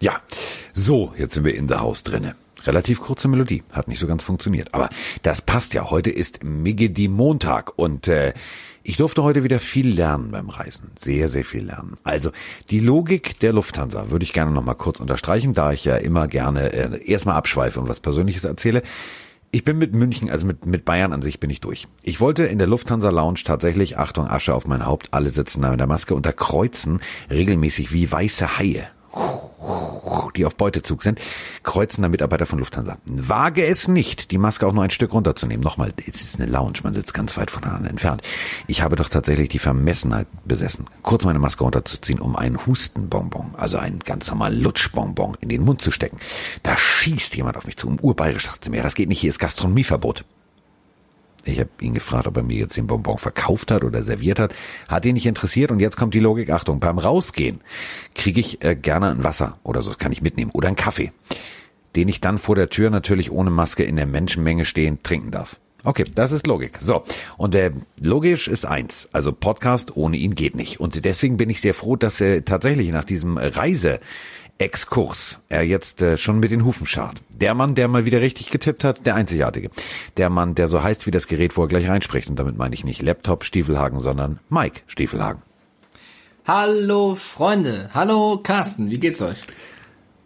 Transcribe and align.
Ja, 0.00 0.22
so, 0.72 1.12
jetzt 1.18 1.34
sind 1.34 1.44
wir 1.44 1.54
in 1.54 1.66
der 1.66 1.80
Haus 1.80 2.02
drinne. 2.02 2.34
Relativ 2.64 3.00
kurze 3.00 3.28
Melodie, 3.28 3.62
hat 3.70 3.86
nicht 3.86 4.00
so 4.00 4.06
ganz 4.06 4.22
funktioniert. 4.22 4.72
Aber 4.72 4.88
das 5.22 5.42
passt 5.42 5.74
ja. 5.74 5.90
Heute 5.90 6.08
ist 6.08 6.42
Migedi 6.42 7.06
Montag 7.06 7.78
und 7.78 8.08
äh, 8.08 8.32
ich 8.82 8.96
durfte 8.96 9.22
heute 9.22 9.44
wieder 9.44 9.60
viel 9.60 9.88
lernen 9.88 10.30
beim 10.30 10.48
Reisen. 10.48 10.90
Sehr, 10.98 11.28
sehr 11.28 11.44
viel 11.44 11.66
lernen. 11.66 11.98
Also 12.02 12.30
die 12.70 12.80
Logik 12.80 13.38
der 13.40 13.52
Lufthansa 13.52 14.10
würde 14.10 14.24
ich 14.24 14.32
gerne 14.32 14.52
nochmal 14.52 14.74
kurz 14.74 15.00
unterstreichen, 15.00 15.52
da 15.52 15.72
ich 15.72 15.84
ja 15.84 15.96
immer 15.96 16.28
gerne 16.28 16.72
äh, 16.72 17.04
erstmal 17.04 17.36
abschweife 17.36 17.78
und 17.78 17.88
was 17.88 18.00
Persönliches 18.00 18.44
erzähle. 18.44 18.82
Ich 19.50 19.64
bin 19.64 19.76
mit 19.76 19.92
München, 19.92 20.30
also 20.30 20.46
mit, 20.46 20.64
mit 20.64 20.86
Bayern 20.86 21.12
an 21.12 21.20
sich 21.20 21.40
bin 21.40 21.50
ich 21.50 21.60
durch. 21.60 21.88
Ich 22.02 22.20
wollte 22.20 22.44
in 22.44 22.56
der 22.56 22.68
Lufthansa 22.68 23.10
Lounge 23.10 23.40
tatsächlich, 23.44 23.98
Achtung, 23.98 24.28
Asche 24.28 24.54
auf 24.54 24.66
mein 24.66 24.86
Haupt, 24.86 25.08
alle 25.12 25.28
sitzen 25.28 25.60
da 25.60 25.70
mit 25.70 25.80
der 25.80 25.86
Maske 25.86 26.14
und 26.14 26.24
da 26.24 26.32
kreuzen 26.32 27.00
regelmäßig 27.28 27.92
wie 27.92 28.10
weiße 28.10 28.58
Haie 28.58 28.88
die 30.36 30.44
auf 30.46 30.54
Beutezug 30.54 31.02
sind, 31.02 31.20
kreuzender 31.62 32.08
Mitarbeiter 32.08 32.46
von 32.46 32.58
Lufthansa. 32.58 32.98
Wage 33.04 33.66
es 33.66 33.88
nicht, 33.88 34.30
die 34.30 34.38
Maske 34.38 34.66
auch 34.66 34.72
nur 34.72 34.84
ein 34.84 34.90
Stück 34.90 35.12
runterzunehmen. 35.12 35.62
Nochmal, 35.62 35.92
es 35.96 36.20
ist 36.20 36.40
eine 36.40 36.50
Lounge, 36.50 36.80
man 36.82 36.94
sitzt 36.94 37.14
ganz 37.14 37.36
weit 37.36 37.50
voneinander 37.50 37.90
entfernt. 37.90 38.22
Ich 38.66 38.82
habe 38.82 38.96
doch 38.96 39.08
tatsächlich 39.08 39.48
die 39.48 39.58
Vermessenheit 39.58 40.26
besessen, 40.44 40.86
kurz 41.02 41.24
meine 41.24 41.38
Maske 41.38 41.64
runterzuziehen, 41.64 42.20
um 42.20 42.36
einen 42.36 42.64
Hustenbonbon, 42.66 43.54
also 43.56 43.78
einen 43.78 44.00
ganz 44.00 44.28
normalen 44.28 44.60
Lutschbonbon 44.62 45.36
in 45.40 45.48
den 45.48 45.64
Mund 45.64 45.82
zu 45.82 45.90
stecken. 45.90 46.18
Da 46.62 46.76
schießt 46.76 47.36
jemand 47.36 47.56
auf 47.56 47.66
mich 47.66 47.76
zu. 47.76 47.88
Im 47.88 48.00
Urbayerisch 48.00 48.46
sagt 48.46 48.64
sie 48.64 48.70
mir, 48.70 48.82
das 48.82 48.94
geht 48.94 49.08
nicht, 49.08 49.20
hier 49.20 49.30
ist 49.30 49.38
Gastronomieverbot. 49.38 50.24
Ich 51.44 51.58
habe 51.58 51.70
ihn 51.80 51.94
gefragt, 51.94 52.26
ob 52.26 52.36
er 52.36 52.42
mir 52.42 52.56
jetzt 52.56 52.76
den 52.76 52.86
Bonbon 52.86 53.18
verkauft 53.18 53.70
hat 53.70 53.84
oder 53.84 54.02
serviert 54.02 54.38
hat. 54.38 54.54
Hat 54.88 55.04
ihn 55.04 55.14
nicht 55.14 55.26
interessiert 55.26 55.70
und 55.70 55.80
jetzt 55.80 55.96
kommt 55.96 56.14
die 56.14 56.20
Logik. 56.20 56.50
Achtung, 56.50 56.80
beim 56.80 56.98
Rausgehen 56.98 57.60
kriege 58.14 58.40
ich 58.40 58.64
äh, 58.64 58.76
gerne 58.76 59.10
ein 59.10 59.24
Wasser 59.24 59.58
oder 59.62 59.82
so, 59.82 59.90
das 59.90 59.98
kann 59.98 60.12
ich 60.12 60.22
mitnehmen. 60.22 60.50
Oder 60.52 60.68
einen 60.68 60.76
Kaffee, 60.76 61.12
den 61.96 62.08
ich 62.08 62.20
dann 62.20 62.38
vor 62.38 62.56
der 62.56 62.68
Tür 62.68 62.90
natürlich 62.90 63.30
ohne 63.30 63.50
Maske 63.50 63.84
in 63.84 63.96
der 63.96 64.06
Menschenmenge 64.06 64.64
stehen 64.64 65.02
trinken 65.02 65.30
darf. 65.30 65.58
Okay, 65.82 66.04
das 66.14 66.30
ist 66.30 66.46
Logik. 66.46 66.78
So, 66.82 67.04
und 67.38 67.54
äh, 67.54 67.70
logisch 68.00 68.48
ist 68.48 68.66
eins, 68.66 69.08
also 69.12 69.32
Podcast 69.32 69.96
ohne 69.96 70.18
ihn 70.18 70.34
geht 70.34 70.54
nicht. 70.54 70.78
Und 70.78 71.04
deswegen 71.04 71.38
bin 71.38 71.48
ich 71.48 71.60
sehr 71.62 71.72
froh, 71.72 71.96
dass 71.96 72.20
er 72.20 72.44
tatsächlich 72.44 72.90
nach 72.90 73.04
diesem 73.04 73.38
Reise 73.38 74.00
Exkurs 74.60 75.38
er 75.48 75.62
jetzt 75.62 76.02
äh, 76.02 76.18
schon 76.18 76.38
mit 76.38 76.50
den 76.50 76.64
Hufen 76.64 76.86
scharrt. 76.86 77.22
Der 77.30 77.54
Mann, 77.54 77.74
der 77.74 77.88
mal 77.88 78.04
wieder 78.04 78.20
richtig 78.20 78.50
getippt 78.50 78.84
hat, 78.84 79.06
der 79.06 79.14
Einzigartige. 79.14 79.70
Der 80.18 80.28
Mann, 80.28 80.54
der 80.54 80.68
so 80.68 80.82
heißt 80.82 81.06
wie 81.06 81.10
das 81.10 81.26
Gerät, 81.26 81.56
wo 81.56 81.62
er 81.62 81.68
gleich 81.68 81.88
reinspricht. 81.88 82.28
Und 82.28 82.36
damit 82.38 82.58
meine 82.58 82.74
ich 82.74 82.84
nicht 82.84 83.00
Laptop 83.00 83.44
Stiefelhagen, 83.44 84.00
sondern 84.00 84.38
Mike 84.50 84.82
Stiefelhagen. 84.86 85.42
Hallo 86.46 87.14
Freunde, 87.14 87.90
hallo 87.94 88.40
Carsten, 88.42 88.90
wie 88.90 88.98
geht's 88.98 89.22
euch? 89.22 89.38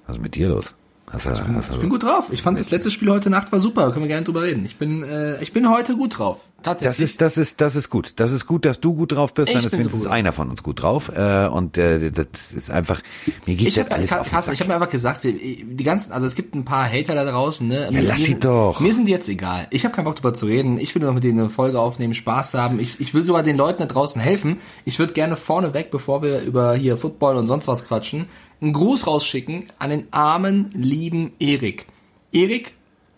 Was 0.06 0.16
ist 0.16 0.22
mit 0.22 0.34
dir 0.34 0.48
los? 0.48 0.74
Hast 1.14 1.26
du, 1.26 1.30
ich, 1.30 1.40
bin, 1.40 1.56
hast 1.56 1.70
du, 1.70 1.74
ich 1.74 1.80
bin 1.80 1.88
gut 1.90 2.02
drauf. 2.02 2.26
Ich 2.30 2.42
fand 2.42 2.58
das 2.58 2.70
letzte 2.70 2.90
Spiel 2.90 3.10
heute 3.10 3.30
Nacht 3.30 3.52
war 3.52 3.60
super. 3.60 3.90
Können 3.92 4.04
wir 4.04 4.08
gerne 4.08 4.24
drüber 4.24 4.42
reden. 4.42 4.64
Ich 4.64 4.76
bin, 4.76 5.02
äh, 5.02 5.40
ich 5.42 5.52
bin 5.52 5.70
heute 5.70 5.96
gut 5.96 6.18
drauf. 6.18 6.40
Tatsächlich. 6.64 6.96
Das 6.96 7.10
ist, 7.10 7.20
das 7.20 7.36
ist, 7.36 7.60
das 7.60 7.76
ist 7.76 7.90
gut. 7.90 8.14
Das 8.16 8.32
ist 8.32 8.46
gut, 8.46 8.64
dass 8.64 8.80
du 8.80 8.94
gut 8.94 9.12
drauf 9.12 9.34
bist. 9.34 9.50
Ich 9.50 9.54
dann 9.54 9.64
ist 9.64 9.72
wenigstens 9.72 10.04
so 10.04 10.08
einer 10.08 10.32
von 10.32 10.50
uns 10.50 10.62
gut 10.62 10.82
drauf. 10.82 11.12
Äh, 11.14 11.46
und 11.46 11.76
äh, 11.76 12.10
das 12.10 12.52
ist 12.52 12.70
einfach. 12.70 13.02
Mir 13.46 13.54
geht 13.54 13.68
ich 13.68 13.74
das 13.74 13.84
hab, 13.84 13.92
alles 13.92 14.12
auf 14.12 14.30
Carsten, 14.30 14.54
Ich 14.54 14.60
habe 14.60 14.68
mir 14.68 14.74
einfach 14.74 14.90
gesagt, 14.90 15.24
die 15.24 15.84
ganzen, 15.84 16.12
also 16.12 16.26
es 16.26 16.34
gibt 16.34 16.54
ein 16.54 16.64
paar 16.64 16.90
Hater 16.90 17.14
da 17.14 17.24
draußen. 17.24 17.68
Ne? 17.68 17.84
Ja, 17.84 17.90
mir, 17.90 18.02
lass 18.02 18.24
sie 18.24 18.40
doch. 18.40 18.80
Mir 18.80 18.94
sind 18.94 19.06
die 19.06 19.12
jetzt 19.12 19.28
egal. 19.28 19.66
Ich 19.70 19.84
habe 19.84 19.94
keinen 19.94 20.06
Bock 20.06 20.16
drüber 20.16 20.32
zu 20.32 20.46
reden. 20.46 20.78
Ich 20.78 20.94
will 20.94 21.00
nur 21.00 21.10
noch 21.10 21.14
mit 21.14 21.24
denen 21.24 21.38
eine 21.38 21.50
Folge 21.50 21.78
aufnehmen, 21.78 22.14
Spaß 22.14 22.54
haben. 22.54 22.80
Ich, 22.80 22.98
ich 22.98 23.12
will 23.12 23.22
sogar 23.22 23.42
den 23.42 23.56
Leuten 23.56 23.80
da 23.80 23.86
draußen 23.86 24.20
helfen. 24.20 24.58
Ich 24.86 24.98
würde 24.98 25.12
gerne 25.12 25.36
vorneweg, 25.36 25.90
bevor 25.90 26.22
wir 26.22 26.40
über 26.40 26.74
hier 26.74 26.96
Football 26.96 27.36
und 27.36 27.46
sonst 27.46 27.68
was 27.68 27.86
quatschen, 27.86 28.26
einen 28.64 28.72
Gruß 28.72 29.06
rausschicken 29.06 29.66
an 29.78 29.90
den 29.90 30.06
armen, 30.10 30.70
lieben 30.72 31.32
Erik. 31.38 31.86
Erik, 32.32 32.72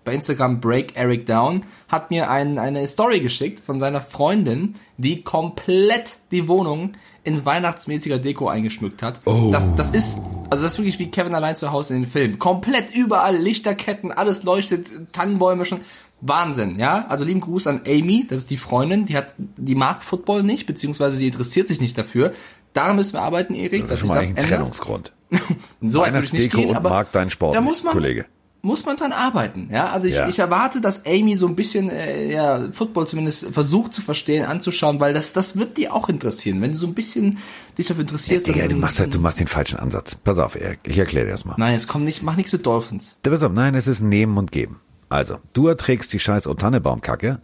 bei 0.04 0.12
Instagram 0.12 0.60
Break 0.60 0.96
Eric 0.96 1.24
Down, 1.26 1.62
hat 1.88 2.10
mir 2.10 2.28
ein, 2.28 2.58
eine 2.58 2.86
Story 2.88 3.20
geschickt 3.20 3.60
von 3.60 3.78
seiner 3.80 4.00
Freundin, 4.00 4.74
die 4.98 5.22
komplett 5.22 6.16
die 6.32 6.48
Wohnung 6.48 6.94
in 7.22 7.44
weihnachtsmäßiger 7.44 8.18
Deko 8.18 8.48
eingeschmückt 8.48 9.02
hat. 9.02 9.20
Oh. 9.24 9.50
Das, 9.52 9.74
das 9.76 9.90
ist, 9.90 10.18
also 10.50 10.64
das 10.64 10.72
ist 10.72 10.78
wirklich 10.78 10.98
wie 10.98 11.10
Kevin 11.10 11.34
allein 11.34 11.56
zu 11.56 11.70
Hause 11.70 11.94
in 11.94 12.02
den 12.02 12.10
Film. 12.10 12.38
Komplett 12.38 12.94
überall 12.94 13.36
Lichterketten, 13.36 14.12
alles 14.12 14.42
leuchtet, 14.42 14.90
Tannenbäume 15.12 15.64
schon. 15.64 15.80
Wahnsinn, 16.20 16.78
ja. 16.78 17.06
Also 17.08 17.24
lieben 17.24 17.40
Gruß 17.40 17.66
an 17.66 17.82
Amy, 17.86 18.26
das 18.28 18.40
ist 18.40 18.50
die 18.50 18.56
Freundin, 18.56 19.06
die 19.06 19.16
hat, 19.16 19.34
die 19.38 19.74
mag 19.74 20.02
Football 20.02 20.42
nicht, 20.42 20.66
beziehungsweise 20.66 21.16
sie 21.16 21.26
interessiert 21.26 21.68
sich 21.68 21.80
nicht 21.80 21.98
dafür. 21.98 22.32
Daran 22.76 22.96
müssen 22.96 23.14
wir 23.14 23.22
arbeiten, 23.22 23.54
Erik. 23.54 23.82
Das 23.82 23.92
ist 23.92 24.00
schon 24.00 24.08
mal 24.10 24.18
ein 24.18 24.36
Trennungsgrund. 24.36 25.12
so 25.80 26.04
nicht 26.04 26.52
gehen, 26.52 26.68
und 26.68 26.76
aber 26.76 26.90
mag 26.90 27.10
deinen 27.10 27.30
Sport, 27.30 27.56
da 27.56 27.62
muss 27.62 27.82
man, 27.82 27.94
Kollege. 27.94 28.26
Muss 28.60 28.84
man 28.84 28.96
dran 28.96 29.12
arbeiten, 29.12 29.70
ja. 29.72 29.90
Also 29.90 30.08
ich, 30.08 30.14
ja. 30.14 30.28
ich 30.28 30.38
erwarte, 30.38 30.82
dass 30.82 31.06
Amy 31.06 31.36
so 31.36 31.46
ein 31.46 31.56
bisschen 31.56 31.88
äh, 31.88 32.30
ja, 32.30 32.70
Football 32.72 33.08
zumindest 33.08 33.46
versucht 33.54 33.94
zu 33.94 34.02
verstehen, 34.02 34.44
anzuschauen, 34.44 35.00
weil 35.00 35.14
das, 35.14 35.32
das 35.32 35.56
wird 35.56 35.78
dir 35.78 35.94
auch 35.94 36.10
interessieren. 36.10 36.60
Wenn 36.60 36.72
du 36.72 36.76
so 36.76 36.86
ein 36.86 36.92
bisschen 36.92 37.38
dich 37.78 37.86
dafür 37.86 38.02
interessierst. 38.02 38.46
Ja, 38.46 38.52
Digga, 38.52 38.68
du 38.68 38.76
machst, 38.76 39.00
halt, 39.00 39.14
du 39.14 39.20
machst 39.20 39.40
den 39.40 39.48
falschen 39.48 39.78
Ansatz. 39.78 40.14
Pass 40.16 40.38
auf, 40.38 40.54
Erik, 40.54 40.80
ich 40.84 40.98
erkläre 40.98 41.24
dir 41.24 41.32
das 41.32 41.46
mal. 41.46 41.54
Nein, 41.56 41.74
es 41.74 41.88
kommt 41.88 42.04
nicht, 42.04 42.22
mach 42.22 42.36
nichts 42.36 42.52
mit 42.52 42.66
Dolphins. 42.66 43.18
Pass 43.22 43.42
auf, 43.42 43.52
nein, 43.52 43.74
es 43.74 43.86
ist 43.86 44.00
Nehmen 44.00 44.36
und 44.36 44.52
Geben. 44.52 44.80
Also, 45.08 45.38
du 45.54 45.68
erträgst 45.68 46.12
die 46.12 46.18
scheiß 46.18 46.46
Otannebaumkacke, 46.46 47.40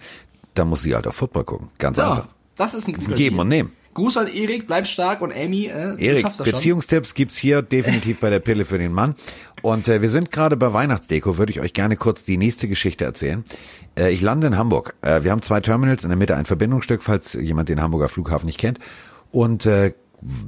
dann 0.54 0.68
muss 0.68 0.82
sie 0.82 0.94
halt 0.94 1.06
auf 1.06 1.14
Football 1.14 1.44
gucken. 1.44 1.68
Ganz 1.78 1.96
ja, 1.96 2.10
einfach. 2.10 2.28
Das 2.56 2.74
ist 2.74 2.86
ein, 2.86 2.94
das 2.94 3.04
ist 3.04 3.08
ein 3.08 3.14
Geben 3.14 3.38
und 3.38 3.48
Nehmen. 3.48 3.72
Gruß 3.94 4.16
an 4.16 4.26
Erik, 4.26 4.66
bleib 4.66 4.86
stark 4.86 5.20
und 5.20 5.32
Amy, 5.32 5.66
äh, 5.66 5.94
Erik, 5.98 6.26
Beziehungstipps 6.44 7.14
gibt's 7.14 7.36
hier 7.36 7.60
definitiv 7.60 8.20
bei 8.20 8.30
der 8.30 8.40
Pille 8.40 8.64
für 8.64 8.78
den 8.78 8.92
Mann. 8.92 9.14
Und 9.60 9.86
äh, 9.86 10.00
wir 10.00 10.08
sind 10.08 10.30
gerade 10.30 10.56
bei 10.56 10.72
Weihnachtsdeko, 10.72 11.36
würde 11.36 11.52
ich 11.52 11.60
euch 11.60 11.74
gerne 11.74 11.96
kurz 11.96 12.24
die 12.24 12.36
nächste 12.36 12.68
Geschichte 12.68 13.04
erzählen. 13.04 13.44
Äh, 13.96 14.12
ich 14.12 14.22
lande 14.22 14.46
in 14.46 14.56
Hamburg. 14.56 14.94
Äh, 15.02 15.24
wir 15.24 15.30
haben 15.30 15.42
zwei 15.42 15.60
Terminals, 15.60 16.04
in 16.04 16.10
der 16.10 16.16
Mitte 16.16 16.36
ein 16.36 16.46
Verbindungsstück, 16.46 17.02
falls 17.02 17.34
jemand 17.34 17.68
den 17.68 17.82
Hamburger 17.82 18.08
Flughafen 18.08 18.46
nicht 18.46 18.58
kennt. 18.58 18.78
Und 19.30 19.66
äh, 19.66 19.92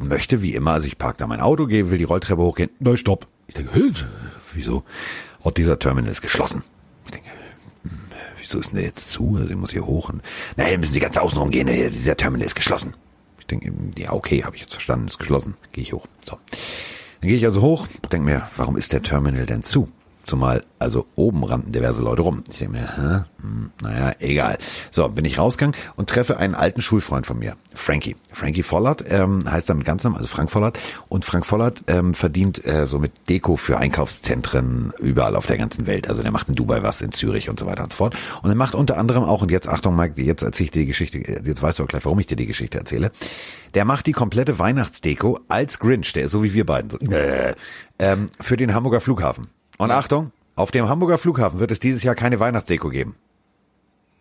möchte 0.03 0.41
wie 0.41 0.55
immer, 0.55 0.73
also 0.73 0.87
ich 0.87 0.99
parke 0.99 1.19
da 1.19 1.27
mein 1.27 1.41
Auto, 1.41 1.67
gehe, 1.67 1.91
will 1.91 1.99
die 1.99 2.05
Rolltreppe 2.05 2.43
hochgehen. 2.43 2.71
Nein, 2.81 2.97
stopp. 2.97 3.27
Ich 3.47 3.55
denke, 3.55 3.71
wieso? 4.55 4.85
Und 5.41 5.59
dieser 5.59 5.79
Terminal 5.79 6.11
ist 6.11 6.23
geschlossen. 6.23 6.63
Ich 7.05 7.11
denke, 7.13 7.29
hm, 7.83 7.91
wieso 8.41 8.59
ist 8.59 8.71
denn 8.71 8.77
der 8.77 8.87
jetzt 8.87 9.11
zu? 9.11 9.37
Also 9.39 9.51
ich 9.51 9.57
muss 9.57 9.71
hier 9.71 9.85
hoch 9.85 10.09
und, 10.09 10.23
naja, 10.57 10.79
müssen 10.79 10.95
Sie 10.95 11.01
ganz 11.01 11.19
außen 11.19 11.39
rumgehen, 11.39 11.67
dieser 11.67 12.17
Terminal 12.17 12.47
ist 12.47 12.55
geschlossen. 12.55 12.95
Ich 13.45 13.59
denke, 13.59 13.73
ja, 14.01 14.13
okay, 14.15 14.43
habe 14.43 14.57
ich 14.57 14.63
jetzt 14.63 14.73
verstanden, 14.73 15.07
ist 15.09 15.19
geschlossen. 15.19 15.57
Gehe 15.73 15.83
ich 15.83 15.93
hoch. 15.93 16.07
So. 16.25 16.39
Dann 17.21 17.29
gehe 17.29 17.37
ich 17.37 17.45
also 17.45 17.61
hoch, 17.61 17.87
denke 18.11 18.25
mir, 18.27 18.49
warum 18.57 18.77
ist 18.79 18.93
der 18.93 19.03
Terminal 19.03 19.45
denn 19.45 19.63
zu? 19.63 19.93
Zumal, 20.27 20.65
also 20.79 21.05
oben 21.17 21.45
rannten 21.45 21.73
diverse 21.73 22.03
Leute 22.03 22.23
rum. 22.23 22.45
Ich 22.51 22.59
denke 22.59 22.79
mir, 22.79 22.97
hä? 22.97 23.25
Hm, 23.43 23.71
naja, 23.83 24.15
egal. 24.21 24.59
So, 24.91 25.09
bin 25.09 25.25
ich 25.25 25.39
rausgegangen 25.39 25.77
und 25.97 26.09
treffe 26.09 26.39
einen 26.39 26.55
alten 26.55 26.81
Schulfreund 26.81 27.27
von 27.27 27.39
mir, 27.39 27.57
Frankie. 27.75 28.17
Frankie 28.33 28.63
Vollert 28.63 29.05
ähm, 29.07 29.51
heißt 29.51 29.69
er 29.69 29.75
mit 29.75 29.85
ganz 29.85 30.03
Namen, 30.05 30.17
also 30.17 30.29
Frank 30.29 30.51
Vollert. 30.51 30.79
Und 31.09 31.25
Frank 31.25 31.45
Vollert 31.45 31.85
ähm, 31.89 32.15
verdient 32.15 32.65
äh, 32.67 32.87
so 32.87 32.99
mit 32.99 33.13
Deko 33.29 33.57
für 33.57 33.79
Einkaufszentren 33.79 34.93
überall 34.99 35.37
auf 35.37 35.47
der 35.47 35.59
ganzen 35.59 35.87
Welt. 35.87 36.09
Also 36.09 36.23
der 36.23 36.33
macht 36.33 36.49
in 36.49 36.55
Dubai 36.55 36.83
was, 36.83 37.03
in 37.03 37.13
Zürich 37.13 37.51
und 37.51 37.61
so 37.61 37.67
weiter 37.67 37.83
und 37.83 37.93
so 37.93 37.97
fort. 37.97 38.17
Und 38.43 38.51
er 38.51 38.57
macht 38.57 38.75
unter 38.75 38.97
anderem 38.97 39.25
auch, 39.25 39.43
und 39.43 39.51
jetzt 39.51 39.69
Achtung 39.69 39.95
Mike, 39.95 40.21
jetzt 40.23 40.43
erzähle 40.43 40.65
ich 40.65 40.71
dir 40.71 40.81
die 40.81 40.87
Geschichte, 40.87 41.19
jetzt 41.19 41.63
weißt 41.63 41.79
du 41.79 41.85
auch 41.85 41.89
gleich, 41.89 42.05
warum 42.05 42.19
ich 42.19 42.27
dir 42.27 42.37
die 42.37 42.47
Geschichte 42.47 42.79
erzähle. 42.79 43.11
Der 43.75 43.85
macht 43.85 44.07
die 44.07 44.13
komplette 44.13 44.59
Weihnachtsdeko 44.59 45.41
als 45.49 45.79
Grinch, 45.79 46.13
der 46.13 46.25
ist 46.25 46.31
so 46.31 46.43
wie 46.43 46.55
wir 46.55 46.65
beiden, 46.65 46.91
so, 46.91 46.99
äh, 46.99 47.55
ähm, 47.99 48.31
für 48.41 48.57
den 48.57 48.73
Hamburger 48.73 49.01
Flughafen. 49.01 49.49
Und 49.79 49.91
ja. 49.91 49.99
Achtung, 49.99 50.33
auf 50.57 50.71
dem 50.71 50.89
Hamburger 50.89 51.19
Flughafen 51.19 51.59
wird 51.61 51.71
es 51.71 51.81
dieses 51.81 52.03
Jahr 52.03 52.15
keine 52.15 52.41
Weihnachtsdeko 52.41 52.89
geben. 52.89 53.17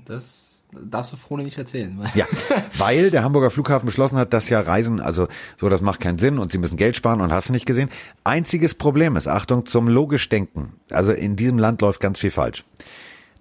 Das 0.05 0.53
darfst 0.71 1.13
du 1.13 1.17
Frone 1.17 1.43
nicht 1.43 1.57
erzählen. 1.57 1.97
Weil 1.97 2.11
ja, 2.15 2.25
weil 2.77 3.11
der 3.11 3.23
Hamburger 3.23 3.49
Flughafen 3.49 3.85
beschlossen 3.85 4.17
hat, 4.17 4.33
dass 4.33 4.49
ja 4.49 4.59
Reisen, 4.59 4.99
also 4.99 5.27
so, 5.57 5.69
das 5.69 5.81
macht 5.81 5.99
keinen 5.99 6.17
Sinn 6.17 6.39
und 6.39 6.51
sie 6.51 6.57
müssen 6.57 6.77
Geld 6.77 6.95
sparen 6.95 7.21
und 7.21 7.31
hast 7.31 7.49
du 7.49 7.53
nicht 7.53 7.65
gesehen. 7.65 7.89
Einziges 8.23 8.75
Problem 8.75 9.15
ist, 9.15 9.27
Achtung, 9.27 9.65
zum 9.65 9.87
logisch 9.87 10.29
Denken. 10.29 10.73
Also 10.89 11.11
in 11.11 11.35
diesem 11.35 11.59
Land 11.59 11.81
läuft 11.81 11.99
ganz 11.99 12.19
viel 12.19 12.31
falsch. 12.31 12.65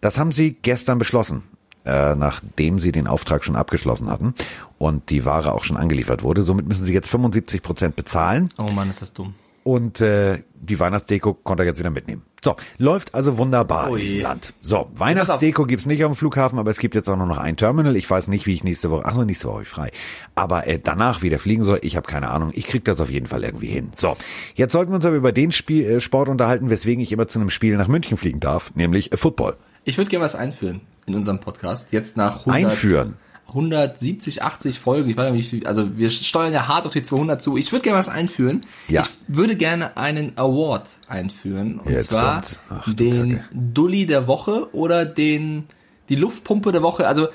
Das 0.01 0.19
haben 0.19 0.33
sie 0.33 0.53
gestern 0.61 0.99
beschlossen, 0.99 1.45
äh, 1.85 2.15
nachdem 2.15 2.81
sie 2.81 2.93
den 2.93 3.07
Auftrag 3.07 3.45
schon 3.45 3.57
abgeschlossen 3.57 4.11
hatten 4.11 4.35
und 4.79 5.11
die 5.11 5.25
Ware 5.25 5.53
auch 5.53 5.65
schon 5.65 5.77
angeliefert 5.77 6.23
wurde. 6.23 6.43
Somit 6.43 6.67
müssen 6.67 6.85
sie 6.85 6.93
jetzt 6.93 7.09
75 7.09 7.63
Prozent 7.63 7.97
bezahlen. 7.97 8.51
Oh 8.59 8.71
Mann, 8.73 8.91
ist 8.91 9.01
das 9.01 9.13
dumm. 9.13 9.35
Und 9.65 10.01
äh, 10.01 10.43
die 10.55 10.79
Weihnachtsdeko 10.79 11.35
konnte 11.35 11.63
er 11.63 11.67
jetzt 11.67 11.79
wieder 11.79 11.91
mitnehmen. 11.91 12.23
So, 12.45 12.57
läuft 12.79 13.15
also 13.15 13.39
wunderbar 13.39 13.91
Ui. 13.91 14.01
in 14.01 14.05
diesem 14.05 14.21
Land. 14.23 14.53
So, 14.63 14.91
Weihnachtsdeko 14.97 15.65
gibt's 15.65 15.87
nicht 15.87 16.05
auf 16.05 16.13
dem 16.13 16.17
Flughafen, 16.17 16.59
aber 16.59 16.71
es 16.71 16.79
gibt 16.79 16.97
jetzt 16.97 17.09
auch 17.09 17.17
nur 17.17 17.27
noch 17.27 17.39
ein 17.39 17.57
Terminal. 17.57 17.97
Ich 17.97 18.11
weiß 18.11 18.27
nicht, 18.29 18.47
wie 18.47 18.55
ich 18.55 18.65
nächste 18.65 18.91
Woche, 18.91 19.03
ach 19.05 19.15
so, 19.15 19.23
nächste 19.23 19.49
Woche 19.49 19.65
frei. 19.65 19.93
Aber 20.35 20.67
äh, 20.67 20.81
danach 20.83 21.23
wieder 21.23 21.39
fliegen 21.39 21.63
soll, 21.63 21.79
ich 21.83 21.97
habe 21.97 22.09
keine 22.09 22.29
Ahnung. 22.31 22.51
Ich 22.55 22.67
krieg 22.67 22.85
das 22.85 23.01
auf 23.01 23.11
jeden 23.11 23.27
Fall 23.27 23.45
irgendwie 23.45 23.69
hin. 23.69 23.91
So, 23.95 24.17
jetzt 24.55 24.73
sollten 24.73 24.91
wir 24.91 24.97
uns 24.97 25.05
aber 25.05 25.17
über 25.17 25.33
den 25.33 25.53
Spiel, 25.53 25.85
äh, 25.85 26.01
Sport 26.01 26.29
unterhalten, 26.29 26.69
weswegen 26.71 27.03
ich 27.03 27.13
immer 27.13 27.29
zu 27.29 27.39
einem 27.39 27.51
Spiel 27.51 27.77
nach 27.77 27.89
München 27.89 28.17
fliegen 28.17 28.41
darf, 28.41 28.75
nämlich 28.75 29.13
äh, 29.13 29.17
Football. 29.17 29.57
Ich 29.85 29.99
würde 29.99 30.11
gerne 30.11 30.25
was 30.25 30.35
einführen 30.35 30.81
in 31.07 31.15
unserem 31.15 31.41
Podcast. 31.41 31.93
Jetzt 31.93 32.17
nach 32.17 32.47
100, 32.47 32.73
Einführen? 32.73 33.17
170, 33.55 34.43
80 34.43 34.79
Folgen. 34.79 35.11
Ich 35.11 35.17
weiß 35.17 35.33
nicht, 35.33 35.67
also 35.67 35.97
wir 35.97 36.11
steuern 36.11 36.53
ja 36.53 36.69
hart 36.69 36.87
auf 36.87 36.93
die 36.93 37.03
200 37.03 37.43
zu. 37.43 37.57
Ich 37.57 37.71
würde 37.73 37.83
gerne 37.83 37.99
was 37.99 38.09
einführen. 38.09 38.63
Ja. 38.89 39.03
Ich 39.03 39.37
würde 39.37 39.57
gerne 39.57 39.97
einen 39.97 40.33
Award 40.37 40.89
einführen. 41.07 41.79
Und 41.79 41.91
Jetzt 41.91 42.11
zwar. 42.11 42.43
Ach, 42.71 42.95
den 42.95 43.37
Kacke. 43.37 43.45
Dulli 43.53 44.07
der 44.07 44.27
Woche 44.27 44.75
oder 44.75 45.05
den, 45.05 45.65
die 46.09 46.17
Luftpumpe 46.17 46.73
der 46.73 46.83
Woche. 46.83 47.07
Also 47.07 47.29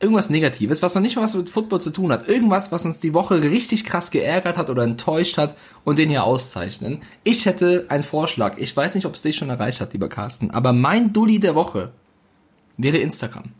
irgendwas 0.00 0.30
Negatives, 0.30 0.80
was 0.82 0.94
noch 0.94 1.02
nicht 1.02 1.16
mal 1.16 1.22
was 1.22 1.34
mit 1.34 1.50
Football 1.50 1.80
zu 1.80 1.90
tun 1.90 2.12
hat. 2.12 2.28
Irgendwas, 2.28 2.72
was 2.72 2.86
uns 2.86 3.00
die 3.00 3.12
Woche 3.12 3.42
richtig 3.42 3.84
krass 3.84 4.10
geärgert 4.10 4.56
hat 4.56 4.70
oder 4.70 4.84
enttäuscht 4.84 5.36
hat 5.36 5.54
und 5.84 5.98
den 5.98 6.08
hier 6.08 6.24
auszeichnen. 6.24 7.02
Ich 7.24 7.46
hätte 7.46 7.86
einen 7.88 8.04
Vorschlag. 8.04 8.56
Ich 8.56 8.74
weiß 8.74 8.94
nicht, 8.94 9.06
ob 9.06 9.14
es 9.14 9.22
dich 9.22 9.36
schon 9.36 9.50
erreicht 9.50 9.80
hat, 9.80 9.92
lieber 9.92 10.08
Carsten, 10.08 10.50
aber 10.50 10.72
mein 10.72 11.12
Dulli 11.12 11.40
der 11.40 11.54
Woche 11.54 11.92
wäre 12.76 12.98
Instagram. 12.98 13.50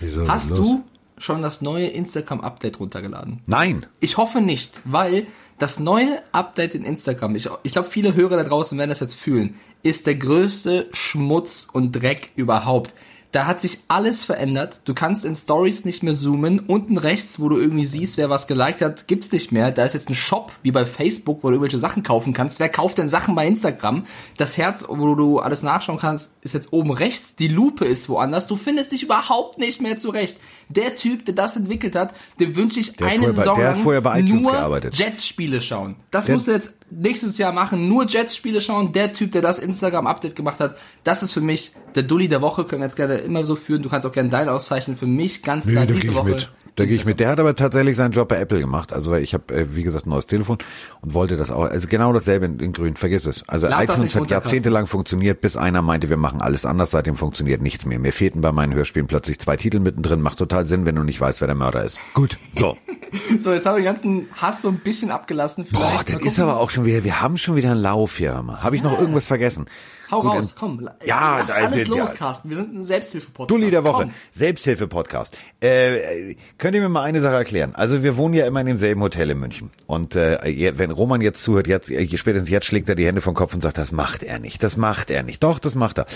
Wieso? 0.00 0.28
Hast 0.28 0.50
du 0.50 0.84
schon 1.24 1.42
das 1.42 1.62
neue 1.62 1.86
Instagram-Update 1.86 2.80
runtergeladen? 2.80 3.40
Nein. 3.46 3.86
Ich 4.00 4.18
hoffe 4.18 4.40
nicht, 4.40 4.80
weil 4.84 5.26
das 5.58 5.80
neue 5.80 6.20
Update 6.32 6.74
in 6.74 6.84
Instagram, 6.84 7.34
ich, 7.36 7.48
ich 7.62 7.72
glaube, 7.72 7.88
viele 7.88 8.14
Hörer 8.14 8.36
da 8.36 8.44
draußen 8.44 8.76
werden 8.76 8.90
das 8.90 9.00
jetzt 9.00 9.14
fühlen, 9.14 9.54
ist 9.82 10.06
der 10.06 10.16
größte 10.16 10.88
Schmutz 10.92 11.68
und 11.72 11.92
Dreck 11.92 12.30
überhaupt. 12.36 12.94
Da 13.34 13.46
hat 13.46 13.60
sich 13.60 13.78
alles 13.88 14.22
verändert. 14.22 14.82
Du 14.84 14.94
kannst 14.94 15.24
in 15.24 15.34
Stories 15.34 15.84
nicht 15.84 16.04
mehr 16.04 16.14
zoomen. 16.14 16.60
Unten 16.60 16.98
rechts, 16.98 17.40
wo 17.40 17.48
du 17.48 17.58
irgendwie 17.58 17.84
siehst, 17.84 18.16
wer 18.16 18.30
was 18.30 18.46
geliked 18.46 18.80
hat, 18.80 19.08
gibt's 19.08 19.32
nicht 19.32 19.50
mehr. 19.50 19.72
Da 19.72 19.84
ist 19.84 19.94
jetzt 19.94 20.08
ein 20.08 20.14
Shop, 20.14 20.52
wie 20.62 20.70
bei 20.70 20.84
Facebook, 20.86 21.38
wo 21.42 21.48
du 21.48 21.54
irgendwelche 21.54 21.80
Sachen 21.80 22.04
kaufen 22.04 22.32
kannst. 22.32 22.60
Wer 22.60 22.68
kauft 22.68 22.98
denn 22.98 23.08
Sachen 23.08 23.34
bei 23.34 23.44
Instagram? 23.48 24.04
Das 24.36 24.56
Herz, 24.56 24.84
wo 24.88 25.16
du 25.16 25.40
alles 25.40 25.64
nachschauen 25.64 25.98
kannst, 25.98 26.30
ist 26.42 26.54
jetzt 26.54 26.72
oben 26.72 26.92
rechts. 26.92 27.34
Die 27.34 27.48
Lupe 27.48 27.84
ist 27.84 28.08
woanders. 28.08 28.46
Du 28.46 28.56
findest 28.56 28.92
dich 28.92 29.02
überhaupt 29.02 29.58
nicht 29.58 29.80
mehr 29.82 29.98
zurecht. 29.98 30.36
Der 30.68 30.94
Typ, 30.94 31.24
der 31.24 31.34
das 31.34 31.56
entwickelt 31.56 31.96
hat, 31.96 32.14
dem 32.38 32.54
wünsche 32.54 32.78
ich 32.78 32.92
Der 32.92 33.08
eine 33.08 33.16
vorher 33.18 33.32
bei- 33.32 33.38
Saison 33.42 33.58
der 33.58 33.68
hat 33.70 33.78
vorher 33.78 34.00
bei 34.00 34.20
iTunes 34.20 34.42
nur 34.44 34.52
gearbeitet. 34.52 34.94
Jets-Spiele 34.96 35.60
schauen. 35.60 35.96
Das 36.12 36.26
Der- 36.26 36.36
musst 36.36 36.46
du 36.46 36.52
jetzt 36.52 36.74
nächstes 36.96 37.38
Jahr 37.38 37.52
machen. 37.52 37.88
Nur 37.88 38.06
Jets-Spiele 38.06 38.60
schauen. 38.60 38.92
Der 38.92 39.12
Typ, 39.12 39.32
der 39.32 39.42
das 39.42 39.58
Instagram-Update 39.58 40.36
gemacht 40.36 40.60
hat, 40.60 40.76
das 41.02 41.22
ist 41.22 41.32
für 41.32 41.40
mich 41.40 41.72
der 41.94 42.02
Dulli 42.02 42.28
der 42.28 42.42
Woche. 42.42 42.64
Können 42.64 42.82
wir 42.82 42.86
jetzt 42.86 42.96
gerne 42.96 43.16
immer 43.16 43.44
so 43.44 43.56
führen. 43.56 43.82
Du 43.82 43.88
kannst 43.88 44.06
auch 44.06 44.12
gerne 44.12 44.28
deinen 44.28 44.48
auszeichnen. 44.48 44.96
Für 44.96 45.06
mich 45.06 45.42
ganz 45.42 45.66
klar 45.66 45.86
gehe 45.86 45.96
diese 45.96 46.08
ich 46.08 46.14
Woche. 46.14 46.30
mit. 46.30 46.50
Da 46.76 46.86
gehe 46.86 46.96
ich 46.96 47.04
mit. 47.04 47.20
Der 47.20 47.28
hat 47.28 47.38
aber 47.38 47.54
tatsächlich 47.54 47.94
seinen 47.94 48.10
Job 48.10 48.28
bei 48.28 48.40
Apple 48.40 48.58
gemacht. 48.58 48.92
Also 48.92 49.12
weil 49.12 49.22
ich 49.22 49.32
habe, 49.32 49.54
äh, 49.54 49.76
wie 49.76 49.84
gesagt, 49.84 50.06
ein 50.06 50.10
neues 50.10 50.26
Telefon 50.26 50.58
und 51.02 51.14
wollte 51.14 51.36
das 51.36 51.50
auch. 51.50 51.64
Also 51.64 51.86
genau 51.86 52.12
dasselbe 52.12 52.46
in, 52.46 52.58
in 52.58 52.72
Grün. 52.72 52.96
Vergiss 52.96 53.26
es. 53.26 53.48
Also 53.48 53.68
Lad 53.68 53.84
iTunes 53.84 54.14
hat 54.14 54.28
jahrzehntelang 54.28 54.86
funktioniert, 54.86 55.40
bis 55.40 55.56
einer 55.56 55.82
meinte, 55.82 56.10
wir 56.10 56.16
machen 56.16 56.42
alles 56.42 56.66
anders. 56.66 56.90
Seitdem 56.90 57.16
funktioniert 57.16 57.62
nichts 57.62 57.86
mehr. 57.86 57.98
Mir 58.00 58.12
fehlten 58.12 58.40
bei 58.40 58.50
meinen 58.50 58.74
Hörspielen 58.74 59.06
plötzlich 59.06 59.38
zwei 59.38 59.56
Titel 59.56 59.78
mittendrin. 59.78 60.20
Macht 60.20 60.38
total 60.38 60.66
Sinn, 60.66 60.84
wenn 60.84 60.96
du 60.96 61.04
nicht 61.04 61.20
weißt, 61.20 61.40
wer 61.40 61.46
der 61.46 61.54
Mörder 61.54 61.84
ist. 61.84 61.98
Gut. 62.12 62.38
So. 62.56 62.76
So, 63.38 63.52
jetzt 63.52 63.66
haben 63.66 63.76
wir 63.76 63.82
den 63.82 63.94
ganzen 63.94 64.28
Hass 64.34 64.62
so 64.62 64.68
ein 64.68 64.78
bisschen 64.78 65.10
abgelassen. 65.10 65.64
Vielleicht. 65.64 66.06
Boah, 66.06 66.18
das 66.18 66.22
ist 66.22 66.38
aber 66.38 66.58
auch 66.60 66.70
schon 66.70 66.84
wieder. 66.84 67.04
Wir 67.04 67.20
haben 67.20 67.36
schon 67.38 67.56
wieder 67.56 67.72
einen 67.72 67.82
Lauf 67.82 68.16
hier. 68.16 68.34
Habe 68.34 68.76
ich 68.76 68.82
noch 68.82 68.98
irgendwas 68.98 69.26
vergessen? 69.26 69.66
Hau 70.14 70.22
Gut, 70.22 70.30
raus, 70.30 70.54
komm. 70.56 70.88
Ja, 71.04 71.38
lass 71.38 71.50
alles 71.50 71.88
ja. 71.88 71.96
los, 71.96 72.14
Carsten. 72.14 72.48
Wir 72.48 72.56
sind 72.58 72.72
ein 72.72 72.84
Selbsthilfe-Podcast. 72.84 73.50
Dulli 73.50 73.72
der 73.72 73.82
Woche. 73.82 74.10
Selbsthilfe-Podcast. 74.30 75.36
Äh, 75.58 76.36
könnt 76.56 76.76
ihr 76.76 76.82
mir 76.82 76.88
mal 76.88 77.02
eine 77.02 77.20
Sache 77.20 77.34
erklären? 77.34 77.74
Also 77.74 78.04
wir 78.04 78.16
wohnen 78.16 78.34
ja 78.34 78.46
immer 78.46 78.60
in 78.60 78.66
demselben 78.66 79.02
Hotel 79.02 79.30
in 79.30 79.40
München. 79.40 79.72
Und 79.86 80.14
äh, 80.14 80.78
wenn 80.78 80.92
Roman 80.92 81.20
jetzt 81.20 81.42
zuhört, 81.42 81.66
jetzt, 81.66 81.90
äh, 81.90 82.06
spätestens 82.16 82.48
jetzt 82.48 82.66
schlägt 82.66 82.88
er 82.88 82.94
die 82.94 83.04
Hände 83.04 83.22
vom 83.22 83.34
Kopf 83.34 83.54
und 83.54 83.60
sagt, 83.60 83.76
das 83.76 83.90
macht 83.90 84.22
er 84.22 84.38
nicht, 84.38 84.62
das 84.62 84.76
macht 84.76 85.10
er 85.10 85.24
nicht. 85.24 85.42
Doch, 85.42 85.58
das 85.58 85.74
macht 85.74 85.98
er. 85.98 86.06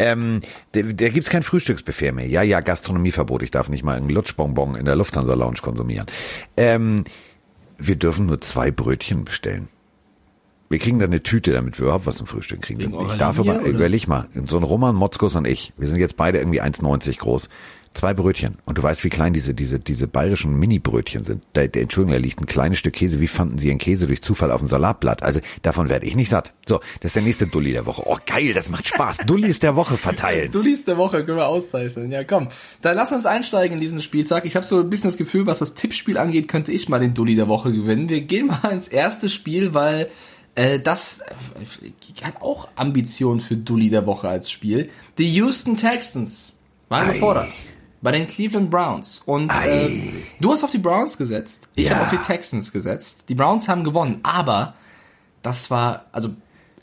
Ähm, 0.00 0.40
da, 0.72 0.82
da 0.82 1.08
gibt's 1.10 1.30
kein 1.30 1.44
Frühstücksbuffet 1.44 2.10
mehr. 2.10 2.26
Ja, 2.26 2.42
ja, 2.42 2.58
Gastronomieverbot. 2.58 3.44
Ich 3.44 3.52
darf 3.52 3.68
nicht 3.68 3.84
mal 3.84 3.96
einen 3.96 4.08
Lutschbonbon 4.08 4.74
in 4.74 4.84
der 4.84 4.96
Lufthansa-Lounge 4.96 5.60
konsumieren. 5.62 6.06
Ähm, 6.56 7.04
wir 7.78 7.94
dürfen 7.94 8.26
nur 8.26 8.40
zwei 8.40 8.72
Brötchen 8.72 9.24
bestellen. 9.24 9.68
Wir 10.74 10.80
kriegen 10.80 10.98
dann 10.98 11.10
eine 11.10 11.22
Tüte, 11.22 11.52
damit 11.52 11.78
wir 11.78 11.84
überhaupt 11.84 12.04
was 12.04 12.16
zum 12.16 12.26
Frühstück 12.26 12.62
kriegen. 12.62 12.80
Wegen 12.80 13.00
ich 13.00 13.14
darf 13.14 13.38
aber, 13.38 13.60
oder? 13.60 13.64
überleg 13.64 14.08
mal, 14.08 14.26
so 14.44 14.56
ein 14.56 14.64
Roman 14.64 14.96
Motzkus 14.96 15.36
und 15.36 15.46
ich, 15.46 15.72
wir 15.76 15.86
sind 15.86 16.00
jetzt 16.00 16.16
beide 16.16 16.38
irgendwie 16.38 16.60
1,90 16.60 17.16
groß. 17.16 17.48
Zwei 17.92 18.12
Brötchen. 18.12 18.58
Und 18.64 18.76
du 18.76 18.82
weißt, 18.82 19.04
wie 19.04 19.08
klein 19.08 19.34
diese, 19.34 19.54
diese, 19.54 19.78
diese 19.78 20.08
bayerischen 20.08 20.58
Mini-Brötchen 20.58 21.22
sind. 21.22 21.44
Da, 21.52 21.68
der, 21.68 21.82
Entschuldigung, 21.82 22.14
da 22.14 22.20
liegt 22.20 22.40
ein 22.40 22.46
kleines 22.46 22.80
Stück 22.80 22.94
Käse. 22.94 23.20
Wie 23.20 23.28
fanden 23.28 23.58
sie 23.58 23.68
ihren 23.68 23.78
Käse 23.78 24.08
durch 24.08 24.20
Zufall 24.20 24.50
auf 24.50 24.58
dem 24.58 24.66
Salatblatt? 24.66 25.22
Also, 25.22 25.38
davon 25.62 25.88
werde 25.88 26.04
ich 26.04 26.16
nicht 26.16 26.28
satt. 26.28 26.52
So, 26.66 26.80
das 26.98 27.10
ist 27.10 27.14
der 27.14 27.22
nächste 27.22 27.46
Dulli 27.46 27.70
der 27.70 27.86
Woche. 27.86 28.02
Oh, 28.04 28.16
geil, 28.26 28.52
das 28.52 28.68
macht 28.68 28.88
Spaß. 28.88 29.18
Dullis 29.28 29.60
der 29.60 29.76
Woche 29.76 29.96
verteilen. 29.96 30.50
Dullis 30.50 30.84
der 30.84 30.96
Woche 30.96 31.24
können 31.24 31.38
wir 31.38 31.46
auszeichnen. 31.46 32.10
Ja, 32.10 32.24
komm. 32.24 32.48
Dann 32.82 32.96
lass 32.96 33.12
uns 33.12 33.26
einsteigen 33.26 33.76
in 33.76 33.80
diesen 33.80 34.00
Spieltag. 34.00 34.44
Ich 34.44 34.56
habe 34.56 34.66
so 34.66 34.80
ein 34.80 34.90
bisschen 34.90 35.10
das 35.10 35.16
Gefühl, 35.16 35.46
was 35.46 35.60
das 35.60 35.74
Tippspiel 35.74 36.18
angeht, 36.18 36.48
könnte 36.48 36.72
ich 36.72 36.88
mal 36.88 36.98
den 36.98 37.14
Dulli 37.14 37.36
der 37.36 37.46
Woche 37.46 37.70
gewinnen. 37.70 38.08
Wir 38.08 38.22
gehen 38.22 38.48
mal 38.48 38.72
ins 38.72 38.88
erste 38.88 39.28
Spiel, 39.28 39.72
weil 39.72 40.10
äh, 40.54 40.78
das 40.80 41.20
äh, 41.20 42.24
hat 42.24 42.40
auch 42.42 42.68
Ambition 42.76 43.40
für 43.40 43.56
Dulli 43.56 43.88
der 43.90 44.06
Woche 44.06 44.28
als 44.28 44.50
Spiel. 44.50 44.90
Die 45.18 45.28
Houston 45.34 45.76
Texans 45.76 46.52
waren 46.88 47.08
Ei. 47.08 47.12
gefordert 47.14 47.52
bei 48.02 48.12
den 48.12 48.26
Cleveland 48.26 48.70
Browns. 48.70 49.22
Und 49.24 49.50
äh, 49.50 49.88
du 50.40 50.52
hast 50.52 50.62
auf 50.62 50.70
die 50.70 50.78
Browns 50.78 51.16
gesetzt. 51.16 51.68
Ich 51.74 51.86
Ja. 51.88 51.94
habe 51.94 52.04
auf 52.04 52.10
die 52.10 52.18
Texans 52.18 52.70
gesetzt. 52.72 53.24
Die 53.28 53.34
Browns 53.34 53.68
haben 53.68 53.82
gewonnen, 53.82 54.20
aber 54.22 54.74
das 55.42 55.70
war, 55.70 56.04
also 56.12 56.30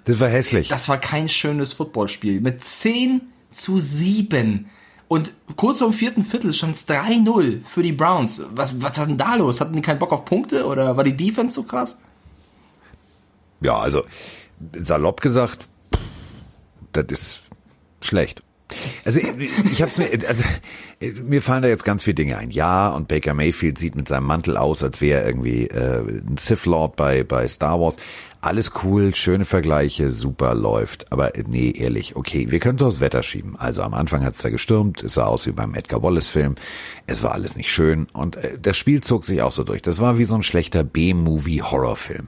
Das 0.06 0.20
war 0.20 0.30
hässlich. 0.30 0.68
das 0.68 0.90
war 0.90 0.98
kein 0.98 1.30
schönes 1.30 1.74
Footballspiel. 1.74 2.42
Mit 2.42 2.64
10 2.64 3.22
zu 3.52 3.78
7. 3.78 4.68
Und 5.08 5.34
kurz 5.58 5.80
vor 5.80 5.90
dem 5.90 5.94
vierten 5.94 6.24
Viertel 6.24 6.54
stand 6.54 6.76
es 6.76 6.88
3-0 6.88 7.64
für 7.66 7.84
die 7.84 7.92
Browns. 7.92 8.44
Was, 8.56 8.82
was 8.82 8.98
hat 8.98 9.10
denn 9.10 9.18
da 9.18 9.36
los? 9.36 9.60
Hatten 9.62 9.76
die 9.76 9.82
keinen 9.82 10.00
Bock 10.00 10.14
auf 10.14 10.26
Punkte 10.26 10.66
oder 10.66 10.96
war 10.98 11.04
die 11.04 11.16
Defense 11.18 11.54
so 11.54 11.64
krass? 11.64 11.98
Ja, 13.62 13.78
also 13.78 14.04
salopp 14.74 15.22
gesagt, 15.22 15.68
das 16.94 17.06
ist 17.10 17.42
schlecht. 18.02 18.44
Also 19.04 19.20
ich 19.72 19.82
hab's 19.82 19.98
mir, 19.98 20.10
also 20.28 20.44
mir 21.24 21.42
fallen 21.42 21.64
da 21.64 21.68
jetzt 21.68 21.84
ganz 21.84 22.04
viele 22.04 22.16
Dinge 22.16 22.38
ein. 22.38 22.52
Ja, 22.52 22.90
und 22.90 23.08
Baker 23.08 23.34
Mayfield 23.34 23.78
sieht 23.78 23.96
mit 23.96 24.08
seinem 24.08 24.26
Mantel 24.26 24.58
aus, 24.58 24.84
als 24.84 25.02
wäre 25.02 25.22
er 25.22 25.28
irgendwie 25.28 25.68
äh, 25.68 26.00
ein 26.00 26.38
Sith 26.40 26.66
Lord 26.66 26.96
bei 26.96 27.24
bei 27.24 27.48
Star 27.48 27.80
Wars. 27.80 27.98
Alles 28.40 28.72
cool, 28.84 29.14
schöne 29.14 29.46
Vergleiche, 29.46 30.10
super 30.10 30.56
läuft. 30.56 31.12
Aber 31.12 31.36
äh, 31.36 31.44
nee, 31.46 31.72
ehrlich, 31.72 32.16
okay, 32.16 32.50
wir 32.50 32.60
können 32.60 32.78
das 32.78 33.00
Wetter 33.00 33.24
schieben. 33.24 33.56
Also 33.58 33.84
am 33.84 33.94
Anfang 33.94 34.24
hat's 34.24 34.42
da 34.42 34.50
gestürmt, 34.50 35.04
es 35.04 35.16
sah 35.16 35.26
aus 35.26 35.46
wie 35.48 35.52
beim 35.52 35.76
Edgar 35.76 36.02
Wallace 36.02 36.30
Film. 36.30 36.56
Es 37.08 37.24
war 37.24 37.34
alles 37.34 37.56
nicht 37.56 37.72
schön 37.72 38.08
und 38.14 38.38
äh, 38.38 38.58
das 38.60 38.78
Spiel 38.78 39.02
zog 39.02 39.26
sich 39.26 39.42
auch 39.42 39.52
so 39.52 39.64
durch. 39.64 39.82
Das 39.82 40.00
war 40.00 40.18
wie 40.18 40.26
so 40.26 40.36
ein 40.36 40.44
schlechter 40.44 40.84
B-Movie 40.84 41.62
Horrorfilm. 41.62 42.28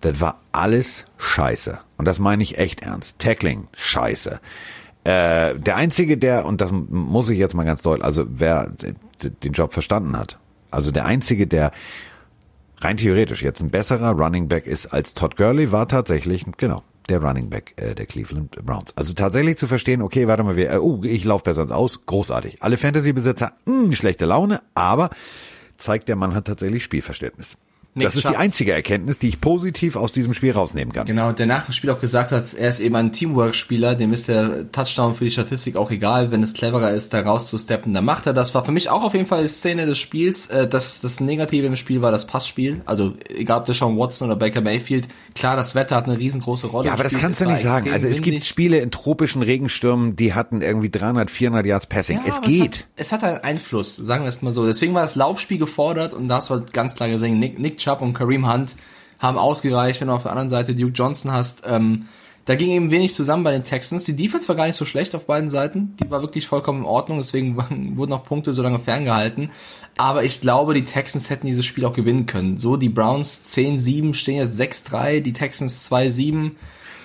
Das 0.00 0.20
war 0.20 0.40
alles 0.52 1.04
scheiße. 1.18 1.78
Und 1.96 2.04
das 2.06 2.18
meine 2.18 2.42
ich 2.42 2.58
echt 2.58 2.82
ernst. 2.82 3.18
Tackling, 3.18 3.68
scheiße. 3.74 4.40
Äh, 5.04 5.58
der 5.58 5.76
einzige, 5.76 6.18
der, 6.18 6.44
und 6.44 6.60
das 6.60 6.70
muss 6.72 7.30
ich 7.30 7.38
jetzt 7.38 7.54
mal 7.54 7.64
ganz 7.64 7.82
deutlich, 7.82 8.04
also 8.04 8.26
wer 8.28 8.70
den 9.20 9.52
Job 9.52 9.72
verstanden 9.72 10.16
hat, 10.16 10.38
also 10.70 10.90
der 10.90 11.06
einzige, 11.06 11.46
der 11.46 11.72
rein 12.80 12.96
theoretisch 12.96 13.42
jetzt 13.42 13.60
ein 13.60 13.70
besserer 13.70 14.12
Running 14.12 14.48
Back 14.48 14.66
ist 14.66 14.86
als 14.86 15.14
Todd 15.14 15.36
Gurley, 15.36 15.72
war 15.72 15.88
tatsächlich, 15.88 16.44
genau, 16.56 16.82
der 17.08 17.22
Running 17.22 17.48
Back 17.48 17.72
äh, 17.76 17.94
der 17.94 18.06
Cleveland 18.06 18.50
Browns. 18.64 18.96
Also 18.96 19.14
tatsächlich 19.14 19.56
zu 19.56 19.66
verstehen, 19.66 20.02
okay, 20.02 20.28
warte 20.28 20.42
mal, 20.44 20.56
wir, 20.56 20.72
äh, 20.72 20.76
oh, 20.76 21.00
ich 21.02 21.24
laufe 21.24 21.44
besser 21.44 21.62
ins 21.62 21.72
Aus, 21.72 22.04
großartig. 22.06 22.62
Alle 22.62 22.76
Fantasy-Besitzer, 22.76 23.52
mh, 23.64 23.92
schlechte 23.92 24.26
Laune, 24.26 24.60
aber 24.74 25.10
zeigt, 25.76 26.08
der 26.08 26.16
Mann 26.16 26.34
hat 26.34 26.46
tatsächlich 26.46 26.84
Spielverständnis. 26.84 27.56
Das 27.94 28.14
ist 28.14 28.28
die 28.28 28.36
einzige 28.36 28.72
Erkenntnis, 28.72 29.18
die 29.18 29.26
ich 29.28 29.40
positiv 29.40 29.96
aus 29.96 30.12
diesem 30.12 30.32
Spiel 30.32 30.52
rausnehmen 30.52 30.92
kann. 30.94 31.06
Genau, 31.06 31.32
der 31.32 31.46
nach 31.46 31.64
dem 31.64 31.72
Spiel 31.72 31.90
auch 31.90 32.00
gesagt 32.00 32.30
hat, 32.30 32.54
er 32.54 32.68
ist 32.68 32.78
eben 32.78 32.94
ein 32.94 33.10
Teamwork-Spieler, 33.10 33.96
dem 33.96 34.12
ist 34.12 34.28
der 34.28 34.70
Touchdown 34.70 35.16
für 35.16 35.24
die 35.24 35.30
Statistik 35.32 35.74
auch 35.74 35.90
egal, 35.90 36.30
wenn 36.30 36.42
es 36.42 36.54
cleverer 36.54 36.92
ist, 36.92 37.12
da 37.12 37.22
rauszusteppen, 37.22 37.92
dann 37.94 38.04
macht 38.04 38.26
er 38.26 38.34
das. 38.34 38.54
War 38.54 38.64
für 38.64 38.70
mich 38.70 38.88
auch 38.88 39.02
auf 39.02 39.14
jeden 39.14 39.26
Fall 39.26 39.42
die 39.42 39.48
Szene 39.48 39.86
des 39.86 39.98
Spiels. 39.98 40.46
Äh, 40.46 40.68
Das, 40.68 41.00
das 41.00 41.18
Negative 41.18 41.66
im 41.66 41.74
Spiel 41.76 42.00
war 42.00 42.12
das 42.12 42.26
Passspiel. 42.26 42.82
Also 42.84 43.14
egal 43.34 43.58
ob 43.60 43.64
der 43.64 43.74
Sean 43.74 43.98
Watson 43.98 44.28
oder 44.28 44.36
Baker 44.38 44.60
Mayfield, 44.60 45.08
klar, 45.34 45.56
das 45.56 45.74
Wetter 45.74 45.96
hat 45.96 46.04
eine 46.06 46.18
riesengroße 46.18 46.68
Rolle 46.68 46.86
Ja, 46.86 46.92
aber 46.92 47.02
das 47.02 47.12
gespielt. 47.14 47.22
kannst 47.22 47.40
du 47.40 47.44
Es 47.46 47.50
nicht 47.50 47.62
sagen. 47.62 47.92
Also 47.92 48.06
es 48.06 48.16
gibt 48.16 48.26
windig. 48.34 48.48
Spiele 48.48 48.78
in 48.78 48.90
tropischen 48.92 49.42
Regenstürmen, 49.42 50.14
die 50.14 50.34
hatten 50.34 50.62
irgendwie 50.62 50.90
300, 50.90 51.30
400 51.30 51.66
Yards 51.66 51.86
Passing. 51.86 52.20
es 52.24 52.34
aber 52.36 52.46
geht. 52.46 52.86
Es 52.96 53.10
hat, 53.10 53.22
es 53.22 53.24
hat 53.24 53.24
einen 53.24 53.38
Einfluss, 53.44 53.96
sagen 53.96 54.22
wir 54.24 54.28
es 54.28 54.40
mal 54.42 54.52
so. 54.52 54.66
Deswegen 54.66 54.94
war 54.94 55.02
das 55.02 55.16
Laufspiel 55.16 55.58
gefordert 55.58 56.14
und 56.14 56.28
da 56.28 56.36
hast 56.36 56.50
du 56.50 56.54
halt 56.54 56.72
ganz 56.72 56.94
klar 56.94 57.08
gesehen, 57.08 57.38
Nick, 57.40 57.58
Nick 57.58 57.77
Chubb 57.78 58.02
und 58.02 58.14
Kareem 58.14 58.50
Hunt 58.52 58.74
haben 59.18 59.38
ausgereicht, 59.38 60.00
wenn 60.00 60.08
du 60.08 60.14
auf 60.14 60.22
der 60.22 60.30
anderen 60.32 60.48
Seite 60.48 60.74
Duke 60.74 60.92
Johnson 60.92 61.32
hast. 61.32 61.62
Ähm, 61.66 62.06
da 62.44 62.54
ging 62.54 62.70
eben 62.70 62.90
wenig 62.90 63.12
zusammen 63.12 63.44
bei 63.44 63.52
den 63.52 63.62
Texans. 63.64 64.04
Die 64.06 64.16
Defense 64.16 64.48
war 64.48 64.54
gar 64.56 64.66
nicht 64.66 64.76
so 64.76 64.84
schlecht 64.86 65.14
auf 65.14 65.26
beiden 65.26 65.50
Seiten. 65.50 65.94
Die 66.02 66.10
war 66.10 66.22
wirklich 66.22 66.46
vollkommen 66.46 66.80
in 66.80 66.86
Ordnung, 66.86 67.18
deswegen 67.18 67.56
wurden 67.96 68.12
auch 68.12 68.24
Punkte 68.24 68.52
so 68.52 68.62
lange 68.62 68.78
ferngehalten. 68.78 69.50
Aber 69.98 70.24
ich 70.24 70.40
glaube, 70.40 70.72
die 70.74 70.84
Texans 70.84 71.28
hätten 71.28 71.46
dieses 71.46 71.66
Spiel 71.66 71.84
auch 71.84 71.92
gewinnen 71.92 72.26
können. 72.26 72.56
So, 72.56 72.76
die 72.76 72.88
Browns 72.88 73.44
10-7 73.54 74.14
stehen 74.14 74.36
jetzt 74.36 74.58
6-3, 74.60 75.20
die 75.20 75.32
Texans 75.32 75.90
2-7. 75.90 76.52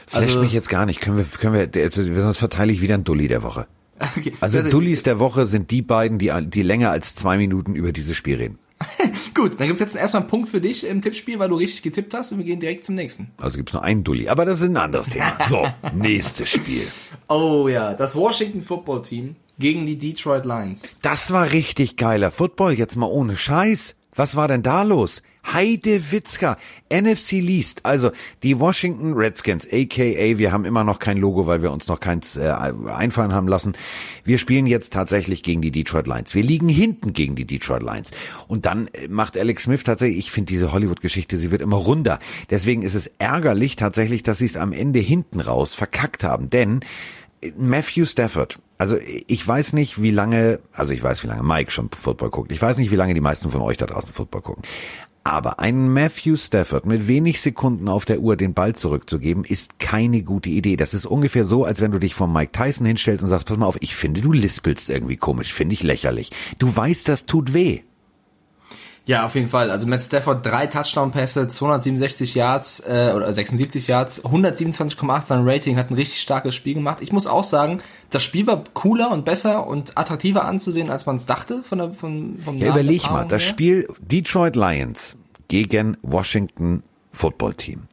Flasht 0.08 0.28
Also- 0.30 0.42
mich 0.42 0.54
jetzt 0.54 0.70
gar 0.70 0.86
nicht. 0.86 1.02
Können 1.02 1.18
wir, 1.18 1.26
können 1.26 1.56
wir, 1.74 1.92
sonst 2.22 2.38
verteile 2.38 2.72
ich 2.72 2.82
wieder 2.82 2.94
einen 2.94 3.04
Dulli 3.04 3.28
der 3.28 3.44
Woche. 3.44 3.68
Okay. 4.18 4.34
Also 4.42 4.62
Dullis 4.62 5.04
der 5.04 5.20
Woche 5.20 5.46
sind 5.46 5.72
die 5.72 5.82
beiden, 5.82 6.20
die, 6.20 6.32
die 6.48 6.62
länger 6.64 6.90
als 6.90 7.16
zwei 7.16 7.38
Minuten 7.38 7.74
über 7.76 7.94
dieses 7.94 8.18
Spiel 8.18 8.36
reden. 8.36 8.60
Gut, 9.34 9.60
dann 9.60 9.68
gibt's 9.68 9.80
jetzt 9.80 9.96
erstmal 9.96 10.24
einen 10.24 10.30
Punkt 10.30 10.50
für 10.50 10.62
dich 10.62 10.86
im 10.86 11.02
Tippspiel, 11.02 11.40
weil 11.40 11.50
du 11.50 11.56
richtig 11.56 11.82
getippt 11.82 12.14
hast 12.14 12.32
und 12.32 12.40
wir 12.40 12.46
gehen 12.46 12.60
direkt 12.60 12.84
zum 12.84 12.96
nächsten. 12.96 13.32
Also 13.38 13.58
gibt's 13.58 13.74
nur 13.74 13.84
einen 13.84 14.04
Dulli, 14.04 14.30
aber 14.30 14.46
das 14.46 14.62
ist 14.62 14.70
ein 14.70 14.78
anderes 14.78 15.10
Thema. 15.10 15.38
So, 15.48 15.68
nächstes 15.94 16.50
Spiel. 16.50 16.88
Oh 17.28 17.68
ja, 17.68 17.94
das 17.94 18.16
Washington 18.16 18.64
Football 18.64 19.02
Team 19.02 19.36
gegen 19.60 19.86
die 19.86 19.98
Detroit 19.98 20.46
Lions. 20.46 21.00
Das 21.02 21.32
war 21.32 21.52
richtig 21.52 21.98
geiler 21.98 22.32
Football, 22.32 22.74
jetzt 22.74 22.96
mal 22.96 23.08
ohne 23.08 23.36
Scheiß. 23.36 23.96
Was 24.16 24.36
war 24.36 24.48
denn 24.48 24.64
da 24.64 24.84
los? 24.84 25.22
Heide 25.46 26.12
Witzka, 26.12 26.58
NFC 26.92 27.34
Least, 27.34 27.86
also 27.86 28.12
die 28.44 28.60
Washington 28.60 29.14
Redskins, 29.14 29.68
aka 29.72 30.38
wir 30.38 30.52
haben 30.52 30.66
immer 30.66 30.84
noch 30.84 31.00
kein 31.00 31.18
Logo, 31.18 31.46
weil 31.48 31.62
wir 31.62 31.72
uns 31.72 31.88
noch 31.88 32.00
keins 32.00 32.38
äh, 32.38 32.54
einfallen 32.88 33.34
haben 33.34 33.48
lassen. 33.48 33.74
Wir 34.24 34.38
spielen 34.38 34.68
jetzt 34.68 34.94
tatsächlich 34.94 35.44
gegen 35.44 35.62
die 35.62 35.72
Detroit 35.72 36.08
Lions. 36.08 36.34
Wir 36.34 36.44
liegen 36.44 36.70
hinten 36.70 37.14
gegen 37.14 37.36
die 37.36 37.46
Detroit 37.46 37.84
Lions. 37.84 38.12
Und 38.48 38.66
dann 38.66 38.88
äh, 38.88 39.08
macht 39.10 39.38
Alex 39.38 39.64
Smith 39.64 39.84
tatsächlich, 39.84 40.20
ich 40.20 40.32
finde 40.32 40.52
diese 40.52 40.72
Hollywood-Geschichte, 40.72 41.38
sie 41.38 41.52
wird 41.52 41.62
immer 41.62 41.78
runder. 41.78 42.20
Deswegen 42.50 42.82
ist 42.82 42.96
es 42.96 43.12
ärgerlich 43.20 43.76
tatsächlich, 43.76 44.24
dass 44.24 44.38
sie 44.38 44.46
es 44.46 44.58
am 44.58 44.72
Ende 44.72 45.00
hinten 45.00 45.40
raus 45.40 45.76
verkackt 45.76 46.24
haben. 46.24 46.50
Denn 46.50 46.82
Matthew 47.58 48.06
Stafford, 48.06 48.60
also 48.78 48.98
ich 49.28 49.48
weiß 49.48 49.74
nicht, 49.74 50.02
wie 50.02 50.12
lange, 50.12 50.60
also 50.74 50.94
ich 50.94 51.04
weiß, 51.04 51.24
wie 51.24 51.28
lange 51.28 51.44
Mike 51.44 51.72
schon 51.72 51.90
Football 51.90 52.30
guckt. 52.30 52.52
Ich 52.52 52.62
weiß 52.62 52.78
nicht, 52.78 52.92
wie 52.92 52.96
lange 52.96 53.14
die 53.14 53.22
meisten 53.22 53.52
von 53.52 53.62
euch 53.62 53.78
da 53.78 53.86
draußen 53.86 54.14
Football 54.14 54.42
gucken. 54.42 54.64
Aber 55.26 55.60
ein 55.60 55.94
Matthew 55.94 56.36
Stafford 56.36 56.86
mit 56.86 57.08
wenig 57.08 57.40
Sekunden 57.40 57.88
auf 57.88 58.04
der 58.04 58.20
Uhr 58.20 58.36
den 58.36 58.54
Ball 58.54 58.76
zurückzugeben, 58.76 59.46
ist 59.46 59.80
keine 59.80 60.22
gute 60.22 60.50
Idee. 60.50 60.76
Das 60.76 60.94
ist 60.94 61.06
ungefähr 61.06 61.46
so, 61.46 61.64
als 61.64 61.80
wenn 61.80 61.92
du 61.92 62.00
dich 62.00 62.14
vor 62.14 62.28
Mike 62.28 62.52
Tyson 62.52 62.86
hinstellst 62.86 63.24
und 63.24 63.30
sagst, 63.30 63.48
pass 63.48 63.58
mal 63.58 63.66
auf, 63.66 63.78
ich 63.80 63.96
finde, 63.96 64.22
du 64.22 64.34
lispelst 64.34 64.90
irgendwie 64.90 65.18
komisch, 65.18 65.54
finde 65.54 65.74
ich 65.74 65.84
lächerlich. 65.84 66.32
Du 66.60 66.76
weißt, 66.76 67.08
das 67.08 67.26
tut 67.26 67.54
weh. 67.54 67.82
Ja, 69.06 69.26
auf 69.26 69.36
jeden 69.36 69.50
Fall. 69.50 69.70
Also 69.70 69.86
Matt 69.86 70.02
Stafford 70.02 70.46
drei 70.46 70.68
Touchdown-Pässe, 70.68 71.50
267 71.50 72.36
Yards 72.36 72.80
äh, 72.88 73.12
oder 73.14 73.32
76 73.32 73.88
Yards, 73.88 74.24
127,8 74.24 75.26
sein 75.26 75.48
Rating, 75.48 75.76
hat 75.76 75.92
ein 75.92 75.96
richtig 75.96 76.22
starkes 76.22 76.56
Spiel 76.56 76.76
gemacht. 76.76 77.00
Ich 77.02 77.12
muss 77.12 77.28
auch 77.28 77.44
sagen, 77.44 77.82
das 78.12 78.24
Spiel 78.24 78.48
war 78.48 78.64
cooler 78.74 79.12
und 79.12 79.26
besser 79.26 79.68
und 79.68 79.98
attraktiver 79.98 80.46
anzusehen, 80.46 80.90
als 80.90 81.06
man 81.06 81.18
es 81.18 81.26
dachte 81.26 81.64
von 81.64 81.78
der 81.80 81.94
von 81.94 82.40
vom 82.46 82.58
Ja, 82.58 82.70
überleg 82.70 83.10
mal, 83.12 83.26
das 83.28 83.44
her. 83.44 83.50
Spiel 83.50 83.88
Detroit 84.00 84.56
Lions 84.56 85.16
gegen 85.50 85.98
Washington 86.02 86.84
Football 87.12 87.56
Team 87.56 87.88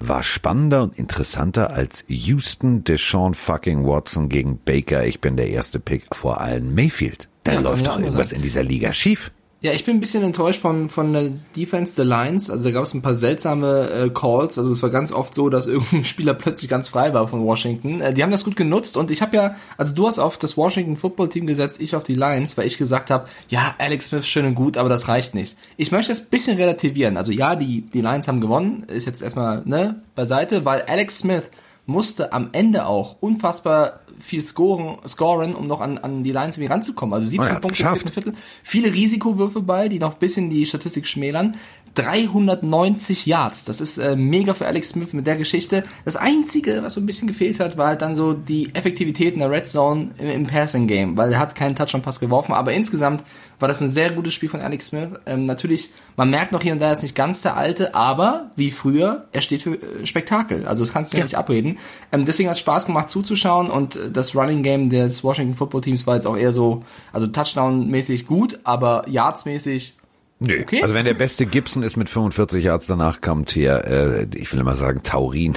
war 0.00 0.22
spannender 0.22 0.84
und 0.84 0.96
interessanter 0.96 1.70
als 1.70 2.04
Houston 2.08 2.84
Deshaun 2.84 3.34
fucking 3.34 3.84
Watson 3.84 4.28
gegen 4.28 4.58
Baker. 4.58 5.04
Ich 5.04 5.20
bin 5.20 5.36
der 5.36 5.48
erste 5.48 5.80
Pick 5.80 6.14
vor 6.14 6.40
allen 6.40 6.74
Mayfield. 6.74 7.28
Da 7.44 7.54
ja, 7.54 7.60
läuft 7.60 7.86
doch 7.86 7.98
irgendwas 7.98 8.32
in 8.32 8.42
dieser 8.42 8.62
Liga 8.62 8.92
schief. 8.92 9.32
Ja, 9.60 9.72
ich 9.72 9.84
bin 9.84 9.96
ein 9.96 10.00
bisschen 10.00 10.22
enttäuscht 10.22 10.60
von, 10.60 10.88
von 10.88 11.12
der 11.12 11.32
Defense 11.56 11.96
der 11.96 12.04
Lions. 12.04 12.48
Also 12.48 12.68
da 12.68 12.70
gab 12.70 12.84
es 12.84 12.94
ein 12.94 13.02
paar 13.02 13.14
seltsame 13.14 13.90
äh, 13.90 14.08
Calls. 14.08 14.56
Also 14.56 14.72
es 14.72 14.80
war 14.84 14.90
ganz 14.90 15.10
oft 15.10 15.34
so, 15.34 15.48
dass 15.48 15.66
irgendein 15.66 16.04
Spieler 16.04 16.34
plötzlich 16.34 16.70
ganz 16.70 16.86
frei 16.86 17.12
war 17.12 17.26
von 17.26 17.44
Washington. 17.44 18.00
Äh, 18.00 18.14
die 18.14 18.22
haben 18.22 18.30
das 18.30 18.44
gut 18.44 18.54
genutzt 18.54 18.96
und 18.96 19.10
ich 19.10 19.20
habe 19.20 19.36
ja, 19.36 19.56
also 19.76 19.96
du 19.96 20.06
hast 20.06 20.20
auf 20.20 20.38
das 20.38 20.56
Washington 20.56 20.96
Football 20.96 21.28
Team 21.28 21.48
gesetzt, 21.48 21.80
ich 21.80 21.96
auf 21.96 22.04
die 22.04 22.14
Lions, 22.14 22.56
weil 22.56 22.68
ich 22.68 22.78
gesagt 22.78 23.10
habe, 23.10 23.28
ja, 23.48 23.74
Alex 23.78 24.06
Smith 24.06 24.28
schön 24.28 24.46
und 24.46 24.54
gut, 24.54 24.76
aber 24.76 24.88
das 24.88 25.08
reicht 25.08 25.34
nicht. 25.34 25.56
Ich 25.76 25.90
möchte 25.90 26.12
das 26.12 26.20
bisschen 26.20 26.56
relativieren. 26.56 27.16
Also 27.16 27.32
ja, 27.32 27.56
die, 27.56 27.80
die 27.80 28.00
Lions 28.00 28.28
haben 28.28 28.40
gewonnen, 28.40 28.84
ist 28.84 29.06
jetzt 29.06 29.22
erstmal 29.22 29.62
ne, 29.64 30.02
beiseite, 30.14 30.64
weil 30.64 30.82
Alex 30.82 31.18
Smith 31.18 31.50
musste 31.88 32.34
am 32.34 32.50
Ende 32.52 32.84
auch 32.86 33.16
unfassbar 33.20 34.00
viel 34.20 34.44
scoren, 34.44 34.98
scoren 35.08 35.54
um 35.54 35.66
noch 35.66 35.80
an, 35.80 35.96
an 35.96 36.22
die 36.22 36.32
Lines 36.32 36.56
irgendwie 36.56 36.70
ranzukommen. 36.70 37.14
Also 37.14 37.26
17 37.28 37.56
oh, 37.56 37.60
Punkte 37.60 37.82
im 37.82 38.12
Viertel. 38.12 38.34
Viele 38.62 38.92
Risikowürfe 38.92 39.62
bei, 39.62 39.88
die 39.88 39.98
noch 39.98 40.12
ein 40.12 40.18
bisschen 40.18 40.50
die 40.50 40.66
Statistik 40.66 41.06
schmälern. 41.06 41.56
390 41.98 43.26
Yards. 43.26 43.64
Das 43.64 43.80
ist 43.80 43.98
äh, 43.98 44.14
mega 44.14 44.54
für 44.54 44.66
Alex 44.66 44.90
Smith 44.90 45.12
mit 45.12 45.26
der 45.26 45.36
Geschichte. 45.36 45.84
Das 46.04 46.16
Einzige, 46.16 46.82
was 46.82 46.94
so 46.94 47.00
ein 47.00 47.06
bisschen 47.06 47.26
gefehlt 47.26 47.58
hat, 47.58 47.76
war 47.76 47.88
halt 47.88 48.02
dann 48.02 48.14
so 48.14 48.32
die 48.32 48.74
Effektivität 48.74 49.34
in 49.34 49.40
der 49.40 49.50
Red 49.50 49.66
Zone 49.66 50.10
im, 50.18 50.28
im 50.28 50.46
Passing 50.46 50.86
Game, 50.86 51.16
weil 51.16 51.32
er 51.32 51.40
hat 51.40 51.56
keinen 51.56 51.74
Touchdown-Pass 51.74 52.20
geworfen. 52.20 52.52
Aber 52.52 52.72
insgesamt 52.72 53.24
war 53.58 53.66
das 53.66 53.80
ein 53.80 53.88
sehr 53.88 54.12
gutes 54.12 54.32
Spiel 54.32 54.48
von 54.48 54.60
Alex 54.60 54.88
Smith. 54.88 55.08
Ähm, 55.26 55.42
natürlich, 55.42 55.90
man 56.16 56.30
merkt 56.30 56.52
noch 56.52 56.62
hier 56.62 56.72
und 56.72 56.78
da, 56.78 56.86
er 56.86 56.92
ist 56.92 57.02
nicht 57.02 57.16
ganz 57.16 57.42
der 57.42 57.56
Alte, 57.56 57.94
aber 57.94 58.50
wie 58.54 58.70
früher, 58.70 59.26
er 59.32 59.40
steht 59.40 59.62
für 59.62 59.74
äh, 59.74 60.06
Spektakel. 60.06 60.66
Also 60.68 60.84
das 60.84 60.92
kannst 60.92 61.12
du 61.12 61.18
ja. 61.18 61.24
nicht 61.24 61.36
abreden. 61.36 61.78
Ähm, 62.12 62.24
deswegen 62.24 62.48
hat 62.48 62.56
es 62.56 62.60
Spaß 62.60 62.86
gemacht 62.86 63.10
zuzuschauen 63.10 63.70
und 63.70 63.96
äh, 63.96 64.10
das 64.12 64.36
Running 64.36 64.62
Game 64.62 64.90
des 64.90 65.24
Washington 65.24 65.54
Football 65.56 65.80
Teams 65.80 66.06
war 66.06 66.14
jetzt 66.14 66.26
auch 66.26 66.36
eher 66.36 66.52
so, 66.52 66.84
also 67.12 67.26
Touchdown-mäßig 67.26 68.26
gut, 68.26 68.60
aber 68.62 69.08
Yards-mäßig 69.08 69.97
Nö. 70.40 70.60
Okay. 70.62 70.82
Also 70.82 70.94
wenn 70.94 71.04
der 71.04 71.14
beste 71.14 71.46
Gibson 71.46 71.82
ist 71.82 71.96
mit 71.96 72.08
45 72.08 72.64
Yards, 72.64 72.86
danach 72.86 73.20
kommt 73.20 73.50
hier, 73.50 73.84
äh, 73.84 74.26
ich 74.34 74.52
will 74.52 74.60
immer 74.60 74.74
sagen 74.74 75.02
Taurin, 75.02 75.54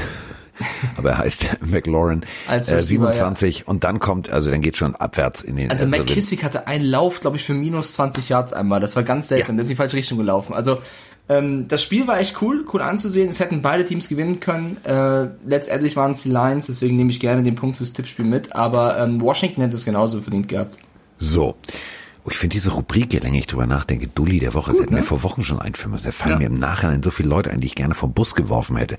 aber 0.97 1.11
er 1.11 1.17
heißt 1.19 1.59
McLaurin, 1.65 2.23
äh, 2.49 2.61
27 2.61 3.59
ja. 3.59 3.65
und 3.67 3.83
dann 3.83 3.99
kommt, 3.99 4.29
also 4.29 4.49
dann 4.49 4.61
geht 4.61 4.77
schon 4.77 4.95
abwärts 4.95 5.41
in 5.41 5.55
den. 5.55 5.69
Also, 5.69 5.85
also 5.85 5.97
McKissick 5.97 6.43
hatte 6.43 6.67
einen 6.67 6.85
Lauf, 6.85 7.19
glaube 7.19 7.37
ich, 7.37 7.43
für 7.43 7.53
minus 7.53 7.93
20 7.93 8.29
Yards 8.29 8.53
einmal. 8.53 8.79
Das 8.79 8.95
war 8.95 9.03
ganz 9.03 9.27
seltsam. 9.27 9.55
Ja. 9.55 9.57
Der 9.57 9.61
ist 9.61 9.67
in 9.67 9.75
die 9.75 9.77
falsche 9.77 9.97
Richtung 9.97 10.17
gelaufen. 10.17 10.53
Also 10.53 10.79
ähm, 11.29 11.67
das 11.67 11.83
Spiel 11.83 12.07
war 12.07 12.19
echt 12.19 12.41
cool, 12.41 12.65
cool 12.73 12.81
anzusehen. 12.81 13.29
Es 13.29 13.39
hätten 13.39 13.61
beide 13.61 13.85
Teams 13.85 14.09
gewinnen 14.09 14.39
können. 14.39 14.77
Äh, 14.83 15.27
letztendlich 15.45 15.95
waren 15.95 16.11
es 16.13 16.23
die 16.23 16.29
Lions, 16.29 16.67
deswegen 16.67 16.97
nehme 16.97 17.11
ich 17.11 17.19
gerne 17.19 17.43
den 17.43 17.55
Punkt 17.55 17.77
fürs 17.77 17.93
Tippspiel 17.93 18.25
mit. 18.25 18.55
Aber 18.55 18.97
ähm, 18.99 19.21
Washington 19.21 19.61
hätte 19.61 19.75
es 19.75 19.85
genauso 19.85 20.21
verdient 20.21 20.47
gehabt. 20.47 20.77
So. 21.19 21.55
Oh, 22.23 22.29
ich 22.29 22.37
finde 22.37 22.53
diese 22.53 22.71
Rubrik, 22.71 23.13
je 23.13 23.19
länger 23.19 23.39
ich 23.39 23.47
drüber 23.47 23.65
nachdenke, 23.65 24.07
Dulli 24.07 24.39
der 24.39 24.53
Woche, 24.53 24.71
Gut, 24.71 24.79
das 24.79 24.83
hätten 24.85 24.93
ne? 24.93 25.01
wir 25.01 25.05
vor 25.05 25.23
Wochen 25.23 25.43
schon 25.43 25.59
einführen 25.59 25.91
müssen. 25.91 26.05
Da 26.05 26.11
fallen 26.11 26.33
ja. 26.33 26.39
mir 26.39 26.45
im 26.47 26.59
Nachhinein 26.59 27.01
so 27.01 27.09
viele 27.09 27.29
Leute 27.29 27.49
ein, 27.49 27.61
die 27.61 27.67
ich 27.67 27.75
gerne 27.75 27.95
vom 27.95 28.13
Bus 28.13 28.35
geworfen 28.35 28.77
hätte. 28.77 28.97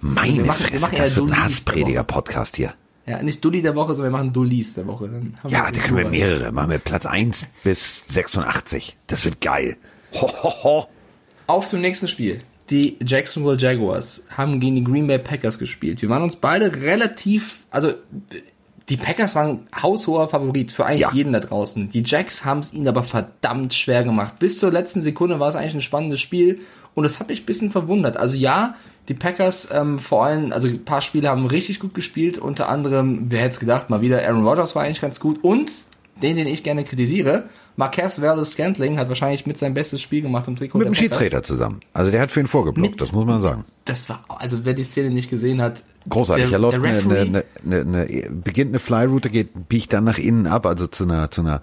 Meine 0.00 0.44
machen, 0.44 0.64
Fresse, 0.64 0.94
das 0.96 1.16
wird 1.16 1.30
ein 1.30 1.42
Hassprediger-Podcast 1.42 2.56
hier. 2.56 2.74
Ja, 3.06 3.20
nicht 3.22 3.44
Dulli 3.44 3.62
der 3.62 3.74
Woche, 3.74 3.94
sondern 3.94 4.12
wir 4.12 4.18
machen 4.18 4.32
Dullis 4.32 4.74
der 4.74 4.86
Woche. 4.86 5.10
ja, 5.48 5.70
da 5.70 5.80
können 5.80 5.96
wir 5.98 6.08
mehrere. 6.08 6.52
Machen 6.52 6.70
wir 6.70 6.78
Platz 6.78 7.04
1 7.04 7.48
bis 7.64 8.02
86. 8.08 8.96
Das 9.08 9.24
wird 9.24 9.40
geil. 9.40 9.76
Ho, 10.14 10.28
ho, 10.28 10.52
ho. 10.62 10.86
Auf 11.48 11.68
zum 11.68 11.80
nächsten 11.80 12.06
Spiel. 12.06 12.42
Die 12.70 12.96
Jacksonville 13.04 13.58
Jaguars 13.58 14.24
haben 14.36 14.60
gegen 14.60 14.76
die 14.76 14.84
Green 14.84 15.08
Bay 15.08 15.18
Packers 15.18 15.58
gespielt. 15.58 16.00
Wir 16.00 16.08
waren 16.08 16.22
uns 16.22 16.36
beide 16.36 16.82
relativ, 16.82 17.66
also 17.70 17.92
die 18.88 18.96
Packers 18.96 19.34
waren 19.34 19.66
haushoher 19.80 20.28
Favorit 20.28 20.72
für 20.72 20.84
eigentlich 20.84 21.00
ja. 21.00 21.12
jeden 21.12 21.32
da 21.32 21.40
draußen. 21.40 21.90
Die 21.90 22.02
Jacks 22.04 22.44
haben 22.44 22.60
es 22.60 22.72
ihnen 22.72 22.88
aber 22.88 23.02
verdammt 23.02 23.74
schwer 23.74 24.04
gemacht. 24.04 24.38
Bis 24.38 24.58
zur 24.58 24.72
letzten 24.72 25.02
Sekunde 25.02 25.40
war 25.40 25.48
es 25.48 25.56
eigentlich 25.56 25.74
ein 25.74 25.80
spannendes 25.80 26.20
Spiel 26.20 26.60
und 26.94 27.04
das 27.04 27.20
hat 27.20 27.28
mich 27.28 27.42
ein 27.42 27.46
bisschen 27.46 27.70
verwundert. 27.70 28.16
Also 28.16 28.36
ja, 28.36 28.74
die 29.08 29.14
Packers 29.14 29.68
ähm, 29.72 29.98
vor 29.98 30.24
allem, 30.24 30.52
also 30.52 30.68
ein 30.68 30.84
paar 30.84 31.00
Spiele 31.00 31.28
haben 31.28 31.46
richtig 31.46 31.80
gut 31.80 31.94
gespielt, 31.94 32.38
unter 32.38 32.68
anderem, 32.68 33.26
wer 33.28 33.40
hätte 33.40 33.54
es 33.54 33.60
gedacht, 33.60 33.90
mal 33.90 34.00
wieder 34.00 34.22
Aaron 34.22 34.46
Rodgers 34.46 34.74
war 34.74 34.84
eigentlich 34.84 35.00
ganz 35.00 35.20
gut 35.20 35.42
und 35.42 35.70
den, 36.22 36.36
den 36.36 36.46
ich 36.46 36.62
gerne 36.62 36.84
kritisiere, 36.84 37.44
Marquez 37.76 38.20
Wallace 38.20 38.52
Scantling 38.52 38.98
hat 38.98 39.08
wahrscheinlich 39.08 39.46
mit 39.46 39.58
sein 39.58 39.74
bestes 39.74 40.00
Spiel 40.00 40.22
gemacht 40.22 40.46
im 40.48 40.56
Trikot. 40.56 40.78
Mit 40.78 40.86
dem 40.86 40.94
Schiedsrichter 40.94 41.42
zusammen. 41.42 41.80
Also 41.92 42.10
der 42.10 42.20
hat 42.20 42.30
für 42.30 42.40
ihn 42.40 42.46
vorgeblockt, 42.46 42.92
mit, 42.92 43.00
das 43.00 43.12
muss 43.12 43.24
man 43.24 43.40
sagen. 43.40 43.64
Das 43.84 44.08
war, 44.08 44.24
also 44.28 44.64
wer 44.64 44.74
die 44.74 44.84
Szene 44.84 45.10
nicht 45.10 45.30
gesehen 45.30 45.60
hat. 45.60 45.82
Großartig, 46.08 46.46
der, 46.46 46.56
er 46.56 46.58
läuft 46.58 46.78
eine, 46.78 46.98
eine, 46.98 47.44
eine, 47.64 47.80
eine, 47.80 48.30
beginnt 48.30 48.70
eine 48.70 48.78
Flyroute, 48.78 49.30
geht, 49.30 49.68
biegt 49.68 49.92
dann 49.92 50.04
nach 50.04 50.18
innen 50.18 50.46
ab, 50.46 50.66
also 50.66 50.86
zu 50.86 51.04
einer, 51.04 51.30
zu 51.30 51.40
einer, 51.40 51.62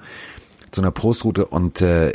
zu 0.72 0.82
einer 0.82 0.92
Prostroute 0.92 1.46
und 1.46 1.82
äh, 1.82 2.12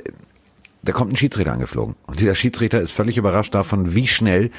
da 0.82 0.92
kommt 0.92 1.12
ein 1.12 1.16
Schiedsrichter 1.16 1.52
angeflogen. 1.52 1.96
Und 2.06 2.20
dieser 2.20 2.34
Schiedsrichter 2.34 2.80
ist 2.80 2.92
völlig 2.92 3.16
überrascht 3.16 3.54
davon, 3.54 3.94
wie 3.94 4.06
schnell 4.06 4.50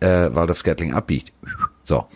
äh, 0.00 0.28
Waldorf 0.34 0.58
Scantling 0.58 0.92
abbiegt. 0.92 1.32
So. 1.84 2.06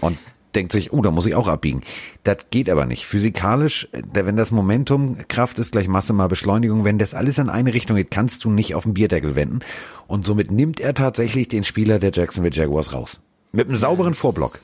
Und 0.00 0.18
denkt 0.54 0.72
sich, 0.72 0.92
oh, 0.92 1.02
da 1.02 1.10
muss 1.10 1.26
ich 1.26 1.34
auch 1.34 1.48
abbiegen. 1.48 1.82
Das 2.24 2.38
geht 2.50 2.70
aber 2.70 2.86
nicht. 2.86 3.06
Physikalisch, 3.06 3.88
wenn 4.12 4.36
das 4.36 4.50
Momentum 4.50 5.18
Kraft 5.28 5.58
ist 5.58 5.72
gleich 5.72 5.88
Masse 5.88 6.12
mal 6.12 6.28
Beschleunigung, 6.28 6.84
wenn 6.84 6.98
das 6.98 7.14
alles 7.14 7.38
in 7.38 7.48
eine 7.48 7.74
Richtung 7.74 7.96
geht, 7.96 8.10
kannst 8.10 8.44
du 8.44 8.50
nicht 8.50 8.74
auf 8.74 8.84
den 8.84 8.94
Bierdeckel 8.94 9.34
wenden. 9.34 9.60
Und 10.06 10.26
somit 10.26 10.50
nimmt 10.50 10.80
er 10.80 10.94
tatsächlich 10.94 11.48
den 11.48 11.64
Spieler 11.64 11.98
der 11.98 12.12
Jacksonville 12.12 12.54
Jaguars 12.54 12.92
raus. 12.92 13.20
Mit 13.52 13.68
einem 13.68 13.76
sauberen 13.76 14.14
Vorblock. 14.14 14.58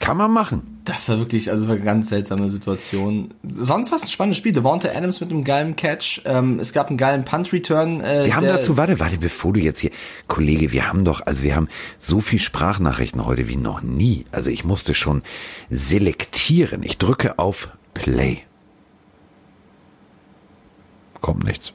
Kann 0.00 0.16
man 0.16 0.32
machen. 0.32 0.62
Das 0.84 1.08
war 1.08 1.18
wirklich, 1.18 1.50
also 1.50 1.66
war 1.66 1.74
eine 1.74 1.84
ganz 1.84 2.08
seltsame 2.08 2.48
Situation. 2.48 3.34
Sonst 3.48 3.90
war 3.90 3.96
es 3.96 4.04
ein 4.04 4.08
spannendes 4.08 4.38
Spiel. 4.38 4.52
Devonta 4.52 4.88
Adams 4.88 5.20
mit 5.20 5.30
einem 5.30 5.44
geilen 5.44 5.76
Catch. 5.76 6.22
Ähm, 6.24 6.60
es 6.60 6.72
gab 6.72 6.88
einen 6.88 6.96
geilen 6.96 7.24
Punt-Return. 7.24 8.00
Äh, 8.00 8.26
wir 8.26 8.36
haben 8.36 8.46
dazu, 8.46 8.76
warte, 8.76 9.00
warte, 9.00 9.18
bevor 9.18 9.52
du 9.52 9.60
jetzt 9.60 9.80
hier, 9.80 9.90
Kollege, 10.28 10.72
wir 10.72 10.88
haben 10.88 11.04
doch, 11.04 11.26
also 11.26 11.42
wir 11.42 11.56
haben 11.56 11.68
so 11.98 12.20
viel 12.20 12.38
Sprachnachrichten 12.38 13.26
heute 13.26 13.48
wie 13.48 13.56
noch 13.56 13.82
nie. 13.82 14.24
Also 14.30 14.50
ich 14.50 14.64
musste 14.64 14.94
schon 14.94 15.22
selektieren. 15.68 16.82
Ich 16.82 16.96
drücke 16.96 17.38
auf 17.38 17.68
Play. 17.92 18.38
Kommt 21.20 21.44
nichts. 21.44 21.72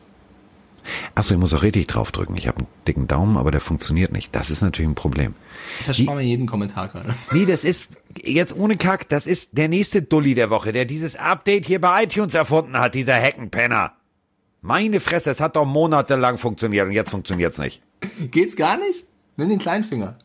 Achso, 1.15 1.33
ich 1.33 1.39
muss 1.39 1.53
auch 1.53 1.63
richtig 1.63 1.87
draufdrücken. 1.87 2.35
Ich 2.35 2.47
habe 2.47 2.59
einen 2.59 2.67
dicken 2.87 3.07
Daumen, 3.07 3.37
aber 3.37 3.51
der 3.51 3.61
funktioniert 3.61 4.11
nicht. 4.11 4.35
Das 4.35 4.49
ist 4.49 4.61
natürlich 4.61 4.89
ein 4.89 4.95
Problem. 4.95 5.33
Ich 5.79 5.85
verspare 5.85 6.17
mir 6.17 6.23
jeden 6.23 6.45
Kommentar 6.45 6.89
gerade. 6.89 7.13
Nee, 7.31 7.45
das 7.45 7.63
ist, 7.63 7.89
jetzt 8.23 8.55
ohne 8.55 8.77
Kack, 8.77 9.09
das 9.09 9.25
ist 9.25 9.57
der 9.57 9.67
nächste 9.67 10.01
Dulli 10.01 10.35
der 10.35 10.49
Woche, 10.49 10.71
der 10.71 10.85
dieses 10.85 11.15
Update 11.15 11.65
hier 11.65 11.81
bei 11.81 12.03
iTunes 12.03 12.33
erfunden 12.33 12.77
hat, 12.79 12.95
dieser 12.95 13.15
Heckenpenner. 13.15 13.93
Meine 14.61 14.99
Fresse, 14.99 15.31
es 15.31 15.41
hat 15.41 15.55
doch 15.55 15.65
monatelang 15.65 16.37
funktioniert 16.37 16.87
und 16.87 16.93
jetzt 16.93 17.11
funktioniert's 17.11 17.57
nicht. 17.57 17.81
Geht's 18.31 18.55
gar 18.55 18.77
nicht? 18.77 19.05
Nimm 19.35 19.49
den 19.49 19.59
kleinen 19.59 19.83
Finger. 19.83 20.17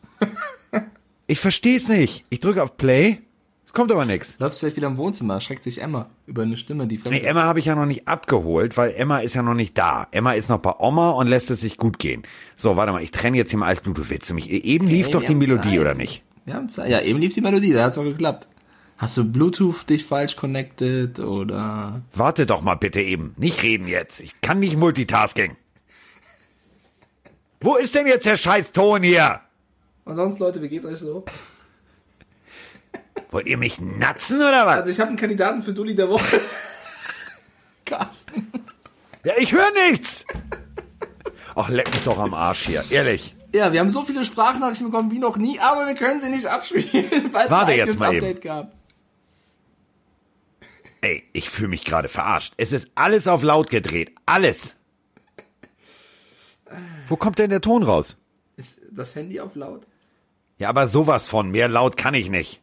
Ich 1.27 1.39
versteh's 1.39 1.87
nicht. 1.87 2.25
Ich 2.29 2.39
drücke 2.39 2.63
auf 2.63 2.77
Play, 2.77 3.19
es 3.69 3.73
kommt 3.73 3.91
aber 3.91 4.03
nichts. 4.03 4.35
Läufst 4.39 4.59
vielleicht 4.61 4.77
wieder 4.77 4.87
im 4.87 4.97
Wohnzimmer, 4.97 5.39
schreckt 5.41 5.61
sich 5.61 5.79
Emma 5.79 6.09
über 6.25 6.41
eine 6.41 6.57
Stimme, 6.57 6.87
die 6.87 6.97
fremd 6.97 7.15
Nee, 7.15 7.23
Emma 7.23 7.43
habe 7.43 7.59
ich 7.59 7.65
ja 7.65 7.75
noch 7.75 7.85
nicht 7.85 8.07
abgeholt, 8.07 8.77
weil 8.77 8.95
Emma 8.97 9.19
ist 9.19 9.35
ja 9.35 9.43
noch 9.43 9.53
nicht 9.53 9.77
da. 9.77 10.07
Emma 10.09 10.33
ist 10.33 10.49
noch 10.49 10.57
bei 10.57 10.73
Oma 10.79 11.11
und 11.11 11.27
lässt 11.27 11.51
es 11.51 11.61
sich 11.61 11.77
gut 11.77 11.99
gehen. 11.99 12.23
So, 12.55 12.77
warte 12.77 12.91
mal, 12.93 13.03
ich 13.03 13.11
trenne 13.11 13.37
jetzt 13.37 13.51
hier 13.51 13.59
mal 13.59 13.67
alles 13.67 13.81
Blut. 13.81 13.99
Du 13.99 14.09
willst 14.09 14.27
du 14.27 14.33
mich? 14.33 14.49
Eben 14.49 14.87
lief 14.87 15.05
Ey, 15.05 15.11
doch 15.11 15.23
die 15.23 15.35
Melodie, 15.35 15.69
Zeit. 15.69 15.79
oder 15.81 15.93
nicht? 15.93 16.23
Wir 16.49 16.55
haben 16.55 16.67
Zeit. 16.67 16.89
Ja, 16.89 16.99
eben 17.01 17.19
lief 17.19 17.35
die 17.35 17.41
Melodie, 17.41 17.73
da 17.73 17.83
hat's 17.83 17.99
auch 17.99 18.03
geklappt. 18.03 18.47
Hast 18.97 19.15
du 19.17 19.31
Bluetooth 19.31 19.87
dich 19.87 20.03
falsch 20.03 20.35
connected 20.35 21.19
oder? 21.19 22.01
Warte 22.11 22.47
doch 22.47 22.63
mal 22.63 22.73
bitte 22.73 23.01
eben. 23.01 23.35
Nicht 23.37 23.61
reden 23.61 23.87
jetzt. 23.87 24.19
Ich 24.19 24.41
kann 24.41 24.59
nicht 24.59 24.75
Multitasking. 24.75 25.57
Wo 27.61 27.75
ist 27.75 27.93
denn 27.93 28.07
jetzt 28.07 28.25
der 28.25 28.35
scheiß 28.35 28.71
Ton 28.71 29.03
hier? 29.03 29.41
Und 30.05 30.15
sonst, 30.15 30.39
Leute, 30.39 30.59
wie 30.63 30.69
geht's 30.69 30.85
euch 30.85 30.97
so? 30.97 31.23
Wollt 33.29 33.45
ihr 33.45 33.59
mich 33.59 33.79
natzen 33.79 34.37
oder 34.37 34.65
was? 34.65 34.77
Also 34.77 34.89
ich 34.89 34.99
habe 34.99 35.09
einen 35.09 35.17
Kandidaten 35.17 35.61
für 35.61 35.73
Dulli 35.73 35.93
der 35.93 36.09
Woche. 36.09 36.41
Carsten. 37.85 38.51
Ja, 39.23 39.33
ich 39.37 39.51
höre 39.51 39.69
nichts. 39.91 40.25
Ach, 41.53 41.69
leck 41.69 41.93
mich 41.93 42.03
doch 42.05 42.17
am 42.17 42.33
Arsch 42.33 42.65
hier. 42.65 42.83
Ehrlich. 42.89 43.35
Ja, 43.53 43.73
wir 43.73 43.79
haben 43.79 43.89
so 43.89 44.03
viele 44.05 44.23
Sprachnachrichten 44.23 44.91
bekommen 44.91 45.11
wie 45.11 45.19
noch 45.19 45.37
nie, 45.37 45.59
aber 45.59 45.87
wir 45.87 45.95
können 45.95 46.19
sie 46.19 46.29
nicht 46.29 46.45
abspielen, 46.45 47.33
weil 47.33 47.45
es 47.45 47.51
Warte 47.51 47.71
ein 47.71 47.77
jetzt 47.79 47.99
mal 47.99 48.13
Update 48.13 48.41
gab. 48.41 48.73
Ey, 51.01 51.23
ich 51.33 51.49
fühle 51.49 51.69
mich 51.69 51.85
gerade 51.85 52.09
verarscht. 52.09 52.53
Es 52.57 52.71
ist 52.71 52.89
alles 52.95 53.27
auf 53.27 53.41
laut 53.41 53.69
gedreht. 53.69 54.13
Alles. 54.25 54.75
Wo 57.07 57.15
kommt 57.15 57.39
denn 57.39 57.49
der 57.49 57.61
Ton 57.61 57.83
raus? 57.83 58.17
Ist 58.57 58.81
das 58.91 59.15
Handy 59.15 59.39
auf 59.39 59.55
laut? 59.55 59.87
Ja, 60.57 60.69
aber 60.69 60.87
sowas 60.87 61.29
von. 61.29 61.49
Mehr 61.49 61.69
laut 61.69 61.95
kann 61.95 62.13
ich 62.13 62.29
nicht. 62.29 62.61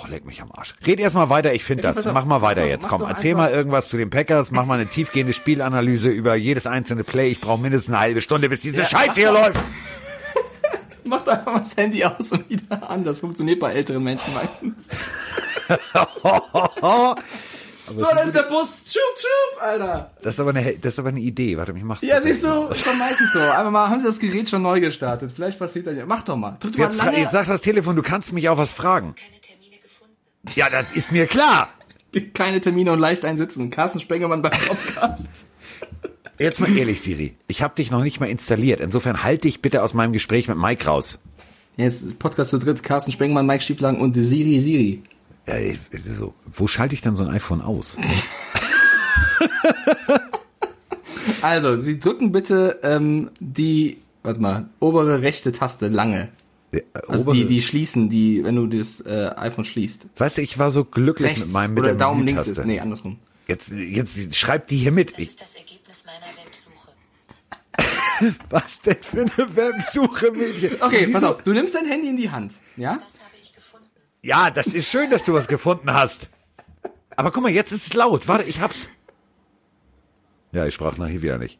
Och, 0.00 0.08
leck 0.08 0.24
mich 0.24 0.40
am 0.40 0.50
Arsch. 0.52 0.74
Red 0.86 0.98
erst 1.00 1.14
mal 1.14 1.28
weiter, 1.28 1.52
ich 1.52 1.64
finde 1.64 1.82
das. 1.82 2.04
Mach 2.06 2.24
mal 2.24 2.40
weiter 2.42 2.66
jetzt. 2.66 2.88
Komm, 2.88 3.02
erzähl 3.02 3.34
mal 3.34 3.50
irgendwas 3.50 3.88
zu 3.88 3.96
den 3.96 4.08
Packers. 4.10 4.50
Mach 4.50 4.64
mal 4.64 4.74
eine 4.74 4.88
tiefgehende 4.88 5.32
Spielanalyse 5.34 6.08
über 6.08 6.34
jedes 6.36 6.66
einzelne 6.66 7.04
Play. 7.04 7.28
Ich 7.30 7.40
brauche 7.40 7.60
mindestens 7.60 7.94
eine 7.94 8.00
halbe 8.00 8.22
Stunde, 8.22 8.48
bis 8.48 8.60
diese 8.60 8.78
Ja, 8.78 8.84
Scheiße 8.84 9.14
hier 9.14 9.32
läuft. 9.32 9.60
Mach 11.04 11.22
doch 11.22 11.32
einfach 11.32 11.52
mal 11.52 11.58
das 11.60 11.76
Handy 11.76 12.04
aus 12.04 12.32
und 12.32 12.48
wieder 12.48 12.88
an. 12.88 13.04
Das 13.04 13.18
funktioniert 13.18 13.60
bei 13.60 13.72
älteren 13.72 14.02
Menschen 14.02 14.32
meistens. 14.32 14.88
so, 17.96 18.06
das 18.14 18.26
ist 18.26 18.34
der 18.36 18.42
Bus. 18.44 18.84
Schub, 18.86 19.02
schub, 19.18 19.62
Alter. 19.62 20.10
Das 20.22 20.34
ist 20.34 20.40
aber 20.40 20.50
eine, 20.50 20.78
das 20.78 20.94
ist 20.94 20.98
aber 20.98 21.08
eine 21.10 21.20
Idee. 21.20 21.56
Warte, 21.56 21.72
ich 21.76 21.82
mach's. 21.82 22.02
Ja, 22.02 22.22
siehst 22.22 22.44
du, 22.44 22.68
ist 22.68 22.86
doch 22.86 22.94
meistens 22.94 23.32
so. 23.32 23.40
Einfach 23.40 23.70
mal, 23.70 23.88
haben 23.88 23.98
sie 23.98 24.06
das 24.06 24.18
Gerät 24.18 24.48
schon 24.48 24.62
neu 24.62 24.80
gestartet. 24.80 25.32
Vielleicht 25.34 25.58
passiert 25.58 25.86
das 25.86 25.96
ja. 25.96 26.06
Mach 26.06 26.22
doch 26.22 26.36
mal. 26.36 26.56
Drück 26.60 26.78
Jetzt, 26.78 26.98
mal 26.98 27.06
lange. 27.06 27.18
jetzt 27.18 27.32
sag 27.32 27.46
das 27.46 27.60
Telefon, 27.60 27.96
du 27.96 28.02
kannst 28.02 28.32
mich 28.32 28.48
auch 28.48 28.58
was 28.58 28.72
fragen. 28.72 29.14
Ja, 30.56 30.68
das 30.70 30.86
ist 30.94 31.12
mir 31.12 31.26
klar. 31.26 31.68
Keine 32.34 32.60
Termine 32.60 32.92
und 32.92 32.98
leicht 32.98 33.24
einsitzen. 33.24 33.70
Carsten 33.70 34.00
Spengemann 34.00 34.42
beim 34.42 34.52
Podcast. 34.52 35.28
Jetzt 36.38 36.60
mal 36.60 36.74
ehrlich, 36.76 37.00
Siri. 37.02 37.34
Ich 37.46 37.62
habe 37.62 37.74
dich 37.76 37.90
noch 37.90 38.02
nicht 38.02 38.18
mal 38.18 38.26
installiert. 38.26 38.80
Insofern 38.80 39.22
halte 39.22 39.42
dich 39.42 39.62
bitte 39.62 39.82
aus 39.82 39.94
meinem 39.94 40.12
Gespräch 40.12 40.48
mit 40.48 40.56
Mike 40.56 40.86
raus. 40.86 41.18
Jetzt 41.76 42.18
Podcast 42.18 42.50
zu 42.50 42.58
dritt. 42.58 42.82
Carsten 42.82 43.12
Spengemann, 43.12 43.46
Mike 43.46 43.62
Stieflagen 43.62 44.00
und 44.00 44.14
Siri 44.14 44.60
Siri. 44.60 45.02
Ja, 45.46 45.54
so, 46.18 46.34
wo 46.52 46.66
schalte 46.66 46.94
ich 46.94 47.00
denn 47.00 47.16
so 47.16 47.24
ein 47.24 47.30
iPhone 47.30 47.60
aus? 47.60 47.96
Also, 51.42 51.76
Sie 51.76 51.98
drücken 51.98 52.32
bitte 52.32 52.80
ähm, 52.82 53.30
die, 53.40 53.98
warte 54.22 54.40
mal, 54.40 54.68
obere 54.78 55.22
rechte 55.22 55.52
Taste 55.52 55.88
lange. 55.88 56.28
Der, 56.72 56.82
äh, 56.82 56.84
Also 57.08 57.32
die, 57.32 57.46
die 57.46 57.62
schließen, 57.62 58.08
die, 58.08 58.44
wenn 58.44 58.56
du 58.56 58.66
das 58.66 59.00
äh, 59.00 59.32
iPhone 59.36 59.64
schließt. 59.64 60.06
Weißt 60.16 60.38
du, 60.38 60.42
ich 60.42 60.58
war 60.58 60.70
so 60.70 60.84
glücklich 60.84 61.30
Rechts 61.30 61.44
mit 61.46 61.52
meinem 61.52 61.74
mit 61.74 61.80
oder 61.80 61.88
der 61.90 61.98
Daumen 61.98 62.24
links 62.26 62.46
ist. 62.46 62.64
Nee, 62.64 62.80
andersrum. 62.80 63.18
Jetzt, 63.48 63.70
jetzt 63.70 64.36
schreib 64.36 64.68
die 64.68 64.76
hier 64.76 64.92
mit. 64.92 65.12
Das 65.14 65.18
Ich, 65.18 65.28
ist 65.28 65.40
das 65.40 65.54
Ergebnis 65.54 66.04
meiner 66.06 66.26
Websuche. 66.44 66.88
was 68.50 68.80
denn 68.82 68.96
für 69.02 69.20
eine 69.22 69.56
Websuche, 69.56 70.30
Mädchen? 70.32 70.80
Okay, 70.82 71.06
Wieso- 71.06 71.12
pass 71.12 71.24
auf. 71.24 71.42
Du 71.42 71.52
nimmst 71.52 71.74
dein 71.74 71.86
Handy 71.86 72.08
in 72.08 72.16
die 72.16 72.30
Hand, 72.30 72.52
ja? 72.76 72.94
Das 72.94 73.18
habe 73.20 73.30
ich 73.40 73.52
gefunden. 73.52 73.86
Ja, 74.22 74.50
das 74.50 74.68
ist 74.68 74.88
schön, 74.88 75.10
dass 75.10 75.24
du 75.24 75.32
was 75.32 75.48
gefunden 75.48 75.92
hast. 75.92 76.28
Aber 77.16 77.30
guck 77.30 77.42
mal, 77.42 77.50
jetzt 77.50 77.72
ist 77.72 77.86
es 77.86 77.94
laut. 77.94 78.28
Warte, 78.28 78.44
ich 78.44 78.60
hab's. 78.60 78.88
Ja, 80.52 80.66
ich 80.66 80.74
sprach 80.74 80.96
nachher 80.98 81.22
wieder 81.22 81.38
nicht. 81.38 81.58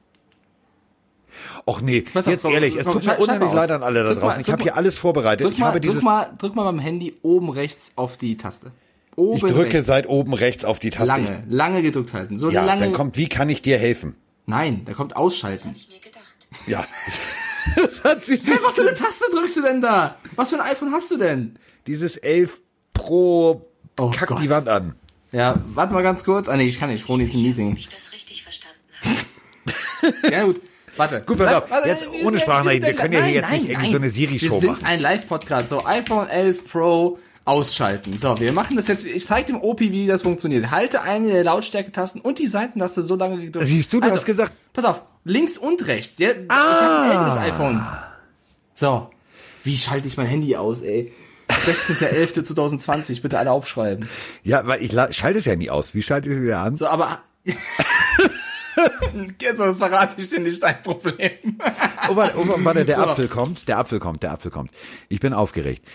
Och 1.67 1.81
nee, 1.83 2.03
Pass 2.03 2.27
auf, 2.27 2.33
jetzt 2.33 2.43
komm, 2.43 2.53
ehrlich, 2.53 2.77
es 2.77 2.87
tut 2.87 3.05
mir 3.05 3.19
unheimlich 3.19 3.49
mal 3.51 3.55
leid 3.57 3.71
an 3.71 3.83
alle 3.83 4.03
da 4.03 4.09
Drück 4.11 4.19
mal- 4.19 4.27
draußen. 4.29 4.41
Ich 4.41 4.47
drück 4.47 4.53
habe 4.53 4.63
hier 4.65 4.73
mal- 4.73 4.79
alles 4.79 4.99
vorbereitet. 4.99 5.45
Drück 5.47 5.53
Ich 5.55 5.59
mal, 5.61 5.67
habe 5.67 5.81
dieses 5.81 5.97
drück 5.97 6.05
mal, 6.05 6.31
drück 6.39 6.55
mal 6.55 6.65
beim 6.65 6.79
Handy 6.79 7.15
oben 7.23 7.51
rechts 7.51 7.93
auf 7.97 8.17
die 8.17 8.37
Taste. 8.37 8.73
Oben 9.17 9.37
Ich 9.37 9.43
drücke 9.43 9.75
rechts. 9.75 9.87
seit 9.87 10.09
oben 10.09 10.35
rechts 10.35 10.65
auf 10.65 10.79
die 10.79 10.91
Taste. 10.91 11.07
lange, 11.09 11.41
lange 11.49 11.83
gedrückt 11.83 12.13
halten. 12.15 12.39
So 12.39 12.51
Ja, 12.51 12.65
lange. 12.65 12.81
dann 12.83 12.93
kommt, 12.93 13.17
wie 13.17 13.29
kann 13.29 13.49
ich 13.51 13.61
dir 13.63 13.77
helfen? 13.79 14.15
Nein, 14.47 14.83
da 14.87 14.93
kommt 14.95 15.13
Das 15.13 15.19
ausschalten. 15.19 15.69
habe 15.69 15.77
ich 15.77 15.89
mir 15.89 15.99
gedacht. 16.01 16.25
Ja. 16.67 16.87
das 17.77 18.03
hat 18.05 18.25
sie 18.25 18.37
sich, 18.37 18.59
Was 18.65 18.75
für 18.75 18.81
eine 18.83 18.95
Taste 18.95 19.25
drückst 19.33 19.57
du 19.59 19.63
denn 19.63 19.81
da? 19.81 20.17
Was 20.37 20.51
für 20.51 20.57
ein 20.63 20.69
iPhone 20.71 20.93
hast 20.93 21.11
du 21.11 21.17
denn? 21.19 21.59
dieses 21.87 22.17
11 22.17 22.61
Pro 22.93 23.67
Oh 23.99 24.11
kackt 24.11 24.29
Gott. 24.29 24.43
die 24.43 24.51
Wand 24.51 24.69
an. 24.69 24.95
Ja, 25.33 25.61
warte 25.75 25.93
mal 25.93 26.03
ganz 26.03 26.25
kurz. 26.25 26.49
Ah 26.49 26.57
nee, 26.57 26.65
ich 26.65 26.79
kann 26.81 26.91
nicht. 26.91 27.05
Froni 27.05 27.25
ist 27.25 27.35
im 27.35 27.41
Ob 27.41 27.47
Meeting. 27.47 27.77
ich 27.77 27.89
das 27.89 28.13
richtig 28.13 28.43
verstanden 28.43 28.77
habe. 29.03 29.17
Ja 30.31 30.45
gut. 30.45 30.61
Warte. 31.01 31.23
Gut, 31.27 31.39
pass 31.39 31.55
auf, 31.55 31.71
warte, 31.71 31.89
jetzt 31.89 32.07
wir 32.13 32.27
ohne 32.27 32.39
Sprachnachrichten. 32.39 32.87
Wir 32.89 32.95
können 32.95 33.13
ja 33.15 33.23
hier 33.25 33.35
jetzt 33.35 33.51
nicht 33.51 33.69
irgendwie 33.71 33.91
so 33.91 33.97
eine. 33.97 34.11
Siri-Show 34.11 34.61
Wir 34.63 34.69
machen. 34.69 34.77
sind 34.81 34.87
ein 34.87 35.01
Live-Podcast. 35.01 35.69
So, 35.71 35.85
iPhone 35.87 36.29
11 36.29 36.71
Pro 36.71 37.19
ausschalten. 37.47 38.19
So, 38.19 38.39
wir 38.39 38.53
machen 38.53 38.77
das 38.77 38.87
jetzt. 38.89 39.05
Ich 39.07 39.25
zeige 39.25 39.47
dem 39.53 39.61
OP, 39.63 39.81
wie 39.81 40.07
das 40.07 40.23
funktioniert. 40.23 40.71
Halte 40.71 41.03
eine 41.03 41.31
der 41.33 41.43
Lautstärke-Tasten 41.45 42.21
und 42.21 42.39
die 42.39 42.47
Seitentaste 42.47 43.03
so 43.03 43.17
lange 43.17 43.39
gedrückt. 43.47 43.67
Siehst 43.67 43.93
du, 43.93 44.01
du 44.01 44.11
hast 44.11 44.25
gesagt- 44.27 44.53
Pass 44.73 44.85
auf, 44.85 45.03
links 45.25 45.59
und 45.59 45.87
rechts. 45.87 46.19
Ja, 46.19 46.29
Ich 46.31 46.37
Ah. 46.49 46.55
habe 46.83 47.03
ein 47.05 47.11
älteres 47.11 47.37
iPhone. 47.39 47.87
So. 48.75 49.11
Wie 49.65 49.77
schalte 49.77 50.07
ich 50.07 50.17
mein 50.17 50.27
Handy 50.27 50.55
aus, 50.57 50.83
ey? 50.83 51.13
16.11.2020, 51.67 53.23
bitte 53.23 53.39
alle 53.39 53.51
aufschreiben. 53.51 54.09
Ja, 54.45 54.67
weil 54.67 54.83
ich 54.83 54.93
schalte 55.17 55.39
es 55.39 55.45
ja 55.45 55.57
nie 55.57 55.71
aus. 55.71 55.95
Wie 55.95 56.03
schalte 56.03 56.29
ich 56.29 56.37
es 56.37 56.43
wieder 56.43 56.59
an? 56.61 56.77
So, 56.77 56.87
aber. 56.87 57.19
Jetzt, 59.41 59.59
das 59.61 59.79
verrate 59.79 60.21
ich 60.21 60.29
dir 60.29 60.41
nicht 60.41 60.63
dein 60.63 60.83
Problem. 60.83 61.33
Oh, 62.09 62.17
warte, 62.17 62.39
oh, 62.39 62.45
warte, 62.65 62.85
der 62.85 62.97
So. 62.97 63.03
Apfel 63.03 63.29
kommt. 63.29 63.69
Der 63.69 63.79
Apfel 63.79 63.99
kommt, 63.99 64.23
der 64.23 64.33
Apfel 64.33 64.51
kommt. 64.51 64.71
Ich 65.09 65.21
bin 65.21 65.33
aufgeregt. 65.33 65.87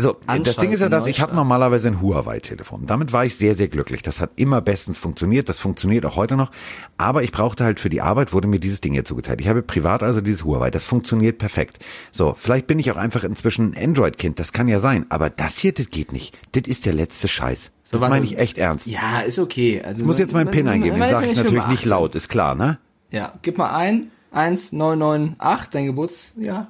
So, 0.00 0.16
das 0.44 0.56
Ding 0.56 0.72
ist 0.72 0.80
ja, 0.80 0.88
dass 0.88 1.06
ich 1.06 1.20
habe 1.20 1.34
normalerweise 1.34 1.88
ein 1.88 2.00
Huawei-Telefon. 2.00 2.86
Damit 2.86 3.12
war 3.12 3.24
ich 3.24 3.36
sehr, 3.36 3.54
sehr 3.54 3.68
glücklich. 3.68 4.02
Das 4.02 4.20
hat 4.20 4.30
immer 4.36 4.60
bestens 4.60 4.98
funktioniert. 4.98 5.48
Das 5.48 5.58
funktioniert 5.58 6.06
auch 6.06 6.16
heute 6.16 6.36
noch. 6.36 6.50
Aber 6.96 7.22
ich 7.22 7.32
brauchte 7.32 7.64
halt 7.64 7.80
für 7.80 7.88
die 7.88 8.00
Arbeit, 8.00 8.32
wurde 8.32 8.48
mir 8.48 8.60
dieses 8.60 8.80
Ding 8.80 8.92
hier 8.92 9.04
zugeteilt. 9.04 9.40
Ich 9.40 9.48
habe 9.48 9.62
privat 9.62 10.02
also 10.02 10.20
dieses 10.20 10.44
Huawei. 10.44 10.70
Das 10.70 10.84
funktioniert 10.84 11.38
perfekt. 11.38 11.78
So, 12.12 12.34
vielleicht 12.38 12.66
bin 12.66 12.78
ich 12.78 12.90
auch 12.90 12.96
einfach 12.96 13.24
inzwischen 13.24 13.72
ein 13.72 13.90
Android-Kind. 13.90 14.38
Das 14.38 14.52
kann 14.52 14.68
ja 14.68 14.80
sein. 14.80 15.06
Aber 15.08 15.30
das 15.30 15.58
hier, 15.58 15.72
das 15.72 15.90
geht 15.90 16.12
nicht. 16.12 16.36
Das 16.52 16.62
ist 16.66 16.86
der 16.86 16.92
letzte 16.92 17.28
Scheiß. 17.28 17.70
Das 17.90 18.00
warte. 18.00 18.14
meine 18.14 18.26
ich 18.26 18.38
echt 18.38 18.58
ernst. 18.58 18.86
Ja, 18.86 19.20
ist 19.20 19.38
okay. 19.38 19.82
Also, 19.82 20.00
Ich 20.00 20.06
muss 20.06 20.18
jetzt 20.18 20.34
meinen 20.34 20.50
PIN 20.50 20.68
eingeben. 20.68 20.98
Den 20.98 21.10
sage 21.10 21.26
ich 21.26 21.36
natürlich 21.36 21.66
nicht 21.68 21.84
laut. 21.84 22.14
Ist 22.14 22.28
klar, 22.28 22.54
ne? 22.54 22.78
Ja, 23.10 23.34
gib 23.42 23.58
mal 23.58 23.70
ein. 23.70 24.10
1998, 24.30 25.70
dein 25.70 25.86
Geburtsjahr. 25.86 26.68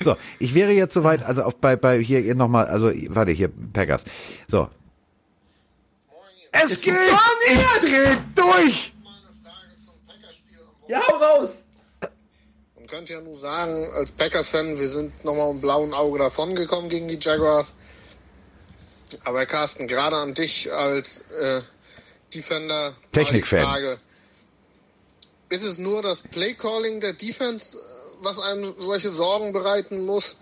So, 0.00 0.16
ich 0.38 0.54
wäre 0.54 0.72
jetzt 0.72 0.94
soweit, 0.94 1.22
also 1.22 1.42
auf 1.42 1.56
bei, 1.56 1.76
bei 1.76 2.00
hier 2.00 2.34
nochmal, 2.34 2.66
also 2.66 2.92
warte, 3.08 3.32
hier, 3.32 3.50
Packers. 3.72 4.04
So. 4.48 4.68
Es 6.52 6.80
geht! 6.80 6.94
Ich 7.48 7.58
dreh 7.80 8.16
durch! 8.34 8.92
Ja, 10.86 11.02
hau 11.08 11.16
raus! 11.16 11.64
Man 12.76 12.86
könnte 12.86 13.14
ja 13.14 13.20
nur 13.20 13.34
sagen, 13.34 13.88
als 13.94 14.12
Packers-Fan, 14.12 14.78
wir 14.78 14.86
sind 14.86 15.24
nochmal 15.24 15.50
im 15.50 15.60
blauen 15.60 15.94
Auge 15.94 16.18
davongekommen 16.18 16.90
gegen 16.90 17.08
die 17.08 17.18
Jaguars. 17.20 17.74
Aber 19.24 19.46
Carsten, 19.46 19.86
gerade 19.86 20.16
an 20.16 20.34
dich 20.34 20.72
als 20.72 21.22
äh, 21.32 21.60
Defender 22.34 22.92
Technik-Fan. 23.12 23.98
Ist 25.54 25.64
es 25.64 25.78
nur 25.78 26.02
das 26.02 26.22
Playcalling 26.22 27.00
der 27.00 27.12
Defense, 27.12 27.78
äh, 27.78 27.80
was 28.20 28.40
einem 28.40 28.74
solche 28.78 29.10
Sorgen 29.10 29.52
bereiten 29.52 30.04
muss? 30.04 30.36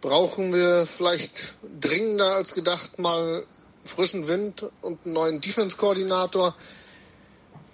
Brauchen 0.00 0.52
wir 0.52 0.86
vielleicht 0.86 1.54
dringender 1.80 2.34
als 2.36 2.54
gedacht 2.54 2.98
mal 2.98 3.44
frischen 3.84 4.28
Wind 4.28 4.70
und 4.80 5.04
einen 5.04 5.14
neuen 5.14 5.40
Defense-Koordinator. 5.40 6.54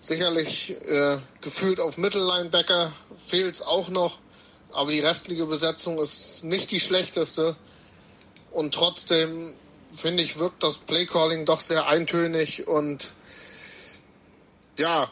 Sicherlich 0.01 0.71
äh, 0.87 1.19
gefühlt 1.41 1.81
auf 1.81 1.99
Mittellinebacker 1.99 2.93
fehlt 3.17 3.55
es 3.55 3.63
auch 3.63 3.89
noch, 3.89 4.19
aber 4.73 4.91
die 4.91 5.01
restliche 5.01 5.47
Besetzung 5.47 5.99
ist 5.99 6.45
nicht 6.45 6.71
die 6.71 6.81
schlechteste. 6.81 7.57
Und 8.51 8.73
trotzdem 8.73 9.53
finde 9.95 10.23
ich, 10.23 10.39
wirkt 10.39 10.63
das 10.63 10.79
Playcalling 10.79 11.45
doch 11.45 11.61
sehr 11.61 11.87
eintönig 11.89 12.67
und 12.67 13.15
ja, 14.79 15.11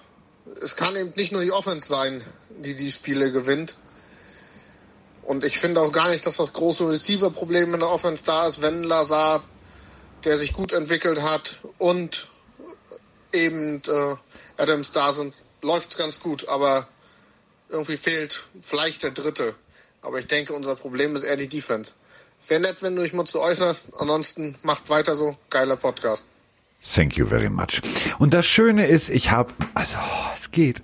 es 0.61 0.77
kann 0.77 0.97
eben 0.97 1.13
nicht 1.17 1.33
nur 1.33 1.43
die 1.43 1.53
Offense 1.53 1.87
sein, 1.89 2.23
die 2.51 2.75
die 2.75 2.91
Spiele 2.91 3.31
gewinnt. 3.31 3.77
Und 5.23 5.45
ich 5.45 5.59
finde 5.59 5.81
auch 5.81 5.91
gar 5.91 6.09
nicht, 6.09 6.25
dass 6.25 6.37
das 6.37 6.53
große 6.53 6.89
Receiver-Problem 6.89 7.75
in 7.75 7.81
der 7.81 7.91
Offense 7.91 8.25
da 8.25 8.47
ist, 8.47 8.63
wenn 8.63 8.85
Lazar, 8.85 9.43
der 10.25 10.37
sich 10.37 10.53
gut 10.53 10.73
entwickelt 10.73 11.21
hat, 11.21 11.59
und 11.79 12.29
eben 13.33 13.83
äh, 13.89 14.17
Adams 14.57 14.93
da 14.93 15.13
sind, 15.13 15.35
läuft's 15.63 15.97
ganz 15.97 16.21
gut. 16.21 16.49
Aber 16.49 16.87
irgendwie 17.69 17.97
fehlt 17.97 18.47
vielleicht 18.61 19.03
der 19.03 19.11
Dritte. 19.11 19.55
Aber 20.01 20.21
ich 20.21 20.29
denke, 20.29 20.53
unser 20.53 20.77
Problem 20.77 21.17
ist 21.17 21.25
eher 21.25 21.37
die 21.37 21.49
Defense. 21.49 21.95
Wäre 22.47 22.61
nett, 22.61 22.83
wenn 22.83 22.95
du 22.95 23.03
dich 23.03 23.13
mal 23.13 23.25
zu 23.25 23.41
äußerst. 23.41 23.95
Ansonsten 23.99 24.57
macht 24.63 24.89
weiter 24.89 25.17
so. 25.17 25.37
Geiler 25.51 25.77
Podcast. 25.77 26.27
Thank 26.83 27.17
you 27.17 27.27
very 27.27 27.51
much. 27.51 27.81
Und 28.19 28.33
das 28.35 28.47
Schöne 28.47 28.87
ist, 28.87 29.11
ich 29.11 29.31
habe, 29.31 29.53
also 29.75 29.97
oh, 29.99 30.27
es 30.35 30.51
geht. 30.51 30.83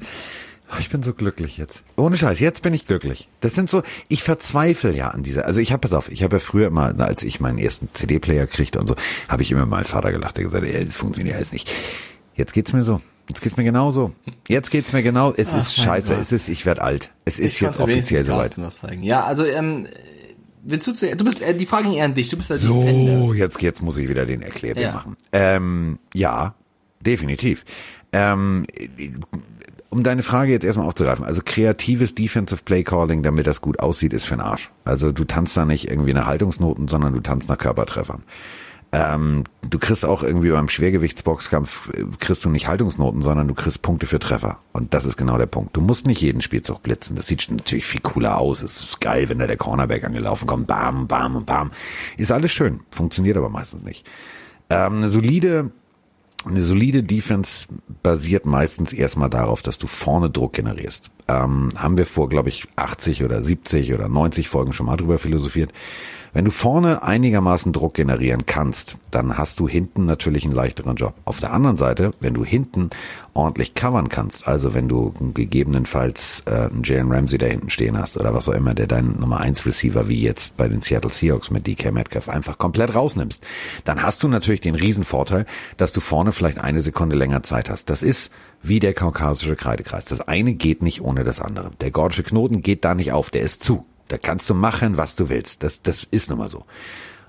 Oh, 0.71 0.77
Ich 0.81 0.89
bin 0.91 1.03
so 1.03 1.13
glücklich 1.15 1.59
jetzt. 1.59 1.83
Ohne 1.97 2.17
Scheiß, 2.17 2.41
jetzt 2.41 2.63
bin 2.63 2.75
ich 2.75 2.87
glücklich. 2.87 3.29
Das 3.41 3.55
sind 3.55 3.71
so, 3.71 3.83
ich 4.09 4.23
verzweifle 4.23 4.95
ja 4.95 5.09
an 5.09 5.23
dieser. 5.23 5.45
Also 5.47 5.61
ich 5.61 5.71
habe, 5.73 5.81
pass 5.81 5.93
auf, 5.93 6.11
ich 6.11 6.23
habe 6.23 6.37
ja 6.37 6.41
früher 6.41 6.67
immer, 6.69 6.99
als 6.99 7.23
ich 7.23 7.41
meinen 7.41 7.59
ersten 7.59 7.89
CD-Player 7.93 8.47
kriegte 8.47 8.79
und 8.81 8.87
so, 8.87 8.97
habe 9.29 9.43
ich 9.43 9.53
immer 9.53 9.67
meinen 9.67 9.85
Vater 9.85 10.13
gelacht, 10.13 10.37
der 10.37 10.45
gesagt, 10.45 10.65
ey, 10.65 10.85
das 10.85 10.95
funktioniert 10.95 11.37
alles 11.37 11.53
nicht. 11.53 11.71
Jetzt 12.35 12.53
geht's 12.53 12.73
mir 12.73 12.83
so. 12.83 13.01
Jetzt 13.29 13.41
geht's 13.41 13.57
mir 13.57 13.65
genauso. 13.65 14.13
Jetzt 14.49 14.71
geht's 14.71 14.93
mir 14.93 15.03
genau. 15.03 15.33
Es 15.33 15.53
ist 15.53 15.79
mein 15.79 15.87
scheiße. 15.87 16.15
Gott. 16.15 16.23
Es 16.23 16.33
ist, 16.33 16.49
ich 16.49 16.67
werde 16.67 16.83
alt. 16.83 17.11
Es 17.25 17.39
ist 17.39 17.55
Ich 17.55 17.61
jetzt 17.61 17.79
offiziell 17.79 18.25
soweit. 18.25 18.57
Ja, 19.01 19.25
also 19.25 19.45
ähm, 19.45 19.87
willst 20.63 20.87
du 20.87 20.93
zu, 20.93 21.15
du 21.17 21.25
bist 21.25 21.41
äh, 21.43 21.55
die 21.55 21.67
Frage 21.67 21.85
ging 21.85 21.95
eher 21.95 22.05
an 22.07 22.15
dich. 22.15 22.29
Du 22.31 22.37
bist 22.37 22.51
Defender. 22.51 23.19
So, 23.19 23.33
jetzt, 23.35 23.61
jetzt 23.63 23.83
muss 23.83 23.97
ich 23.99 24.09
wieder 24.09 24.27
den 24.27 24.43
Erklärding 24.43 24.85
Ja. 24.85 24.93
machen. 24.93 25.17
Ähm, 25.33 25.99
ja, 26.15 26.55
definitiv. 27.01 27.65
Ähm, 28.13 28.67
um 29.91 30.03
deine 30.03 30.23
Frage 30.23 30.53
jetzt 30.53 30.65
erstmal 30.65 30.87
aufzugreifen, 30.87 31.25
also 31.25 31.43
kreatives 31.45 32.15
Defensive 32.15 32.63
Play 32.65 32.83
Calling, 32.83 33.23
damit 33.23 33.47
das 33.47 33.61
gut 33.61 33.81
aussieht, 33.81 34.13
ist 34.13 34.25
für 34.25 34.37
den 34.37 34.41
Arsch. 34.41 34.71
Also 34.85 35.13
du 35.13 35.25
tanzt 35.25 35.57
da 35.57 35.65
nicht 35.67 35.91
irgendwie 35.91 36.15
nach 36.15 36.27
Haltungsnoten, 36.27 36.89
sondern 36.89 37.13
du 37.13 37.21
tanzt 37.21 37.49
nach 37.49 37.59
Körpertreffern. 37.59 38.23
Ähm, 38.95 39.45
du 39.63 39.79
kriegst 39.79 40.05
auch 40.05 40.23
irgendwie 40.23 40.51
beim 40.51 40.69
Schwergewichtsboxkampf, 40.69 41.89
äh, 41.95 42.05
kriegst 42.21 42.45
du 42.45 42.51
nicht 42.51 42.69
Haltungsnoten, 42.69 43.23
sondern 43.23 43.49
du 43.49 43.55
kriegst 43.55 43.81
Punkte 43.81 44.05
für 44.05 44.19
Treffer. 44.19 44.59
Und 44.73 44.93
das 44.93 45.07
ist 45.07 45.17
genau 45.17 45.39
der 45.39 45.47
Punkt. 45.47 45.75
Du 45.75 45.81
musst 45.81 46.07
nicht 46.07 46.21
jeden 46.21 46.43
Spielzug 46.43 46.83
blitzen. 46.83 47.17
Das 47.17 47.27
sieht 47.27 47.51
natürlich 47.51 47.87
viel 47.87 48.03
cooler 48.03 48.39
aus. 48.39 48.63
Es 48.63 48.81
ist 48.81 49.01
geil, 49.01 49.31
wenn 49.31 49.39
da 49.39 49.47
der 49.47 49.57
Cornerback 49.57 50.05
angelaufen 50.05 50.47
kommt. 50.47 50.67
Bam, 50.67 51.07
bam 51.07 51.37
und 51.37 51.47
bam. 51.47 51.71
Ist 52.19 52.33
alles 52.33 52.53
schön. 52.53 52.81
Funktioniert 52.91 53.39
aber 53.39 53.49
meistens 53.49 53.83
nicht. 53.83 54.07
Ähm, 54.69 54.99
eine 54.99 55.09
solide, 55.09 55.71
eine 56.45 56.61
solide 56.61 57.03
Defense 57.03 57.69
basiert 58.03 58.45
meistens 58.45 58.93
erstmal 58.93 59.31
darauf, 59.31 59.63
dass 59.63 59.79
du 59.79 59.87
vorne 59.87 60.29
Druck 60.29 60.53
generierst. 60.53 61.11
Ähm, 61.29 61.71
haben 61.77 61.97
wir 61.97 62.05
vor, 62.05 62.29
glaube 62.29 62.51
ich, 62.51 62.65
80 62.77 63.25
oder 63.25 63.43
70 63.43 63.95
oder 63.95 64.11
90 64.11 64.51
Folgen 64.51 64.75
schon 64.75 64.85
mal 64.85 64.97
drüber 64.97 65.19
philosophiert. 65.19 65.73
Wenn 66.35 66.47
du 66.47 66.51
vorne 66.51 67.03
einigermaßen 67.03 67.75
Druck 67.75 67.93
generieren 67.93 68.47
kannst, 68.47 68.97
dann 69.11 69.37
hast 69.37 69.61
du 69.61 69.69
hinten 69.69 70.07
natürlich 70.07 70.45
einen 70.45 70.55
leichteren 70.55 70.97
Job. 70.97 71.13
Auf 71.27 71.41
der 71.41 71.53
anderen 71.53 71.77
Seite, 71.77 72.13
wenn 72.21 72.33
du 72.33 72.43
hinten 72.43 72.89
ordentlich 73.35 73.75
covern 73.75 74.09
kannst, 74.09 74.49
also 74.49 74.73
wenn 74.73 74.89
du 74.89 75.13
gegebenenfalls 75.35 76.43
äh, 76.47 76.71
einen 76.71 76.85
Jalen 76.85 77.13
Ramsey 77.13 77.37
da 77.37 77.45
hinten 77.45 77.69
stehen 77.69 77.99
hast 77.99 78.17
oder 78.17 78.33
was 78.33 78.49
auch 78.49 78.55
immer, 78.55 78.73
der 78.73 78.87
deinen 78.87 79.21
Nummer 79.21 79.41
1 79.41 79.67
Receiver 79.67 80.09
wie 80.09 80.23
jetzt 80.23 80.57
bei 80.57 80.69
den 80.69 80.81
Seattle 80.81 81.11
Seahawks 81.11 81.51
mit 81.51 81.67
DK 81.67 81.93
Metcalf 81.93 82.31
einfach 82.31 82.57
komplett 82.57 82.95
rausnimmst, 82.95 83.45
dann 83.85 84.03
hast 84.03 84.23
du 84.23 84.29
natürlich 84.29 84.63
den 84.63 84.75
Riesenvorteil, 84.75 85.45
dass 85.77 85.93
du 85.93 86.01
vorne 86.01 86.33
vielleicht 86.33 86.59
eine 86.59 86.81
Sekunde 86.81 87.15
länger 87.15 87.43
Zeit 87.43 87.69
hast. 87.69 87.91
Das 87.91 88.03
ist 88.03 88.31
wie 88.63 88.81
der 88.81 88.95
kaukasische 88.95 89.57
Kreidekreis. 89.57 90.07
Das 90.07 90.23
eine 90.23 90.55
geht 90.55 90.81
nicht 90.81 91.03
ohne 91.03 91.25
das 91.25 91.41
andere. 91.41 91.73
Der 91.83 91.91
gordische 91.91 92.23
Knoten 92.23 92.63
geht 92.63 92.87
da 92.87 92.95
nicht 92.95 93.13
auf, 93.13 93.29
der 93.29 93.43
ist 93.43 93.63
zu. 93.63 93.85
Da 94.13 94.19
kannst 94.19 94.51
du 94.51 94.55
machen, 94.55 94.99
was 94.99 95.17
du 95.17 95.31
willst. 95.31 95.63
Das, 95.63 95.81
das 95.81 96.07
ist 96.11 96.29
nun 96.29 96.39
mal 96.39 96.51
so. 96.51 96.67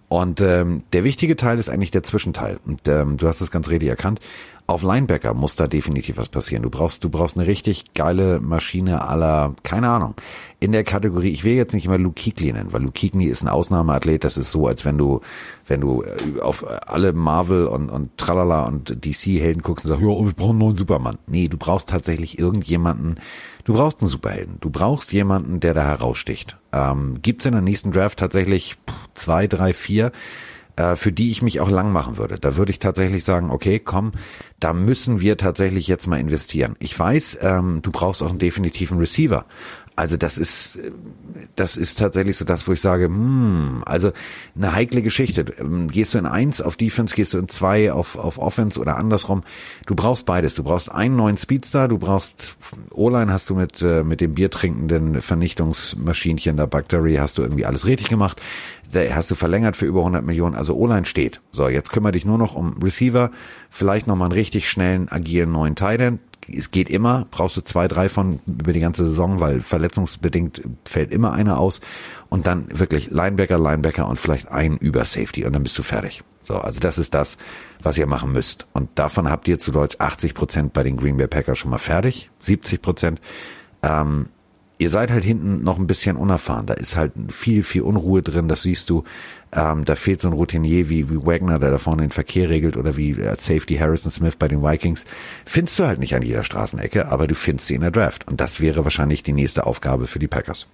Und 0.10 0.41
ähm, 0.41 0.84
der 0.91 1.06
wichtige 1.06 1.38
Teil 1.38 1.58
ist 1.58 1.69
eigentlich 1.69 1.91
der 1.91 2.04
Zwischenteil. 2.04 2.60
Und 2.65 2.89
ähm, 2.89 3.15
du 3.15 3.26
hast 3.26 3.39
es 3.39 3.52
ganz 3.52 3.69
richtig 3.69 3.88
erkannt. 3.88 4.19
Auf 4.65 4.82
Linebacker 4.82 5.34
muss 5.34 5.56
da 5.56 5.67
definitiv 5.67 6.15
was 6.15 6.30
passieren. 6.30 6.63
Du 6.63 6.69
brauchst, 6.69 7.04
du 7.04 7.10
brauchst 7.10 7.38
eine 7.38 7.47
richtig 7.47 7.93
geile 7.93 8.39
Maschine 8.39 9.06
aller, 9.06 9.56
keine 9.63 9.89
Ahnung, 9.89 10.15
in 10.62 10.71
der 10.71 10.86
Kategorie. 10.86 11.32
Ich 11.32 11.43
will 11.43 11.54
jetzt 11.54 11.73
nicht 11.73 11.86
immer 11.86 11.97
Luke 11.97 12.21
Kuechly 12.21 12.54
nennen, 12.54 12.71
weil 12.71 12.82
Luke 12.82 12.97
Kuechly 12.97 13.26
ist 13.26 13.41
ein 13.41 13.49
Ausnahmeathlet. 13.49 14.23
Das 14.23 14.38
ist 14.38 14.52
so, 14.52 14.65
als 14.65 14.86
wenn 14.86 14.97
du, 14.97 15.19
wenn 15.67 15.82
du 15.82 16.04
äh, 16.04 16.39
auf 16.39 16.65
alle 16.88 17.12
Marvel 17.12 17.67
und, 17.67 17.89
und 17.89 18.17
Tralala 18.17 18.65
und 18.65 19.06
DC-Helden 19.06 19.63
guckst 19.63 19.84
und 19.84 19.89
sagst, 19.89 20.02
ja, 20.02 20.08
wir 20.08 20.34
brauchen 20.34 20.52
einen 20.52 20.60
neuen 20.60 20.78
Superman. 20.78 21.17
Nee, 21.28 21.49
du 21.49 21.58
brauchst 21.58 21.89
tatsächlich 21.89 22.39
irgendjemanden. 22.39 23.19
Du 23.65 23.73
brauchst 23.73 23.99
einen 23.99 24.08
Superhelden. 24.08 24.58
Du 24.62 24.69
brauchst 24.69 25.12
jemanden, 25.12 25.60
der 25.60 25.73
da 25.73 25.84
heraussticht. 25.84 26.58
Ähm, 26.71 27.21
gibt's 27.21 27.45
in 27.45 27.52
der 27.52 27.62
nächsten 27.62 27.91
Draft 27.91 28.19
tatsächlich 28.19 28.78
zwei, 29.13 29.47
drei, 29.47 29.73
vier 29.73 30.13
äh, 30.75 30.95
für 30.95 31.12
die 31.12 31.31
ich 31.31 31.41
mich 31.41 31.59
auch 31.59 31.69
lang 31.69 31.91
machen 31.91 32.17
würde. 32.17 32.39
Da 32.39 32.55
würde 32.55 32.71
ich 32.71 32.79
tatsächlich 32.79 33.23
sagen, 33.23 33.51
okay, 33.51 33.79
komm, 33.79 34.13
da 34.59 34.73
müssen 34.73 35.21
wir 35.21 35.38
tatsächlich 35.38 35.88
jetzt 35.88 36.07
mal 36.07 36.19
investieren. 36.19 36.75
Ich 36.79 36.97
weiß, 36.97 37.39
ähm, 37.41 37.81
du 37.81 37.91
brauchst 37.91 38.23
auch 38.23 38.29
einen 38.29 38.39
definitiven 38.39 38.97
Receiver. 38.97 39.45
Also 39.95 40.17
das 40.17 40.39
ist, 40.39 40.77
äh, 40.77 40.91
das 41.55 41.77
ist 41.77 41.99
tatsächlich 41.99 42.38
so 42.38 42.45
das, 42.45 42.67
wo 42.67 42.73
ich 42.73 42.81
sage, 42.81 43.05
hm, 43.05 43.83
also 43.86 44.12
eine 44.55 44.73
heikle 44.73 45.03
Geschichte. 45.03 45.45
Ähm, 45.59 45.88
Gehst 45.88 46.13
du 46.13 46.17
in 46.17 46.25
eins 46.25 46.62
auf 46.62 46.75
Defense, 46.75 47.13
gehst 47.13 47.33
du 47.33 47.38
in 47.38 47.49
zwei 47.49 47.91
auf, 47.91 48.15
auf 48.15 48.39
Offense 48.39 48.79
oder 48.79 48.97
andersrum. 48.97 49.43
Du 49.86 49.95
brauchst 49.95 50.25
beides. 50.25 50.55
Du 50.55 50.63
brauchst 50.63 50.91
einen 50.91 51.15
neuen 51.15 51.38
Speedstar, 51.38 51.88
du 51.88 51.99
brauchst 51.99 52.55
O-Line 52.91 53.31
hast 53.31 53.49
du 53.49 53.55
mit, 53.55 53.81
äh, 53.81 54.03
mit 54.03 54.21
dem 54.21 54.33
biertrinkenden 54.33 55.21
Vernichtungsmaschinchen 55.21 56.57
der 56.57 56.67
Bacteria 56.67 57.21
hast 57.21 57.38
du 57.38 57.43
irgendwie 57.43 57.65
alles 57.65 57.86
richtig 57.86 58.09
gemacht. 58.09 58.41
Hast 58.93 59.32
du 59.32 59.36
verlängert 59.36 59.75
für 59.75 59.86
über 59.86 59.99
100 59.99 60.23
Millionen. 60.25 60.56
Also 60.56 60.75
O-Line 60.75 61.06
steht. 61.06 61.41
So, 61.51 61.67
jetzt 61.67 61.91
kümmere 61.91 62.12
dich 62.13 62.25
nur 62.25 62.38
noch 62.38 62.56
um 62.56 62.82
Receiver. 62.82 63.32
Vielleicht 63.69 64.08
nochmal 64.08 64.27
einen 64.27 64.34
richtig 64.34 64.69
schnellen, 64.69 65.10
agilen 65.10 65.51
neuen 65.51 65.75
Tight 65.75 66.01
End. 66.01 66.19
Es 66.47 66.71
geht 66.71 66.89
immer. 66.89 67.25
Brauchst 67.32 67.56
du 67.58 67.62
zwei, 67.62 67.88
drei 67.88 68.10
von 68.10 68.39
über 68.45 68.73
die 68.73 68.82
ganze 68.82 69.06
Saison, 69.06 69.39
weil 69.39 69.62
verletzungsbedingt 69.62 70.62
fällt 70.86 71.12
immer 71.12 71.32
einer 71.32 71.58
aus. 71.58 71.82
Und 72.29 72.45
dann 72.45 72.67
wirklich 72.77 73.10
Linebacker, 73.10 73.58
Linebacker 73.58 74.08
und 74.08 74.19
vielleicht 74.19 74.49
ein 74.49 74.77
über 74.77 75.06
Safety 75.06 75.45
und 75.45 75.53
dann 75.53 75.63
bist 75.63 75.77
du 75.77 75.84
fertig. 75.84 76.23
So, 76.43 76.58
also 76.58 76.79
das 76.79 76.97
ist 76.97 77.13
das, 77.13 77.38
was 77.82 77.97
ihr 77.97 78.06
machen 78.08 78.34
müsst. 78.34 78.67
Und 78.73 78.89
davon 78.95 79.29
habt 79.29 79.47
ihr 79.47 79.60
zu 79.60 79.71
Deutsch 79.71 79.95
80 79.99 80.34
Prozent 80.34 80.73
bei 80.73 80.84
den 80.84 80.97
Green 80.97 81.17
Bay 81.17 81.27
Packers 81.27 81.58
schon 81.58 81.71
mal 81.71 81.77
fertig. 81.77 82.29
70 82.41 82.82
Prozent. 82.82 83.21
Ähm, 83.82 84.27
ihr 84.84 84.89
seid 84.89 85.12
halt 85.12 85.24
hinten 85.24 85.63
noch 85.63 85.80
ein 85.80 85.88
bisschen 85.88 86.17
unerfahren. 86.17 86.65
Da 86.65 86.74
ist 86.74 86.98
halt 86.98 87.13
viel, 87.30 87.63
viel 87.63 87.84
Unruhe 87.84 88.22
drin, 88.22 88.50
das 88.50 88.63
siehst 88.63 88.89
du. 88.89 89.06
Ähm, 89.54 89.86
da 89.86 89.96
fehlt 89.96 90.19
so 90.19 90.28
ein 90.28 90.34
Routinier 90.34 90.89
wie, 90.89 91.10
wie 91.10 91.26
Wagner, 91.26 91.58
der 91.58 91.72
da 91.72 91.78
vorne 91.78 92.02
den 92.02 92.12
Verkehr 92.12 92.50
regelt, 92.50 92.76
oder 92.76 92.98
wie 92.98 93.12
äh, 93.12 93.36
Safety 93.39 93.78
Harrison 93.78 94.12
Smith 94.12 94.36
bei 94.36 94.50
den 94.50 94.62
Vikings. 94.62 95.06
Findest 95.46 95.80
du 95.80 95.86
halt 95.86 96.00
nicht 96.00 96.15
an 96.15 96.22
jeder 96.22 96.43
Straßenecke, 96.43 97.08
aber 97.10 97.28
du 97.28 97.36
findest 97.36 97.67
sie 97.67 97.76
in 97.76 97.82
der 97.82 97.91
Draft. 97.91 98.28
Und 98.28 98.41
das 98.41 98.60
wäre 98.60 98.84
wahrscheinlich 98.84 99.24
die 99.24 99.32
nächste 99.32 99.65
Aufgabe 99.65 100.08
für 100.08 100.19
die 100.19 100.28
Packers. 100.28 100.67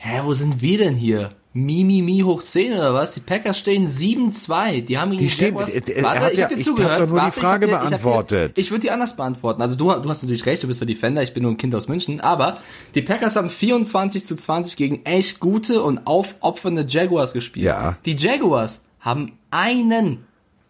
Hä, 0.00 0.20
wo 0.24 0.32
sind 0.32 0.62
wir 0.62 0.78
denn 0.78 0.94
hier? 0.94 1.32
Mi, 1.54 1.82
mi, 1.82 2.02
mi 2.02 2.20
hoch 2.20 2.40
10 2.42 2.74
oder 2.74 2.94
was? 2.94 3.14
Die 3.14 3.20
Packers 3.20 3.58
stehen 3.58 3.86
7-2. 3.88 4.82
Die 4.82 4.96
haben 4.96 5.10
gegen 5.10 5.22
Die 5.24 5.30
stehen- 5.30 5.46
Jaguars... 5.56 5.70
äh, 5.74 5.92
äh, 5.92 6.02
Warte, 6.04 6.20
hat 6.20 6.32
ich 6.32 6.38
ja- 6.38 6.44
hab 6.44 6.50
dir 6.50 6.58
ich 6.58 6.64
zugehört. 6.64 7.00
hab 7.00 7.10
nur 7.10 7.20
die 7.20 7.30
Frage 7.32 7.66
ich 7.66 7.72
dir, 7.72 7.78
beantwortet. 7.78 8.52
Ich, 8.56 8.66
ich 8.66 8.70
würde 8.70 8.82
die 8.82 8.90
anders 8.92 9.16
beantworten. 9.16 9.60
Also 9.60 9.74
du, 9.74 9.86
du 9.92 10.08
hast 10.08 10.22
natürlich 10.22 10.46
recht, 10.46 10.62
du 10.62 10.68
bist 10.68 10.80
ja 10.80 10.86
Defender, 10.86 11.22
ich 11.22 11.34
bin 11.34 11.42
nur 11.42 11.52
ein 11.52 11.56
Kind 11.56 11.74
aus 11.74 11.88
München. 11.88 12.20
Aber 12.20 12.58
die 12.94 13.02
Packers 13.02 13.34
haben 13.34 13.50
24 13.50 14.24
zu 14.24 14.36
20 14.36 14.76
gegen 14.76 15.04
echt 15.04 15.40
gute 15.40 15.82
und 15.82 16.06
aufopfernde 16.06 16.86
Jaguars 16.88 17.32
gespielt. 17.32 17.66
Ja. 17.66 17.96
Die 18.04 18.14
Jaguars 18.14 18.84
haben 19.00 19.32
einen, 19.50 20.24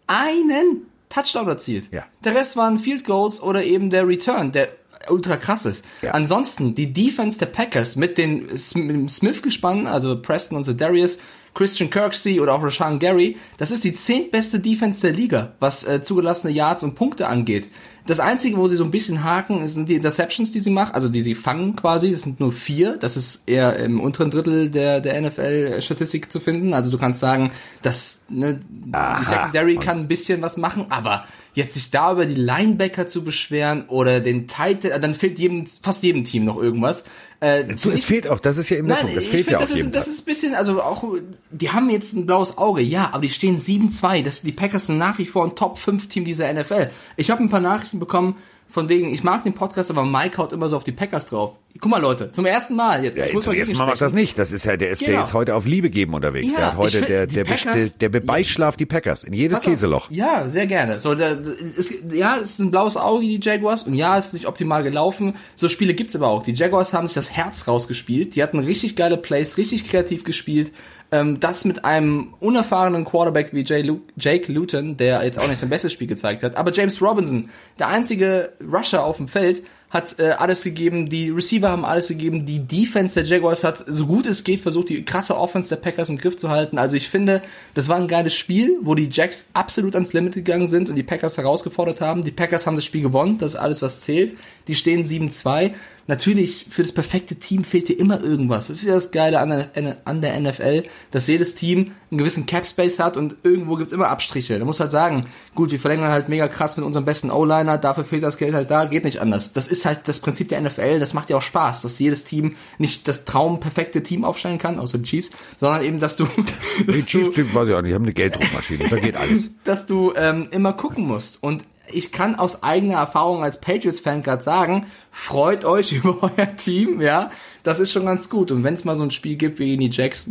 einen 0.07 0.87
Touchdown 1.09 1.47
erzielt. 1.49 1.89
Ja. 1.91 2.05
Der 2.23 2.33
Rest 2.35 2.57
waren 2.57 2.79
Field 2.79 3.03
Goals 3.05 3.41
oder 3.43 3.63
eben 3.63 3.89
der 3.91 4.07
Return, 4.07 4.51
der 4.51 4.69
ultra 5.11 5.37
krass 5.37 5.65
ist. 5.65 5.85
Ja. 6.01 6.11
Ansonsten, 6.11 6.75
die 6.75 6.93
Defense 6.93 7.39
der 7.39 7.47
Packers 7.47 7.95
mit 7.95 8.17
den 8.17 8.57
Smith-Gespann, 8.57 9.87
also 9.87 10.21
Preston 10.21 10.57
und 10.57 10.81
Darius, 10.81 11.19
Christian 11.53 11.89
Kirksey 11.89 12.39
oder 12.39 12.53
auch 12.53 12.63
Rashawn 12.63 12.99
Gary, 12.99 13.37
das 13.57 13.71
ist 13.71 13.83
die 13.83 13.93
zehntbeste 13.93 14.59
Defense 14.59 15.01
der 15.01 15.11
Liga, 15.11 15.53
was 15.59 15.83
äh, 15.83 16.01
zugelassene 16.01 16.53
Yards 16.53 16.83
und 16.83 16.95
Punkte 16.95 17.27
angeht. 17.27 17.67
Das 18.09 18.19
Einzige, 18.19 18.57
wo 18.57 18.67
sie 18.67 18.75
so 18.75 18.83
ein 18.83 18.89
bisschen 18.89 19.23
haken, 19.23 19.67
sind 19.67 19.87
die 19.87 19.93
Interceptions, 19.93 20.51
die 20.51 20.59
sie 20.59 20.71
machen, 20.71 20.95
also 20.95 21.09
die 21.09 21.21
sie 21.21 21.35
fangen 21.35 21.75
quasi. 21.75 22.11
Das 22.11 22.23
sind 22.23 22.39
nur 22.39 22.51
vier. 22.51 22.97
Das 22.97 23.15
ist 23.15 23.43
eher 23.45 23.75
im 23.75 23.99
unteren 23.99 24.31
Drittel 24.31 24.71
der, 24.71 24.99
der 24.99 25.21
NFL-Statistik 25.21 26.31
zu 26.31 26.39
finden. 26.39 26.73
Also 26.73 26.89
du 26.89 26.97
kannst 26.97 27.19
sagen, 27.19 27.51
dass 27.83 28.23
ne, 28.27 28.61
Aha. 28.93 29.19
die 29.19 29.25
Secondary 29.25 29.75
kann 29.75 29.99
ein 29.99 30.07
bisschen 30.07 30.41
was 30.41 30.57
machen, 30.57 30.87
aber 30.89 31.25
jetzt 31.59 31.75
sich 31.75 31.91
da 31.91 32.13
über 32.13 32.25
die 32.25 32.35
Linebacker 32.35 33.07
zu 33.07 33.23
beschweren 33.23 33.87
oder 33.87 34.19
den 34.19 34.47
Titan, 34.47 35.01
dann 35.01 35.13
fehlt 35.13 35.37
jedem, 35.37 35.65
fast 35.65 36.03
jedem 36.03 36.23
Team 36.23 36.45
noch 36.45 36.59
irgendwas. 36.59 37.05
Äh, 37.41 37.65
es 37.71 38.05
fehlt 38.05 38.27
auch, 38.27 38.39
das 38.39 38.57
ist 38.57 38.69
ja 38.69 38.77
eben 38.77 38.87
der 38.87 38.97
Nein, 38.97 39.05
Punkt, 39.05 39.17
es 39.17 39.25
ich 39.25 39.29
fehlt 39.29 39.45
finde, 39.45 39.59
ja 39.59 39.59
das, 39.59 39.69
jedem 39.69 39.87
ist, 39.87 39.95
das 39.95 40.07
ist 40.07 40.21
ein 40.21 40.25
bisschen, 40.25 40.55
also 40.55 40.81
auch, 40.81 41.03
die 41.51 41.69
haben 41.71 41.89
jetzt 41.89 42.13
ein 42.13 42.25
blaues 42.25 42.57
Auge, 42.57 42.81
ja, 42.81 43.11
aber 43.13 43.21
die 43.21 43.29
stehen 43.29 43.57
7-2. 43.57 44.23
Das, 44.23 44.41
die 44.41 44.51
Packers 44.51 44.87
sind 44.87 44.97
nach 44.97 45.19
wie 45.19 45.25
vor 45.25 45.45
ein 45.45 45.55
Top-5-Team 45.55 46.25
dieser 46.25 46.51
NFL. 46.51 46.89
Ich 47.15 47.29
habe 47.29 47.43
ein 47.43 47.49
paar 47.49 47.61
Nachrichten 47.61 47.99
bekommen, 47.99 48.35
von 48.69 48.87
wegen, 48.87 49.13
ich 49.13 49.23
mag 49.23 49.43
den 49.43 49.53
Podcast, 49.53 49.89
aber 49.89 50.05
Mike 50.05 50.37
haut 50.37 50.53
immer 50.53 50.69
so 50.69 50.77
auf 50.77 50.83
die 50.83 50.91
Packers 50.91 51.27
drauf. 51.27 51.57
Guck 51.81 51.91
mal, 51.91 52.01
Leute, 52.01 52.31
zum 52.31 52.45
ersten 52.45 52.75
Mal 52.75 53.05
jetzt. 53.05 53.17
Ja, 53.19 53.27
ich 53.27 53.33
muss 53.33 53.45
zum 53.45 53.53
mal 53.53 53.59
ersten 53.59 53.77
Mal 53.77 53.85
macht 53.85 54.01
das 54.01 54.11
nicht. 54.11 54.37
Das 54.37 54.51
ist 54.51 54.65
ja, 54.65 54.75
der 54.75 54.89
ist, 54.89 55.01
der 55.01 55.09
Genau. 55.09 55.23
ist 55.23 55.33
heute 55.33 55.55
auf 55.55 55.65
Liebe 55.65 55.89
geben 55.89 56.13
unterwegs. 56.13 56.51
Ja, 56.51 56.57
der 56.57 56.67
hat 56.71 56.77
heute, 56.77 57.01
der, 57.01 57.25
der, 57.27 57.45
Packers- 57.45 57.97
der, 57.99 58.09
der 58.09 58.19
beischlaft 58.19 58.79
die 58.81 58.85
Packers 58.85 59.23
in 59.23 59.31
jedes. 59.33 59.61
Käseloch. 59.61 60.09
Ja, 60.11 60.49
sehr 60.49 60.67
gerne. 60.67 60.99
So, 60.99 61.15
da, 61.15 61.31
es, 61.33 61.93
ja, 62.11 62.35
es 62.37 62.51
ist 62.53 62.59
ein 62.59 62.71
blaues 62.71 62.97
Auge, 62.97 63.25
die 63.25 63.39
Jaguars, 63.41 63.83
und 63.83 63.93
ja, 63.93 64.17
es 64.17 64.27
ist 64.27 64.33
nicht 64.33 64.47
optimal 64.47 64.83
gelaufen. 64.83 65.35
So 65.55 65.69
Spiele 65.69 65.93
gibt's 65.93 66.15
aber 66.15 66.27
auch. 66.27 66.43
Die 66.43 66.53
Jaguars 66.53 66.93
haben 66.93 67.07
sich 67.07 67.13
das 67.15 67.31
Herz 67.31 67.67
rausgespielt. 67.67 68.35
Die 68.35 68.43
hatten 68.43 68.59
richtig 68.59 68.95
geile 68.97 69.15
Plays, 69.15 69.55
richtig 69.57 69.87
kreativ 69.89 70.23
gespielt. 70.25 70.73
Ähm, 71.11 71.39
das 71.39 71.63
mit 71.65 71.85
einem 71.85 72.33
unerfahrenen 72.41 73.05
Quarterback 73.05 73.53
wie 73.53 73.63
Lu 73.83 74.01
Jake 74.17 74.51
Luton, 74.51 74.97
der 74.97 75.23
jetzt 75.23 75.39
auch 75.39 75.47
nicht 75.47 75.59
sein 75.59 75.69
bestes 75.69 75.93
Spiel 75.93 76.07
gezeigt 76.07 76.43
hat. 76.43 76.55
Aber 76.57 76.73
James 76.73 77.01
Robinson, 77.01 77.49
der 77.79 77.87
einzige 77.87 78.51
Rusher 78.61 79.03
auf 79.05 79.17
dem 79.17 79.27
Feld, 79.27 79.61
hat 79.89 80.19
äh, 80.19 80.31
alles 80.31 80.63
gegeben, 80.63 81.09
die 81.09 81.29
Receiver 81.29 81.69
haben 81.69 81.83
alles 81.83 82.09
gegeben, 82.09 82.45
die 82.45 82.59
Defense 82.59 83.15
der 83.19 83.27
Jaguars 83.27 83.63
hat 83.63 83.83
so 83.87 84.05
gut 84.05 84.27
es 84.27 84.43
geht 84.43 84.61
versucht, 84.61 84.89
die 84.89 85.03
krasse 85.03 85.35
Offense 85.35 85.69
der 85.69 85.77
Packers 85.77 86.09
im 86.09 86.17
Griff 86.17 86.37
zu 86.37 86.49
halten. 86.49 86.77
Also 86.77 86.95
ich 86.95 87.09
finde, 87.09 87.41
das 87.73 87.89
war 87.89 87.97
ein 87.97 88.07
geiles 88.07 88.35
Spiel, 88.35 88.77
wo 88.81 88.93
die 88.93 89.09
Jacks 89.11 89.47
absolut 89.53 89.95
ans 89.95 90.13
Limit 90.13 90.33
gegangen 90.33 90.67
sind 90.67 90.89
und 90.89 90.95
die 90.95 91.03
Packers 91.03 91.37
herausgefordert 91.37 92.01
haben. 92.01 92.21
Die 92.23 92.31
Packers 92.31 92.67
haben 92.67 92.75
das 92.75 92.85
Spiel 92.85 93.01
gewonnen, 93.01 93.39
das 93.39 93.53
ist 93.53 93.59
alles, 93.59 93.81
was 93.81 94.01
zählt. 94.01 94.37
Die 94.67 94.75
stehen 94.75 95.03
7-2. 95.03 95.71
Natürlich, 96.05 96.67
für 96.69 96.83
das 96.83 96.91
perfekte 96.91 97.35
Team 97.35 97.63
fehlt 97.63 97.89
dir 97.89 97.99
immer 97.99 98.21
irgendwas. 98.21 98.67
Das 98.67 98.77
ist 98.77 98.87
ja 98.87 98.93
das 98.93 99.11
Geile 99.11 99.39
an 99.39 99.49
der, 99.49 99.97
an 100.05 100.21
der 100.21 100.39
NFL, 100.39 100.83
dass 101.11 101.27
jedes 101.27 101.55
Team 101.55 101.91
einen 102.11 102.17
gewissen 102.17 102.45
Cap 102.47 102.65
Space 102.65 102.97
hat 102.99 103.17
und 103.17 103.35
irgendwo 103.43 103.75
gibt's 103.75 103.91
immer 103.91 104.07
Abstriche. 104.07 104.57
Da 104.57 104.65
muss 104.65 104.79
halt 104.79 104.89
sagen, 104.91 105.27
gut, 105.53 105.71
wir 105.71 105.79
verlängern 105.79 106.09
halt 106.11 106.27
mega 106.27 106.47
krass 106.47 106.75
mit 106.75 106.85
unserem 106.85 107.05
besten 107.05 107.29
O-Liner, 107.29 107.77
dafür 107.77 108.03
fehlt 108.03 108.23
das 108.23 108.37
Geld 108.37 108.53
halt 108.55 108.71
da, 108.71 108.85
geht 108.85 109.03
nicht 109.03 109.19
anders. 109.21 109.53
Das 109.53 109.67
ist 109.67 109.85
halt 109.85 110.07
das 110.07 110.19
Prinzip 110.19 110.49
der 110.49 110.59
NFL, 110.61 110.99
das 110.99 111.13
macht 111.13 111.29
ja 111.29 111.37
auch 111.37 111.41
Spaß, 111.43 111.83
dass 111.83 111.99
jedes 111.99 112.23
Team 112.23 112.55
nicht 112.79 113.07
das 113.07 113.25
traumperfekte 113.25 114.01
Team 114.01 114.25
aufstellen 114.25 114.57
kann, 114.57 114.79
außer 114.79 114.97
die 114.97 115.03
Chiefs, 115.03 115.29
sondern 115.57 115.83
eben, 115.83 115.99
dass 115.99 116.15
du, 116.15 116.25
Die 116.79 116.85
dass 116.85 116.95
du 116.95 117.01
Chiefs, 117.05 117.35
die- 117.35 117.53
weiß 117.53 117.69
ich 117.69 117.75
auch 117.75 117.81
nicht, 117.83 117.93
haben 117.93 118.03
eine 118.05 118.13
Gelddruckmaschine, 118.13 118.89
da 118.89 118.97
geht 118.97 119.15
alles. 119.15 119.49
dass 119.63 119.85
du 119.85 120.13
ähm, 120.15 120.47
immer 120.51 120.73
gucken 120.73 121.05
musst. 121.05 121.43
Und 121.43 121.63
ich 121.91 122.11
kann 122.11 122.35
aus 122.35 122.61
eigener 122.63 122.95
Erfahrung 122.97 123.43
als 123.43 123.61
Patriots-Fan 123.61 124.21
gerade 124.23 124.43
sagen, 124.43 124.85
freut 125.11 125.63
euch 125.65 125.91
über 126.03 126.23
euer 126.35 126.55
Team, 126.55 127.01
ja. 127.01 127.29
Das 127.63 127.79
ist 127.79 127.91
schon 127.91 128.05
ganz 128.05 128.29
gut. 128.29 128.51
Und 128.51 128.63
wenn 128.63 128.73
es 128.73 128.85
mal 128.85 128.95
so 128.95 129.03
ein 129.03 129.11
Spiel 129.11 129.35
gibt 129.35 129.59
wie 129.59 129.65
gegen 129.65 129.81
die 129.81 129.89
Jacks, 129.89 130.27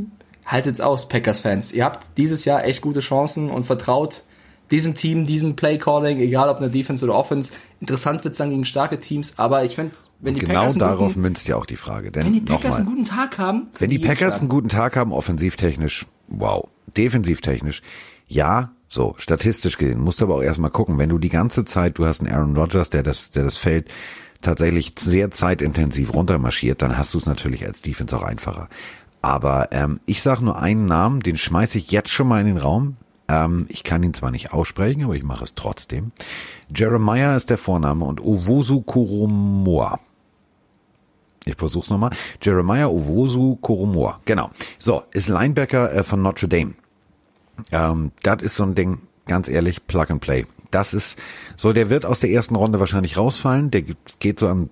haltet's 0.48 0.80
aus, 0.80 1.08
Packers-Fans. 1.08 1.72
Ihr 1.72 1.84
habt 1.84 2.16
dieses 2.16 2.44
Jahr 2.44 2.64
echt 2.64 2.80
gute 2.80 3.00
Chancen 3.00 3.50
und 3.50 3.64
vertraut 3.64 4.24
diesem 4.70 4.96
Team, 4.96 5.26
diesem 5.26 5.56
Play-Calling, 5.56 6.18
egal 6.18 6.48
ob 6.48 6.58
eine 6.58 6.68
Defense 6.68 7.04
oder 7.04 7.14
Offense. 7.14 7.52
Interessant 7.80 8.24
wird's 8.24 8.38
dann 8.38 8.50
gegen 8.50 8.64
starke 8.64 8.98
Teams, 8.98 9.34
aber 9.36 9.64
ich 9.64 9.76
finde, 9.76 9.92
wenn 10.20 10.34
die 10.34 10.40
Genau 10.40 10.54
Packers 10.54 10.74
einen 10.74 10.80
darauf 10.80 11.08
guten, 11.08 11.20
münzt 11.22 11.48
ja 11.48 11.56
auch 11.56 11.66
die 11.66 11.76
Frage. 11.76 12.10
Denn 12.10 12.26
wenn 12.26 12.32
die 12.32 12.40
Packers 12.40 12.62
nochmal, 12.62 12.78
einen 12.80 12.86
guten 12.86 13.04
Tag 13.04 13.38
haben, 13.38 13.68
wenn 13.78 13.90
die 13.90 13.98
Packers 13.98 14.40
einen 14.40 14.48
guten 14.48 14.68
Tag 14.68 14.96
haben, 14.96 15.12
offensivtechnisch, 15.12 16.06
wow. 16.28 16.68
Defensivtechnisch, 16.96 17.82
ja, 18.26 18.72
so, 18.88 19.14
statistisch 19.18 19.76
gesehen, 19.76 20.00
musst 20.00 20.20
du 20.20 20.24
aber 20.24 20.36
auch 20.36 20.42
erstmal 20.42 20.70
gucken, 20.70 20.98
wenn 20.98 21.10
du 21.10 21.18
die 21.18 21.28
ganze 21.28 21.64
Zeit, 21.64 21.98
du 21.98 22.06
hast 22.06 22.20
einen 22.20 22.32
Aaron 22.32 22.56
Rodgers, 22.56 22.90
der 22.90 23.02
das, 23.02 23.30
der 23.30 23.44
das 23.44 23.56
Feld 23.56 23.88
tatsächlich 24.40 24.94
sehr 24.98 25.30
zeitintensiv 25.30 26.14
runtermarschiert, 26.14 26.80
dann 26.80 26.96
hast 26.96 27.12
du 27.12 27.18
es 27.18 27.26
natürlich 27.26 27.66
als 27.66 27.82
Defense 27.82 28.16
auch 28.16 28.22
einfacher. 28.22 28.68
Aber 29.22 29.68
ähm, 29.72 30.00
ich 30.06 30.22
sage 30.22 30.44
nur 30.44 30.58
einen 30.58 30.86
Namen, 30.86 31.20
den 31.20 31.36
schmeiße 31.36 31.78
ich 31.78 31.90
jetzt 31.90 32.10
schon 32.10 32.28
mal 32.28 32.40
in 32.40 32.46
den 32.46 32.58
Raum. 32.58 32.96
Ähm, 33.28 33.66
ich 33.68 33.84
kann 33.84 34.02
ihn 34.02 34.14
zwar 34.14 34.30
nicht 34.30 34.52
aussprechen, 34.52 35.04
aber 35.04 35.14
ich 35.14 35.24
mache 35.24 35.44
es 35.44 35.54
trotzdem. 35.54 36.12
Jeremiah 36.74 37.36
ist 37.36 37.50
der 37.50 37.58
Vorname 37.58 38.04
und 38.04 38.20
Owosu 38.20 38.80
Koromoa. 38.82 40.00
Ich 41.44 41.56
versuch's 41.56 41.90
nochmal. 41.90 42.10
Jeremiah 42.42 42.88
Owosu 42.88 43.56
Koromoa. 43.56 44.20
Genau. 44.24 44.50
So, 44.78 45.02
ist 45.12 45.28
Linebacker 45.28 45.92
äh, 45.92 46.04
von 46.04 46.22
Notre 46.22 46.48
Dame. 46.48 46.74
Ähm, 47.72 48.12
das 48.22 48.42
ist 48.42 48.54
so 48.54 48.64
ein 48.64 48.74
Ding, 48.74 49.00
ganz 49.26 49.48
ehrlich, 49.48 49.86
Plug 49.86 50.06
and 50.08 50.20
Play. 50.20 50.46
Das 50.70 50.94
ist 50.94 51.18
so, 51.56 51.72
der 51.72 51.90
wird 51.90 52.04
aus 52.04 52.20
der 52.20 52.30
ersten 52.30 52.54
Runde 52.54 52.78
wahrscheinlich 52.80 53.16
rausfallen. 53.16 53.70
Der 53.70 53.82
geht 54.20 54.38
so 54.38 54.48
an, 54.48 54.70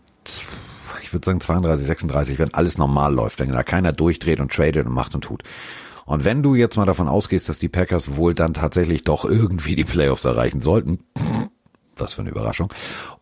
ich 1.06 1.12
würde 1.12 1.24
sagen 1.24 1.40
32, 1.40 1.86
36, 1.86 2.38
wenn 2.38 2.52
alles 2.52 2.78
normal 2.78 3.14
läuft, 3.14 3.38
wenn 3.38 3.52
da 3.52 3.62
keiner 3.62 3.92
durchdreht 3.92 4.40
und 4.40 4.52
tradet 4.52 4.86
und 4.86 4.92
macht 4.92 5.14
und 5.14 5.22
tut. 5.22 5.44
Und 6.04 6.24
wenn 6.24 6.42
du 6.42 6.54
jetzt 6.54 6.76
mal 6.76 6.84
davon 6.84 7.08
ausgehst, 7.08 7.48
dass 7.48 7.58
die 7.58 7.68
Packers 7.68 8.16
wohl 8.16 8.34
dann 8.34 8.54
tatsächlich 8.54 9.02
doch 9.02 9.24
irgendwie 9.24 9.74
die 9.74 9.84
Playoffs 9.84 10.24
erreichen 10.24 10.60
sollten, 10.60 10.98
was 11.96 12.14
für 12.14 12.22
eine 12.22 12.30
Überraschung. 12.30 12.72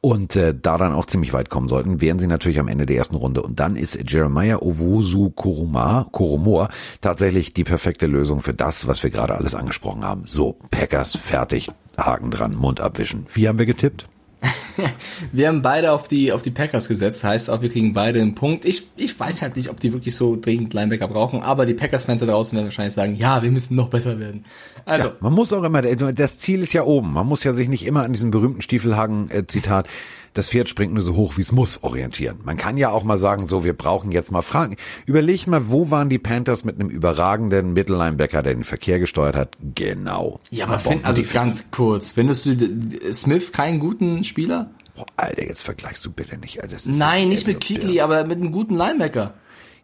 Und 0.00 0.36
äh, 0.36 0.54
da 0.54 0.78
dann 0.78 0.92
auch 0.92 1.06
ziemlich 1.06 1.32
weit 1.32 1.48
kommen 1.48 1.68
sollten, 1.68 2.00
wären 2.00 2.18
sie 2.18 2.26
natürlich 2.26 2.58
am 2.58 2.68
Ende 2.68 2.86
der 2.86 2.96
ersten 2.96 3.16
Runde. 3.16 3.42
Und 3.42 3.60
dann 3.60 3.76
ist 3.76 4.10
Jeremiah 4.10 4.56
Owosu 4.56 5.30
Koroma, 5.30 6.08
Koromor 6.10 6.68
tatsächlich 7.00 7.54
die 7.54 7.64
perfekte 7.64 8.06
Lösung 8.06 8.42
für 8.42 8.54
das, 8.54 8.86
was 8.86 9.02
wir 9.02 9.10
gerade 9.10 9.34
alles 9.34 9.54
angesprochen 9.54 10.04
haben. 10.04 10.22
So, 10.26 10.58
Packers, 10.70 11.16
fertig, 11.16 11.70
Haken 11.96 12.30
dran, 12.30 12.56
Mund 12.56 12.80
abwischen. 12.80 13.26
Wie 13.32 13.48
haben 13.48 13.58
wir 13.58 13.66
getippt? 13.66 14.08
Wir 15.32 15.48
haben 15.48 15.62
beide 15.62 15.92
auf 15.92 16.08
die, 16.08 16.32
auf 16.32 16.42
die 16.42 16.50
Packers 16.50 16.88
gesetzt, 16.88 17.24
heißt 17.24 17.50
auch, 17.50 17.62
wir 17.62 17.70
kriegen 17.70 17.94
beide 17.94 18.20
einen 18.20 18.34
Punkt. 18.34 18.64
Ich, 18.64 18.88
ich 18.96 19.18
weiß 19.18 19.42
halt 19.42 19.56
nicht, 19.56 19.70
ob 19.70 19.80
die 19.80 19.92
wirklich 19.92 20.14
so 20.16 20.36
dringend 20.36 20.74
Linebacker 20.74 21.08
brauchen, 21.08 21.42
aber 21.42 21.66
die 21.66 21.74
Packers-Fans 21.74 22.20
da 22.20 22.26
draußen 22.26 22.56
werden 22.56 22.66
wahrscheinlich 22.66 22.94
sagen, 22.94 23.14
ja, 23.16 23.42
wir 23.42 23.50
müssen 23.50 23.74
noch 23.74 23.88
besser 23.88 24.18
werden. 24.18 24.44
Also, 24.84 25.12
Man 25.20 25.32
muss 25.32 25.52
auch 25.52 25.62
immer, 25.62 25.82
das 25.82 26.38
Ziel 26.38 26.62
ist 26.62 26.72
ja 26.72 26.84
oben. 26.84 27.12
Man 27.12 27.26
muss 27.26 27.44
ja 27.44 27.52
sich 27.52 27.68
nicht 27.68 27.86
immer 27.86 28.02
an 28.02 28.12
diesem 28.12 28.30
berühmten 28.30 28.62
Stiefelhagen-Zitat, 28.62 29.86
das 30.34 30.48
Pferd 30.48 30.68
springt 30.68 30.92
nur 30.92 31.02
so 31.02 31.14
hoch, 31.14 31.36
wie 31.36 31.42
es 31.42 31.52
muss, 31.52 31.82
orientieren. 31.82 32.38
Man 32.44 32.56
kann 32.56 32.76
ja 32.76 32.90
auch 32.90 33.04
mal 33.04 33.18
sagen, 33.18 33.46
so, 33.46 33.64
wir 33.64 33.72
brauchen 33.72 34.12
jetzt 34.12 34.32
mal 34.32 34.42
Fragen. 34.42 34.76
Überleg 35.06 35.46
mal, 35.46 35.68
wo 35.68 35.90
waren 35.90 36.08
die 36.08 36.18
Panthers 36.18 36.64
mit 36.64 36.78
einem 36.78 36.90
überragenden 36.90 37.72
Mittellinebacker, 37.72 38.42
der 38.42 38.54
den 38.54 38.64
Verkehr 38.64 38.98
gesteuert 38.98 39.36
hat? 39.36 39.56
Genau. 39.74 40.40
ja, 40.50 40.66
aber 40.66 40.80
find, 40.80 41.04
also 41.04 41.22
die 41.22 41.28
ganz 41.28 41.70
kurz, 41.70 42.10
findest 42.10 42.46
du 42.46 43.12
Smith 43.12 43.52
keinen 43.52 43.78
guten 43.78 44.24
Spieler? 44.24 44.70
Boah, 44.96 45.06
Alter, 45.16 45.46
jetzt 45.46 45.62
vergleichst 45.62 46.04
du 46.04 46.10
bitte 46.10 46.36
nicht. 46.38 46.60
Nein, 46.86 47.28
nicht 47.28 47.46
mit 47.46 47.60
Kikli, 47.60 48.00
aber 48.00 48.24
mit 48.24 48.38
einem 48.38 48.52
guten 48.52 48.74
Linebacker. 48.74 49.34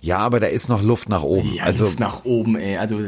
Ja, 0.00 0.18
aber 0.18 0.40
da 0.40 0.46
ist 0.46 0.68
noch 0.68 0.82
Luft 0.82 1.08
nach 1.08 1.22
oben. 1.22 1.54
Ja, 1.54 1.64
also, 1.64 1.84
Luft 1.84 2.00
nach 2.00 2.24
oben, 2.24 2.56
ey. 2.56 2.76
Also, 2.76 2.98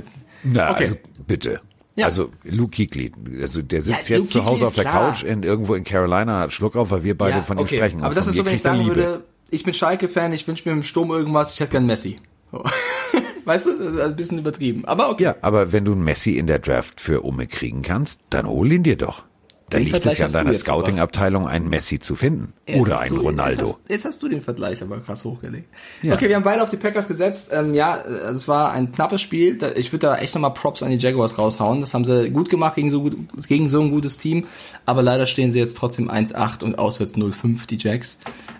na, 0.43 0.71
okay. 0.71 0.85
also 0.85 0.97
bitte. 1.27 1.61
Ja. 1.95 2.07
Also 2.07 2.31
Luke 2.45 2.75
Kuechly, 2.75 3.13
also 3.41 3.61
der 3.61 3.83
sitzt 3.83 4.09
Ja, 4.09 4.17
jetzt 4.17 4.33
Luke 4.35 4.45
zu 4.45 4.45
Hause 4.45 4.67
auf 4.67 4.75
der 4.75 4.85
klar. 4.85 5.13
Couch 5.13 5.25
in 5.25 5.43
irgendwo 5.43 5.75
in 5.75 5.85
Carolina, 5.85 6.41
hat 6.41 6.53
Schluck 6.53 6.77
auf, 6.77 6.91
weil 6.91 7.05
wir 7.05 7.17
beide 7.17 7.39
ja, 7.39 7.43
von 7.43 7.59
ihm 7.59 7.65
okay. 7.65 7.77
sprechen. 7.77 8.03
Aber 8.03 8.15
das 8.15 8.27
ist 8.27 8.37
so, 8.37 8.45
wenn 8.47 8.55
ich 8.55 8.63
sagen 8.63 8.81
Liebe. 8.81 8.97
würde, 8.97 9.25
ich 9.51 9.65
bin 9.65 9.75
Schalke-Fan, 9.75 10.33
ich 10.33 10.49
wünsche 10.49 10.67
mir 10.69 10.75
im 10.75 10.83
Sturm 10.83 11.11
irgendwas, 11.11 11.53
ich 11.53 11.61
hätte 11.61 11.73
gern 11.73 11.87
Messi. 11.87 12.19
So. 12.51 12.65
weißt 13.45 13.67
du, 13.67 13.77
das 13.77 13.95
ist 13.95 14.01
ein 14.01 14.17
bisschen 14.17 14.39
übertrieben. 14.39 14.85
Aber 14.87 15.11
okay. 15.11 15.25
Ja, 15.25 15.37
aber 15.43 15.73
wenn 15.73 15.85
du 15.85 15.93
einen 15.93 16.05
Messi 16.05 16.39
in 16.39 16.47
der 16.47 16.59
Draft 16.59 17.01
für 17.01 17.23
Umme 17.23 17.47
kriegen 17.47 17.83
kannst, 17.83 18.21
dann 18.31 18.47
hol 18.47 18.73
ihn 18.73 18.83
dir 18.83 18.97
doch. 18.97 19.25
Dann 19.73 19.81
Den 19.81 19.87
liegt 19.87 19.97
es 19.97 20.03
Vergleich 20.03 20.19
ja 20.19 20.25
an 20.27 20.29
hast 20.29 20.35
du 20.35 20.45
deiner 20.45 20.59
Scouting-Abteilung, 20.59 21.49
einen 21.49 21.69
Messi 21.69 21.99
zu 21.99 22.15
finden. 22.15 22.53
Jetzt 22.67 22.79
Oder 22.81 23.01
einen 23.01 23.17
du- 23.17 23.23
Ronaldo. 23.23 23.63
Jetzt 23.63 23.73
hast, 23.73 23.91
jetzt 23.91 24.05
hast 24.05 24.23
du 24.23 24.29
den 24.29 24.43
Vergleich 24.43 24.83
aber 24.83 25.01
krass 25.01 25.25
hochgelegt. 25.25 25.69
Ja. 26.03 26.15
Okay, 26.15 26.29
wir 26.29 26.37
haben 26.37 26.43
beide 26.43 26.63
auf 26.63 26.71
die 26.71 26.77
Packers 26.77 27.09
gesetzt. 27.09 27.51
Ähm, 27.53 27.75
ja, 27.75 27.97
äh, 27.97 28.31
es 28.31 28.47
war 28.49 28.73
ein 28.73 28.93
knappes 28.93 29.21
Spiel. 29.21 29.59
Da- 29.59 29.73
Ich 29.73 29.93
würde 29.93 30.07
da 30.09 30.19
echt 30.19 30.35
nochmal 30.35 30.53
Props 30.55 30.83
an 30.83 30.91
die 30.91 30.99
Jaguars 30.99 31.39
raushauen. 31.39 31.81
Das 31.81 31.95
haben 31.95 32.05
sie 32.05 32.31
gut 32.31 32.49
gemacht 32.51 32.75
gegen 32.77 32.91
so, 32.91 33.03
gut, 33.03 33.17
gegen 33.49 33.69
so 33.69 33.81
ein 33.81 33.91
gutes 33.91 34.19
Team. 34.19 34.47
Aber 34.87 35.03
leider 35.03 35.27
stehen 35.27 35.51
sie 35.51 35.59
jetzt 35.59 35.77
trotzdem 35.77 36.11
1-8 36.11 36.63
und 36.63 36.79
auswärts 36.79 37.15
0-5, 37.17 37.67
die 37.67 37.79
Jacks. 37.79 38.19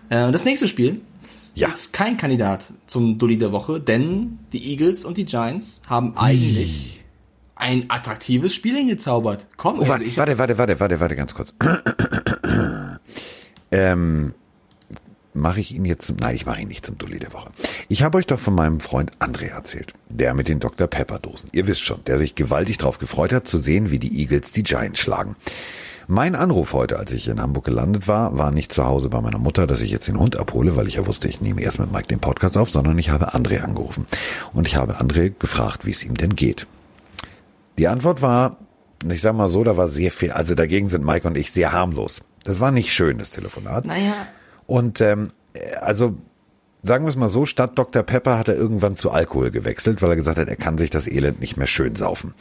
Äh, 0.09 0.33
das 0.33 0.45
nächste 0.45 0.67
Spiel 0.69 1.01
Ja. 1.55 1.69
ist 1.69 1.93
kein 1.93 2.17
Kandidat 2.17 2.65
zum 2.87 3.19
Dulli 3.19 3.37
der 3.39 3.53
Woche, 3.53 3.79
denn 3.81 4.39
die 4.55 4.71
Eagles 4.71 5.05
und 5.05 5.19
die 5.19 5.27
Giants 5.27 5.83
haben 5.87 6.17
eigentlich 6.17 7.02
ein 7.63 7.87
attraktives 7.89 8.55
Spiel 8.55 8.77
hingezaubert. 8.77 9.47
Komm, 9.57 9.77
Oh, 9.77 9.81
also 9.81 9.93
warte, 9.93 10.05
ich, 10.05 10.17
warte, 10.19 10.37
warte, 10.37 10.59
warte, 10.59 10.81
warte, 10.81 11.01
warte, 11.01 11.17
ganz 11.17 11.35
kurz. 11.35 11.55
ähm, 13.71 14.35
mache 15.33 15.61
ich 15.61 15.73
ihn 15.75 15.85
jetzt 15.85 16.07
zum, 16.07 16.17
nein, 16.17 16.35
ich 16.35 16.45
mache 16.45 16.61
ihn 16.61 16.69
nicht 16.69 16.85
zum 16.85 16.99
Dulli 16.99 17.19
der 17.19 17.33
Woche. 17.33 17.51
Ich 17.89 18.03
habe 18.03 18.19
euch 18.19 18.27
doch 18.27 18.39
von 18.41 18.55
meinem 18.55 18.81
Freund 18.81 19.13
André 19.19 19.47
erzählt, 19.49 19.95
der 20.09 20.35
mit 20.35 20.49
den 20.49 20.61
Dr. 20.61 20.89
Pepper 20.89 21.19
Dosen. 21.19 21.49
Ihr 21.53 21.67
wisst 21.67 21.83
schon, 21.83 22.05
der 22.05 22.19
sich 22.19 22.35
gewaltig 22.35 22.79
darauf 22.79 22.99
gefreut 22.99 23.33
hat, 23.33 23.47
zu 23.49 23.59
sehen, 23.59 23.91
wie 23.91 23.99
die 23.99 24.21
Eagles 24.21 24.53
die 24.53 24.63
Giants 24.65 24.99
schlagen. 25.01 25.37
Mein 26.09 26.35
Anruf 26.35 26.73
heute, 26.73 26.99
als 26.99 27.13
ich 27.13 27.29
in 27.29 27.41
Hamburg 27.41 27.65
gelandet 27.65 28.09
war, 28.09 28.37
war 28.37 28.51
nicht 28.51 28.73
zu 28.73 28.85
Hause 28.85 29.09
bei 29.09 29.21
meiner 29.21 29.39
Mutter, 29.39 29.69
dass 29.69 29.81
ich 29.81 29.93
jetzt 29.93 30.09
den 30.09 30.19
Hund 30.19 30.37
abhole, 30.37 30.75
weil 30.75 30.89
ich 30.89 30.97
ja 30.97 31.07
wusste, 31.07 31.29
ich 31.29 31.41
nehme 31.41 31.63
erst 31.63 31.79
mit 31.79 31.93
Mike 31.93 32.09
den 32.09 32.19
Podcast 32.19 32.59
auf, 32.59 32.71
sondern 32.71 32.99
ich 32.99 33.11
habe 33.11 33.35
André 33.35 33.61
angerufen. 33.61 34.05
Und 34.53 34.67
ich 34.67 34.75
habe 34.77 35.01
André 35.01 35.33
gefragt, 35.39 35.87
wie 35.87 35.93
es 35.93 36.05
ihm 36.05 36.17
denn 36.17 36.35
geht. 36.35 36.67
Die 37.79 37.89
Antwort 37.89 38.23
war, 38.23 38.59
ich 39.09 39.21
sag 39.21 39.35
mal 39.35 39.49
so, 39.49 39.65
da 39.65 39.77
war 39.77 39.89
sehr 39.89 40.13
viel, 40.13 40.33
also 40.33 40.55
dagegen 40.55 40.89
sind 40.89 41.05
Mike 41.05 41.27
und 41.27 41.37
ich 41.37 41.53
sehr 41.53 41.73
harmlos. 41.73 42.21
Das 42.45 42.61
war 42.61 42.71
nicht 42.71 42.93
schön, 42.93 43.19
das 43.19 43.31
Telefonat. 43.31 43.85
Naja, 43.85 44.27
Und 44.67 45.01
ähm, 45.01 45.31
also 45.81 46.17
sagen 46.83 47.05
wir 47.05 47.09
es 47.09 47.17
mal 47.17 47.29
so, 47.29 47.47
statt 47.47 47.73
Dr. 47.77 48.03
Pepper 48.03 48.39
hat 48.39 48.49
er 48.49 48.57
irgendwann 48.57 48.97
zu 48.97 49.11
Alkohol 49.11 49.51
gewechselt, 49.51 50.03
weil 50.03 50.11
er 50.11 50.17
gesagt 50.17 50.39
hat, 50.39 50.49
er 50.49 50.57
kann 50.57 50.79
sich 50.79 50.91
das 50.91 51.07
Elend 51.07 51.41
nicht 51.41 51.57
mehr 51.57 51.67
schön 51.67 51.97
saufen. 51.97 52.35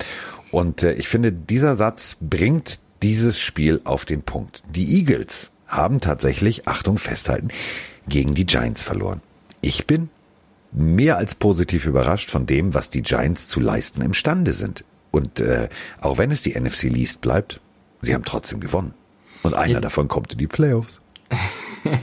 Und 0.51 0.83
äh, 0.83 0.93
ich 0.93 1.07
finde, 1.07 1.31
dieser 1.31 1.75
Satz 1.75 2.17
bringt 2.19 2.79
dieses 3.03 3.39
Spiel 3.39 3.81
auf 3.83 4.05
den 4.05 4.21
Punkt. 4.23 4.63
Die 4.69 4.97
Eagles 4.97 5.49
haben 5.67 6.01
tatsächlich, 6.01 6.67
Achtung, 6.67 6.97
festhalten, 6.97 7.49
gegen 8.07 8.33
die 8.33 8.45
Giants 8.45 8.83
verloren. 8.83 9.21
Ich 9.61 9.87
bin 9.87 10.09
mehr 10.71 11.17
als 11.17 11.35
positiv 11.35 11.85
überrascht 11.85 12.29
von 12.29 12.45
dem, 12.45 12.73
was 12.73 12.89
die 12.89 13.01
Giants 13.01 13.47
zu 13.47 13.59
leisten 13.59 14.01
imstande 14.01 14.53
sind. 14.53 14.83
Und 15.11 15.39
äh, 15.39 15.69
auch 15.99 16.17
wenn 16.17 16.31
es 16.31 16.41
die 16.41 16.59
NFC 16.59 16.83
Least 16.83 17.21
bleibt, 17.21 17.59
sie 18.01 18.13
haben 18.13 18.25
trotzdem 18.25 18.59
gewonnen. 18.59 18.93
Und 19.43 19.55
einer 19.55 19.81
davon 19.81 20.07
kommt 20.07 20.33
in 20.33 20.37
die 20.39 20.47
Playoffs. 20.47 21.01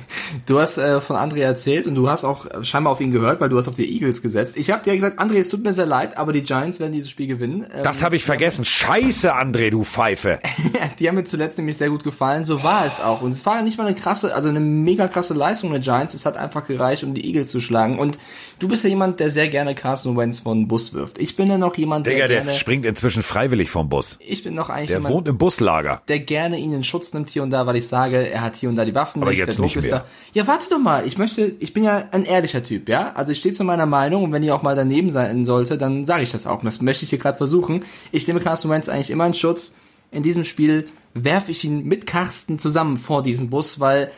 Du 0.47 0.61
hast 0.61 0.77
äh, 0.77 1.01
von 1.01 1.17
André 1.17 1.38
erzählt 1.41 1.87
und 1.87 1.95
du 1.95 2.09
hast 2.11 2.25
auch 2.25 2.47
scheinbar 2.62 2.93
auf 2.93 3.01
ihn 3.01 3.11
gehört, 3.11 3.41
weil 3.41 3.49
du 3.49 3.57
hast 3.57 3.67
auf 3.69 3.75
die 3.75 3.91
Eagles 3.91 4.21
gesetzt. 4.21 4.57
Ich 4.59 4.71
habe 4.71 4.83
dir 4.83 4.95
gesagt, 4.95 5.19
André, 5.19 5.37
es 5.38 5.49
tut 5.49 5.64
mir 5.64 5.73
sehr 5.73 5.87
leid, 5.87 6.17
aber 6.19 6.33
die 6.33 6.43
Giants 6.43 6.81
werden 6.81 6.93
dieses 6.93 7.09
Spiel 7.09 7.27
gewinnen. 7.27 7.67
Ähm, 7.75 7.83
Das 7.83 8.03
habe 8.03 8.17
ich 8.17 8.25
vergessen. 8.25 8.64
Scheiße, 8.64 9.35
André, 9.35 9.71
du 9.71 9.85
Pfeife. 9.85 10.38
die 10.99 11.09
haben 11.09 11.14
mir 11.14 11.25
zuletzt 11.25 11.57
nämlich 11.59 11.77
sehr 11.79 11.88
gut 11.91 12.05
gefallen. 12.05 12.45
So 12.45 12.62
war 12.62 12.85
es 12.87 13.01
auch. 13.01 13.23
Und 13.23 13.31
es 13.31 13.45
war 13.47 13.62
nicht 13.62 13.79
mal 13.79 13.87
eine 13.87 13.95
krasse, 13.97 14.35
also 14.35 14.49
eine 14.51 14.61
mega 14.61 15.09
krasse 15.09 15.33
Leistung 15.35 15.71
der 15.71 15.81
Giants. 15.81 16.12
Es 16.14 16.27
hat 16.27 16.37
einfach 16.37 16.67
gereicht, 16.67 17.05
um 17.05 17.14
die 17.14 17.25
Eagles 17.27 17.51
zu 17.51 17.61
schlagen. 17.61 17.99
Und 17.99 18.19
du 18.59 18.69
bist 18.69 18.85
ja 18.85 18.91
jemand, 18.91 19.21
der 19.21 19.31
sehr 19.31 19.49
gerne 19.49 19.75
Carson 19.75 20.17
Wentz 20.17 20.41
von 20.41 20.69
Bus 20.69 20.93
wirft. 20.93 21.19
Ich 21.19 21.37
bin 21.37 21.49
ja 21.49 21.57
noch 21.59 21.77
jemand, 21.77 22.07
der 22.07 22.14
Digga, 22.14 22.29
der 22.29 22.37
gerne, 22.43 22.55
springt 22.55 22.85
inzwischen 22.85 23.23
freiwillig 23.23 23.71
vom 23.71 23.88
Bus. 23.88 24.19
ich 24.21 24.43
bin 24.45 24.55
noch 24.55 24.69
eigentlich 24.69 24.88
Der 24.88 24.99
jemand, 24.99 25.14
wohnt 25.14 25.29
im 25.29 25.38
Buslager. 25.38 26.03
der 26.09 26.21
gerne 26.21 26.59
ihn 26.59 26.73
in 26.75 26.85
Schutz 26.85 27.12
nimmt 27.14 27.31
hier 27.31 27.43
und 27.43 27.51
da, 27.51 27.67
weil 27.67 27.77
ich 27.77 27.88
sage, 27.88 28.29
er 28.31 28.43
hat 28.43 28.57
hier 28.57 28.69
und 28.69 28.77
da 28.77 28.85
die 28.85 28.95
Waffen 28.95 29.23
Aber 29.23 29.31
nicht, 29.31 29.41
jetzt 29.41 29.59
nicht 29.76 29.90
mehr. 29.90 30.00
da. 30.00 30.04
Ja, 30.35 30.46
warte 30.46 30.68
doch 30.68 30.78
mal. 30.78 31.07
Ich 31.07 31.18
möchte, 31.18 31.54
ich 31.59 31.72
bin 31.72 31.85
ja 31.85 32.09
ein 32.11 32.24
ehrlicher 32.24 32.62
Typ, 32.62 32.88
ja. 32.88 33.12
Also 33.12 33.33
ich 33.33 33.38
stehe 33.38 33.54
zu 33.54 33.64
meiner 33.64 33.87
Meinung 33.87 34.24
und 34.24 34.33
wenn 34.33 34.42
die 34.42 34.50
auch 34.50 34.62
mal 34.62 34.76
daneben 34.76 35.11
sein 35.11 35.44
sollte, 35.44 35.78
dann 35.78 36.07
sage 36.07 36.22
ich 36.22 36.33
das 36.33 36.46
auch. 36.46 36.59
Und 36.59 36.64
das 36.64 36.83
möchte 36.83 37.04
ich 37.04 37.11
hier 37.11 37.18
gerade 37.18 37.38
versuchen. 37.38 37.85
Ich 38.12 38.26
nehme 38.26 38.40
Carsten 38.40 38.70
Wentz 38.70 38.88
eigentlich 38.88 39.11
immer 39.11 39.26
in 39.26 39.35
Schutz. 39.35 39.76
In 40.11 40.22
diesem 40.22 40.44
Spiel 40.44 40.88
werfe 41.14 41.50
ich 41.50 41.64
ihn 41.64 41.85
mit 41.85 42.07
Carsten 42.07 42.59
zusammen 42.59 42.96
vor 42.96 43.22
diesen 43.22 43.50
Bus, 43.50 43.81
weil 43.81 44.11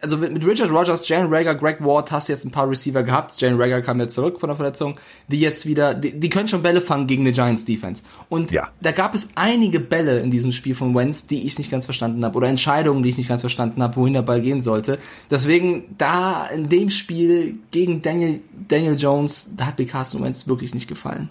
also 0.00 0.16
mit, 0.16 0.32
mit 0.32 0.44
Richard 0.46 0.70
Rogers, 0.70 1.08
Jalen 1.08 1.32
Rager, 1.32 1.54
Greg 1.54 1.78
Ward 1.80 2.12
hast 2.12 2.28
du 2.28 2.32
jetzt 2.32 2.44
ein 2.44 2.50
paar 2.52 2.68
Receiver 2.70 3.02
gehabt. 3.02 3.40
Jalen 3.40 3.60
Rager 3.60 3.82
kam 3.82 3.98
ja 3.98 4.08
zurück 4.08 4.38
von 4.38 4.48
der 4.48 4.56
Verletzung, 4.56 4.98
die 5.28 5.40
jetzt 5.40 5.66
wieder, 5.66 5.94
die, 5.94 6.18
die 6.18 6.28
können 6.28 6.48
schon 6.48 6.62
Bälle 6.62 6.80
fangen 6.80 7.06
gegen 7.06 7.22
eine 7.22 7.32
Giants 7.32 7.64
Defense. 7.64 8.04
Und 8.28 8.50
Ja. 8.50 8.68
da 8.80 8.92
gab 8.92 9.14
es 9.14 9.30
einige 9.34 9.80
Bälle 9.80 10.20
in 10.20 10.30
diesem 10.30 10.52
Spiel 10.52 10.74
von 10.74 10.94
Wentz, 10.94 11.26
die 11.26 11.46
ich 11.46 11.58
nicht 11.58 11.70
ganz 11.70 11.84
verstanden 11.84 12.24
habe 12.24 12.36
oder 12.36 12.48
Entscheidungen, 12.48 13.02
die 13.02 13.10
ich 13.10 13.16
nicht 13.18 13.28
ganz 13.28 13.40
verstanden 13.40 13.82
habe, 13.82 13.96
wohin 13.96 14.12
der 14.12 14.22
Ball 14.22 14.40
gehen 14.40 14.60
sollte. 14.60 14.98
Deswegen 15.30 15.94
da 15.98 16.46
in 16.46 16.68
dem 16.68 16.90
Spiel 16.90 17.58
gegen 17.70 18.02
Daniel 18.02 18.40
Daniel 18.68 18.96
Jones, 18.96 19.52
da 19.56 19.66
hat 19.66 19.78
mir 19.78 19.86
Carson 19.86 20.22
Wentz 20.22 20.46
wirklich 20.48 20.74
nicht 20.74 20.88
gefallen. 20.88 21.28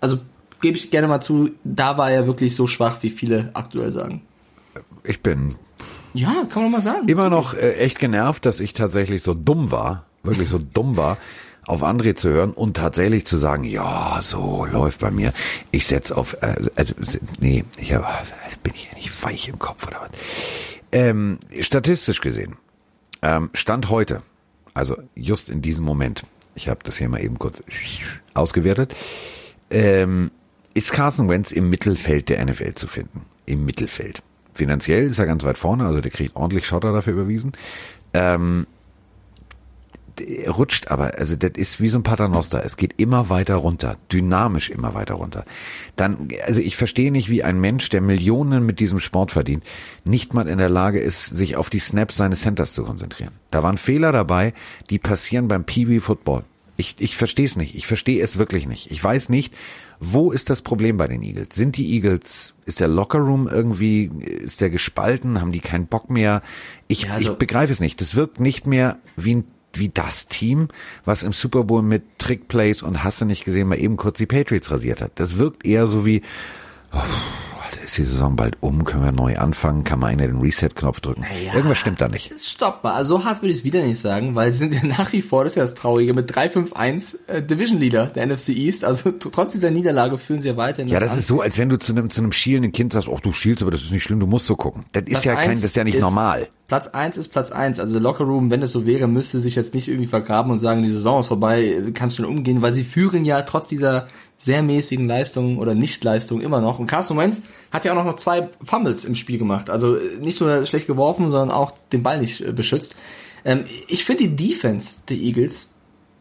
Also 0.00 0.18
gebe 0.60 0.76
ich 0.76 0.90
gerne 0.90 1.08
mal 1.08 1.20
zu, 1.20 1.50
da 1.64 1.96
war 1.98 2.10
er 2.10 2.26
wirklich 2.26 2.54
so 2.54 2.66
schwach, 2.66 3.02
wie 3.02 3.10
viele 3.10 3.50
aktuell 3.54 3.92
sagen. 3.92 4.22
Ich 5.04 5.20
bin 5.22 5.54
Ja, 6.14 6.44
kann 6.48 6.62
man 6.62 6.72
mal 6.72 6.80
sagen. 6.80 7.08
immer 7.08 7.30
noch 7.30 7.54
äh, 7.54 7.74
echt 7.74 7.98
genervt, 7.98 8.46
dass 8.46 8.60
ich 8.60 8.72
tatsächlich 8.72 9.22
so 9.22 9.34
dumm 9.34 9.70
war, 9.70 10.06
wirklich 10.22 10.48
so 10.48 10.58
dumm 10.58 10.96
war, 10.96 11.18
auf 11.66 11.82
André 11.82 12.16
zu 12.16 12.30
hören 12.30 12.52
und 12.52 12.76
tatsächlich 12.76 13.26
zu 13.26 13.36
sagen, 13.36 13.64
ja, 13.64 14.18
so 14.22 14.64
läuft 14.64 15.00
bei 15.00 15.10
mir. 15.10 15.32
Ich 15.70 15.86
setz 15.86 16.10
auf, 16.10 16.36
äh, 16.42 16.56
also, 16.74 16.94
nee, 17.38 17.64
ich 17.76 17.94
hab, 17.94 18.24
bin 18.62 18.72
ich 18.74 18.92
nicht 18.96 19.22
weich 19.22 19.48
im 19.48 19.58
Kopf 19.58 19.86
oder 19.86 20.00
was. 20.00 20.10
Ähm, 20.92 21.38
statistisch 21.60 22.20
gesehen, 22.20 22.56
ähm, 23.22 23.50
Stand 23.54 23.90
heute, 23.90 24.22
also 24.74 24.96
just 25.14 25.48
in 25.48 25.62
diesem 25.62 25.84
Moment, 25.84 26.24
ich 26.54 26.68
habe 26.68 26.80
das 26.82 26.96
hier 26.96 27.08
mal 27.08 27.22
eben 27.22 27.38
kurz 27.38 27.62
ausgewertet, 28.34 28.94
ähm, 29.70 30.32
ist 30.74 30.92
Carson 30.92 31.28
Wentz 31.28 31.52
im 31.52 31.70
Mittelfeld 31.70 32.28
der 32.28 32.44
NFL 32.44 32.74
zu 32.74 32.86
finden. 32.86 33.26
Im 33.46 33.64
Mittelfeld. 33.64 34.22
Finanziell 34.60 35.06
ist 35.06 35.18
er 35.18 35.24
ganz 35.24 35.42
weit 35.42 35.56
vorne, 35.56 35.86
also 35.86 36.02
der 36.02 36.10
kriegt 36.10 36.36
ordentlich 36.36 36.66
Schotter 36.66 36.92
dafür 36.92 37.14
überwiesen. 37.14 37.52
Ähm, 38.12 38.66
rutscht 40.48 40.88
aber, 40.88 41.18
also 41.18 41.34
das 41.34 41.52
ist 41.56 41.80
wie 41.80 41.88
so 41.88 41.98
ein 41.98 42.02
Paternoster. 42.02 42.62
Es 42.62 42.76
geht 42.76 42.92
immer 42.98 43.30
weiter 43.30 43.54
runter, 43.54 43.96
dynamisch 44.12 44.68
immer 44.68 44.92
weiter 44.92 45.14
runter. 45.14 45.46
Dann, 45.96 46.28
also 46.46 46.60
ich 46.60 46.76
verstehe 46.76 47.10
nicht, 47.10 47.30
wie 47.30 47.42
ein 47.42 47.58
Mensch, 47.58 47.88
der 47.88 48.02
Millionen 48.02 48.66
mit 48.66 48.80
diesem 48.80 49.00
Sport 49.00 49.30
verdient, 49.30 49.64
nicht 50.04 50.34
mal 50.34 50.46
in 50.46 50.58
der 50.58 50.68
Lage 50.68 51.00
ist, 51.00 51.24
sich 51.24 51.56
auf 51.56 51.70
die 51.70 51.78
Snaps 51.78 52.16
seines 52.16 52.42
Centers 52.42 52.74
zu 52.74 52.84
konzentrieren. 52.84 53.32
Da 53.50 53.62
waren 53.62 53.78
Fehler 53.78 54.12
dabei, 54.12 54.52
die 54.90 54.98
passieren 54.98 55.48
beim 55.48 55.64
Pee 55.64 56.00
Football. 56.00 56.44
Ich, 56.76 56.96
ich 56.98 57.16
verstehe 57.16 57.46
es 57.46 57.56
nicht. 57.56 57.74
Ich 57.76 57.86
verstehe 57.86 58.22
es 58.22 58.36
wirklich 58.36 58.66
nicht. 58.66 58.90
Ich 58.90 59.02
weiß 59.02 59.30
nicht, 59.30 59.54
wo 60.00 60.32
ist 60.32 60.48
das 60.50 60.62
Problem 60.62 60.96
bei 60.96 61.06
den 61.08 61.22
Eagles? 61.22 61.48
Sind 61.52 61.76
die 61.76 61.92
Eagles, 61.94 62.54
ist 62.64 62.80
der 62.80 62.88
Lockerroom 62.88 63.46
irgendwie, 63.48 64.10
ist 64.24 64.60
der 64.62 64.70
gespalten? 64.70 65.40
Haben 65.40 65.52
die 65.52 65.60
keinen 65.60 65.86
Bock 65.86 66.08
mehr? 66.10 66.42
Ich, 66.88 67.02
Ja, 67.02 67.14
also- 67.14 67.32
ich 67.32 67.38
begreife 67.38 67.72
es 67.72 67.80
nicht. 67.80 68.00
Das 68.00 68.14
wirkt 68.14 68.40
nicht 68.40 68.66
mehr 68.66 68.98
wie 69.16 69.36
ein 69.36 69.44
wie 69.74 69.88
das 69.88 70.26
Team, 70.26 70.66
was 71.04 71.22
im 71.22 71.32
Super 71.32 71.62
Bowl 71.62 71.80
mit 71.80 72.18
Trickplays 72.18 72.82
und 72.82 73.04
hast 73.04 73.20
du 73.20 73.24
nicht 73.24 73.44
gesehen, 73.44 73.68
mal 73.68 73.78
eben 73.78 73.96
kurz 73.96 74.18
die 74.18 74.26
Patriots 74.26 74.68
rasiert 74.72 75.00
hat. 75.00 75.12
Das 75.14 75.38
wirkt 75.38 75.64
eher 75.64 75.86
so 75.86 76.04
wie, 76.04 76.22
oh, 76.92 76.98
ist 77.90 77.98
die 77.98 78.04
Saison 78.04 78.36
bald 78.36 78.56
um, 78.60 78.84
können 78.84 79.04
wir 79.04 79.12
neu 79.12 79.36
anfangen, 79.36 79.84
kann 79.84 79.98
mal 79.98 80.08
einer 80.08 80.26
den 80.26 80.40
Reset-Knopf 80.40 81.00
drücken. 81.00 81.22
Naja. 81.22 81.54
Irgendwas 81.54 81.78
stimmt 81.78 82.00
da 82.00 82.08
nicht. 82.08 82.32
Stopp 82.40 82.84
mal, 82.84 82.94
also 82.94 83.18
so 83.18 83.24
hart 83.24 83.42
würde 83.42 83.50
ich 83.50 83.58
es 83.58 83.64
wieder 83.64 83.82
nicht 83.82 83.98
sagen, 83.98 84.34
weil 84.34 84.52
sie 84.52 84.58
sind 84.58 84.74
ja 84.74 84.84
nach 84.84 85.12
wie 85.12 85.22
vor, 85.22 85.44
das 85.44 85.52
ist 85.52 85.56
ja 85.56 85.62
das 85.62 85.74
Traurige, 85.74 86.14
mit 86.14 86.30
3-5-1 86.30 87.18
äh, 87.26 87.42
Division 87.42 87.80
Leader 87.80 88.06
der 88.06 88.26
NFC 88.26 88.50
East. 88.50 88.84
Also 88.84 89.10
trotz 89.12 89.52
dieser 89.52 89.70
Niederlage 89.70 90.18
führen 90.18 90.40
sie 90.40 90.48
ja 90.48 90.56
weiterhin 90.56 90.88
Ja, 90.90 91.00
das 91.00 91.12
an. 91.12 91.18
ist 91.18 91.26
so, 91.26 91.40
als 91.40 91.58
wenn 91.58 91.68
du 91.68 91.78
zu 91.78 91.92
einem, 91.92 92.10
zu 92.10 92.20
einem 92.20 92.32
schielenden 92.32 92.72
Kind 92.72 92.92
sagst, 92.92 93.08
ach 93.12 93.20
du 93.20 93.32
schielst, 93.32 93.62
aber 93.62 93.70
das 93.70 93.82
ist 93.82 93.90
nicht 93.90 94.04
schlimm, 94.04 94.20
du 94.20 94.26
musst 94.26 94.46
so 94.46 94.56
gucken. 94.56 94.84
Das 94.92 95.02
ist 95.02 95.10
Platz 95.10 95.24
ja 95.24 95.34
kein, 95.34 95.50
eins 95.50 95.60
das 95.62 95.70
ist 95.70 95.76
ja 95.76 95.84
nicht 95.84 96.00
normal. 96.00 96.48
Platz 96.70 96.86
1 96.86 97.16
ist 97.16 97.28
Platz 97.30 97.50
1. 97.50 97.80
Also 97.80 97.94
der 97.94 98.02
Lockerroom, 98.02 98.52
wenn 98.52 98.62
es 98.62 98.70
so 98.70 98.86
wäre, 98.86 99.08
müsste 99.08 99.40
sich 99.40 99.56
jetzt 99.56 99.74
nicht 99.74 99.88
irgendwie 99.88 100.06
vergraben 100.06 100.52
und 100.52 100.60
sagen, 100.60 100.84
die 100.84 100.88
Saison 100.88 101.18
ist 101.18 101.26
vorbei, 101.26 101.82
kann 101.94 102.10
schon 102.10 102.24
umgehen, 102.24 102.62
weil 102.62 102.70
sie 102.70 102.84
führen 102.84 103.24
ja 103.24 103.42
trotz 103.42 103.66
dieser 103.66 104.06
sehr 104.40 104.62
mäßigen 104.62 105.06
Leistung 105.06 105.58
oder 105.58 105.74
Nichtleistung 105.74 106.40
immer 106.40 106.62
noch. 106.62 106.78
Und 106.78 106.86
Carson 106.86 107.18
Wentz 107.18 107.42
hat 107.70 107.84
ja 107.84 107.92
auch 107.92 108.02
noch 108.02 108.16
zwei 108.16 108.48
Fumbles 108.64 109.04
im 109.04 109.14
Spiel 109.14 109.36
gemacht. 109.36 109.68
Also 109.68 109.96
äh, 109.96 110.16
nicht 110.18 110.40
nur 110.40 110.64
schlecht 110.64 110.86
geworfen, 110.86 111.28
sondern 111.28 111.50
auch 111.50 111.74
den 111.92 112.02
Ball 112.02 112.18
nicht 112.18 112.40
äh, 112.40 112.50
beschützt. 112.50 112.96
Ähm, 113.44 113.66
ich 113.86 114.04
finde 114.04 114.28
die 114.28 114.48
Defense 114.48 115.00
der 115.10 115.18
Eagles 115.18 115.74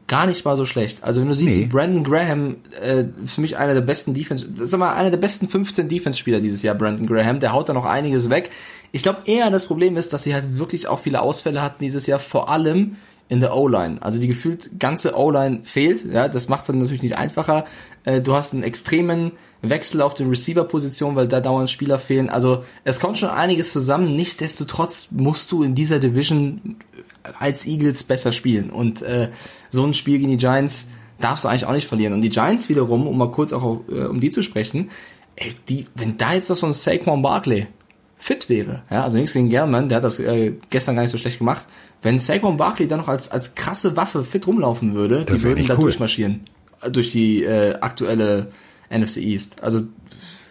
gar 0.07 0.25
nicht 0.25 0.43
mal 0.43 0.57
so 0.57 0.65
schlecht. 0.65 1.01
Also 1.01 1.21
wenn 1.21 1.29
du 1.29 1.33
siehst, 1.33 1.57
Nee. 1.57 1.65
Brandon 1.67 2.03
Graham 2.03 2.57
äh, 2.81 3.05
ist 3.23 3.35
für 3.35 3.41
mich 3.41 3.55
einer 3.55 3.73
der 3.73 3.81
besten 3.81 4.13
Defense, 4.13 4.49
sag 4.63 4.81
mal, 4.81 4.95
einer 4.95 5.11
der 5.11 5.17
besten 5.17 5.47
15 5.47 5.87
Defense-Spieler 5.87 6.41
dieses 6.41 6.61
Jahr, 6.61 6.75
Brandon 6.75 7.07
Graham, 7.07 7.39
der 7.39 7.53
haut 7.53 7.69
da 7.69 7.73
noch 7.73 7.85
einiges 7.85 8.29
weg. 8.29 8.49
Ich 8.91 9.01
glaube 9.01 9.19
eher 9.25 9.49
das 9.49 9.65
Problem 9.65 9.95
ist, 9.95 10.11
dass 10.11 10.23
sie 10.23 10.33
halt 10.33 10.57
wirklich 10.57 10.87
auch 10.87 10.99
viele 10.99 11.21
Ausfälle 11.21 11.61
hatten 11.61 11.81
dieses 11.81 12.05
Jahr, 12.05 12.19
vor 12.19 12.49
allem 12.49 12.97
in 13.29 13.39
der 13.39 13.55
O-Line. 13.55 14.01
Also 14.01 14.19
die 14.19 14.27
gefühlt 14.27 14.79
ganze 14.79 15.15
O-Line 15.15 15.59
fehlt, 15.63 16.03
ja, 16.11 16.27
das 16.27 16.49
macht 16.49 16.61
es 16.61 16.67
dann 16.67 16.79
natürlich 16.79 17.03
nicht 17.03 17.15
einfacher. 17.15 17.65
Äh, 18.03 18.21
du 18.21 18.33
hast 18.33 18.53
einen 18.53 18.63
extremen 18.63 19.33
Wechsel 19.61 20.01
auf 20.01 20.15
den 20.15 20.29
Receiver-Positionen, 20.29 21.15
weil 21.15 21.27
da 21.27 21.39
dauernd 21.39 21.69
Spieler 21.69 21.99
fehlen. 21.99 22.29
Also 22.29 22.63
es 22.83 22.99
kommt 22.99 23.19
schon 23.19 23.29
einiges 23.29 23.71
zusammen. 23.71 24.15
Nichtsdestotrotz 24.15 25.09
musst 25.11 25.51
du 25.51 25.63
in 25.63 25.75
dieser 25.75 25.99
Division 25.99 26.77
als 27.39 27.67
Eagles 27.67 28.03
besser 28.03 28.31
spielen. 28.31 28.71
Und 28.71 29.01
äh, 29.03 29.29
so 29.69 29.85
ein 29.85 29.93
Spiel 29.93 30.17
gegen 30.17 30.31
die 30.31 30.37
Giants 30.37 30.89
darfst 31.19 31.43
du 31.43 31.49
eigentlich 31.49 31.65
auch 31.65 31.73
nicht 31.73 31.87
verlieren. 31.87 32.13
Und 32.13 32.21
die 32.21 32.29
Giants 32.29 32.67
wiederum, 32.69 33.05
um 33.05 33.17
mal 33.17 33.31
kurz 33.31 33.53
auch 33.53 33.63
auf, 33.63 33.77
äh, 33.89 34.05
um 34.05 34.19
die 34.19 34.31
zu 34.31 34.41
sprechen, 34.41 34.89
ey, 35.35 35.53
die, 35.67 35.85
wenn 35.95 36.17
da 36.17 36.33
jetzt 36.33 36.49
noch 36.49 36.57
so 36.57 36.65
ein 36.65 36.73
Saquon 36.73 37.21
Barkley 37.21 37.67
fit 38.17 38.49
wäre, 38.49 38.83
ja, 38.89 39.03
also 39.03 39.17
nichts 39.17 39.33
gegen 39.33 39.49
German, 39.49 39.87
der 39.87 39.97
hat 39.97 40.03
das 40.03 40.19
äh, 40.19 40.53
gestern 40.69 40.95
gar 40.95 41.03
nicht 41.03 41.11
so 41.11 41.17
schlecht 41.17 41.37
gemacht. 41.37 41.65
Wenn 42.01 42.17
Saquon 42.17 42.57
Barkley 42.57 42.87
dann 42.87 42.99
noch 42.99 43.07
als, 43.09 43.29
als 43.29 43.55
krasse 43.55 43.95
Waffe 43.97 44.23
fit 44.23 44.47
rumlaufen 44.47 44.95
würde, 44.95 45.25
Das 45.25 45.39
die 45.39 45.43
würden 45.43 45.67
da 45.67 45.75
cool. 45.75 45.83
durchmarschieren. 45.83 46.41
Äh, 46.81 46.91
Durch 46.91 47.11
die 47.11 47.43
äh, 47.43 47.75
aktuelle 47.81 48.51
NFC 48.89 49.17
East. 49.17 49.61
Also 49.63 49.83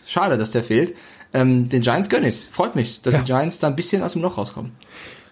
schade, 0.07 0.37
dass 0.39 0.51
der 0.53 0.63
fehlt. 0.63 0.95
Ähm, 1.33 1.69
den 1.69 1.83
Giants 1.83 2.09
gönn 2.09 2.25
ich's. 2.25 2.45
Freut 2.45 2.75
mich, 2.75 3.01
dass 3.03 3.15
Ja. 3.15 3.21
die 3.21 3.27
Giants 3.27 3.59
da 3.59 3.67
ein 3.67 3.77
bisschen 3.77 4.03
aus 4.03 4.13
dem 4.15 4.23
Loch 4.23 4.37
rauskommen. 4.39 4.73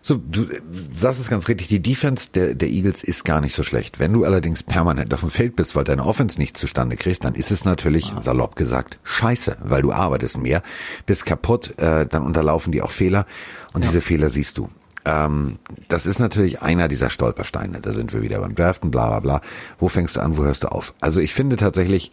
So, 0.02 0.16
du 0.16 0.42
äh, 0.44 0.60
sagst 0.92 1.18
es 1.20 1.28
ganz 1.28 1.48
richtig, 1.48 1.66
die 1.68 1.80
Defense 1.80 2.28
der, 2.34 2.54
der 2.54 2.68
Eagles 2.68 3.02
ist 3.02 3.24
gar 3.24 3.40
nicht 3.40 3.54
so 3.56 3.62
schlecht. 3.64 3.98
Wenn 3.98 4.12
du 4.12 4.24
allerdings 4.24 4.62
permanent 4.62 5.12
auf 5.12 5.20
dem 5.20 5.30
Feld 5.30 5.56
bist, 5.56 5.74
weil 5.74 5.84
deine 5.84 6.04
Offense 6.06 6.38
nicht 6.38 6.56
zustande 6.56 6.96
kriegst, 6.96 7.24
dann 7.24 7.34
ist 7.34 7.50
es 7.50 7.64
natürlich, 7.64 8.12
salopp 8.20 8.54
gesagt, 8.56 8.98
scheiße, 9.04 9.56
weil 9.64 9.82
du 9.82 9.92
arbeitest 9.92 10.38
mehr, 10.38 10.62
bist 11.06 11.26
kaputt, 11.26 11.74
äh, 11.78 12.06
dann 12.06 12.22
unterlaufen 12.22 12.72
die 12.72 12.82
auch 12.82 12.90
Fehler 12.92 13.26
und 13.72 13.84
diese 13.84 14.00
Fehler 14.00 14.30
siehst 14.30 14.58
du. 14.58 14.68
Ähm, 15.06 15.58
das 15.88 16.04
ist 16.04 16.18
natürlich 16.18 16.60
einer 16.60 16.88
dieser 16.88 17.10
Stolpersteine. 17.10 17.80
Da 17.80 17.92
sind 17.92 18.12
wir 18.12 18.22
wieder 18.22 18.40
beim 18.40 18.54
Draften, 18.54 18.90
bla 18.90 19.08
bla 19.08 19.20
bla. 19.20 19.40
Wo 19.78 19.88
fängst 19.88 20.16
du 20.16 20.20
an, 20.20 20.36
wo 20.36 20.44
hörst 20.44 20.64
du 20.64 20.68
auf? 20.68 20.94
Also 21.00 21.20
ich 21.20 21.32
finde 21.32 21.56
tatsächlich, 21.56 22.10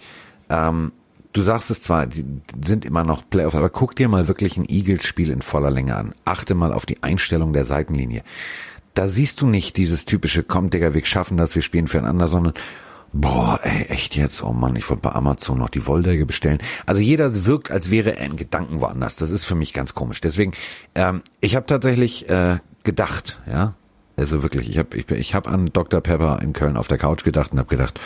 ähm, 0.49 0.93
du 1.33 1.41
sagst 1.41 1.71
es 1.71 1.81
zwar, 1.81 2.05
die 2.05 2.23
sind 2.63 2.85
immer 2.85 3.03
noch 3.03 3.27
Playoffs, 3.27 3.55
aber 3.55 3.69
guck 3.69 3.95
dir 3.95 4.07
mal 4.07 4.27
wirklich 4.27 4.57
ein 4.57 4.69
Eagles-Spiel 4.69 5.31
in 5.31 5.41
voller 5.41 5.71
Länge 5.71 5.95
an. 5.95 6.13
Achte 6.23 6.53
mal 6.53 6.71
auf 6.71 6.85
die 6.85 7.01
Einstellung 7.01 7.51
der 7.51 7.65
Seitenlinie. 7.65 8.21
Da 8.93 9.07
siehst 9.07 9.41
du 9.41 9.47
nicht 9.47 9.75
dieses 9.77 10.05
typische, 10.05 10.43
komm 10.43 10.69
Digga, 10.69 10.93
wir 10.93 11.03
schaffen 11.03 11.35
das, 11.35 11.55
wir 11.55 11.63
spielen 11.63 11.87
füreinander, 11.87 12.27
sondern 12.27 12.53
Boah, 13.15 13.59
ey, 13.61 13.83
echt 13.89 14.15
jetzt? 14.15 14.43
Oh 14.43 14.53
Mann, 14.53 14.75
ich 14.75 14.89
wollte 14.89 15.03
bei 15.03 15.11
Amazon 15.11 15.59
noch 15.59 15.69
die 15.69 15.85
Wolldecke 15.85 16.25
bestellen. 16.25 16.57
Also 16.87 16.99
jeder 16.99 17.45
wirkt, 17.45 17.69
als 17.69 17.91
wäre 17.91 18.17
er 18.17 18.25
in 18.25 18.37
Gedanken 18.37 18.81
woanders. 18.81 19.17
Das 19.17 19.29
ist 19.29 19.45
für 19.45 19.53
mich 19.53 19.71
ganz 19.71 19.93
komisch. 19.93 20.19
Deswegen, 20.19 20.53
ähm, 20.95 21.21
ich 21.39 21.55
habe 21.55 21.67
tatsächlich 21.67 22.27
äh, 22.27 22.57
gedacht, 22.83 23.39
ja, 23.49 23.73
also 24.15 24.43
wirklich, 24.43 24.69
ich 24.69 24.77
habe 24.77 24.95
ich, 24.95 25.09
ich 25.09 25.33
hab 25.33 25.47
an 25.47 25.71
Dr. 25.73 25.99
Pepper 25.99 26.39
in 26.41 26.53
Köln 26.53 26.77
auf 26.77 26.87
der 26.87 26.99
Couch 26.99 27.23
gedacht 27.23 27.51
und 27.51 27.57
habe 27.59 27.69
gedacht, 27.69 27.99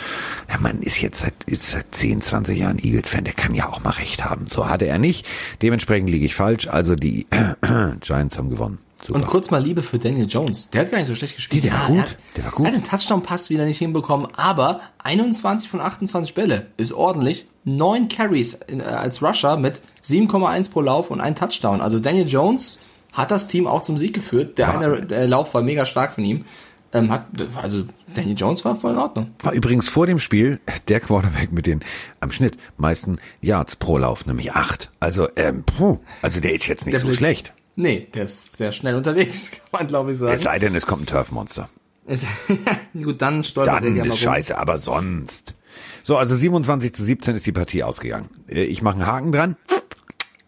ja, 0.48 0.56
man 0.58 0.80
ist 0.80 1.00
jetzt 1.02 1.20
seit, 1.20 1.34
ist 1.44 1.70
seit 1.70 1.94
10, 1.94 2.22
20 2.22 2.58
Jahren 2.58 2.78
Eagles-Fan, 2.78 3.24
der 3.24 3.34
kann 3.34 3.54
ja 3.54 3.68
auch 3.68 3.84
mal 3.84 3.90
recht 3.90 4.24
haben. 4.24 4.46
So 4.48 4.68
hatte 4.68 4.86
er 4.86 4.98
nicht. 4.98 5.26
Dementsprechend 5.60 6.08
liege 6.08 6.24
ich 6.24 6.34
falsch. 6.34 6.66
Also 6.66 6.94
die 6.94 7.26
Giants 8.00 8.38
haben 8.38 8.48
gewonnen. 8.48 8.78
Super. 9.04 9.20
Und 9.20 9.26
kurz 9.26 9.50
mal 9.50 9.62
Liebe 9.62 9.82
für 9.82 9.98
Daniel 9.98 10.26
Jones. 10.26 10.70
Der 10.70 10.80
hat 10.80 10.90
gar 10.90 10.98
nicht 10.98 11.06
so 11.06 11.14
schlecht 11.14 11.36
gespielt. 11.36 11.64
Der 11.64 11.72
war 11.72 11.82
Ja, 11.82 11.86
gut. 11.88 11.98
Hat, 12.00 12.16
Der 12.36 12.44
war 12.44 12.50
gut. 12.52 12.66
Er 12.66 12.72
hat 12.72 12.78
den 12.80 12.84
Touchdown-Pass 12.84 13.50
wieder 13.50 13.64
nicht 13.64 13.78
hinbekommen, 13.78 14.28
aber 14.34 14.80
21 15.04 15.68
von 15.68 15.80
28 15.80 16.34
Bälle 16.34 16.66
ist 16.78 16.92
ordentlich. 16.92 17.46
Neun 17.64 18.08
Carries 18.08 18.58
äh, 18.66 18.80
als 18.80 19.22
Rusher 19.22 19.56
mit 19.56 19.82
7,1 20.04 20.72
pro 20.72 20.80
Lauf 20.80 21.10
und 21.10 21.20
ein 21.20 21.36
Touchdown. 21.36 21.80
Also 21.80 22.00
Daniel 22.00 22.26
Jones 22.26 22.78
hat 23.12 23.30
das 23.30 23.48
Team 23.48 23.66
auch 23.66 23.82
zum 23.82 23.98
Sieg 23.98 24.14
geführt. 24.14 24.58
Der 24.58 24.68
War- 24.68 24.80
eine 24.80 25.00
der 25.06 25.26
Lauf 25.28 25.54
war 25.54 25.62
mega 25.62 25.86
stark 25.86 26.14
von 26.14 26.24
ihm. 26.24 26.44
Ähm, 26.92 27.10
hat, 27.12 27.26
also 27.62 27.84
Daniel 28.14 28.34
Jones 28.38 28.64
war 28.64 28.74
voll 28.74 28.92
in 28.92 28.98
Ordnung. 28.98 29.34
War 29.42 29.52
übrigens 29.52 29.90
vor 29.90 30.06
dem 30.06 30.18
Spiel 30.18 30.58
der 30.88 31.00
Quarterback 31.00 31.52
mit 31.52 31.66
den 31.66 31.80
am 32.20 32.32
Schnitt 32.32 32.56
meisten 32.78 33.18
Yards 33.42 33.76
pro 33.76 33.98
Lauf, 33.98 34.24
nämlich 34.24 34.52
acht. 34.52 34.90
Also, 34.98 35.28
ähm, 35.36 35.64
puh, 35.64 35.98
also 36.22 36.40
der 36.40 36.54
ist 36.54 36.66
jetzt 36.66 36.86
nicht 36.86 36.94
Der 36.94 37.00
so 37.00 37.08
Blitz. 37.08 37.18
schlecht. 37.18 37.52
Nee, 37.76 38.08
der 38.14 38.24
ist 38.24 38.56
sehr 38.56 38.72
schnell 38.72 38.94
unterwegs, 38.94 39.50
kann 39.50 39.60
man 39.80 39.86
glaube 39.88 40.12
ich 40.12 40.16
sagen. 40.18 40.32
Es 40.32 40.42
sei 40.44 40.58
denn, 40.58 40.74
es 40.74 40.86
kommt 40.86 41.02
ein 41.02 41.06
Turfmonster. 41.06 41.68
Gut, 42.94 43.20
dann 43.20 43.42
stolpert 43.44 43.74
er 43.74 43.80
Dann 43.82 43.94
mal 43.98 44.06
ist 44.06 44.12
rum. 44.14 44.18
scheiße, 44.20 44.56
aber 44.56 44.78
sonst. 44.78 45.54
So, 46.02 46.16
also 46.16 46.36
27 46.36 46.94
zu 46.94 47.04
17 47.04 47.36
ist 47.36 47.44
die 47.44 47.52
Partie 47.52 47.82
ausgegangen. 47.82 48.30
Äh, 48.48 48.64
Ich 48.64 48.80
mache 48.80 48.94
einen 48.94 49.06
Haken 49.06 49.30
dran. 49.32 49.56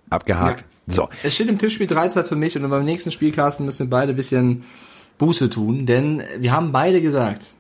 Abgehakt. 0.08 0.64
So. 0.91 1.09
Es 1.22 1.34
steht 1.34 1.49
im 1.49 1.59
Tippspiel 1.59 1.86
13 1.86 2.24
für 2.24 2.36
mich 2.36 2.57
und 2.57 2.68
beim 2.68 2.84
nächsten 2.84 3.11
Spiel, 3.11 3.32
Carsten, 3.32 3.64
müssen 3.64 3.86
wir 3.86 3.91
beide 3.91 4.12
ein 4.12 4.16
bisschen 4.16 4.64
Buße 5.18 5.51
tun, 5.51 5.86
denn 5.86 6.22
wir 6.38 6.53
haben 6.53 6.72
beide 6.72 7.01
gesagt, 7.03 7.55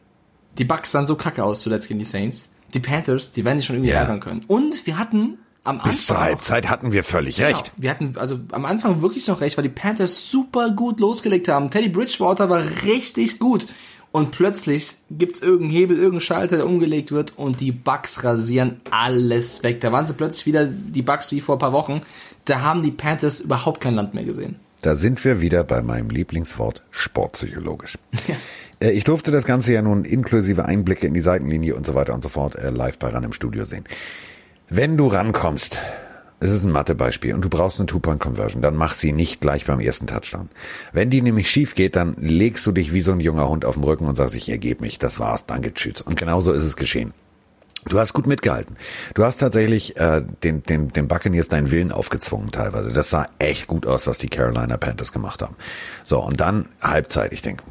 die 0.58 0.64
Bucks 0.64 0.92
sahen 0.92 1.06
so 1.06 1.14
kacke 1.16 1.44
aus 1.44 1.60
zuletzt 1.60 1.88
gegen 1.88 1.98
die 1.98 2.04
Saints. 2.06 2.52
Die 2.74 2.80
Panthers, 2.80 3.32
die 3.32 3.44
werden 3.44 3.58
sich 3.58 3.66
schon 3.66 3.76
irgendwie 3.76 3.92
Ja. 3.92 4.00
ärgern 4.00 4.20
können. 4.20 4.44
Und 4.46 4.86
wir 4.86 4.98
hatten 4.98 5.38
am 5.64 5.76
Anfang 5.76 5.90
Bis 5.92 6.06
zur 6.06 6.20
Halbzeit 6.20 6.68
hatten 6.70 6.92
wir 6.92 7.04
völlig 7.04 7.40
recht. 7.40 7.64
Genau. 7.64 7.82
Wir 7.82 7.90
hatten 7.90 8.14
also 8.16 8.40
am 8.52 8.64
Anfang 8.64 9.02
wirklich 9.02 9.26
noch 9.26 9.40
recht, 9.42 9.56
weil 9.58 9.64
die 9.64 9.68
Panthers 9.68 10.30
super 10.30 10.70
gut 10.70 11.00
losgelegt 11.00 11.48
haben. 11.48 11.70
Teddy 11.70 11.88
Bridgewater 11.90 12.48
war 12.48 12.62
richtig 12.84 13.38
gut. 13.38 13.66
Und 14.12 14.32
plötzlich 14.32 14.96
gibt's 15.10 15.40
irgendeinen 15.40 15.70
Hebel, 15.70 15.96
irgendeinen 15.96 16.20
Schalter, 16.22 16.56
der 16.56 16.66
umgelegt 16.66 17.12
wird 17.12 17.34
und 17.38 17.60
die 17.60 17.70
Bucks 17.70 18.24
rasieren 18.24 18.80
alles 18.90 19.62
weg. 19.62 19.80
Da 19.82 19.92
waren 19.92 20.06
sie 20.06 20.14
plötzlich 20.14 20.46
wieder 20.46 20.64
die 20.66 21.02
Bucks 21.02 21.30
wie 21.30 21.40
vor 21.40 21.56
ein 21.56 21.60
paar 21.60 21.72
Wochen. 21.72 22.00
Da 22.50 22.62
haben 22.62 22.82
die 22.82 22.90
Panthers 22.90 23.38
überhaupt 23.38 23.80
kein 23.80 23.94
Land 23.94 24.12
mehr 24.12 24.24
gesehen. 24.24 24.56
Da 24.82 24.96
sind 24.96 25.24
wir 25.24 25.40
wieder 25.40 25.62
bei 25.62 25.82
meinem 25.82 26.10
Lieblingswort 26.10 26.82
sportpsychologisch. 26.90 27.96
Äh, 28.80 28.90
Ich 28.90 29.04
durfte 29.04 29.30
das 29.30 29.44
Ganze 29.44 29.72
ja 29.72 29.82
nun 29.82 30.04
inklusive 30.04 30.64
Einblicke 30.64 31.06
in 31.06 31.14
die 31.14 31.20
Seitenlinie 31.20 31.76
und 31.76 31.86
so 31.86 31.94
weiter 31.94 32.12
und 32.12 32.22
so 32.22 32.28
fort 32.28 32.56
äh, 32.56 32.70
live 32.70 32.98
bei 32.98 33.08
RAN 33.10 33.22
im 33.22 33.32
Studio 33.32 33.64
sehen. 33.66 33.84
Wenn 34.68 34.96
du 34.96 35.06
rankommst, 35.06 35.78
es 36.40 36.50
ist 36.50 36.64
ein 36.64 36.72
Mathebeispiel 36.72 37.34
und 37.34 37.44
du 37.44 37.48
brauchst 37.50 37.78
eine 37.78 37.86
Two-Point-Conversion, 37.86 38.62
dann 38.62 38.74
mach 38.74 38.94
sie 38.94 39.12
nicht 39.12 39.40
gleich 39.40 39.66
beim 39.66 39.78
ersten 39.78 40.08
Touchdown. 40.08 40.48
Wenn 40.92 41.10
die 41.10 41.22
nämlich 41.22 41.48
schief 41.50 41.76
geht, 41.76 41.94
dann 41.94 42.14
legst 42.18 42.66
du 42.66 42.72
dich 42.72 42.92
wie 42.92 43.02
so 43.02 43.12
ein 43.12 43.20
junger 43.20 43.48
Hund 43.48 43.64
auf 43.64 43.74
den 43.74 43.84
Rücken 43.84 44.06
und 44.06 44.16
sagst, 44.16 44.34
ich 44.34 44.48
ergebe 44.48 44.82
mich, 44.82 44.98
das 44.98 45.20
war's, 45.20 45.46
danke, 45.46 45.72
tschüss. 45.72 46.00
Und 46.00 46.16
genauso 46.16 46.52
ist 46.52 46.64
es 46.64 46.74
geschehen. 46.76 47.12
Du 47.86 47.98
hast 47.98 48.12
gut 48.12 48.26
mitgehalten. 48.26 48.76
Du 49.14 49.24
hast 49.24 49.38
tatsächlich 49.38 49.96
äh, 49.96 50.22
den, 50.44 50.62
den, 50.62 50.88
den 50.88 51.08
Buccaneers 51.08 51.48
deinen 51.48 51.70
Willen 51.70 51.92
aufgezwungen 51.92 52.50
teilweise. 52.50 52.92
Das 52.92 53.08
sah 53.08 53.28
echt 53.38 53.68
gut 53.68 53.86
aus, 53.86 54.06
was 54.06 54.18
die 54.18 54.28
Carolina 54.28 54.76
Panthers 54.76 55.12
gemacht 55.12 55.40
haben. 55.40 55.56
So, 56.04 56.22
und 56.22 56.40
dann 56.40 56.66
Halbzeit. 56.82 57.32
Ich 57.32 57.40
denke, 57.40 57.64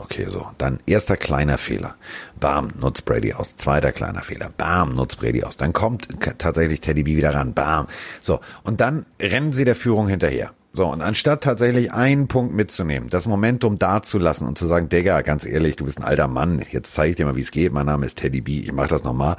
okay, 0.00 0.26
so. 0.28 0.50
Dann 0.58 0.80
erster 0.86 1.16
kleiner 1.16 1.58
Fehler. 1.58 1.94
Bam, 2.40 2.70
nutzt 2.80 3.04
Brady 3.04 3.34
aus. 3.34 3.54
Zweiter 3.56 3.92
kleiner 3.92 4.22
Fehler. 4.22 4.50
Bam, 4.56 4.96
nutzt 4.96 5.20
Brady 5.20 5.44
aus. 5.44 5.56
Dann 5.56 5.72
kommt 5.72 6.08
tatsächlich 6.38 6.80
Teddy 6.80 7.04
B 7.04 7.16
wieder 7.16 7.34
ran. 7.34 7.54
Bam. 7.54 7.86
So, 8.20 8.40
und 8.64 8.80
dann 8.80 9.06
rennen 9.20 9.52
sie 9.52 9.64
der 9.64 9.76
Führung 9.76 10.08
hinterher. 10.08 10.50
So, 10.76 10.86
und 10.88 11.00
anstatt 11.00 11.42
tatsächlich 11.42 11.94
einen 11.94 12.28
Punkt 12.28 12.52
mitzunehmen, 12.52 13.08
das 13.08 13.24
Momentum 13.24 13.78
da 13.78 14.02
zu 14.02 14.18
lassen 14.18 14.46
und 14.46 14.58
zu 14.58 14.66
sagen, 14.66 14.90
Digga, 14.90 15.22
ganz 15.22 15.46
ehrlich, 15.46 15.76
du 15.76 15.86
bist 15.86 15.96
ein 15.96 16.04
alter 16.04 16.28
Mann, 16.28 16.62
jetzt 16.70 16.92
zeige 16.92 17.10
ich 17.10 17.16
dir 17.16 17.24
mal, 17.24 17.34
wie 17.34 17.40
es 17.40 17.50
geht, 17.50 17.72
mein 17.72 17.86
Name 17.86 18.04
ist 18.04 18.18
Teddy 18.18 18.42
B, 18.42 18.58
ich 18.60 18.72
mach 18.72 18.86
das 18.86 19.02
nochmal, 19.02 19.38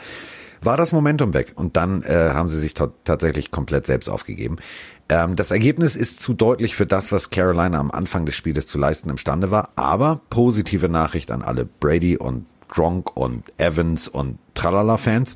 war 0.64 0.78
das 0.78 0.94
Momentum 0.94 1.36
weg. 1.36 1.54
Und 1.54 1.78
dann 1.78 2.02
äh, 2.02 2.32
haben 2.34 2.50
sie 2.50 2.60
sich 2.60 2.74
ta- 2.74 2.92
tatsächlich 3.04 3.52
komplett 3.52 3.86
selbst 3.86 4.10
aufgegeben. 4.10 4.56
Ähm, 5.10 5.36
das 5.36 5.52
Ergebnis 5.52 5.96
ist 5.96 6.20
zu 6.22 6.34
deutlich 6.34 6.76
für 6.76 6.88
das, 6.88 7.12
was 7.12 7.30
Carolina 7.30 7.78
am 7.78 7.92
Anfang 7.92 8.26
des 8.26 8.34
Spieles 8.34 8.66
zu 8.66 8.80
leisten 8.80 9.12
imstande 9.12 9.52
war, 9.52 9.70
aber 9.76 10.22
positive 10.32 10.90
Nachricht 10.90 11.30
an 11.30 11.44
alle 11.44 11.66
Brady 11.66 12.18
und 12.18 12.48
Gronk 12.68 13.16
und 13.16 13.44
Evans 13.60 14.08
und 14.08 14.40
Tralala-Fans. 14.56 15.36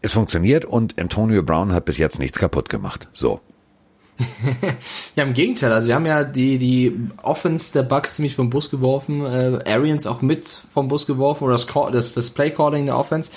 Es 0.00 0.14
funktioniert 0.14 0.64
und 0.64 0.98
Antonio 0.98 1.42
Brown 1.42 1.74
hat 1.74 1.84
bis 1.84 1.98
jetzt 1.98 2.18
nichts 2.18 2.38
kaputt 2.38 2.70
gemacht. 2.70 3.10
So. 3.12 3.40
Ja, 5.16 5.24
im 5.24 5.32
Gegenteil. 5.32 5.72
Also 5.72 5.88
wir 5.88 5.94
haben 5.94 6.06
ja 6.06 6.24
die, 6.24 6.58
die 6.58 6.96
Offense 7.22 7.72
der 7.72 7.82
Bucks 7.82 8.16
ziemlich 8.16 8.34
vom 8.34 8.50
Bus 8.50 8.70
geworfen. 8.70 9.24
Äh, 9.24 9.58
Arians 9.66 10.06
auch 10.06 10.22
mit 10.22 10.46
vom 10.72 10.88
Bus 10.88 11.06
geworfen 11.06 11.44
oder 11.44 11.54
das, 11.54 11.66
das, 11.66 12.14
das 12.14 12.30
Play-Calling 12.30 12.86
der 12.86 12.96
Offense. 12.96 13.30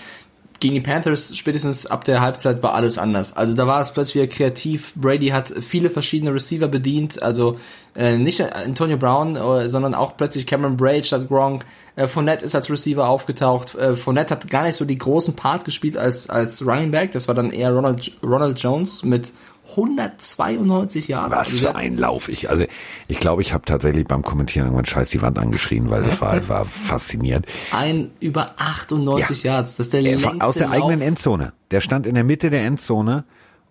Gegen 0.59 0.75
die 0.75 0.81
Panthers 0.81 1.35
spätestens 1.35 1.87
ab 1.87 2.05
der 2.05 2.21
Halbzeit 2.21 2.63
war 2.63 2.73
alles 2.73 2.97
anders. 2.97 3.35
Also 3.35 3.53
da 3.53 3.67
war 3.67 3.81
es 3.81 3.91
plötzlich 3.91 4.23
wieder 4.23 4.33
kreativ. 4.33 4.93
Brady 4.95 5.29
hat 5.29 5.49
viele 5.49 5.89
verschiedene 5.89 6.33
Receiver 6.33 6.69
bedient. 6.69 7.21
Also 7.21 7.57
äh, 7.95 8.17
nicht 8.17 8.41
Antonio 8.41 8.97
Brown, 8.97 9.35
äh, 9.35 9.67
sondern 9.67 9.93
auch 9.93 10.15
plötzlich 10.15 10.47
Cameron 10.47 10.77
Braid 10.77 11.05
statt 11.05 11.27
Gronk. 11.27 11.65
Äh, 11.95 12.07
Fournette 12.07 12.45
ist 12.45 12.55
als 12.55 12.69
Receiver 12.69 13.07
aufgetaucht. 13.09 13.75
Äh, 13.75 13.97
Fournette 13.97 14.35
hat 14.35 14.49
gar 14.49 14.63
nicht 14.63 14.75
so 14.75 14.85
die 14.85 14.97
großen 14.97 15.35
Part 15.35 15.65
gespielt 15.65 15.97
als, 15.97 16.29
als 16.29 16.65
Running 16.65 16.91
Back. 16.91 17.11
Das 17.11 17.27
war 17.27 17.35
dann 17.35 17.51
eher 17.51 17.73
Ronald, 17.73 18.13
Ronald 18.23 18.57
Jones 18.59 19.03
mit 19.03 19.33
192 19.71 21.07
Yards. 21.07 21.31
Was 21.31 21.47
Also 21.47 21.67
für 21.67 21.75
ein 21.75 21.97
Lauf. 21.97 22.29
Ich, 22.29 22.49
also, 22.49 22.65
ich 23.07 23.19
glaube, 23.19 23.41
ich 23.41 23.53
habe 23.53 23.65
tatsächlich 23.65 24.05
beim 24.05 24.21
Kommentieren 24.21 24.67
irgendwann 24.67 24.85
scheiß 24.85 25.09
die 25.09 25.21
Wand 25.21 25.39
angeschrien, 25.39 25.89
weil 25.89 26.03
das 26.03 26.21
war, 26.21 26.47
war 26.49 26.65
faszinierend. 26.65 27.45
Ein 27.71 28.11
über 28.19 28.55
98 28.57 29.43
Yards. 29.43 29.77
Das 29.77 29.87
ist 29.87 29.93
der 29.93 30.01
Er 30.01 30.17
längste 30.17 30.45
aus 30.45 30.55
der 30.55 30.71
eigenen 30.71 30.99
Lauf. 30.99 31.07
Endzone. 31.07 31.53
Der 31.71 31.81
stand 31.81 32.05
in 32.05 32.15
der 32.15 32.23
Mitte 32.23 32.49
der 32.49 32.65
Endzone 32.65 33.23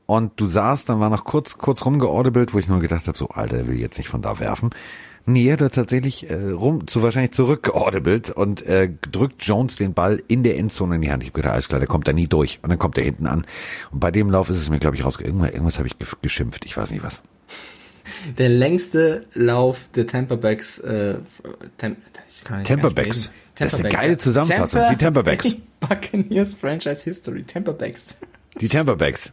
und 0.06 0.32
du 0.40 0.46
sahst, 0.46 0.88
dann 0.88 0.98
war 0.98 1.10
noch 1.10 1.24
kurz, 1.24 1.58
kurz 1.58 1.84
rumgeordebelt, 1.84 2.54
wo 2.54 2.58
ich 2.58 2.68
nur 2.68 2.80
gedacht 2.80 3.06
habe, 3.06 3.16
so, 3.16 3.28
Alter, 3.28 3.58
der 3.58 3.66
will 3.68 3.78
jetzt 3.78 3.98
nicht 3.98 4.08
von 4.08 4.22
da 4.22 4.40
werfen. 4.40 4.70
Nee, 5.24 5.48
er 5.48 5.58
hat 5.58 5.74
tatsächlich 5.74 6.28
äh, 6.30 6.34
rum, 6.50 6.86
zu 6.86 7.02
wahrscheinlich 7.02 7.32
zurückgeordebelt 7.32 8.30
und 8.30 8.66
äh, 8.66 8.90
drückt 9.10 9.42
Jones 9.44 9.76
den 9.76 9.94
Ball 9.94 10.20
in 10.28 10.42
der 10.42 10.58
Endzone 10.58 10.96
in 10.96 11.02
die 11.02 11.10
Hand. 11.12 11.22
Ich 11.22 11.28
hab 11.28 11.34
gedacht, 11.34 11.52
alles 11.52 11.68
klar, 11.68 11.78
der 11.78 11.86
kommt 11.88 12.08
da 12.08 12.12
nie 12.12 12.26
durch. 12.26 12.58
Und 12.62 12.70
dann 12.70 12.78
kommt 12.78 12.98
er 12.98 13.04
hinten 13.04 13.26
an. 13.26 13.44
Und 13.92 14.00
bei 14.00 14.10
dem 14.10 14.30
Lauf 14.30 14.50
ist 14.50 14.56
es 14.56 14.68
mir, 14.68 14.78
glaube 14.80 14.96
ich, 14.96 15.04
rausgegangen. 15.04 15.36
Irgendwas, 15.38 15.54
irgendwas 15.54 15.78
habe 15.78 15.88
ich 15.88 15.98
ge- 15.98 16.08
geschimpft. 16.22 16.64
Ich 16.64 16.76
weiß 16.76 16.90
nicht 16.90 17.04
was. 17.04 17.22
Der 18.36 18.48
längste 18.48 19.26
Lauf 19.34 19.88
der 19.94 20.08
Tampa 20.08 20.34
Backs. 20.34 20.78
Äh, 20.78 21.18
Tem 21.78 21.96
ich 22.28 22.42
kann 22.44 22.58
nicht 22.58 22.68
Tampa 22.68 22.88
gar 22.88 22.88
nicht 22.88 22.94
Backs. 22.96 23.16
reden. 23.26 23.34
Das 23.58 23.72
ist 23.74 23.80
eine 23.80 23.88
geile. 23.90 24.16
Zusammenfassung. 24.18 24.80
Die 24.90 24.96
Tampa 24.96 25.22
Backs. 25.22 25.54
Buccaneers 25.80 26.54
Franchise 26.54 27.04
History. 27.04 27.44
Tampa 27.44 27.70
Backs. 27.72 28.16
Die 28.60 28.68
Tampa 28.68 28.94
Backs. 28.94 29.32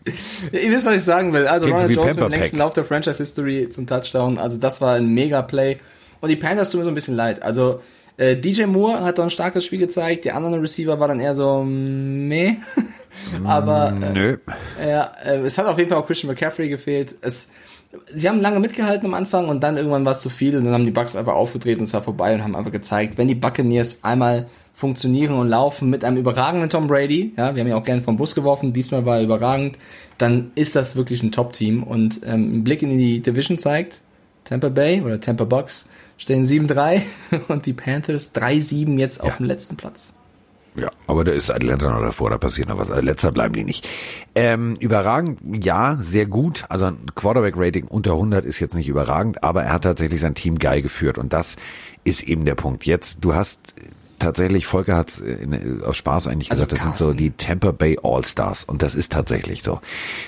Ihr 0.51 0.71
wisst, 0.71 0.85
was 0.85 0.95
ich 0.95 1.03
sagen 1.03 1.33
will. 1.33 1.47
Also 1.47 1.65
Klingt 1.65 1.79
Ronald 1.81 1.95
Jones 1.95 2.15
mit 2.15 2.25
dem 2.25 2.29
längsten. 2.31 2.57
Lauf 2.57 2.73
der 2.73 2.85
Franchise 2.85 3.17
History 3.17 3.69
zum 3.69 3.85
Touchdown. 3.85 4.37
Also 4.37 4.57
das 4.57 4.81
war 4.81 4.95
ein 4.95 5.07
mega 5.13 5.41
Play. 5.41 5.77
Und 6.21 6.29
die 6.29 6.35
Panthers 6.35 6.71
tun 6.71 6.79
mir 6.79 6.85
so 6.85 6.91
ein 6.91 6.95
bisschen 6.95 7.15
leid. 7.15 7.41
Also 7.41 7.81
äh, 8.17 8.35
DJ 8.35 8.65
Moore 8.65 9.01
hat 9.03 9.17
doch 9.17 9.23
ein 9.23 9.29
starkes 9.29 9.65
Spiel 9.65 9.79
gezeigt. 9.79 10.25
Die 10.25 10.31
anderen 10.31 10.59
Receiver 10.59 10.99
war 10.99 11.07
dann 11.07 11.19
eher 11.19 11.33
so 11.33 11.63
meh. 11.63 12.55
Aber 13.45 13.89
äh, 13.89 14.13
Nö. 14.13 14.37
Ja, 14.81 15.11
äh, 15.23 15.39
es 15.39 15.57
hat 15.57 15.67
auf 15.67 15.77
jeden 15.77 15.89
Fall 15.89 15.99
auch 15.99 16.07
Christian 16.07 16.31
McCaffrey 16.31 16.69
gefehlt. 16.69 17.15
Es, 17.21 17.51
sie 18.13 18.29
haben 18.29 18.39
lange 18.41 18.59
mitgehalten 18.59 19.07
am 19.07 19.13
Anfang 19.13 19.49
und 19.49 19.61
dann 19.63 19.77
irgendwann 19.77 20.05
war 20.05 20.11
es 20.11 20.21
zu 20.21 20.29
viel 20.29 20.55
und 20.55 20.65
dann 20.65 20.73
haben 20.73 20.85
die 20.85 20.91
Bucks 20.91 21.15
einfach 21.15 21.33
aufgetreten 21.33 21.79
und 21.79 21.85
es 21.85 21.93
war 21.93 22.03
vorbei 22.03 22.33
und 22.35 22.43
haben 22.43 22.55
einfach 22.55 22.71
gezeigt, 22.71 23.17
wenn 23.17 23.27
die 23.27 23.35
Buccaneers 23.35 24.03
einmal 24.03 24.47
funktionieren 24.73 25.33
und 25.35 25.49
laufen 25.49 25.89
mit 25.89 26.05
einem 26.05 26.17
überragenden 26.17 26.69
Tom 26.69 26.87
Brady, 26.87 27.33
ja, 27.35 27.53
wir 27.55 27.61
haben 27.61 27.67
ja 27.69 27.75
auch 27.75 27.83
gerne 27.83 28.01
vom 28.01 28.15
Bus 28.15 28.35
geworfen, 28.35 28.71
diesmal 28.73 29.05
war 29.05 29.17
er 29.17 29.23
überragend, 29.23 29.77
dann 30.17 30.51
ist 30.55 30.75
das 30.75 30.95
wirklich 30.95 31.21
ein 31.23 31.31
Top-Team 31.31 31.83
und 31.83 32.21
ähm, 32.25 32.59
ein 32.59 32.63
Blick 32.63 32.81
in 32.81 32.97
die 32.97 33.19
Division 33.21 33.57
zeigt, 33.57 34.01
Tampa 34.45 34.69
Bay 34.69 35.01
oder 35.01 35.19
Tampa 35.19 35.43
Bucks 35.43 35.89
stehen 36.17 36.45
7-3 36.45 37.01
und 37.49 37.65
die 37.65 37.73
Panthers 37.73 38.33
3-7 38.35 38.97
jetzt 38.97 39.19
auf 39.21 39.29
Ja. 39.31 39.35
dem 39.37 39.45
letzten 39.47 39.75
Platz. 39.75 40.15
Ja, 40.75 40.91
aber 41.07 41.23
da 41.23 41.31
ist 41.31 41.49
Atlanta 41.49 41.91
noch 41.91 42.01
davor, 42.01 42.29
da 42.29 42.37
passiert 42.37 42.69
noch 42.69 42.77
was. 42.77 42.89
Also 42.89 43.03
letzter 43.03 43.31
bleiben 43.31 43.53
die 43.53 43.63
nicht. 43.63 43.87
Ähm, 44.35 44.75
überragend, 44.79 45.39
ja, 45.63 45.97
sehr 46.01 46.25
gut. 46.25 46.65
Also 46.69 46.85
ein 46.85 47.07
Quarterback-Rating 47.15 47.85
unter 47.85 48.11
100 48.13 48.45
ist 48.45 48.59
jetzt 48.59 48.75
nicht 48.75 48.87
überragend, 48.87 49.43
aber 49.43 49.63
er 49.63 49.73
hat 49.73 49.83
tatsächlich 49.83 50.21
sein 50.21 50.35
Team 50.35 50.59
geil 50.59 50.81
geführt 50.81 51.17
und 51.17 51.33
das 51.33 51.55
ist 52.03 52.23
eben 52.23 52.45
der 52.45 52.55
Punkt. 52.55 52.85
Jetzt, 52.85 53.17
du 53.21 53.33
hast 53.33 53.59
tatsächlich, 54.19 54.67
Volker 54.67 54.95
hat 54.95 55.17
in, 55.19 55.81
aus 55.83 55.97
Spaß 55.97 56.27
eigentlich 56.27 56.51
Also 56.51 56.65
gesagt, 56.65 56.73
das 56.73 56.81
sind 56.81 56.97
so 56.97 57.13
die 57.13 57.31
Tampa 57.31 57.71
Bay 57.71 57.97
All-Stars 58.01 58.65
und 58.65 58.83
das 58.83 58.95
ist 58.95 59.11
tatsächlich 59.11 59.63
so. 59.63 59.79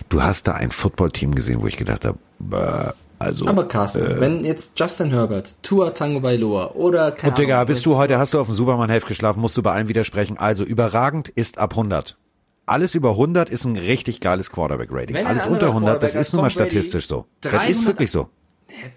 Du 0.10 0.24
hast 0.24 0.48
da 0.48 0.54
ein 0.54 0.72
Football-Team 0.72 1.36
gesehen, 1.36 1.62
wo 1.62 1.68
ich 1.68 1.78
gedacht 1.78 2.06
habe, 2.06 2.18
äh, 2.52 2.94
also 3.22 3.48
Aber 3.48 3.68
Carsten, 3.68 4.20
wenn 4.20 4.44
jetzt 4.44 4.80
Justin 4.80 5.12
Herbert, 5.12 5.56
Tua 5.64 5.92
Tagovailoa 5.92 6.72
oder 6.72 7.12
keine 7.12 7.32
Und 7.32 7.38
Digga, 7.38 7.64
bist 7.64 7.86
du 7.86 7.96
heute, 7.98 8.18
hast 8.18 8.34
du 8.34 8.40
auf 8.40 8.48
dem 8.48 8.56
Superman-Heft 8.56 9.08
geschlafen, 9.08 9.40
musst 9.40 9.58
du 9.58 9.64
bei 9.64 9.72
allen 9.72 9.88
widersprechen. 9.88 10.38
Also 10.38 10.64
überragend 10.64 11.30
ist 11.30 11.58
ab 11.58 11.72
100. 11.72 12.18
Alles 12.66 12.96
über 12.96 13.12
100 13.12 13.50
ist 13.50 13.66
ein 13.66 13.78
richtig 13.78 14.20
geiles 14.22 14.52
Quarterback-Rating. 14.52 15.16
Alles 15.26 15.48
unter 15.48 15.68
100, 15.68 16.02
das 16.02 16.16
ist 16.16 16.34
nun 16.34 16.44
mal 16.44 16.50
statistisch 16.52 17.08
so. 17.08 17.26
Das 17.42 17.52
300 17.52 17.70
ist 17.70 17.86
wirklich 17.86 18.12
so. 18.12 18.30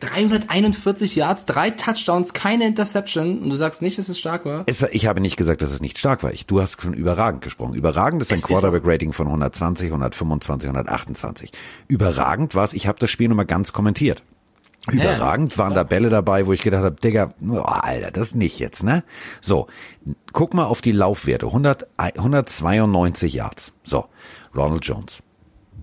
341 0.01 1.16
Yards, 1.16 1.45
drei 1.47 1.70
Touchdowns, 1.70 2.33
keine 2.33 2.66
Interception 2.66 3.43
und 3.43 3.51
du 3.51 3.57
sagst 3.57 3.83
nicht, 3.83 3.99
dass 3.99 4.09
es 4.09 4.18
stark 4.18 4.45
war? 4.45 4.64
Es, 4.66 4.83
ich 4.83 5.07
habe 5.07 5.20
nicht 5.20 5.37
gesagt, 5.37 5.62
dass 5.62 5.70
es 5.70 5.81
nicht 5.81 5.99
stark 5.99 6.22
war. 6.22 6.33
Ich, 6.33 6.47
du 6.47 6.61
hast 6.61 6.81
von 6.81 6.95
überragend 6.95 7.43
gesprochen. 7.43 7.75
Überragend 7.75 8.22
ist 8.22 8.33
ein 8.33 8.41
Quarterback-Rating 8.43 9.12
von 9.12 9.27
120, 9.27 9.87
125, 9.87 10.68
128. 10.68 11.53
Überragend 11.89 12.55
war 12.55 12.64
es, 12.64 12.72
ich 12.72 12.87
habe 12.87 12.99
das 12.99 13.11
Spiel 13.11 13.29
nochmal 13.29 13.47
ganz 13.47 13.72
kommentiert. 13.72 14.22
Ja, 14.93 15.03
Überragend 15.03 15.57
waren 15.57 15.72
da 15.72 15.83
Bälle 15.83 16.11
dabei, 16.11 16.47
wo 16.47 16.53
ich 16.53 16.61
gedacht 16.61 16.85
habe, 16.85 16.97
Digga, 16.97 17.33
oh, 17.49 17.61
Alter, 17.61 18.11
das 18.11 18.35
nicht 18.35 18.59
jetzt, 18.59 18.83
ne? 18.83 19.03
So, 19.41 19.66
guck 20.33 20.53
mal 20.53 20.66
auf 20.66 20.83
die 20.83 20.93
Laufwerte. 20.93 21.47
100, 21.47 21.87
192 21.97 23.33
Yards. 23.33 23.72
So, 23.83 24.05
Ronald 24.55 24.85
Jones. 24.85 25.24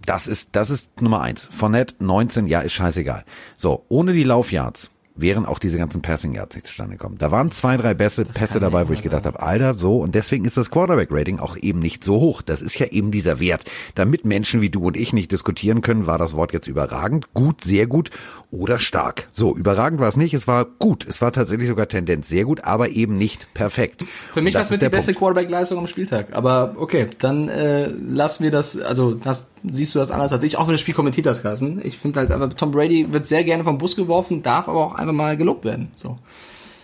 Das 0.05 0.27
ist, 0.27 0.49
das 0.53 0.69
ist 0.69 1.01
Nummer 1.01 1.21
eins. 1.21 1.47
Fournette 1.51 1.95
19, 1.99 2.47
ja, 2.47 2.61
ist 2.61 2.73
scheißegal. 2.73 3.23
So, 3.57 3.85
ohne 3.89 4.13
die 4.13 4.23
Laufyards 4.23 4.89
wären 5.21 5.45
auch 5.45 5.59
diese 5.59 5.77
ganzen 5.77 6.01
Passing 6.01 6.33
Yards 6.33 6.55
nicht 6.55 6.67
zustande 6.67 6.97
gekommen. 6.97 7.17
Da 7.17 7.31
waren 7.31 7.51
zwei, 7.51 7.77
drei 7.77 7.93
Pässe, 7.93 8.25
Pässe 8.25 8.53
kann 8.53 8.61
dabei, 8.61 8.87
wo 8.89 8.93
ich 8.93 9.01
gedacht 9.01 9.25
habe, 9.25 9.41
Alter, 9.41 9.77
so, 9.77 9.99
und 9.99 10.15
deswegen 10.15 10.45
ist 10.45 10.57
das 10.57 10.71
Quarterback-Rating 10.71 11.39
auch 11.39 11.57
eben 11.57 11.79
nicht 11.79 12.03
so 12.03 12.15
hoch. 12.15 12.41
Das 12.41 12.61
ist 12.61 12.77
ja 12.79 12.87
eben 12.87 13.11
dieser 13.11 13.39
Wert. 13.39 13.65
Damit 13.95 14.25
Menschen 14.25 14.61
wie 14.61 14.69
du 14.69 14.85
und 14.85 14.97
ich 14.97 15.13
nicht 15.13 15.31
diskutieren 15.31 15.81
können, 15.81 16.07
war 16.07 16.17
das 16.17 16.35
Wort 16.35 16.53
jetzt 16.53 16.67
überragend, 16.67 17.33
gut, 17.33 17.61
sehr 17.61 17.87
gut 17.87 18.09
oder 18.51 18.79
stark. 18.79 19.29
So, 19.31 19.55
überragend 19.55 19.99
war 19.99 20.09
es 20.09 20.17
nicht, 20.17 20.33
es 20.33 20.47
war 20.47 20.65
gut. 20.65 21.07
Es 21.07 21.21
war 21.21 21.31
tatsächlich 21.31 21.67
sogar 21.69 21.87
Tendenz 21.87 22.27
sehr 22.27 22.45
gut, 22.45 22.63
aber 22.63 22.89
eben 22.89 23.17
nicht 23.17 23.53
perfekt. 23.53 24.03
Für 24.33 24.41
mich 24.41 24.53
war 24.53 24.61
es 24.61 24.67
das 24.67 24.77
mit 24.77 24.81
die 24.81 24.89
beste 24.89 25.13
Punkt. 25.13 25.19
Quarterback-Leistung 25.19 25.79
am 25.79 25.87
Spieltag. 25.87 26.27
Aber 26.33 26.75
okay, 26.77 27.07
dann 27.19 27.47
äh, 27.49 27.87
lassen 27.87 28.43
wir 28.43 28.51
das, 28.51 28.79
also 28.79 29.13
das, 29.13 29.49
siehst 29.63 29.95
du 29.95 29.99
das 29.99 30.11
anders 30.11 30.33
als 30.33 30.43
ich, 30.43 30.57
auch 30.57 30.67
wenn 30.67 30.73
das 30.73 30.81
Spiel 30.81 30.93
kommentiert 30.93 31.27
hast, 31.27 31.43
Carsten. 31.43 31.81
Ich 31.83 31.97
finde 31.97 32.19
halt, 32.19 32.31
aber 32.31 32.49
Tom 32.49 32.71
Brady 32.71 33.11
wird 33.13 33.25
sehr 33.25 33.43
gerne 33.43 33.63
vom 33.63 33.77
Bus 33.77 33.95
geworfen, 33.95 34.41
darf 34.41 34.67
aber 34.67 34.85
auch 34.85 34.95
einfach 35.11 35.25
mal 35.25 35.37
gelobt 35.37 35.65
werden. 35.65 35.91
So. 35.95 36.17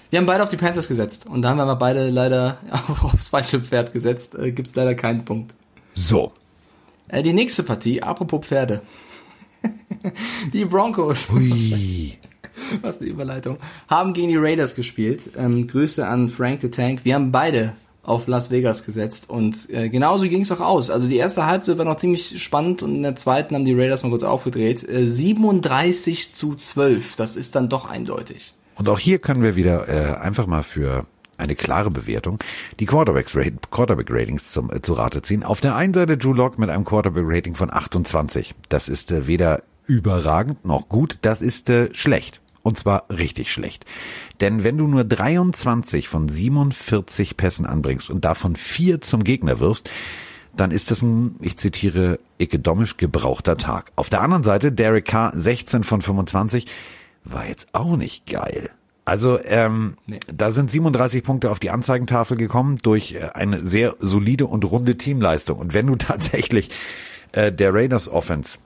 Wir 0.09 0.19
haben 0.19 0.25
beide 0.25 0.43
auf 0.43 0.49
die 0.49 0.57
Panthers 0.57 0.87
gesetzt 0.87 1.25
und 1.25 1.41
da 1.41 1.49
haben 1.49 1.57
wir 1.57 1.63
aber 1.63 1.75
beide 1.75 2.09
leider 2.09 2.57
aufs 3.01 3.29
falsche 3.29 3.59
Pferd 3.59 3.91
gesetzt. 3.91 4.35
Äh, 4.35 4.51
Gibt's 4.51 4.75
leider 4.75 4.95
keinen 4.95 5.25
Punkt. 5.25 5.53
So. 5.93 6.33
Äh, 7.07 7.23
die 7.23 7.33
nächste 7.33 7.63
Partie, 7.63 8.01
apropos 8.01 8.45
Pferde. 8.45 8.81
die 10.53 10.65
Broncos. 10.65 11.29
Ui. 11.29 12.17
Was 12.81 12.99
eine 12.99 13.09
Überleitung. 13.09 13.57
Haben 13.87 14.13
gegen 14.13 14.29
die 14.29 14.37
Raiders 14.37 14.75
gespielt. 14.75 15.31
Ähm, 15.37 15.67
Grüße 15.67 16.07
an 16.07 16.29
Frank 16.29 16.61
the 16.61 16.69
Tank. 16.69 17.01
Wir 17.03 17.15
haben 17.15 17.31
beide 17.31 17.73
auf 18.07 18.27
Las 18.27 18.51
Vegas 18.51 18.85
gesetzt 18.85 19.29
und 19.29 19.69
äh, 19.69 19.89
genauso 19.89 20.27
ging 20.29 20.41
es 20.41 20.51
auch 20.51 20.61
aus. 20.61 20.89
Also 20.89 21.09
die 21.09 21.17
erste 21.17 21.45
Halbzeit 21.45 21.77
war 21.77 21.85
noch 21.85 21.97
ziemlich 21.97 22.41
spannend 22.41 22.81
und 22.81 22.95
in 22.95 23.03
der 23.03 23.17
zweiten 23.17 23.53
haben 23.53 23.65
die 23.65 23.73
Raiders 23.73 24.01
mal 24.03 24.09
kurz 24.09 24.23
aufgedreht. 24.23 24.87
Äh, 24.87 25.05
37 25.05 26.31
zu 26.31 26.55
12, 26.55 27.17
das 27.17 27.35
ist 27.35 27.55
dann 27.55 27.67
doch 27.67 27.85
eindeutig. 27.85 28.53
Und 28.75 28.87
auch 28.87 28.97
hier 28.97 29.19
können 29.19 29.43
wir 29.43 29.57
wieder 29.57 29.89
äh, 29.89 30.17
einfach 30.19 30.47
mal 30.47 30.63
für 30.63 31.05
eine 31.37 31.55
klare 31.55 31.91
Bewertung 31.91 32.39
die 32.79 32.85
Quarterbacks 32.85 33.33
Quarterback 33.69 34.09
zum, 34.41 34.71
äh, 34.71 34.81
zu 34.81 34.93
Rate 34.93 35.21
ziehen. 35.21 35.43
Auf 35.43 35.59
der 35.59 35.75
einen 35.75 35.93
Seite 35.93 36.17
Drew 36.17 36.33
Lock 36.33 36.57
mit 36.57 36.69
einem 36.69 36.85
Quarterback 36.85 37.25
Rating 37.27 37.55
von 37.55 37.71
28. 37.71 38.55
Das 38.69 38.87
ist 38.87 39.11
äh, 39.11 39.27
weder 39.27 39.63
überragend 39.85 40.65
noch 40.65 40.87
gut, 40.87 41.19
das 41.21 41.41
ist 41.41 41.69
äh, 41.69 41.93
schlecht. 41.93 42.41
Und 42.67 42.77
zwar 42.77 43.05
richtig 43.09 43.53
schlecht. 43.53 43.85
Denn 44.41 44.65
wenn 44.65 44.77
du 44.77 44.87
nur 44.87 45.05
23 45.05 46.09
von 46.09 46.27
47 46.27 47.37
Pässen 47.37 47.65
anbringst 47.65 48.09
und 48.09 48.25
davon 48.25 48.57
vier 48.57 48.99
zum 48.99 49.23
Gegner 49.23 49.61
wirfst, 49.61 49.89
dann 50.53 50.71
ist 50.71 50.91
das 50.91 51.01
ein, 51.01 51.37
ich 51.39 51.55
zitiere, 51.55 52.19
ekedomisch 52.39 52.97
gebrauchter 52.97 53.55
Tag. 53.55 53.93
Auf 53.95 54.09
der 54.09 54.19
anderen 54.19 54.43
Seite, 54.43 54.73
Derek 54.73 55.05
Carr 55.05 55.31
16 55.33 55.85
von 55.85 56.01
25 56.01 56.65
war 57.23 57.47
jetzt 57.47 57.69
auch 57.71 57.95
nicht 57.95 58.25
geil. 58.25 58.69
Also 59.05 59.39
ähm, 59.45 59.95
Nee. 60.05 60.19
da 60.27 60.51
sind 60.51 60.69
37 60.69 61.23
Punkte 61.23 61.51
auf 61.51 61.59
die 61.59 61.69
Anzeigentafel 61.69 62.35
gekommen 62.35 62.79
durch 62.83 63.13
äh, 63.13 63.29
eine 63.33 63.63
sehr 63.63 63.95
solide 63.99 64.45
und 64.45 64.65
runde 64.65 64.97
Teamleistung. 64.97 65.57
Und 65.57 65.73
wenn 65.73 65.87
du 65.87 65.95
tatsächlich 65.97 66.69
äh, 67.31 67.49
der 67.49 67.73
Raiders 67.73 68.09
Offense 68.09 68.57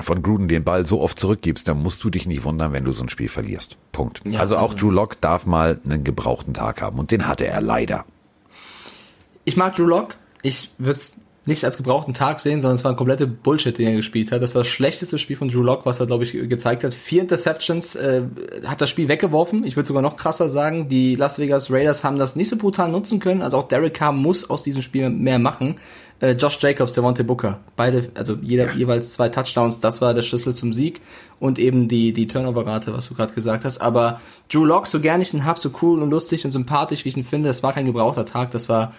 von 0.00 0.22
Gruden 0.22 0.48
den 0.48 0.64
Ball 0.64 0.84
so 0.84 1.00
oft 1.00 1.18
zurückgibst, 1.18 1.68
dann 1.68 1.82
musst 1.82 2.02
du 2.02 2.10
dich 2.10 2.26
nicht 2.26 2.44
wundern, 2.44 2.72
wenn 2.72 2.84
du 2.84 2.92
so 2.92 3.04
ein 3.04 3.08
Spiel 3.08 3.28
verlierst. 3.28 3.76
Punkt. 3.92 4.20
Ja, 4.24 4.40
also 4.40 4.56
auch 4.56 4.72
also- 4.72 4.76
Drew 4.76 4.90
Lock 4.90 5.20
darf 5.20 5.46
mal 5.46 5.80
einen 5.84 6.04
gebrauchten 6.04 6.54
Tag 6.54 6.82
haben 6.82 6.98
und 6.98 7.10
den 7.10 7.28
hatte 7.28 7.46
er 7.46 7.60
leider. 7.60 8.04
Ich 9.44 9.56
mag 9.56 9.76
Drew 9.76 9.86
Lock. 9.86 10.16
Ich 10.42 10.70
würde 10.78 10.98
es 10.98 11.16
nicht 11.46 11.64
als 11.64 11.76
gebrauchten 11.76 12.14
Tag 12.14 12.40
sehen, 12.40 12.60
sondern 12.60 12.76
es 12.76 12.84
war 12.84 12.92
ein 12.92 12.96
komplette 12.96 13.26
Bullshit, 13.26 13.76
den 13.76 13.88
er 13.88 13.96
gespielt 13.96 14.32
hat. 14.32 14.40
Das 14.40 14.54
war 14.54 14.62
das 14.62 14.68
schlechteste 14.68 15.18
Spiel 15.18 15.36
von 15.36 15.50
Drew 15.50 15.62
Lock, 15.62 15.84
was 15.84 16.00
er, 16.00 16.06
glaube 16.06 16.24
ich, 16.24 16.32
gezeigt 16.32 16.84
hat. 16.84 16.94
Vier 16.94 17.20
Interceptions, 17.20 17.96
äh, 17.96 18.22
hat 18.64 18.80
das 18.80 18.88
Spiel 18.88 19.08
weggeworfen. 19.08 19.64
Ich 19.64 19.76
würde 19.76 19.86
sogar 19.86 20.02
noch 20.02 20.16
krasser 20.16 20.48
sagen, 20.48 20.88
die 20.88 21.14
Las 21.14 21.38
Vegas 21.38 21.70
Raiders 21.70 22.02
haben 22.02 22.16
das 22.18 22.34
nicht 22.34 22.48
so 22.48 22.56
brutal 22.56 22.90
nutzen 22.90 23.20
können. 23.20 23.42
Also 23.42 23.58
auch 23.58 23.68
Derek 23.68 23.92
Carr 23.92 24.12
muss 24.12 24.48
aus 24.48 24.62
diesem 24.62 24.80
Spiel 24.80 25.10
mehr 25.10 25.38
machen. 25.38 25.76
Äh, 26.20 26.32
Josh 26.32 26.58
Jacobs, 26.60 26.94
Devontae 26.94 27.24
Booker, 27.24 27.60
beide, 27.76 28.10
also 28.14 28.38
jeder 28.40 28.72
jeweils 28.72 29.12
zwei 29.12 29.28
Touchdowns, 29.28 29.80
das 29.80 30.00
war 30.00 30.14
der 30.14 30.22
Schlüssel 30.22 30.54
zum 30.54 30.72
Sieg. 30.72 31.00
Und 31.40 31.58
eben 31.58 31.88
die, 31.88 32.12
die 32.12 32.26
Turnover-Rate, 32.26 32.92
was 32.92 33.08
du 33.08 33.14
gerade 33.14 33.34
gesagt 33.34 33.64
hast. 33.64 33.78
Aber 33.78 34.20
Drew 34.50 34.64
Lock, 34.64 34.86
so 34.86 35.00
gern 35.00 35.20
ich 35.20 35.34
ihn 35.34 35.44
hab, 35.44 35.58
so 35.58 35.70
cool 35.82 36.02
und 36.02 36.10
lustig 36.10 36.44
und 36.44 36.50
sympathisch, 36.50 37.04
wie 37.04 37.10
ich 37.10 37.16
ihn 37.16 37.24
finde, 37.24 37.48
das 37.48 37.62
war 37.62 37.72
kein 37.72 37.86
gebrauchter 37.86 38.24
Tag, 38.24 38.52
das 38.52 38.68
war 38.68 38.94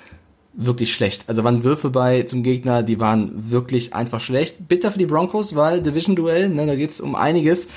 wirklich 0.58 0.94
schlecht. 0.94 1.26
Also 1.28 1.44
waren 1.44 1.64
Würfe 1.64 1.90
bei 1.90 2.24
zum 2.24 2.44
Gegner, 2.44 2.84
die 2.84 3.00
waren 3.00 3.52
wirklich 3.52 3.94
einfach 3.94 4.22
schlecht. 4.22 4.68
Bitter 4.68 4.92
für 4.92 5.00
die 5.00 5.06
Broncos, 5.06 5.56
weil 5.56 5.82
Division-Duell, 5.82 6.50
ne, 6.50 6.66
da 6.66 6.76
geht's 6.76 7.02
um 7.02 7.16
einiges. 7.16 7.68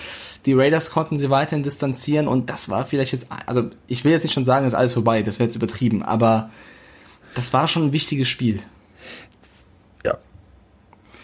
Die 0.46 0.52
Raiders 0.54 0.90
konnten 0.90 1.16
sie 1.16 1.30
weiterhin 1.30 1.62
distanzieren 1.62 2.28
und 2.28 2.50
das 2.50 2.68
war 2.68 2.86
vielleicht 2.86 3.12
jetzt, 3.12 3.28
also 3.46 3.70
ich 3.86 4.04
will 4.04 4.12
jetzt 4.12 4.22
nicht 4.22 4.32
schon 4.32 4.44
sagen, 4.44 4.66
ist 4.66 4.74
alles 4.74 4.92
vorbei, 4.92 5.22
das 5.22 5.38
wäre 5.38 5.48
jetzt 5.48 5.56
übertrieben, 5.56 6.02
aber 6.02 6.50
das 7.34 7.52
war 7.52 7.66
schon 7.66 7.86
ein 7.86 7.92
wichtiges 7.92 8.28
Spiel. 8.28 8.60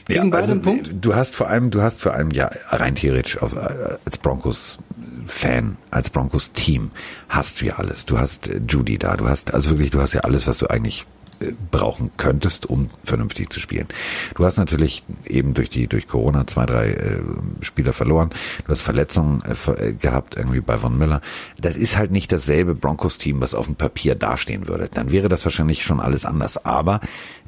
Ja. 0.09 0.17
Kriegen 0.17 0.31
beide 0.31 0.53
einen 0.53 0.63
Punkt? 0.63 0.91
Du 1.01 1.15
hast 1.15 1.35
vor 1.35 1.49
allem, 1.49 1.71
du 1.71 1.81
hast 1.81 2.03
vor 2.03 2.13
allem 2.13 2.31
ja 2.31 2.51
rein 2.69 2.95
theoretisch 2.95 3.41
auf, 3.41 3.57
als 3.57 4.19
Broncos 4.19 4.79
Fan, 5.27 5.79
als 5.91 6.11
Broncos 6.11 6.53
Team 6.53 6.91
hast 7.29 7.61
du 7.61 7.67
ja 7.67 7.77
alles. 7.77 8.05
Du 8.07 8.19
hast 8.19 8.49
äh, 8.49 8.61
Judy 8.69 8.99
da, 8.99 9.17
du 9.17 9.29
hast 9.29 9.55
also 9.55 9.71
wirklich, 9.71 9.91
du 9.91 10.01
hast 10.01 10.13
ja 10.13 10.21
alles, 10.21 10.47
was 10.47 10.59
du 10.59 10.67
eigentlich 10.67 11.07
äh, 11.41 11.53
brauchen 11.71 12.11
könntest, 12.19 12.67
um 12.67 12.91
vernünftig 13.05 13.51
zu 13.51 13.59
spielen. 13.59 13.89
Du 14.35 14.45
hast 14.45 14.59
natürlich 14.59 15.03
eben 15.25 15.55
durch 15.55 15.71
die 15.71 15.87
durch 15.87 16.07
Corona 16.07 16.47
zwei, 16.47 16.67
drei 16.67 16.91
äh, 16.91 17.21
Spieler 17.63 17.95
verloren. 17.95 18.31
Du 18.67 18.73
hast 18.73 18.83
Verletzungen 18.83 19.41
äh, 19.43 19.89
äh, 19.89 19.93
gehabt 19.95 20.37
irgendwie 20.37 20.61
bei 20.61 20.77
Von 20.77 20.99
Miller. 20.99 21.23
Das 21.59 21.77
ist 21.77 21.97
halt 21.97 22.11
nicht 22.11 22.31
dasselbe 22.31 22.75
Broncos-Team, 22.75 23.41
was 23.41 23.55
auf 23.55 23.67
dem 23.67 23.77
Papier 23.77 24.15
dastehen 24.15 24.69
würde. 24.69 24.89
Dann 24.93 25.11
wäre 25.11 25.29
das 25.29 25.45
wahrscheinlich 25.45 25.85
schon 25.85 26.01
alles 26.01 26.27
anders. 26.27 26.65
Aber 26.67 27.01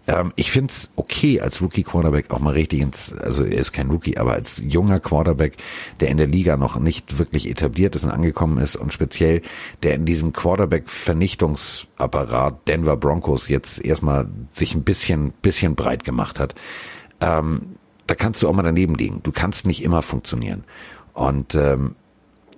ähm, 0.07 0.33
ich 0.37 0.51
find's 0.51 0.91
okay, 0.97 1.39
als 1.41 1.61
Rookie-Quarterback 1.61 2.31
auch 2.31 2.39
mal 2.39 2.55
richtig 2.55 2.81
ins, 2.81 3.13
also 3.13 3.45
er 3.45 3.59
ist 3.59 3.73
kein 3.73 3.91
Rookie, 3.91 4.17
aber 4.19 4.33
als 4.33 4.63
junger 4.65 5.01
Quarterback, 5.01 5.59
der 6.01 6.09
in 6.09 6.17
der 6.17 6.29
Liga 6.29 6.57
noch 6.57 6.79
nicht 6.79 7.19
wirklich 7.19 7.47
etabliert 7.49 7.97
ist 7.97 8.05
und 8.05 8.11
angekommen 8.11 8.59
ist 8.59 8.77
und 8.77 8.93
speziell 8.93 9.43
der 9.83 9.95
in 9.95 10.05
diesem 10.05 10.33
Quarterback-Vernichtungsapparat 10.33 12.69
Denver 12.69 12.97
Broncos 12.97 13.49
jetzt 13.49 13.85
erstmal 13.85 14.29
sich 14.53 14.75
ein 14.75 14.85
bisschen, 14.85 15.33
bisschen 15.43 15.75
breit 15.75 16.05
gemacht 16.05 16.39
hat, 16.39 16.55
ähm, 17.21 17.63
da 18.07 18.15
kannst 18.15 18.43
du 18.43 18.49
auch 18.49 18.53
mal 18.53 18.63
daneben 18.63 18.95
liegen. 18.95 19.21
Du 19.25 19.33
kannst 19.33 19.67
nicht 19.67 19.83
immer 19.83 20.03
funktionieren. 20.03 20.63
Und 21.13 21.57
ähm, 21.57 21.97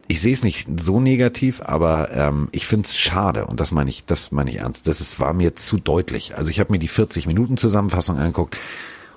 ich 0.08 0.22
sehe 0.22 0.32
es 0.32 0.42
nicht 0.42 0.66
so 0.80 1.00
negativ, 1.00 1.60
aber 1.60 2.10
ähm, 2.12 2.48
ich 2.50 2.66
finde 2.66 2.88
es 2.88 2.96
schade 2.96 3.44
und 3.44 3.60
das 3.60 3.72
meine 3.72 3.90
ich, 3.90 4.06
das 4.06 4.32
meine 4.32 4.50
ich 4.50 4.56
ernst. 4.56 4.86
Das 4.86 5.02
ist, 5.02 5.20
war 5.20 5.34
mir 5.34 5.54
zu 5.54 5.76
deutlich. 5.76 6.36
Also 6.36 6.50
ich 6.50 6.58
habe 6.60 6.72
mir 6.72 6.78
die 6.78 6.88
40 6.88 7.26
Minuten 7.26 7.58
Zusammenfassung 7.58 8.16
angeguckt 8.16 8.56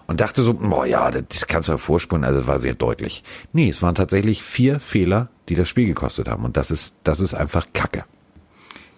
und 0.07 0.19
dachte 0.19 0.43
so, 0.43 0.53
boah 0.53 0.85
ja, 0.85 1.09
das 1.09 1.47
kannst 1.47 1.69
du 1.69 1.73
ja 1.73 1.77
vorspulen, 1.77 2.25
also 2.25 2.45
war 2.45 2.59
sehr 2.59 2.73
deutlich. 2.73 3.23
Nee, 3.53 3.69
es 3.69 3.81
waren 3.81 3.95
tatsächlich 3.95 4.43
vier 4.43 4.81
Fehler, 4.81 5.29
die 5.47 5.55
das 5.55 5.69
Spiel 5.69 5.87
gekostet 5.87 6.27
haben 6.27 6.43
und 6.43 6.57
das 6.57 6.71
ist, 6.71 6.95
das 7.05 7.21
ist 7.21 7.33
einfach 7.33 7.67
Kacke. 7.73 8.03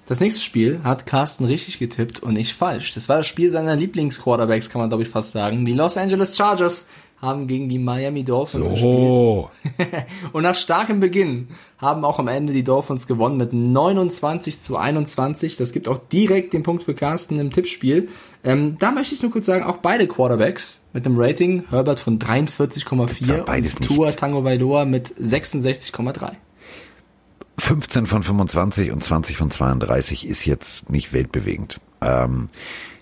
Das 0.07 0.19
nächste 0.19 0.41
Spiel 0.41 0.81
hat 0.83 1.05
Carsten 1.05 1.45
richtig 1.45 1.79
getippt 1.79 2.21
und 2.21 2.37
ich 2.37 2.55
falsch. 2.55 2.93
Das 2.93 3.07
war 3.07 3.17
das 3.17 3.27
Spiel 3.27 3.49
seiner 3.51 3.75
Lieblingsquarterbacks, 3.75 4.69
kann 4.69 4.81
man 4.81 4.89
glaube 4.89 5.03
ich 5.03 5.09
fast 5.09 5.31
sagen. 5.31 5.65
Die 5.65 5.73
Los 5.73 5.95
Angeles 5.95 6.35
Chargers 6.35 6.87
haben 7.23 7.47
gegen 7.47 7.69
die 7.69 7.79
Miami 7.79 8.23
Dolphins 8.23 8.65
So. 8.65 9.49
gespielt. 9.71 10.05
und 10.33 10.43
nach 10.43 10.55
starkem 10.55 10.99
Beginn 10.99 11.47
haben 11.77 12.03
auch 12.03 12.19
am 12.19 12.27
Ende 12.27 12.51
die 12.51 12.63
Dolphins 12.63 13.07
gewonnen 13.07 13.37
mit 13.37 13.53
29 13.53 14.61
zu 14.61 14.77
21. 14.77 15.55
Das 15.55 15.71
gibt 15.71 15.87
auch 15.87 15.97
direkt 15.97 16.53
den 16.53 16.63
Punkt 16.63 16.83
für 16.83 16.93
Carsten 16.93 17.39
im 17.39 17.51
Tippspiel. 17.51 18.09
Ähm, 18.43 18.77
da 18.77 18.91
möchte 18.91 19.15
ich 19.15 19.21
nur 19.21 19.31
kurz 19.31 19.45
sagen, 19.45 19.63
auch 19.63 19.77
beide 19.77 20.05
Quarterbacks 20.05 20.81
mit 20.91 21.05
dem 21.05 21.17
Rating, 21.17 21.63
Herbert 21.69 22.01
von 22.01 22.19
43,4 22.19 23.29
war 23.29 23.45
beides 23.45 23.75
und 23.75 23.85
Tua. 23.85 24.11
Tango 24.11 24.43
Vailoa 24.43 24.83
mit 24.83 25.07
66,3. 25.15 26.33
15 27.57 28.05
von 28.05 28.23
25 28.23 28.91
und 28.91 29.03
20 29.03 29.37
von 29.37 29.49
32 29.49 30.27
ist 30.27 30.45
jetzt 30.45 30.89
nicht 30.89 31.13
weltbewegend. 31.13 31.79
Ähm, 32.03 32.49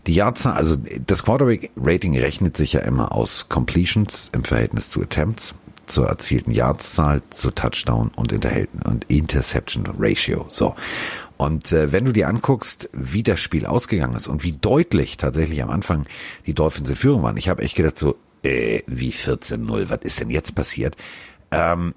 die 0.08 0.16
Jahrzahl, 0.16 0.54
also 0.54 0.78
das 1.06 1.24
Quarterback-Rating 1.24 2.18
rechnet 2.18 2.58
sich 2.58 2.74
ja 2.74 2.80
immer 2.82 3.12
aus 3.12 3.49
Completions 3.49 4.32
im 4.34 4.43
Verhältnis 4.43 4.89
zu 4.89 5.02
Attempts, 5.02 5.54
zur 5.86 6.08
erzielten 6.08 6.52
Yardszahl, 6.52 7.22
zu 7.30 7.52
Touchdown 7.52 8.10
und, 8.16 8.34
und 8.86 9.06
Interception 9.10 9.88
Ratio. 9.99 10.45
So. 10.49 10.76
Und 11.38 11.72
äh, 11.72 11.91
wenn 11.91 12.06
du 12.06 12.14
dir 12.14 12.28
anguckst, 12.28 12.89
wie 12.93 13.24
das 13.24 13.39
Spiel 13.39 13.66
ausgegangen 13.66 14.16
ist 14.16 14.28
und 14.28 14.43
wie 14.43 14.54
deutlich 14.54 15.18
tatsächlich 15.18 15.62
am 15.62 15.70
Anfang 15.70 16.06
die 16.45 16.54
Dolphins 16.54 16.89
in 16.89 16.95
Führung 16.95 17.24
waren, 17.24 17.38
ich 17.38 17.49
habe 17.49 17.62
echt 17.62 17.76
gedacht 17.76 17.97
so, 17.97 18.16
äh, 18.43 18.82
wie 18.88 19.12
14-0, 19.12 19.89
was 19.89 19.99
ist 20.04 20.20
denn 20.20 20.30
jetzt 20.30 20.56
passiert? 20.56 20.95
Ähm, 21.52 21.93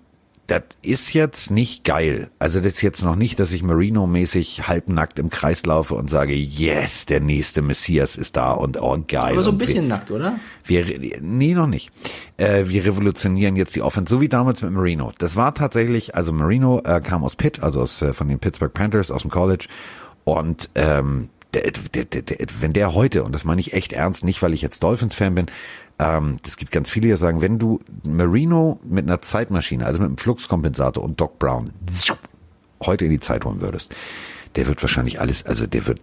das 0.46 0.62
ist 0.82 1.14
jetzt 1.14 1.50
nicht 1.50 1.84
geil. 1.84 2.30
Also 2.38 2.60
das 2.60 2.74
ist 2.74 2.82
jetzt 2.82 3.02
noch 3.02 3.16
nicht, 3.16 3.40
dass 3.40 3.52
ich 3.52 3.62
Marino-mäßig 3.62 4.68
halbnackt 4.68 5.18
im 5.18 5.30
Kreis 5.30 5.64
laufe 5.64 5.94
und 5.94 6.10
sage, 6.10 6.34
yes, 6.34 7.06
der 7.06 7.20
nächste 7.20 7.62
Messias 7.62 8.16
ist 8.16 8.36
da 8.36 8.52
und 8.52 8.80
oh 8.80 9.02
geil. 9.08 9.32
Aber 9.32 9.42
so 9.42 9.50
ein 9.50 9.58
bisschen 9.58 9.86
nackt, 9.86 10.10
oder? 10.10 10.38
wir, 10.64 10.86
wir, 11.00 11.18
nee, 11.20 11.54
noch 11.54 11.66
nicht. 11.66 11.90
Äh, 12.36 12.64
wir 12.66 12.84
revolutionieren 12.84 13.56
jetzt 13.56 13.74
die 13.76 13.82
Offense, 13.82 14.10
so 14.10 14.20
wie 14.20 14.28
damals 14.28 14.62
mit 14.62 14.72
Marino. 14.72 15.12
Das 15.18 15.36
war 15.36 15.54
tatsächlich, 15.54 16.14
also 16.14 16.32
Marino 16.32 16.80
äh, 16.84 17.00
kam 17.00 17.24
aus 17.24 17.36
Pitt, 17.36 17.62
also 17.62 17.80
aus, 17.80 18.02
äh, 18.02 18.12
von 18.12 18.28
den 18.28 18.38
Pittsburgh 18.38 18.72
Panthers, 18.72 19.10
aus 19.10 19.22
dem 19.22 19.30
College. 19.30 19.66
Und 20.24 20.70
ähm, 20.74 21.28
der, 21.54 21.70
der, 21.70 22.22
der, 22.22 22.46
wenn 22.60 22.72
der 22.72 22.94
heute, 22.94 23.24
und 23.24 23.34
das 23.34 23.44
meine 23.44 23.60
ich 23.60 23.72
echt 23.72 23.92
ernst, 23.92 24.24
nicht 24.24 24.42
weil 24.42 24.54
ich 24.54 24.62
jetzt 24.62 24.82
Dolphins-Fan 24.82 25.34
bin, 25.34 25.46
ähm, 25.98 26.38
es 26.44 26.56
gibt 26.56 26.72
ganz 26.72 26.90
viele, 26.90 27.08
die 27.08 27.16
sagen, 27.16 27.40
wenn 27.40 27.58
du 27.58 27.80
Marino 28.06 28.80
mit 28.84 29.06
einer 29.06 29.22
Zeitmaschine, 29.22 29.86
also 29.86 30.00
mit 30.00 30.08
einem 30.08 30.18
Fluxkompensator 30.18 31.02
und 31.02 31.20
Doc 31.20 31.38
Brown 31.38 31.70
heute 32.84 33.04
in 33.04 33.10
die 33.10 33.20
Zeit 33.20 33.44
holen 33.44 33.60
würdest, 33.60 33.94
der 34.56 34.66
wird 34.66 34.82
wahrscheinlich 34.82 35.20
alles, 35.20 35.46
also 35.46 35.66
der 35.66 35.86
wird 35.86 36.00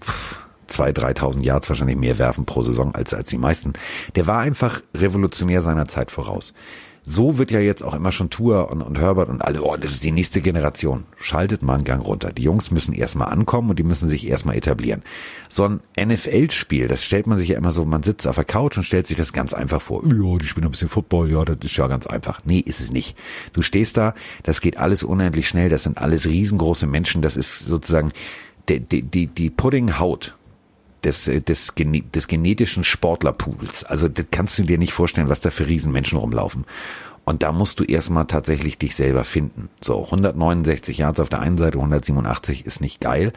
zwei, 0.68 0.92
3.000 0.92 1.44
Yards 1.44 1.70
wahrscheinlich 1.70 1.98
mehr 1.98 2.18
werfen 2.18 2.46
pro 2.46 2.62
Saison 2.64 2.96
als, 2.96 3.14
als 3.14 3.30
die 3.30 3.38
meisten. 3.38 3.74
Der 4.16 4.28
war 4.28 4.40
einfach 4.40 4.82
revolutionär 4.96 5.62
seiner 5.62 5.88
Zeit 5.88 6.12
voraus. 6.12 6.54
So 7.04 7.40
wird 7.40 7.50
ja 7.50 7.60
jetzt 7.60 7.82
auch 7.84 7.96
immer 7.96 8.12
schon 8.12 8.30
Tour 8.30 8.70
und, 8.70 8.82
und 8.84 9.00
Herbert 9.00 9.30
und 9.30 9.42
alle, 9.42 9.64
oh, 9.64 9.76
das 9.76 9.94
ist 9.94 10.04
die 10.04 10.12
nächste 10.12 10.40
Generation. 10.40 11.06
Schaltet 11.20 11.64
mal 11.64 11.76
einen 11.76 11.84
Gang 11.84 12.06
runter. 12.06 12.32
Die 12.32 12.44
Jungs 12.44 12.70
müssen 12.70 12.94
erstmal 12.94 13.30
ankommen 13.30 13.72
und 13.72 13.80
die 13.80 13.84
müssen 13.84 14.08
sich 14.08 14.28
erstmal 14.28 14.56
etablieren. 14.56 15.02
So 15.50 15.66
ein 15.66 15.80
NFL-Spiel, 16.00 16.88
das 16.88 17.04
stellt 17.04 17.26
man 17.26 17.40
sich 17.40 17.50
ja 17.50 17.58
immer 17.58 17.72
so, 17.72 17.86
man 17.86 18.04
sitzt 18.04 18.28
auf 18.28 18.36
der 18.36 18.46
Couch 18.46 18.78
und 18.78 18.84
stellt 18.84 19.08
sich 19.08 19.18
das 19.18 19.34
ganz 19.34 19.54
einfach 19.54 19.82
vor. 19.82 20.04
Ja, 20.06 20.38
die 20.38 20.46
spielen 20.46 20.66
ein 20.66 20.72
bisschen 20.72 20.90
Football, 20.90 21.32
ja, 21.32 21.44
das 21.44 21.58
ist 21.64 21.76
ja 21.76 21.88
ganz 21.88 22.06
einfach. 22.06 22.42
Nee, 22.46 22.60
ist 22.60 22.82
es 22.82 22.92
nicht. 22.92 23.18
Du 23.52 23.64
stehst 23.64 23.98
da, 23.98 24.14
das 24.44 24.62
geht 24.62 24.78
alles 24.78 25.04
unendlich 25.04 25.48
schnell, 25.48 25.70
das 25.70 25.84
sind 25.84 25.98
alles 25.98 26.28
riesengroße 26.28 26.86
Menschen, 26.86 27.24
das 27.24 27.36
ist 27.36 27.60
sozusagen 27.60 28.12
die, 28.70 28.80
die, 28.80 29.02
die, 29.02 29.26
die 29.26 29.50
Puddinghaut 29.50 30.36
des, 31.04 31.26
des, 31.26 31.74
des 31.76 32.28
genetischen 32.28 32.84
Sportlerpools. 32.84 33.84
Also 33.84 34.08
das 34.08 34.26
kannst 34.32 34.60
du 34.60 34.64
dir 34.64 34.78
nicht 34.78 34.94
vorstellen, 34.94 35.30
was 35.30 35.42
da 35.42 35.50
für 35.50 35.68
Riesenmenschen 35.68 36.18
rumlaufen. 36.18 36.66
Und 37.24 37.44
da 37.44 37.52
musst 37.52 37.80
du 37.80 37.84
erstmal 37.84 38.26
tatsächlich 38.26 38.78
dich 38.78 38.96
selber 38.96 39.24
finden. 39.24 39.70
So, 39.80 40.04
169 40.06 40.98
Yards 40.98 41.20
auf 41.20 41.30
der 41.30 41.40
einen 41.40 41.58
Seite, 41.58 41.78
187 41.78 42.66
ist 42.66 42.82
nicht 42.82 43.00
geil. 43.00 43.32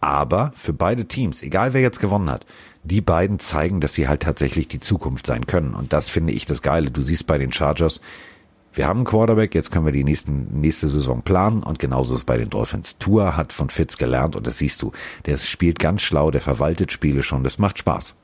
Aber 0.00 0.52
für 0.56 0.72
beide 0.72 1.06
Teams, 1.06 1.42
egal 1.42 1.72
wer 1.72 1.80
jetzt 1.80 2.00
gewonnen 2.00 2.30
hat, 2.30 2.46
die 2.84 3.00
beiden 3.00 3.38
zeigen, 3.38 3.80
dass 3.80 3.94
sie 3.94 4.08
halt 4.08 4.22
tatsächlich 4.22 4.68
die 4.68 4.80
Zukunft 4.80 5.26
sein 5.26 5.46
können. 5.46 5.74
Und 5.74 5.92
das 5.92 6.08
finde 6.08 6.32
ich 6.32 6.46
das 6.46 6.62
Geile. 6.62 6.90
Du 6.90 7.02
siehst 7.02 7.26
bei 7.26 7.38
den 7.38 7.52
Chargers, 7.52 8.00
wir 8.78 8.86
haben 8.86 8.98
einen 8.98 9.06
Quarterback, 9.06 9.54
jetzt 9.54 9.70
können 9.72 9.84
wir 9.84 9.92
die 9.92 10.04
nächsten, 10.04 10.60
nächste 10.60 10.88
Saison 10.88 11.22
planen 11.22 11.62
und 11.64 11.80
genauso 11.80 12.14
ist 12.14 12.20
es 12.20 12.24
bei 12.24 12.38
den 12.38 12.48
Dolphins. 12.48 12.94
Tua 12.98 13.36
hat 13.36 13.52
von 13.52 13.70
Fitz 13.70 13.98
gelernt 13.98 14.36
und 14.36 14.46
das 14.46 14.58
siehst 14.58 14.80
du. 14.80 14.92
Der 15.26 15.36
spielt 15.36 15.80
ganz 15.80 16.00
schlau, 16.00 16.30
der 16.30 16.40
verwaltet 16.40 16.92
Spiele 16.92 17.24
schon, 17.24 17.42
das 17.42 17.58
macht 17.58 17.78
Spaß. 17.78 18.14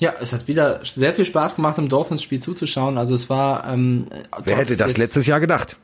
Ja, 0.00 0.12
es 0.20 0.32
hat 0.32 0.48
wieder 0.48 0.80
sehr 0.84 1.14
viel 1.14 1.24
Spaß 1.24 1.54
gemacht, 1.54 1.78
im 1.78 1.88
Dolphins-Spiel 1.88 2.40
zuzuschauen. 2.40 2.98
Also 2.98 3.14
es 3.14 3.30
war. 3.30 3.72
Ähm, 3.72 4.08
Wer 4.42 4.56
hätte 4.56 4.76
das 4.76 4.96
letztes 4.96 5.26
Jahr 5.26 5.38
gedacht? 5.38 5.76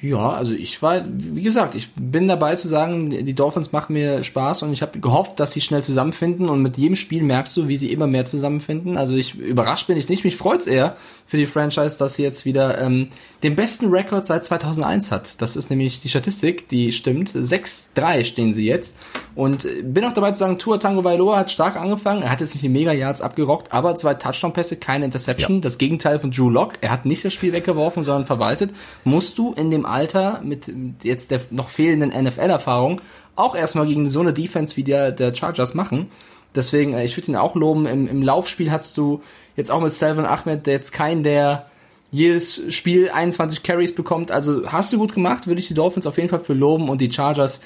Ja, 0.00 0.30
also 0.30 0.52
ich 0.52 0.80
war, 0.80 1.02
wie 1.08 1.42
gesagt, 1.42 1.74
ich 1.74 1.90
bin 1.94 2.28
dabei 2.28 2.54
zu 2.54 2.68
sagen, 2.68 3.10
die 3.10 3.34
Dolphins 3.34 3.72
machen 3.72 3.94
mir 3.94 4.22
Spaß 4.22 4.62
und 4.62 4.72
ich 4.72 4.82
habe 4.82 5.00
gehofft, 5.00 5.40
dass 5.40 5.52
sie 5.52 5.60
schnell 5.60 5.82
zusammenfinden 5.82 6.48
und 6.48 6.62
mit 6.62 6.76
jedem 6.78 6.94
Spiel 6.94 7.22
merkst 7.24 7.56
du, 7.56 7.66
wie 7.66 7.76
sie 7.76 7.90
immer 7.90 8.06
mehr 8.06 8.24
zusammenfinden. 8.24 8.96
Also 8.96 9.14
ich 9.14 9.34
überrascht 9.34 9.88
bin 9.88 9.96
ich 9.96 10.08
nicht, 10.08 10.24
mich 10.24 10.36
freut's 10.36 10.68
eher 10.68 10.96
für 11.32 11.38
die 11.38 11.46
Franchise, 11.46 11.96
dass 11.98 12.16
sie 12.16 12.22
jetzt 12.22 12.44
wieder 12.44 12.78
ähm, 12.78 13.08
den 13.42 13.56
besten 13.56 13.88
Rekord 13.88 14.26
seit 14.26 14.44
2001 14.44 15.10
hat. 15.10 15.40
Das 15.40 15.56
ist 15.56 15.70
nämlich 15.70 16.02
die 16.02 16.10
Statistik, 16.10 16.68
die 16.68 16.92
stimmt. 16.92 17.30
6-3 17.30 18.24
stehen 18.24 18.52
sie 18.52 18.66
jetzt 18.66 18.98
und 19.34 19.66
bin 19.82 20.04
auch 20.04 20.12
dabei 20.12 20.32
zu 20.32 20.40
sagen, 20.40 20.58
Tua 20.58 20.76
Tango 20.76 21.04
Vailoa 21.04 21.38
hat 21.38 21.50
stark 21.50 21.76
angefangen. 21.76 22.20
Er 22.20 22.28
hat 22.28 22.42
jetzt 22.42 22.52
nicht 22.52 22.64
die 22.64 22.68
Mega 22.68 22.92
Yards 22.92 23.22
abgerockt, 23.22 23.72
aber 23.72 23.96
zwei 23.96 24.12
Touchdown-Pässe, 24.12 24.76
keine 24.76 25.06
Interception. 25.06 25.62
Das 25.62 25.78
Gegenteil 25.78 26.18
von 26.18 26.32
Drew 26.32 26.50
Lock. 26.50 26.74
Er 26.82 26.90
hat 26.90 27.06
nicht 27.06 27.24
das 27.24 27.32
Spiel 27.32 27.54
weggeworfen, 27.54 28.04
sondern 28.04 28.26
verwaltet. 28.26 28.72
Musst 29.04 29.38
du 29.38 29.54
in 29.54 29.70
dem 29.70 29.86
Alter 29.86 30.42
mit 30.44 30.70
jetzt 31.02 31.30
der 31.30 31.40
noch 31.50 31.70
fehlenden 31.70 32.10
NFL-Erfahrung 32.10 33.00
auch 33.36 33.54
erstmal 33.54 33.86
gegen 33.86 34.06
so 34.10 34.20
eine 34.20 34.34
Defense 34.34 34.76
wie 34.76 34.84
der, 34.84 35.12
der 35.12 35.34
Chargers 35.34 35.72
machen. 35.72 36.10
Deswegen, 36.54 36.94
äh, 36.94 37.04
ich 37.04 37.16
würde 37.16 37.32
ihn 37.32 37.36
auch 37.36 37.54
loben. 37.54 37.86
Im, 37.86 38.06
Im 38.08 38.22
Laufspiel 38.22 38.70
hast 38.70 38.96
du 38.96 39.22
jetzt 39.56 39.70
auch 39.70 39.80
mit 39.80 39.92
Selvin 39.92 40.26
Ahmed 40.26 40.66
der 40.66 40.74
jetzt 40.74 40.92
kein, 40.92 41.22
der 41.22 41.66
jedes 42.10 42.74
Spiel 42.74 43.10
21 43.10 43.62
Carries 43.62 43.94
bekommt. 43.94 44.30
Also 44.30 44.70
hast 44.70 44.92
du 44.92 44.98
gut 44.98 45.14
gemacht, 45.14 45.46
würde 45.46 45.60
ich 45.60 45.68
die 45.68 45.74
Dolphins 45.74 46.06
auf 46.06 46.18
jeden 46.18 46.28
Fall 46.28 46.40
für 46.40 46.52
loben 46.52 46.88
und 46.88 47.00
die 47.00 47.10
Chargers 47.10 47.60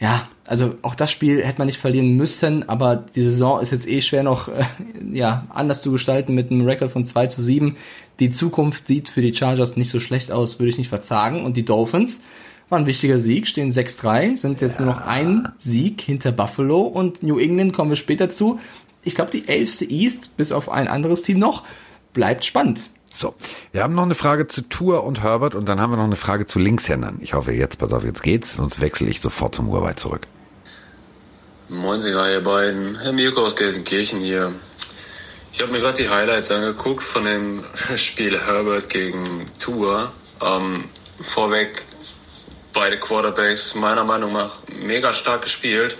ja, 0.00 0.26
also 0.46 0.76
auch 0.80 0.94
das 0.94 1.12
Spiel 1.12 1.44
hätte 1.44 1.58
man 1.58 1.66
nicht 1.66 1.78
verlieren 1.78 2.16
müssen, 2.16 2.66
aber 2.70 2.96
die 2.96 3.20
Saison 3.20 3.60
ist 3.60 3.70
jetzt 3.70 3.86
eh 3.86 4.00
schwer 4.00 4.22
noch 4.22 4.48
äh, 4.48 4.64
ja, 5.12 5.46
anders 5.50 5.82
zu 5.82 5.92
gestalten 5.92 6.34
mit 6.34 6.50
einem 6.50 6.66
Rekord 6.66 6.90
von 6.90 7.04
2 7.04 7.26
zu 7.26 7.42
7. 7.42 7.76
Die 8.18 8.30
Zukunft 8.30 8.88
sieht 8.88 9.10
für 9.10 9.20
die 9.20 9.34
Chargers 9.34 9.76
nicht 9.76 9.90
so 9.90 10.00
schlecht 10.00 10.32
aus, 10.32 10.58
würde 10.58 10.70
ich 10.70 10.78
nicht 10.78 10.88
verzagen. 10.88 11.44
Und 11.44 11.58
die 11.58 11.66
Dolphins 11.66 12.22
war 12.70 12.78
ein 12.78 12.86
wichtiger 12.86 13.18
Sieg, 13.18 13.48
stehen 13.48 13.70
6-3, 13.70 14.36
sind 14.36 14.60
jetzt 14.60 14.80
nur 14.80 14.88
noch 14.88 15.00
ein 15.02 15.52
Sieg 15.58 16.00
hinter 16.00 16.32
Buffalo 16.32 16.82
und 16.82 17.22
New 17.22 17.38
England 17.38 17.74
kommen 17.74 17.90
wir 17.90 17.96
später 17.96 18.30
zu. 18.30 18.60
Ich 19.02 19.14
glaube, 19.14 19.30
die 19.30 19.48
AFC 19.48 19.90
East, 19.90 20.36
bis 20.36 20.52
auf 20.52 20.68
ein 20.68 20.88
anderes 20.88 21.22
Team 21.22 21.38
noch, 21.38 21.64
bleibt 22.12 22.44
spannend. 22.44 22.90
So, 23.12 23.34
wir 23.72 23.82
haben 23.82 23.94
noch 23.94 24.04
eine 24.04 24.14
Frage 24.14 24.46
zu 24.46 24.62
Tour 24.62 25.04
und 25.04 25.22
Herbert 25.22 25.54
und 25.54 25.68
dann 25.68 25.80
haben 25.80 25.90
wir 25.90 25.96
noch 25.96 26.04
eine 26.04 26.16
Frage 26.16 26.46
zu 26.46 26.58
Linkshändern. 26.58 27.18
Ich 27.20 27.34
hoffe 27.34 27.52
jetzt, 27.52 27.78
pass 27.78 27.92
auf, 27.92 28.04
jetzt 28.04 28.22
geht's, 28.22 28.54
sonst 28.54 28.80
wechsle 28.80 29.08
ich 29.08 29.20
sofort 29.20 29.54
zum 29.54 29.68
Urwald 29.68 29.98
zurück. 29.98 30.26
Moinsinger, 31.68 32.30
ihr 32.30 32.42
beiden. 32.42 32.98
Herr 33.00 33.12
Mirko 33.12 33.42
aus 33.42 33.56
Gelsenkirchen 33.56 34.20
hier. 34.20 34.52
Ich 35.52 35.60
habe 35.60 35.72
mir 35.72 35.80
gerade 35.80 36.02
die 36.02 36.08
Highlights 36.08 36.50
angeguckt 36.50 37.02
von 37.02 37.24
dem 37.24 37.64
Spiel 37.96 38.40
Herbert 38.40 38.88
gegen 38.88 39.44
Tour. 39.58 40.12
Ähm, 40.42 40.84
vorweg, 41.20 41.84
beide 42.72 42.98
Quarterbacks 42.98 43.74
meiner 43.74 44.04
Meinung 44.04 44.32
nach 44.32 44.58
mega 44.68 45.12
stark 45.12 45.42
gespielt. 45.42 45.96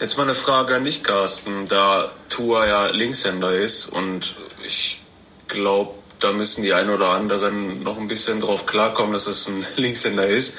Jetzt 0.00 0.16
mal 0.16 0.22
eine 0.22 0.34
Frage 0.34 0.76
an 0.76 0.84
dich, 0.84 1.02
Carsten, 1.02 1.68
da 1.68 2.10
Tour 2.28 2.66
ja 2.66 2.86
Linkshänder 2.86 3.52
ist 3.52 3.86
und 3.86 4.34
ich 4.64 5.00
glaube, 5.48 5.94
da 6.20 6.32
müssen 6.32 6.62
die 6.62 6.72
ein 6.72 6.90
oder 6.90 7.08
anderen 7.08 7.82
noch 7.82 7.98
ein 7.98 8.08
bisschen 8.08 8.40
drauf 8.40 8.66
klarkommen, 8.66 9.12
dass 9.12 9.26
es 9.26 9.48
ein 9.48 9.66
Linkshänder 9.76 10.26
ist. 10.26 10.56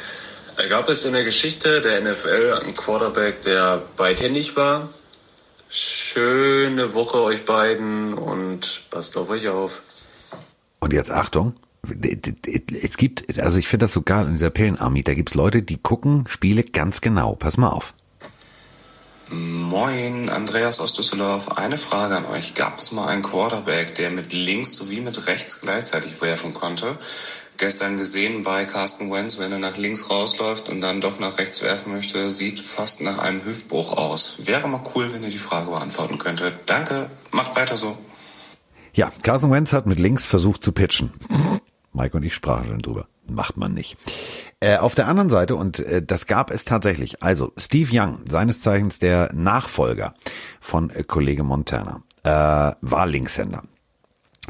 Gab 0.70 0.90
es 0.90 1.06
in 1.06 1.14
der 1.14 1.24
Geschichte 1.24 1.82
der 1.82 2.02
NFL 2.02 2.60
einen 2.62 2.76
Quarterback, 2.76 3.42
der 3.42 3.82
beidhändig 3.98 4.56
war? 4.56 4.90
Schöne 5.70 6.94
Woche 6.94 7.24
euch 7.24 7.46
beiden 7.46 8.14
und 8.14 8.82
passt 8.90 9.16
auf 9.18 9.30
euch 9.30 9.48
auf. 9.48 9.82
Und 10.82 10.94
jetzt 10.94 11.10
Achtung, 11.10 11.56
es 11.84 12.98
gibt, 12.98 13.40
also 13.40 13.58
ich 13.58 13.68
finde 13.68 13.86
das 13.86 13.94
sogar 13.94 14.26
in 14.26 14.34
dieser 14.34 14.50
Pillenarmee, 14.50 15.04
da 15.04 15.14
gibt's 15.14 15.34
Leute, 15.34 15.64
die 15.64 15.78
gucken 15.78 16.26
Spiele 16.28 16.64
ganz 16.64 17.02
genau. 17.02 17.36
Pass 17.36 17.58
mal 17.58 17.70
auf. 17.70 17.94
Moin, 19.30 20.30
Andreas 20.30 20.82
aus 20.82 20.92
Düsseldorf. 20.92 21.54
Eine 21.54 21.78
Frage 21.78 22.18
an 22.18 22.26
euch. 22.26 22.54
Gab 22.54 22.80
es 22.80 22.92
mal 22.92 23.08
einen 23.08 23.24
Quarterback, 23.24 23.96
der 23.96 24.12
mit 24.12 24.34
links 24.34 24.76
sowie 24.76 25.00
mit 25.00 25.26
rechts 25.28 25.62
gleichzeitig 25.62 26.22
werfen 26.22 26.54
konnte? 26.54 26.98
Gestern 27.56 27.96
gesehen 27.96 28.42
bei 28.42 28.66
Carsten 28.66 29.10
Wentz, 29.12 29.38
wenn 29.38 29.52
er 29.52 29.60
nach 29.60 29.78
links 29.78 30.10
rausläuft 30.10 30.68
und 30.68 30.82
dann 30.82 31.00
doch 31.00 31.20
nach 31.20 31.38
rechts 31.38 31.62
werfen 31.62 31.94
möchte, 31.94 32.30
sieht 32.30 32.60
fast 32.60 33.02
nach 33.02 33.20
einem 33.20 33.46
Hüftbruch 33.46 33.96
aus. 33.96 34.40
Wäre 34.46 34.68
mal 34.68 34.82
cool, 34.96 35.14
wenn 35.14 35.24
ihr 35.24 35.30
die 35.30 35.38
Frage 35.38 35.70
beantworten 35.70 36.18
könntet. 36.18 36.56
Danke, 36.66 37.10
macht 37.32 37.56
weiter 37.56 37.78
so. 37.78 37.98
Ja, 38.94 39.12
Carson 39.24 39.52
Wentz 39.52 39.72
hat 39.72 39.86
mit 39.86 40.00
links 40.00 40.26
versucht 40.26 40.62
zu 40.64 40.74
pitchen. 40.74 41.12
Mike 41.94 42.16
und 42.18 42.24
ich 42.24 42.34
sprachen 42.34 42.68
schon 42.68 42.80
drüber. 42.80 43.08
Macht 43.28 43.58
man 43.58 43.74
nicht. 43.74 43.98
Äh, 44.60 44.78
auf 44.78 44.96
der 44.96 45.08
anderen 45.08 45.30
Seite, 45.30 45.56
und 45.56 45.80
äh, 45.80 46.02
das 46.04 46.26
gab 46.26 46.52
es 46.52 46.66
tatsächlich, 46.66 47.22
also 47.24 47.54
Steve 47.58 47.90
Young, 47.94 48.20
seines 48.30 48.62
Zeichens 48.62 49.00
der 49.00 49.32
Nachfolger 49.34 50.14
von 50.60 50.90
äh, 50.90 51.04
Kollege 51.04 51.44
Montana, 51.44 52.04
äh, 52.24 52.76
war 52.82 53.08
Linkshänder. 53.08 53.64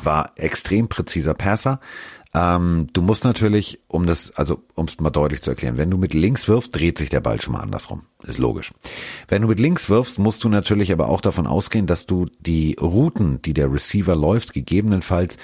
War 0.01 0.31
extrem 0.35 0.87
präziser 0.87 1.33
Passer. 1.33 1.79
Ähm, 2.33 2.87
du 2.93 3.01
musst 3.01 3.25
natürlich, 3.25 3.81
um 3.87 4.07
das, 4.07 4.31
also 4.37 4.63
um 4.75 4.85
es 4.85 4.99
mal 4.99 5.09
deutlich 5.09 5.41
zu 5.41 5.49
erklären, 5.49 5.77
wenn 5.77 5.91
du 5.91 5.97
mit 5.97 6.13
links 6.13 6.47
wirfst, 6.47 6.73
dreht 6.73 6.97
sich 6.97 7.09
der 7.09 7.19
Ball 7.19 7.41
schon 7.41 7.53
mal 7.53 7.59
andersrum. 7.59 8.03
Ist 8.23 8.39
logisch. 8.39 8.71
Wenn 9.27 9.41
du 9.41 9.49
mit 9.49 9.59
links 9.59 9.89
wirfst, 9.89 10.17
musst 10.17 10.43
du 10.43 10.49
natürlich 10.49 10.93
aber 10.93 11.09
auch 11.09 11.21
davon 11.21 11.45
ausgehen, 11.45 11.87
dass 11.87 12.05
du 12.05 12.27
die 12.39 12.77
Routen, 12.81 13.41
die 13.41 13.53
der 13.53 13.71
Receiver 13.71 14.15
läuft, 14.15 14.53
gegebenenfalls 14.53 15.37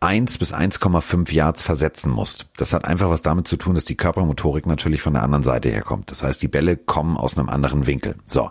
1 0.00 0.38
bis 0.38 0.52
1,5 0.52 1.32
Yards 1.32 1.62
versetzen 1.62 2.10
musst. 2.10 2.46
Das 2.56 2.72
hat 2.72 2.86
einfach 2.86 3.08
was 3.08 3.22
damit 3.22 3.48
zu 3.48 3.56
tun, 3.56 3.74
dass 3.74 3.86
die 3.86 3.96
Körpermotorik 3.96 4.66
natürlich 4.66 5.00
von 5.00 5.14
der 5.14 5.22
anderen 5.22 5.44
Seite 5.44 5.70
herkommt. 5.70 6.10
Das 6.10 6.22
heißt, 6.22 6.40
die 6.42 6.48
Bälle 6.48 6.76
kommen 6.76 7.16
aus 7.16 7.38
einem 7.38 7.48
anderen 7.48 7.86
Winkel. 7.86 8.16
So, 8.26 8.50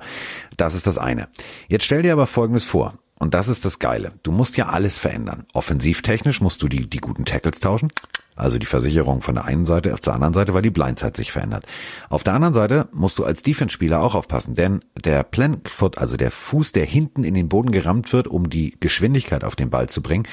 das 0.57 0.73
ist 0.73 0.87
das 0.87 0.97
eine. 0.97 1.27
Jetzt 1.67 1.85
stell 1.85 2.01
dir 2.01 2.13
aber 2.13 2.25
Folgendes 2.25 2.65
vor. 2.65 2.95
Und 3.19 3.33
das 3.33 3.47
ist 3.47 3.63
das 3.63 3.79
Geile. 3.79 4.13
Du 4.23 4.31
musst 4.31 4.57
ja 4.57 4.67
alles 4.67 4.97
verändern. 4.97 5.45
Offensivtechnisch 5.53 6.41
musst 6.41 6.61
du 6.61 6.67
die, 6.67 6.89
die 6.89 6.97
guten 6.97 7.25
Tackles 7.25 7.59
tauschen. 7.59 7.91
Also 8.35 8.57
die 8.57 8.65
Versicherung 8.65 9.21
von 9.21 9.35
der 9.35 9.45
einen 9.45 9.65
Seite 9.65 9.93
auf 9.93 10.01
der 10.01 10.13
anderen 10.13 10.33
Seite, 10.33 10.53
weil 10.53 10.61
die 10.61 10.69
Blindside 10.69 11.15
sich 11.15 11.31
verändert. 11.31 11.65
Auf 12.09 12.23
der 12.25 12.33
anderen 12.33 12.53
Seite 12.53 12.89
musst 12.91 13.17
du 13.17 13.23
als 13.23 13.43
Defense-Spieler 13.43 14.01
auch 14.01 14.13
aufpassen, 14.13 14.55
denn 14.55 14.83
der 15.01 15.23
Planfoot, 15.23 15.97
also 15.97 16.17
der 16.17 16.31
Fuß, 16.31 16.73
der 16.73 16.85
hinten 16.85 17.23
in 17.23 17.33
den 17.33 17.47
Boden 17.47 17.71
gerammt 17.71 18.11
wird, 18.11 18.27
um 18.27 18.49
die 18.49 18.75
Geschwindigkeit 18.81 19.45
auf 19.45 19.55
den 19.55 19.69
Ball 19.69 19.87
zu 19.87 20.01
bringen, 20.01 20.27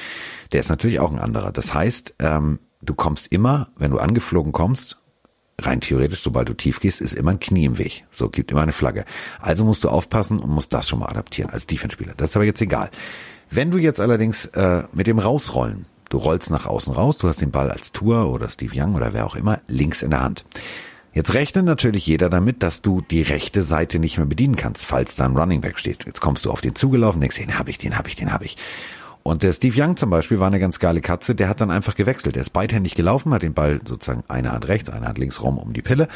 der 0.51 0.59
ist 0.59 0.69
natürlich 0.69 0.99
auch 0.99 1.11
ein 1.11 1.19
anderer. 1.19 1.53
Das 1.53 1.73
heißt, 1.73 2.15
ähm, 2.19 2.59
du 2.81 2.93
kommst 2.93 3.31
immer, 3.31 3.69
wenn 3.77 3.91
du 3.91 3.99
angeflogen 3.99 4.51
kommst, 4.51 4.99
rein 5.61 5.81
theoretisch, 5.81 6.21
sobald 6.21 6.49
du 6.49 6.53
tief 6.53 6.79
gehst, 6.79 7.01
ist 7.01 7.13
immer 7.13 7.31
ein 7.31 7.39
Knie 7.39 7.65
im 7.65 7.77
Weg. 7.77 8.05
So, 8.11 8.29
gibt 8.29 8.51
immer 8.51 8.61
eine 8.61 8.71
Flagge. 8.71 9.05
Also 9.39 9.63
musst 9.63 9.83
du 9.83 9.89
aufpassen 9.89 10.39
und 10.39 10.49
musst 10.49 10.73
das 10.73 10.89
schon 10.89 10.99
mal 10.99 11.07
adaptieren 11.07 11.51
als 11.51 11.67
Defense-Spieler. 11.67 12.13
Das 12.17 12.31
ist 12.31 12.35
aber 12.35 12.45
jetzt 12.45 12.61
egal. 12.61 12.89
Wenn 13.49 13.71
du 13.71 13.77
jetzt 13.77 13.99
allerdings 13.99 14.45
äh, 14.45 14.83
mit 14.93 15.07
dem 15.07 15.19
Rausrollen, 15.19 15.85
du 16.09 16.17
rollst 16.17 16.49
nach 16.49 16.65
außen 16.65 16.93
raus, 16.93 17.17
du 17.17 17.27
hast 17.27 17.41
den 17.41 17.51
Ball 17.51 17.69
als 17.69 17.91
Tour 17.91 18.29
oder 18.29 18.49
Steve 18.49 18.73
Young 18.75 18.95
oder 18.95 19.13
wer 19.13 19.25
auch 19.25 19.35
immer 19.35 19.61
links 19.67 20.01
in 20.01 20.09
der 20.09 20.21
Hand. 20.21 20.45
Jetzt 21.13 21.35
rechnet 21.35 21.65
natürlich 21.65 22.07
jeder 22.07 22.29
damit, 22.29 22.63
dass 22.63 22.81
du 22.81 23.01
die 23.01 23.21
rechte 23.21 23.61
Seite 23.61 23.99
nicht 23.99 24.17
mehr 24.17 24.25
bedienen 24.25 24.55
kannst, 24.55 24.83
falls 24.83 25.15
da 25.15 25.25
ein 25.25 25.37
Running 25.37 25.61
Back 25.61 25.77
steht. 25.77 26.05
Jetzt 26.07 26.21
kommst 26.21 26.45
du 26.45 26.51
auf 26.51 26.61
den 26.61 26.73
zugelaufen, 26.73 27.21
denkst, 27.21 27.37
den 27.37 27.59
hab 27.59 27.69
ich, 27.69 27.77
den 27.77 27.95
hab 27.95 28.07
ich, 28.07 28.15
den 28.15 28.33
hab 28.33 28.43
ich. 28.43 28.57
Und 29.23 29.41
der 29.41 29.53
Steve 29.53 29.81
Young 29.81 29.95
zum 29.95 30.09
Beispiel 30.09 30.39
war 30.39 30.47
eine 30.47 30.59
ganz 30.59 30.79
geile 30.79 30.99
Katze, 30.99 31.33
der 31.33 31.47
hat 31.47 31.61
dann 31.61 31.71
einfach 31.71 31.95
gewechselt. 31.95 32.35
Der 32.35 32.41
ist 32.41 32.51
beidhändig 32.51 32.93
gelaufen, 32.93 33.33
hat 33.33 33.41
den 33.41 33.53
Ball 33.53 33.79
sozusagen 33.87 34.25
eine 34.27 34.51
Hand 34.51 34.67
rechts, 34.67 34.89
eine 34.89 35.07
Hand 35.07 35.17
links 35.17 35.41
rum 35.41 35.57
um 35.57 35.71
die 35.71 35.81
Pille 35.81 36.09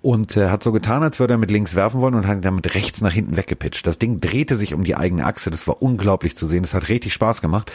und 0.00 0.36
äh, 0.38 0.48
hat 0.48 0.62
so 0.62 0.72
getan, 0.72 1.02
als 1.02 1.20
würde 1.20 1.34
er 1.34 1.38
mit 1.38 1.50
links 1.50 1.74
werfen 1.74 2.00
wollen 2.00 2.14
und 2.14 2.26
hat 2.26 2.38
ihn 2.38 2.42
dann 2.42 2.54
mit 2.54 2.74
rechts 2.74 3.02
nach 3.02 3.12
hinten 3.12 3.36
weggepitcht. 3.36 3.86
Das 3.86 3.98
Ding 3.98 4.20
drehte 4.20 4.56
sich 4.56 4.72
um 4.72 4.82
die 4.82 4.96
eigene 4.96 5.26
Achse, 5.26 5.50
das 5.50 5.66
war 5.66 5.82
unglaublich 5.82 6.36
zu 6.36 6.48
sehen, 6.48 6.62
das 6.62 6.72
hat 6.72 6.88
richtig 6.88 7.12
Spaß 7.12 7.42
gemacht 7.42 7.70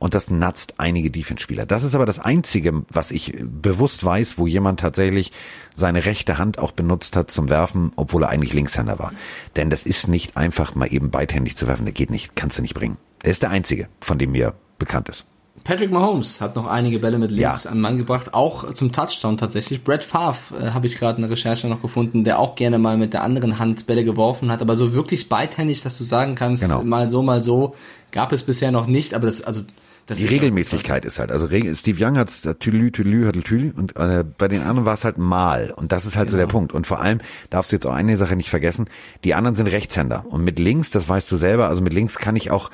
und 0.00 0.14
das 0.14 0.28
natzt 0.28 0.74
einige 0.78 1.12
Defense-Spieler. 1.12 1.64
Das 1.64 1.84
ist 1.84 1.94
aber 1.94 2.06
das 2.06 2.18
Einzige, 2.18 2.82
was 2.88 3.12
ich 3.12 3.36
bewusst 3.40 4.04
weiß, 4.04 4.38
wo 4.38 4.48
jemand 4.48 4.80
tatsächlich 4.80 5.30
seine 5.72 6.04
rechte 6.04 6.38
Hand 6.38 6.58
auch 6.58 6.72
benutzt 6.72 7.14
hat 7.14 7.30
zum 7.30 7.48
Werfen, 7.48 7.92
obwohl 7.94 8.24
er 8.24 8.30
eigentlich 8.30 8.54
Linkshänder 8.54 8.98
war. 8.98 9.12
Denn 9.54 9.70
das 9.70 9.86
ist 9.86 10.08
nicht 10.08 10.36
einfach 10.36 10.74
mal 10.74 10.92
eben 10.92 11.10
beidhändig 11.10 11.56
zu 11.56 11.68
werfen, 11.68 11.84
das 11.84 11.94
geht 11.94 12.10
nicht, 12.10 12.34
kannst 12.34 12.58
du 12.58 12.62
nicht 12.62 12.74
bringen. 12.74 12.96
Er 13.22 13.30
ist 13.30 13.42
der 13.42 13.50
einzige, 13.50 13.88
von 14.00 14.18
dem 14.18 14.32
mir 14.32 14.54
bekannt 14.78 15.08
ist. 15.08 15.24
Patrick 15.64 15.92
Mahomes 15.92 16.40
hat 16.40 16.56
noch 16.56 16.66
einige 16.66 16.98
Bälle 16.98 17.18
mit 17.18 17.30
links 17.30 17.64
Ja. 17.64 17.70
an 17.70 17.76
den 17.76 17.82
Mann 17.82 17.98
gebracht, 17.98 18.34
auch 18.34 18.72
zum 18.72 18.90
Touchdown 18.90 19.36
tatsächlich. 19.36 19.84
Brett 19.84 20.02
Favre 20.02 20.58
äh, 20.58 20.70
habe 20.70 20.86
ich 20.88 20.98
gerade 20.98 21.16
in 21.16 21.22
der 21.22 21.30
Recherche 21.30 21.68
noch 21.68 21.80
gefunden, 21.82 22.24
der 22.24 22.40
auch 22.40 22.56
gerne 22.56 22.78
mal 22.78 22.96
mit 22.96 23.12
der 23.12 23.22
anderen 23.22 23.60
Hand 23.60 23.86
Bälle 23.86 24.04
geworfen 24.04 24.50
hat, 24.50 24.60
aber 24.60 24.74
so 24.74 24.92
wirklich 24.92 25.28
beidhändig, 25.28 25.82
dass 25.82 25.96
du 25.98 26.04
sagen 26.04 26.34
kannst, 26.34 26.64
Genau. 26.64 26.82
mal 26.82 27.08
so, 27.08 27.22
mal 27.22 27.44
so, 27.44 27.76
gab 28.10 28.32
es 28.32 28.42
bisher 28.42 28.72
noch 28.72 28.88
nicht, 28.88 29.14
aber 29.14 29.26
das, 29.26 29.40
also, 29.42 29.60
das 30.06 30.18
Die 30.18 30.24
ist 30.24 30.32
Regelmäßigkeit 30.32 31.04
ist 31.04 31.20
halt, 31.20 31.30
also 31.30 31.46
Steve 31.46 32.04
Young 32.04 32.18
hat's 32.18 32.40
Tüdelü, 32.58 32.90
Tüdelü, 32.90 33.30
Tüdelü 33.30 33.72
und 33.76 33.96
äh, 33.96 34.24
bei 34.36 34.48
den 34.48 34.62
anderen 34.62 34.84
war 34.84 34.94
es 34.94 35.04
halt 35.04 35.16
mal 35.18 35.72
und 35.76 35.92
das 35.92 36.06
ist 36.06 36.16
halt 36.16 36.28
so 36.28 36.36
Genau. 36.36 36.46
der 36.48 36.52
Punkt 36.52 36.72
und 36.72 36.88
vor 36.88 37.00
allem 37.00 37.20
darfst 37.50 37.70
du 37.70 37.76
jetzt 37.76 37.86
auch 37.86 37.92
eine 37.94 38.16
Sache 38.16 38.34
nicht 38.34 38.50
vergessen, 38.50 38.88
die 39.22 39.34
anderen 39.34 39.54
sind 39.54 39.68
Rechtshänder 39.68 40.24
und 40.28 40.42
mit 40.42 40.58
links, 40.58 40.90
das 40.90 41.08
weißt 41.08 41.30
du 41.30 41.36
selber, 41.36 41.68
also 41.68 41.82
mit 41.82 41.92
links 41.92 42.18
kann 42.18 42.34
ich 42.34 42.50
auch 42.50 42.68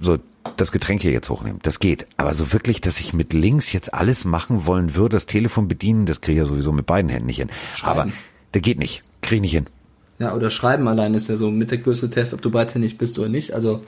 so 0.00 0.18
das 0.56 0.72
Getränk 0.72 1.02
hier 1.02 1.12
jetzt 1.12 1.28
hochnehmen, 1.28 1.60
das 1.62 1.78
geht, 1.78 2.06
aber 2.16 2.34
so 2.34 2.52
wirklich, 2.52 2.80
dass 2.80 3.00
ich 3.00 3.12
mit 3.12 3.32
links 3.32 3.72
jetzt 3.72 3.92
alles 3.94 4.24
machen 4.24 4.66
wollen 4.66 4.94
würde, 4.94 5.16
das 5.16 5.26
Telefon 5.26 5.68
bedienen, 5.68 6.06
das 6.06 6.20
kriege 6.20 6.40
ich 6.40 6.44
ja 6.44 6.48
sowieso 6.48 6.72
mit 6.72 6.86
beiden 6.86 7.10
Händen 7.10 7.26
nicht 7.26 7.38
hin, 7.38 7.50
aber 7.82 8.02
Schreiben. 8.02 8.12
der 8.54 8.60
geht 8.60 8.78
nicht, 8.78 9.02
kriege 9.20 9.36
ich 9.36 9.42
nicht 9.42 9.52
hin. 9.52 9.66
Ja, 10.18 10.34
oder 10.34 10.50
Schreiben 10.50 10.88
allein 10.88 11.14
ist 11.14 11.28
ja 11.28 11.36
so 11.36 11.50
mit 11.50 11.70
der 11.70 11.78
größte 11.78 12.10
Test, 12.10 12.34
ob 12.34 12.42
du 12.42 12.50
beidhändig 12.50 12.98
bist 12.98 13.18
oder 13.18 13.28
nicht. 13.28 13.52
Also, 13.52 13.84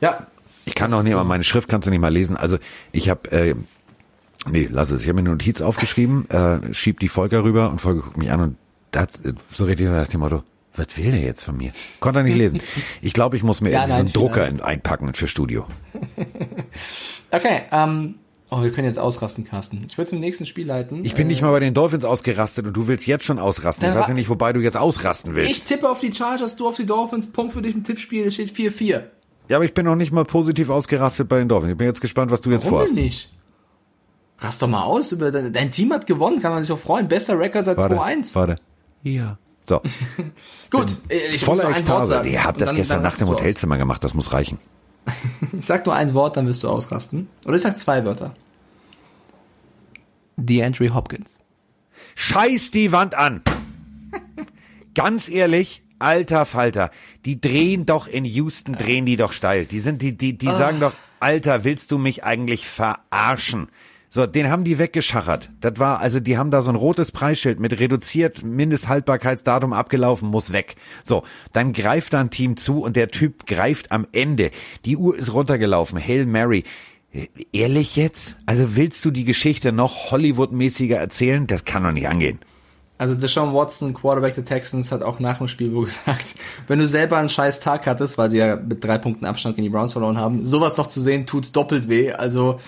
ja. 0.00 0.26
Ich 0.64 0.76
kann 0.76 0.94
auch 0.94 1.02
nicht 1.02 1.14
mal, 1.14 1.24
meine 1.24 1.42
Schrift 1.42 1.68
kannst 1.68 1.86
du 1.86 1.90
nicht 1.90 2.00
mal 2.00 2.12
lesen. 2.12 2.36
Also 2.36 2.58
ich 2.92 3.08
habe, 3.08 3.28
äh, 3.32 3.54
nee, 4.48 4.68
lass 4.70 4.90
es. 4.90 5.02
Ich 5.02 5.08
habe 5.08 5.14
mir 5.14 5.22
eine 5.22 5.30
Notiz 5.30 5.60
aufgeschrieben, 5.60 6.30
äh, 6.30 6.72
schieb 6.72 7.00
die 7.00 7.08
Volker 7.08 7.42
rüber 7.42 7.70
und 7.70 7.80
Volker 7.80 8.02
guckt 8.02 8.16
mich 8.16 8.30
an 8.30 8.40
und 8.40 8.56
da 8.92 9.00
hat 9.00 9.14
äh, 9.24 9.32
so 9.50 9.64
richtig 9.64 9.88
nach 9.88 10.06
dem 10.06 10.20
Motto, 10.20 10.44
was 10.74 10.96
will 10.96 11.10
der 11.10 11.20
jetzt 11.20 11.44
von 11.44 11.56
mir? 11.56 11.72
Konnte 12.00 12.20
er 12.20 12.22
nicht 12.24 12.36
lesen. 12.36 12.60
Ich 13.02 13.12
glaube, 13.12 13.36
ich 13.36 13.42
muss 13.42 13.60
mir 13.60 13.70
Ja, 13.70 13.80
irgendwie 13.82 13.92
nein, 13.98 14.08
so 14.08 14.20
einen 14.20 14.28
Drucker 14.28 14.48
in, 14.48 14.60
einpacken 14.60 15.12
für 15.14 15.28
Studio. 15.28 15.66
Okay, 17.30 17.62
ähm, 17.70 18.16
oh, 18.50 18.62
wir 18.62 18.70
können 18.70 18.86
jetzt 18.86 18.98
ausrasten, 18.98 19.44
Carsten. 19.44 19.84
Ich 19.88 19.96
will 19.96 20.06
zum 20.06 20.20
nächsten 20.20 20.44
Spiel 20.44 20.66
leiten. 20.66 21.02
Ich 21.04 21.14
bin 21.14 21.28
nicht 21.28 21.40
mal 21.40 21.50
bei 21.50 21.60
den 21.60 21.72
Dolphins 21.72 22.04
ausgerastet 22.04 22.66
und 22.66 22.74
du 22.76 22.86
willst 22.88 23.06
jetzt 23.06 23.24
schon 23.24 23.38
ausrasten. 23.38 23.88
Ich 23.88 23.94
weiß 23.94 24.08
ja 24.08 24.14
nicht, 24.14 24.28
wobei 24.28 24.52
du 24.52 24.60
jetzt 24.60 24.76
ausrasten 24.76 25.34
willst. 25.34 25.50
Ich 25.50 25.62
tippe 25.62 25.88
auf 25.88 26.00
die 26.00 26.12
Chargers, 26.12 26.56
du 26.56 26.68
auf 26.68 26.76
die 26.76 26.84
Dolphins. 26.84 27.32
Punkt 27.32 27.54
für 27.54 27.62
dich 27.62 27.74
im 27.74 27.84
Tippspiel. 27.84 28.26
Es 28.26 28.34
steht 28.34 28.50
4-4. 28.52 29.02
ja, 29.48 29.56
aber 29.56 29.64
ich 29.64 29.72
bin 29.72 29.86
noch 29.86 29.96
nicht 29.96 30.12
mal 30.12 30.24
positiv 30.26 30.68
ausgerastet 30.68 31.28
bei 31.28 31.38
den 31.38 31.48
Dolphins. 31.48 31.72
Ich 31.72 31.78
bin 31.78 31.86
jetzt 31.86 32.02
gespannt, 32.02 32.30
was 32.30 32.42
du 32.42 32.50
jetzt 32.50 32.64
Warum 32.64 32.78
vorhast. 32.80 32.96
denn 32.96 33.04
nicht? 33.04 33.30
Rast 34.38 34.60
doch 34.60 34.68
mal 34.68 34.82
aus. 34.82 35.12
Über 35.12 35.30
dein, 35.30 35.52
dein 35.54 35.70
Team 35.70 35.90
hat 35.92 36.06
gewonnen, 36.06 36.42
kann 36.42 36.52
man 36.52 36.60
sich 36.62 36.68
doch 36.68 36.78
freuen. 36.78 37.08
Besser 37.08 37.38
Rekord 37.38 37.64
seit 37.64 37.78
Warte, 37.78 37.94
2-1. 37.94 38.34
warte. 38.34 38.56
Ja. 39.02 39.38
So, 39.68 39.80
Gut, 40.70 40.90
ich 41.08 41.32
muss 41.32 41.42
voller 41.42 41.62
nur 41.64 41.74
ein 41.74 41.74
Wort 41.74 41.78
Ekstase. 41.78 42.14
sagen. 42.14 42.44
Habt 42.44 42.56
Und 42.56 42.60
das 42.60 42.68
dann- 42.70 42.76
gestern 42.76 42.96
dann 42.96 43.02
Nacht 43.04 43.20
im. 43.20 43.28
Hotelzimmer 43.28 43.78
gemacht, 43.78 44.02
das 44.04 44.14
muss 44.14 44.32
reichen. 44.32 44.58
Ich 45.58 45.66
sag 45.66 45.84
nur 45.86 45.94
ein 45.94 46.14
Wort, 46.14 46.36
dann 46.36 46.46
wirst 46.46 46.62
du 46.62 46.68
ausrasten. 46.68 47.28
Oder 47.44 47.56
ich 47.56 47.62
sag 47.62 47.78
zwei 47.78 48.04
Wörter. 48.04 48.34
DeAndre 50.36 50.94
Hopkins. 50.94 51.38
Scheiß 52.14 52.70
die 52.70 52.92
Wand 52.92 53.14
an. 53.14 53.42
Ganz 54.94 55.28
ehrlich, 55.28 55.82
alter 55.98 56.44
Falter, 56.46 56.90
die 57.24 57.40
drehen 57.40 57.86
doch 57.86 58.06
in 58.06 58.24
Houston, 58.24 58.74
drehen 58.74 59.06
die 59.06 59.16
doch 59.16 59.32
steil. 59.32 59.66
Die 59.66 59.80
sind, 59.80 60.02
die, 60.02 60.16
die, 60.16 60.36
die 60.36 60.46
sagen 60.46 60.80
doch, 60.80 60.92
Alter, 61.20 61.64
willst 61.64 61.90
du 61.92 61.98
mich 61.98 62.24
eigentlich 62.24 62.66
verarschen? 62.66 63.68
So, 64.14 64.26
den 64.26 64.50
haben 64.50 64.62
die 64.62 64.76
weggeschachert. 64.76 65.48
Das 65.62 65.78
war, 65.78 66.00
also 66.00 66.20
die 66.20 66.36
haben 66.36 66.50
da 66.50 66.60
so 66.60 66.68
ein 66.68 66.76
rotes 66.76 67.12
Preisschild 67.12 67.58
mit 67.60 67.80
reduziert 67.80 68.42
Mindesthaltbarkeitsdatum 68.42 69.72
abgelaufen, 69.72 70.28
muss 70.28 70.52
weg. 70.52 70.76
So, 71.02 71.22
dann 71.54 71.72
greift 71.72 72.12
da 72.12 72.20
ein 72.20 72.28
Team 72.28 72.58
zu 72.58 72.82
und 72.82 72.94
der 72.94 73.08
Typ 73.08 73.46
greift 73.46 73.90
am 73.90 74.06
Ende. 74.12 74.50
Die 74.84 74.98
Uhr 74.98 75.16
ist 75.16 75.32
runtergelaufen. 75.32 75.98
Hail 75.98 76.26
Mary. 76.26 76.64
Äh, 77.10 77.28
Ehrlich 77.54 77.96
jetzt? 77.96 78.36
Also 78.44 78.76
willst 78.76 79.02
du 79.06 79.10
die 79.10 79.24
Geschichte 79.24 79.72
noch 79.72 80.10
Hollywood-mäßiger 80.10 80.98
erzählen? 80.98 81.46
Das 81.46 81.64
kann 81.64 81.82
doch 81.82 81.92
nicht 81.92 82.06
angehen. 82.06 82.38
Also 82.98 83.14
Deshaun 83.14 83.54
Watson, 83.54 83.94
Quarterback 83.94 84.34
der 84.34 84.44
Texans, 84.44 84.92
hat 84.92 85.02
auch 85.02 85.20
nach 85.20 85.38
dem 85.38 85.48
Spiel 85.48 85.70
gesagt, 85.84 86.34
wenn 86.66 86.80
du 86.80 86.86
selber 86.86 87.16
einen 87.16 87.30
scheiß 87.30 87.60
Tag 87.60 87.86
hattest, 87.86 88.18
weil 88.18 88.28
sie 88.28 88.36
ja 88.36 88.56
mit 88.56 88.84
drei 88.84 88.98
Punkten 88.98 89.24
Abstand 89.24 89.56
gegen 89.56 89.64
die 89.64 89.70
Browns 89.70 89.94
verloren 89.94 90.18
haben, 90.18 90.44
sowas 90.44 90.76
noch 90.76 90.88
zu 90.88 91.00
sehen, 91.00 91.24
tut 91.24 91.56
doppelt 91.56 91.88
weh. 91.88 92.12
Also 92.12 92.60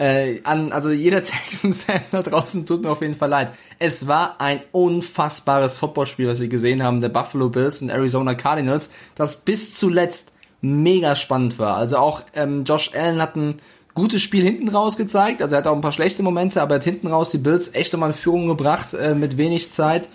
äh, 0.00 0.40
an, 0.44 0.72
also 0.72 0.90
jeder 0.90 1.22
Texan-Fan 1.22 2.00
da 2.10 2.22
draußen 2.22 2.64
tut 2.64 2.82
mir 2.82 2.90
auf 2.90 3.02
jeden 3.02 3.14
Fall 3.14 3.28
leid. 3.28 3.52
Es 3.78 4.08
war 4.08 4.40
ein 4.40 4.62
unfassbares 4.72 5.76
Footballspiel, 5.76 6.26
was 6.26 6.40
wir 6.40 6.48
gesehen 6.48 6.82
haben, 6.82 7.02
der 7.02 7.10
Buffalo 7.10 7.50
Bills 7.50 7.82
und 7.82 7.90
Arizona 7.90 8.34
Cardinals, 8.34 8.90
das 9.14 9.42
bis 9.42 9.74
zuletzt 9.74 10.32
mega 10.62 11.16
spannend 11.16 11.58
war. 11.58 11.76
Also 11.76 11.98
auch 11.98 12.22
ähm, 12.34 12.64
Josh 12.64 12.92
Allen 12.94 13.20
hat 13.20 13.36
ein 13.36 13.60
gutes 13.92 14.22
Spiel 14.22 14.42
hinten 14.42 14.70
raus 14.70 14.96
gezeigt. 14.96 15.42
Also 15.42 15.54
er 15.54 15.58
hat 15.58 15.66
auch 15.66 15.74
ein 15.74 15.82
paar 15.82 15.92
schlechte 15.92 16.22
Momente, 16.22 16.62
aber 16.62 16.76
er 16.76 16.78
hat 16.78 16.84
hinten 16.84 17.08
raus 17.08 17.30
die 17.30 17.38
Bills 17.38 17.74
echt 17.74 17.92
nochmal 17.92 18.10
in 18.10 18.16
Führung 18.16 18.46
gebracht 18.46 18.94
äh, 18.94 19.14
mit 19.14 19.36
wenig 19.36 19.70
Zeit. 19.70 20.08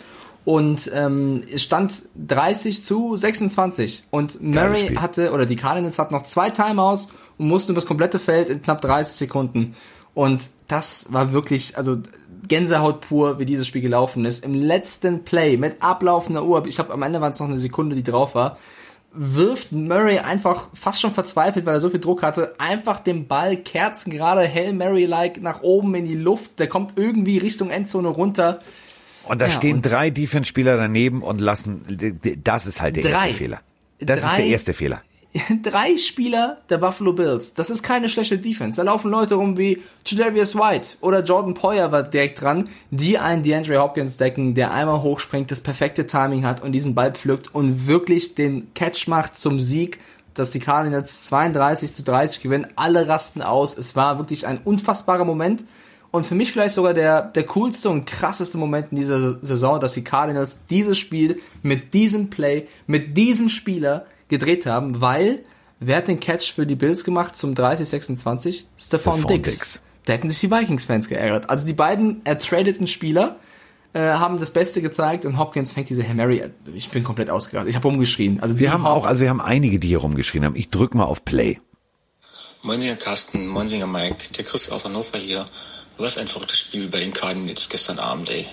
Und 0.45 0.89
ähm, 0.93 1.43
es 1.51 1.61
stand 1.61 1.93
30 2.27 2.83
zu 2.83 3.15
26. 3.15 4.05
Und 4.09 4.41
Murray 4.41 4.95
hatte, 4.95 5.31
oder 5.31 5.45
die 5.45 5.55
Cardinals 5.55 5.99
hatten 5.99 6.13
noch 6.13 6.23
zwei 6.23 6.49
Timeouts 6.49 7.09
und 7.37 7.47
mussten 7.47 7.71
über 7.71 7.81
das 7.81 7.87
komplette 7.87 8.19
Feld 8.19 8.49
in 8.49 8.61
knapp 8.61 8.81
30 8.81 9.15
Sekunden. 9.15 9.75
Und 10.13 10.41
das 10.67 11.07
war 11.11 11.31
wirklich, 11.33 11.77
also 11.77 11.97
Gänsehaut 12.47 13.01
pur, 13.01 13.39
wie 13.39 13.45
dieses 13.45 13.67
Spiel 13.67 13.81
gelaufen 13.81 14.23
ist. 14.25 14.45
Im 14.45 14.53
letzten 14.53 15.23
Play 15.23 15.57
mit 15.57 15.81
ablaufender 15.81 16.43
Uhr, 16.45 16.65
ich 16.67 16.75
glaube 16.75 16.93
am 16.93 17.01
Ende 17.03 17.19
waren 17.21 17.31
es 17.31 17.39
noch 17.39 17.47
eine 17.47 17.57
Sekunde, 17.57 17.95
die 17.95 18.03
drauf 18.03 18.35
war, 18.35 18.57
wirft 19.17 19.71
Murray 19.71 20.19
einfach 20.19 20.67
fast 20.73 20.99
schon 21.01 21.13
verzweifelt, 21.13 21.65
weil 21.65 21.75
er 21.75 21.79
so 21.81 21.89
viel 21.89 21.99
Druck 22.01 22.21
hatte, 22.23 22.55
einfach 22.59 22.99
den 22.99 23.27
Ball 23.27 23.55
kerzengerade 23.57 24.47
Hail 24.47 24.73
Mary-like 24.73 25.41
nach 25.41 25.61
oben 25.61 25.95
in 25.95 26.05
die 26.05 26.15
Luft. 26.15 26.59
Der 26.59 26.67
kommt 26.67 26.93
irgendwie 26.97 27.37
Richtung 27.37 27.69
Endzone 27.69 28.09
runter. 28.09 28.59
Und 29.27 29.41
da 29.41 29.45
Ja, 29.47 29.51
stehen 29.53 29.77
und- 29.77 29.81
drei 29.85 30.09
Defense-Spieler 30.09 30.77
daneben 30.77 31.21
und 31.21 31.39
lassen, 31.41 31.81
das 32.43 32.67
ist 32.67 32.81
halt 32.81 32.97
der 32.97 33.03
Drei. 33.03 33.11
erste 33.11 33.33
Fehler. 33.33 33.59
Das 33.99 34.19
ist 34.19 34.25
Drei. 34.25 34.35
der 34.37 34.45
erste 34.47 34.73
Fehler. 34.73 35.01
Drei 35.63 35.97
Spieler 35.97 36.57
der 36.69 36.77
Buffalo 36.77 37.13
Bills. 37.13 37.53
Das 37.53 37.69
ist 37.69 37.83
keine 37.83 38.09
schlechte 38.09 38.37
Defense. 38.37 38.77
Da 38.77 38.83
laufen 38.83 39.11
Leute 39.11 39.35
rum 39.35 39.57
wie 39.57 39.81
Tredavious 40.05 40.55
White 40.55 40.97
oder 41.01 41.23
Jordan 41.23 41.53
Poyer 41.53 41.91
war 41.91 42.03
direkt 42.03 42.41
dran, 42.41 42.69
die 42.91 43.17
einen 43.17 43.43
DeAndre 43.43 43.81
Hopkins 43.81 44.17
decken, 44.17 44.53
der 44.53 44.71
einmal 44.71 45.01
hochspringt, 45.01 45.51
das 45.51 45.61
perfekte 45.61 46.05
Timing 46.05 46.45
hat 46.45 46.63
und 46.63 46.71
diesen 46.71 46.95
Ball 46.95 47.13
pflückt 47.13 47.53
und 47.53 47.87
wirklich 47.87 48.35
den 48.35 48.73
Catch 48.73 49.07
macht 49.07 49.37
zum 49.37 49.59
Sieg, 49.59 49.99
dass 50.33 50.51
die 50.51 50.59
Cardinals 50.59 51.25
32 51.25 51.91
zu 51.91 52.03
30 52.03 52.41
gewinnen. 52.41 52.67
Alle 52.75 53.07
rasten 53.07 53.41
aus. 53.41 53.77
Es 53.77 53.95
war 53.95 54.19
wirklich 54.19 54.47
ein 54.47 54.59
unfassbarer 54.63 55.25
Moment. 55.25 55.65
Und 56.11 56.25
für 56.25 56.35
mich 56.35 56.53
vielleicht 56.53 56.75
sogar 56.75 56.93
der, 56.93 57.23
der 57.23 57.43
coolste 57.43 57.89
und 57.89 58.05
krasseste 58.05 58.57
Moment 58.57 58.87
in 58.91 58.97
dieser 58.97 59.43
Saison, 59.43 59.81
dass 59.81 59.93
die 59.93 60.03
Cardinals 60.03 60.65
dieses 60.69 60.97
Spiel 60.97 61.41
mit 61.61 61.93
diesem 61.93 62.29
Play, 62.29 62.67
mit 62.87 63.17
diesem 63.17 63.49
Spieler 63.49 64.05
gedreht 64.27 64.65
haben, 64.65 65.01
weil 65.01 65.43
wer 65.79 65.97
hat 65.97 66.07
den 66.07 66.19
Catch 66.19 66.53
für 66.53 66.65
die 66.65 66.75
Bills 66.75 67.03
gemacht 67.03 67.35
zum 67.35 67.53
30-26? 67.53 68.63
Stefan 68.77 69.15
Stephon 69.17 69.27
Diggs. 69.27 69.51
Diggs. 69.51 69.79
Da 70.05 70.13
hätten 70.13 70.29
sich 70.29 70.39
die 70.39 70.51
Vikings-Fans 70.51 71.09
geärgert. 71.09 71.49
Also 71.49 71.65
die 71.65 71.73
beiden 71.73 72.23
ertradeten 72.25 72.87
Spieler 72.87 73.37
äh, 73.93 73.99
haben 73.99 74.39
das 74.39 74.51
Beste 74.51 74.81
gezeigt 74.81 75.25
und 75.25 75.37
Hopkins 75.39 75.73
fängt 75.73 75.89
diese 75.89 76.03
Hail 76.07 76.15
Mary. 76.15 76.43
Ich 76.73 76.89
bin 76.89 77.03
komplett 77.03 77.29
ausgerastet. 77.29 77.69
Ich 77.69 77.75
habe 77.75 77.87
rumgeschrien. 77.87 78.39
Also 78.39 78.59
Wir 78.59 78.71
haben 78.71 78.85
auch, 78.85 79.05
also 79.05 79.21
wir 79.21 79.29
haben 79.29 79.41
einige, 79.41 79.79
die 79.79 79.87
hier 79.87 79.99
rumgeschrien 79.99 80.45
haben. 80.45 80.55
Ich 80.55 80.69
drück 80.69 80.93
mal 80.93 81.05
auf 81.05 81.25
Play. 81.25 81.59
Moinsinger 82.61 82.95
Carsten, 82.95 83.47
Moinsinger 83.47 83.87
Mike, 83.87 84.33
der 84.37 84.43
Chris 84.43 84.69
aus 84.69 84.85
Hannover 84.85 85.17
hier. 85.17 85.45
Was 85.97 86.17
ein 86.17 86.27
verrücktes 86.27 86.59
Spiel 86.59 86.89
bei 86.89 86.99
den 86.99 87.13
Cardinals 87.13 87.69
gestern 87.69 87.99
Abend, 87.99 88.29
ey. 88.29 88.45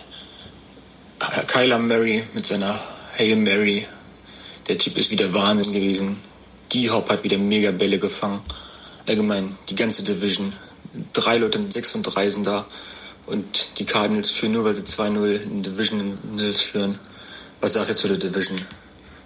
Kyler 1.49 1.79
Murray 1.79 2.23
mit 2.35 2.47
seiner 2.47 2.79
Hail 3.19 3.37
Mary. 3.37 3.87
Der 4.69 4.79
Typ 4.79 4.97
ist 4.97 5.11
wieder 5.11 5.33
Wahnsinn 5.35 5.73
gewesen. 5.73 6.19
D-Hop 6.73 7.11
hat 7.11 7.25
wieder 7.25 7.39
mega 7.39 7.73
Bälle 7.73 7.99
gefangen. 7.99 8.41
Allgemein, 9.07 9.57
die 9.69 9.75
ganze 9.75 10.05
Division. 10.05 10.53
Drei 11.13 11.39
Leute 11.39 11.59
mit 11.59 11.73
6 11.73 11.97
und 11.97 12.03
3 12.03 12.29
sind 12.29 12.47
da. 12.47 12.67
Und 13.27 13.79
die 13.79 13.85
Cardinals 13.85 14.31
führen 14.31 14.53
nur, 14.53 14.65
weil 14.65 14.75
sie 14.75 14.83
2-0 14.83 15.43
in 15.43 15.63
Divisionals 15.63 16.63
führen. 16.63 16.99
Was 17.61 17.75
sagt 17.75 17.89
ihr 17.89 17.97
zu 17.97 18.09
der 18.09 18.17
Division? 18.17 18.61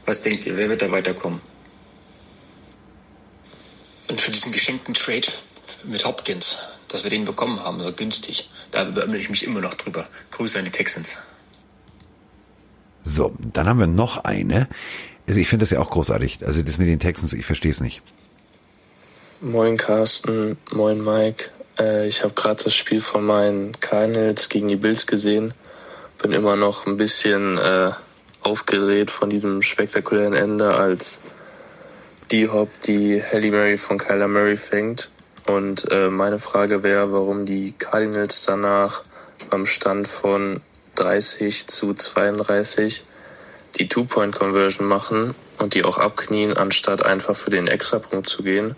Was 0.05 0.23
denkt 0.23 0.47
ihr? 0.47 0.57
Wer 0.57 0.69
wird 0.69 0.83
da 0.83 0.91
weiterkommen? 0.91 1.41
Und 4.09 4.21
für 4.21 4.31
diesen 4.31 4.53
geschenkten 4.53 4.95
Trade 4.95 5.27
mit 5.85 6.05
Hopkins, 6.05 6.57
dass 6.89 7.03
wir 7.03 7.11
den 7.11 7.25
bekommen 7.25 7.61
haben, 7.61 7.83
so 7.83 7.93
günstig, 7.93 8.49
da 8.71 8.85
beömmel 8.85 9.21
ich 9.21 9.31
mich 9.31 9.45
immer 9.45 9.61
noch 9.61 9.75
drüber. 9.75 10.07
Grüße 10.31 10.59
an 10.59 10.65
die 10.65 10.71
Texans. 10.71 11.19
So, 13.03 13.35
dann 13.39 13.69
haben 13.69 13.79
wir 13.79 13.87
noch 13.87 14.19
eine. 14.19 14.69
Also 15.27 15.41
ich 15.41 15.49
finde 15.49 15.65
das 15.65 15.71
ja 15.71 15.81
auch 15.81 15.91
großartig. 15.91 16.39
Also 16.47 16.63
das 16.63 16.79
mit 16.79 16.89
den 16.89 17.01
Texans, 17.01 17.33
ich 17.33 17.47
verstehe 17.47 17.71
es 17.71 17.81
nicht. 17.81 18.03
Moin 19.41 19.77
Carsten, 19.77 20.57
moin 20.73 21.05
Mike. 21.05 21.51
Äh, 21.79 22.07
ich 22.07 22.23
habe 22.23 22.35
gerade 22.35 22.65
das 22.65 22.75
Spiel 22.75 23.01
von 23.01 23.25
meinen 23.25 23.79
Cardinals 23.81 24.49
gegen 24.49 24.69
die 24.69 24.77
Bills 24.77 25.07
gesehen. 25.07 25.53
Bin 26.23 26.33
immer 26.33 26.57
noch 26.57 26.87
ein 26.87 26.97
bisschen 26.97 27.59
äh, 27.59 27.91
aufgedreht 28.43 29.11
von 29.11 29.29
diesem 29.29 29.63
spektakulären 29.63 30.35
Ende, 30.35 30.75
als 30.75 31.19
D-Hop 32.31 32.71
die 32.87 33.23
Halle 33.23 33.51
Mary 33.51 33.77
von 33.77 33.99
Kyler 33.99 34.29
Murray 34.29 34.57
fängt. 34.57 35.11
Und 35.47 35.91
äh, 35.91 36.09
meine 36.09 36.39
Frage 36.39 36.83
wäre, 36.83 37.13
warum 37.13 37.47
die 37.47 37.75
Cardinals 37.79 38.45
danach 38.45 39.03
beim 39.51 39.67
Stand 39.67 40.09
von 40.09 40.61
30 40.95 41.67
zu 41.67 41.95
32 41.95 43.05
die 43.79 43.89
Two-Point-Conversion 43.89 44.87
machen 44.87 45.35
und 45.59 45.75
die 45.75 45.85
auch 45.85 45.99
abknien, 45.99 46.57
anstatt 46.57 47.05
einfach 47.05 47.37
für 47.37 47.51
den 47.51 47.67
Extrapunkt 47.67 48.29
zu 48.29 48.43
gehen 48.43 48.75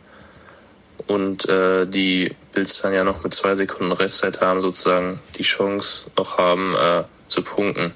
und 1.06 1.48
äh, 1.48 1.86
die 1.86 2.34
Bills 2.52 2.82
dann 2.82 2.92
ja 2.92 3.04
noch 3.04 3.22
mit 3.22 3.32
zwei 3.34 3.54
Sekunden 3.54 3.92
Restzeit 3.92 4.40
haben, 4.40 4.60
sozusagen 4.60 5.20
die 5.36 5.42
Chance 5.42 6.10
noch 6.16 6.38
haben 6.38 6.74
äh, 6.74 7.04
zu 7.28 7.42
punkten. 7.42 7.92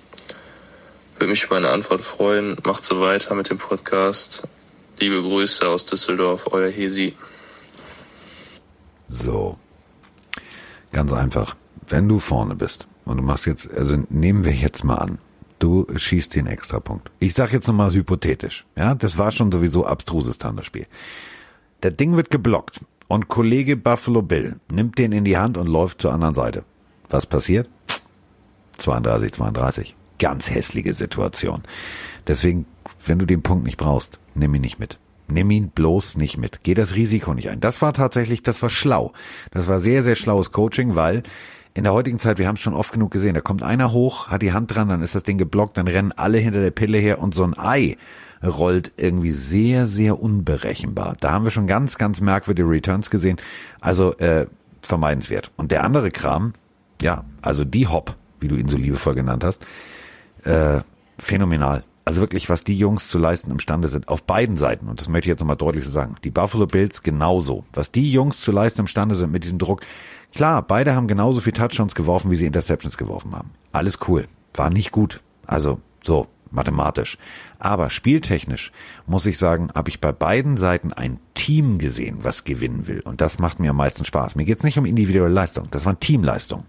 Würde 1.19 1.31
mich 1.31 1.45
über 1.45 1.57
eine 1.57 1.71
Antwort 1.71 2.01
freuen. 2.01 2.57
Macht 2.65 2.85
so 2.85 3.01
weiter 3.01 3.35
mit 3.35 3.51
dem 3.51 3.59
Podcast. 3.59 4.43
Liebe 4.99 5.21
Grüße 5.23 5.69
aus 5.69 5.85
Düsseldorf, 5.85 6.49
euer 6.53 6.71
Hesi. 6.71 7.15
So. 9.09 9.59
Ganz 10.93 11.13
einfach. 11.13 11.57
Wenn 11.89 12.09
du 12.09 12.19
vorne 12.19 12.55
bist 12.55 12.87
und 13.05 13.19
du 13.19 13.23
machst 13.23 13.47
jetzt, 13.47 13.71
also 13.73 13.99
nehmen 14.09 14.45
wir 14.45 14.53
jetzt 14.53 14.85
mal 14.85 14.97
an, 14.97 15.19
du 15.63 15.87
schießt 15.95 16.35
den 16.35 16.47
Extrapunkt. 16.47 17.11
Ich 17.21 17.35
sag 17.35 17.53
jetzt 17.53 17.69
nochmal 17.69 17.93
hypothetisch. 17.93 18.67
Ja, 18.77 18.95
das 18.95 19.17
war 19.17 19.31
schon 19.31 19.53
sowieso 19.53 19.87
abstruses 19.87 20.35
Standardspiel. 20.35 20.87
Das 21.81 21.97
Ding 21.97 22.17
wird 22.17 22.31
geblockt 22.31 22.81
und 23.09 23.29
Kollege 23.29 23.77
Buffalo 23.77 24.23
Bill 24.23 24.57
nimmt 24.71 24.99
den 24.99 25.13
in 25.13 25.25
die 25.25 25.37
Hand 25.37 25.57
und 25.57 25.69
läuft 25.69 26.03
zur 26.03 26.13
anderen 26.13 26.35
Seite. 26.35 26.65
Was 27.09 27.27
passiert? 27.27 27.69
32, 28.79 29.33
32. 29.33 29.97
Ganz 30.19 30.51
hässliche 30.51 30.95
Situation. 30.95 31.63
Deswegen, 32.27 32.67
wenn 33.07 33.19
du 33.19 33.27
den 33.27 33.43
Punkt 33.43 33.65
nicht 33.65 33.77
brauchst, 33.77 34.19
nimm 34.35 34.55
ihn 34.55 34.63
nicht 34.63 34.79
mit. 34.79 34.99
Nimm 35.29 35.51
ihn 35.51 35.69
bloß 35.71 36.17
nicht 36.17 36.39
mit. 36.39 36.61
Geh 36.63 36.75
das 36.75 36.95
Risiko 36.95 37.35
nicht 37.35 37.49
ein. 37.49 37.61
Das 37.61 37.81
war 37.83 37.93
tatsächlich, 37.93 38.43
das 38.43 38.63
war 38.63 38.71
schlau. 38.71 39.13
Das 39.53 39.69
war 39.69 39.81
sehr, 39.81 40.03
sehr 40.03 40.17
schlaues 40.17 40.53
Coaching, 40.53 40.95
weil 40.95 41.23
in 41.75 41.85
der 41.85 41.93
heutigen 41.93 42.19
Zeit, 42.19 42.39
wir 42.39 42.47
haben 42.47 42.57
es 42.57 42.61
schon 42.61 42.75
oft 42.75 42.93
genug 42.93 43.11
gesehen, 43.11 43.35
da 43.35 43.41
kommt 43.41 43.63
einer 43.63 43.93
hoch, 43.93 44.29
hat 44.29 44.43
die 44.43 44.53
Hand 44.53 44.75
dran, 44.75 44.89
dann 44.89 45.03
ist 45.03 45.15
das 45.15 45.23
Ding 45.23 45.39
geblockt, 45.39 45.77
dann 45.77 45.89
rennen 45.89 46.13
alle 46.13 46.39
hinter 46.39 46.61
der 46.61 46.71
Pille 46.71 46.99
her 46.99 47.21
und 47.21 47.35
so 47.35 47.45
ein 47.45 47.59
Ei 47.59 47.97
rollt 48.45 48.93
irgendwie 48.97 49.33
sehr, 49.33 49.87
sehr 49.87 50.21
unberechenbar. 50.21 51.17
Da 51.21 51.31
haben 51.31 51.45
wir 51.45 51.51
schon 51.51 51.67
ganz, 51.67 51.97
ganz 51.97 52.21
merkwürdige 52.21 52.69
Returns 52.69 53.11
gesehen. 53.11 53.39
Also 53.81 54.17
äh, 54.19 54.47
vermeidenswert. 54.83 55.51
Und 55.57 55.71
der 55.71 55.85
andere 55.85 56.11
Kram, 56.11 56.55
ja, 57.01 57.25
also 57.41 57.65
die 57.65 57.87
Hop, 57.87 58.17
wie 58.41 58.49
du 58.49 58.57
ihn 58.57 58.69
so 58.69 58.77
liebevoll 58.77 59.15
genannt 59.15 59.45
hast, 59.45 59.65
äh, 60.45 60.81
phänomenal. 61.19 61.85
Also 62.05 62.21
wirklich, 62.21 62.49
was 62.49 62.65
die 62.65 62.77
Jungs 62.77 63.09
zu 63.09 63.19
leisten 63.19 63.51
imstande 63.51 63.89
sind, 63.89 64.09
auf 64.09 64.25
beiden 64.25 64.57
Seiten, 64.57 64.89
und 64.89 65.01
das 65.01 65.09
möchte 65.09 65.29
ich 65.29 65.33
jetzt 65.33 65.41
nochmal 65.41 65.57
deutlich 65.57 65.85
so 65.85 65.91
sagen, 65.91 66.17
die 66.25 66.31
Buffalo 66.31 66.67
Bills 66.67 67.03
genauso. 67.03 67.65
Was 67.73 67.93
die 67.93 68.11
Jungs 68.11 68.41
zu 68.41 68.51
leisten 68.51 68.81
imstande 68.81 69.15
sind 69.15 69.31
mit 69.31 69.45
diesem 69.45 69.59
Druck, 69.59 69.83
klar, 70.35 70.63
beide 70.63 70.95
haben 70.95 71.07
genauso 71.07 71.41
viel 71.41 71.53
Touchdowns 71.53 71.95
geworfen, 71.95 72.31
wie 72.31 72.37
sie 72.37 72.47
Interceptions 72.47 72.97
geworfen 72.97 73.33
haben. 73.33 73.51
Alles 73.71 73.99
cool. 74.09 74.27
War 74.55 74.71
nicht 74.71 74.91
gut. 74.91 75.21
Also, 75.47 75.81
so, 76.03 76.27
mathematisch. 76.53 77.19
Aber 77.59 77.91
spieltechnisch, 77.91 78.73
muss 79.07 79.27
ich 79.27 79.39
sagen, 79.39 79.71
habe 79.75 79.89
ich 79.89 80.01
bei 80.01 80.13
beiden 80.13 80.57
Seiten 80.57 80.93
ein 80.93 81.19
Team 81.35 81.79
gesehen, 81.79 82.19
was 82.23 82.45
gewinnen 82.45 82.87
will. 82.87 83.01
Und 83.01 83.21
das 83.21 83.39
macht 83.39 83.61
mir 83.61 83.71
am 83.71 83.77
meisten 83.77 84.05
Spaß. 84.05 84.37
Mir 84.37 84.45
geht's 84.45 84.63
nicht 84.63 84.79
um 84.79 84.87
individuelle 84.87 85.33
Leistung. 85.33 85.69
Das 85.71 85.87
waren 85.87 86.01
Teamleistung. 86.01 86.65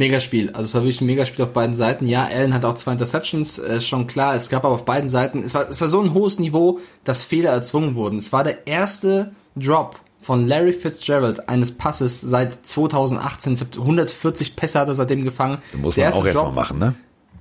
Megaspiel. 0.00 0.48
Also 0.50 0.66
es 0.66 0.74
war 0.74 0.82
wirklich 0.82 1.00
ein 1.00 1.06
Megaspiel 1.06 1.44
auf 1.44 1.52
beiden 1.52 1.76
Seiten. 1.76 2.06
Ja, 2.06 2.24
Allen 2.26 2.52
hat 2.52 2.64
auch 2.64 2.74
zwei 2.74 2.92
Interceptions, 2.92 3.60
äh, 3.60 3.80
schon 3.80 4.08
klar. 4.08 4.34
Es 4.34 4.48
gab 4.48 4.64
aber 4.64 4.74
auf 4.74 4.84
beiden 4.84 5.08
Seiten, 5.08 5.44
es 5.44 5.54
war, 5.54 5.68
es 5.70 5.80
war 5.80 5.88
so 5.88 6.00
ein 6.00 6.12
hohes 6.12 6.38
Niveau, 6.40 6.80
dass 7.04 7.22
Fehler 7.24 7.50
erzwungen 7.50 7.94
wurden. 7.94 8.18
Es 8.18 8.32
war 8.32 8.42
der 8.42 8.66
erste 8.66 9.30
Drop 9.54 10.00
von 10.22 10.46
Larry 10.46 10.72
Fitzgerald 10.72 11.48
eines 11.48 11.72
Passes 11.78 12.20
seit 12.20 12.52
2018. 12.66 13.54
Ich 13.54 13.60
habe 13.60 13.70
140 13.78 14.56
Pässe 14.56 14.80
hat 14.80 14.88
er 14.88 14.94
seitdem 14.94 15.24
gefangen. 15.24 15.58
Muss 15.74 15.94
Der 15.94 16.10
man 16.10 16.14
auch 16.18 16.24
erstmal 16.26 16.44
Drop- 16.46 16.54
machen, 16.54 16.78
ne? 16.78 16.94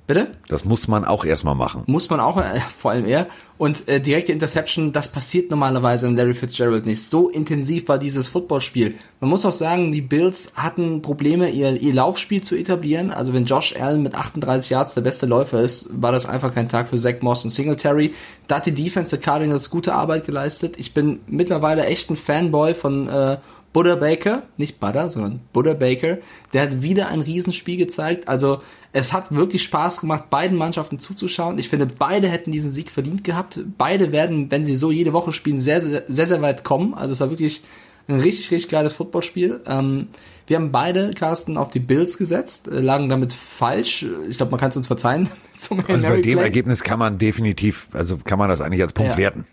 Bitte? 0.10 0.30
Das 0.48 0.66
muss 0.66 0.88
man 0.88 1.06
auch 1.06 1.24
erstmal 1.24 1.54
machen. 1.54 1.84
Muss 1.86 2.10
man 2.10 2.20
auch, 2.20 2.38
äh, 2.38 2.60
vor 2.78 2.90
allem 2.90 3.06
er. 3.06 3.28
Und 3.60 3.88
äh, 3.88 4.02
direkte 4.02 4.32
Interception, 4.32 4.92
das 4.92 5.12
passiert 5.12 5.52
normalerweise 5.52 6.08
im 6.08 6.16
Larry 6.16 6.34
Fitzgerald 6.34 6.88
nicht. 6.88 7.04
So 7.04 7.30
intensiv 7.30 7.88
war 7.90 8.00
dieses 8.00 8.28
Footballspiel. 8.28 8.96
Man 9.20 9.30
muss 9.30 9.46
auch 9.46 9.52
sagen, 9.52 9.92
die 9.92 10.02
Bills 10.02 10.54
hatten 10.56 11.04
Probleme, 11.04 11.52
ihr, 11.52 11.80
ihr 11.80 11.94
Laufspiel 11.94 12.42
zu 12.42 12.56
etablieren. 12.56 13.12
Also 13.12 13.34
wenn 13.34 13.46
Josh 13.46 13.76
Allen 13.80 14.02
mit 14.02 14.16
38 14.16 14.72
Yards 14.72 14.96
der 14.96 15.02
beste 15.02 15.28
Läufer 15.28 15.62
ist, 15.62 15.90
war 15.92 16.12
das 16.12 16.26
einfach 16.26 16.56
kein 16.56 16.70
Tag 16.70 16.88
für 16.88 16.98
Zach 16.98 17.22
Moss 17.22 17.44
und 17.44 17.52
Singletary. 17.52 18.16
Da 18.48 18.56
hat 18.56 18.66
die 18.66 18.74
Defense 18.74 19.16
der 19.16 19.24
Cardinals 19.24 19.70
gute 19.70 19.94
Arbeit 19.94 20.26
geleistet. 20.26 20.74
Ich 20.80 20.96
bin 20.96 21.20
mittlerweile 21.28 21.86
echt 21.86 22.10
ein 22.10 22.16
Fanboy 22.16 22.74
von 22.74 23.08
äh, 23.08 23.38
Buddha 23.74 23.96
Baker, 23.96 24.44
nicht 24.58 24.80
Butter, 24.80 25.10
sondern 25.10 25.42
Buddha 25.54 25.74
Baker, 25.74 26.18
der 26.54 26.64
hat 26.64 26.82
wieder 26.82 27.08
ein 27.10 27.22
Riesenspiel 27.22 27.78
gezeigt. 27.78 28.28
Also 28.28 28.62
es 28.94 29.14
hat 29.14 29.32
wirklich 29.34 29.62
Spaß 29.64 30.02
gemacht, 30.02 30.30
beiden 30.32 30.58
Mannschaften 30.58 30.98
zuzuschauen. 30.98 31.60
Ich 31.60 31.70
finde, 31.70 31.86
beide 31.86 32.28
hätten 32.28 32.52
diesen 32.52 32.72
Sieg 32.72 32.90
verdient 32.90 33.24
gehabt. 33.24 33.60
Beide 33.78 34.12
werden, 34.12 34.50
wenn 34.50 34.66
sie 34.66 34.76
so 34.76 34.90
jede 34.92 35.14
Woche 35.14 35.34
spielen, 35.34 35.60
sehr, 35.60 35.82
sehr, 35.82 36.04
sehr, 36.08 36.26
sehr 36.28 36.42
weit 36.42 36.64
kommen. 36.64 36.94
Also 36.96 37.14
es 37.14 37.20
war 37.20 37.30
wirklich 37.30 37.62
ein 38.08 38.20
richtig, 38.20 38.50
richtig 38.50 38.72
geiles 38.72 38.94
Footballspiel. 38.94 39.62
Ähm, 39.68 40.08
wir 40.48 40.58
haben 40.58 40.72
beide, 40.72 41.14
Carsten, 41.14 41.58
auf 41.58 41.70
die 41.70 41.80
Bills 41.80 42.18
gesetzt, 42.18 42.68
äh, 42.68 42.80
lagen 42.80 43.08
damit 43.08 43.34
falsch. 43.34 44.04
Ich 44.28 44.38
glaube, 44.38 44.50
man 44.52 44.60
kann 44.60 44.70
es 44.70 44.78
uns 44.78 44.88
verzeihen. 44.88 45.30
Zum 45.58 45.84
Also 45.88 46.02
bei 46.08 46.16
dem 46.16 46.22
Play. 46.24 46.42
Ergebnis 46.44 46.82
kann 46.82 46.98
man 46.98 47.20
definitiv, 47.20 47.88
also 47.94 48.18
kann 48.18 48.40
man 48.40 48.50
das 48.50 48.62
eigentlich 48.62 48.82
als 48.82 48.94
Punkt 48.94 49.12
Ja. 49.12 49.18
werten. 49.18 49.46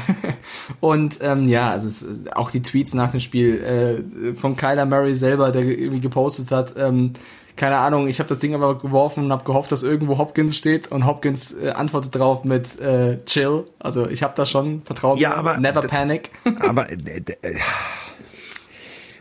Und 0.80 1.18
ähm, 1.22 1.48
ja, 1.48 1.70
also 1.70 1.88
es, 1.88 2.26
auch 2.34 2.50
die 2.50 2.62
Tweets 2.62 2.94
nach 2.94 3.10
dem 3.10 3.20
Spiel 3.20 3.62
äh, 3.62 4.34
von 4.34 4.56
Kyler 4.56 4.86
Murray 4.86 5.14
selber, 5.14 5.52
der 5.52 5.62
irgendwie 5.62 6.00
gepostet 6.00 6.50
hat, 6.50 6.74
ähm, 6.76 7.12
keine 7.56 7.78
Ahnung, 7.78 8.06
ich 8.06 8.18
habe 8.18 8.28
das 8.28 8.38
Ding 8.40 8.54
aber 8.54 8.76
geworfen 8.76 9.24
und 9.24 9.32
habe 9.32 9.44
gehofft, 9.44 9.72
dass 9.72 9.82
irgendwo 9.82 10.18
Hopkins 10.18 10.56
steht 10.56 10.92
und 10.92 11.06
Hopkins 11.06 11.52
äh, 11.52 11.70
antwortet 11.70 12.14
drauf 12.14 12.44
mit 12.44 12.78
äh, 12.80 13.18
Chill. 13.24 13.64
Also 13.78 14.06
ich 14.08 14.22
habe 14.22 14.34
da 14.36 14.44
schon 14.44 14.82
Vertrauen. 14.82 15.18
Ja, 15.18 15.34
aber- 15.36 15.56
Never 15.56 15.80
panic. 15.82 16.30
Aber 16.60 16.90
äh, 16.90 16.96
äh, 16.96 17.54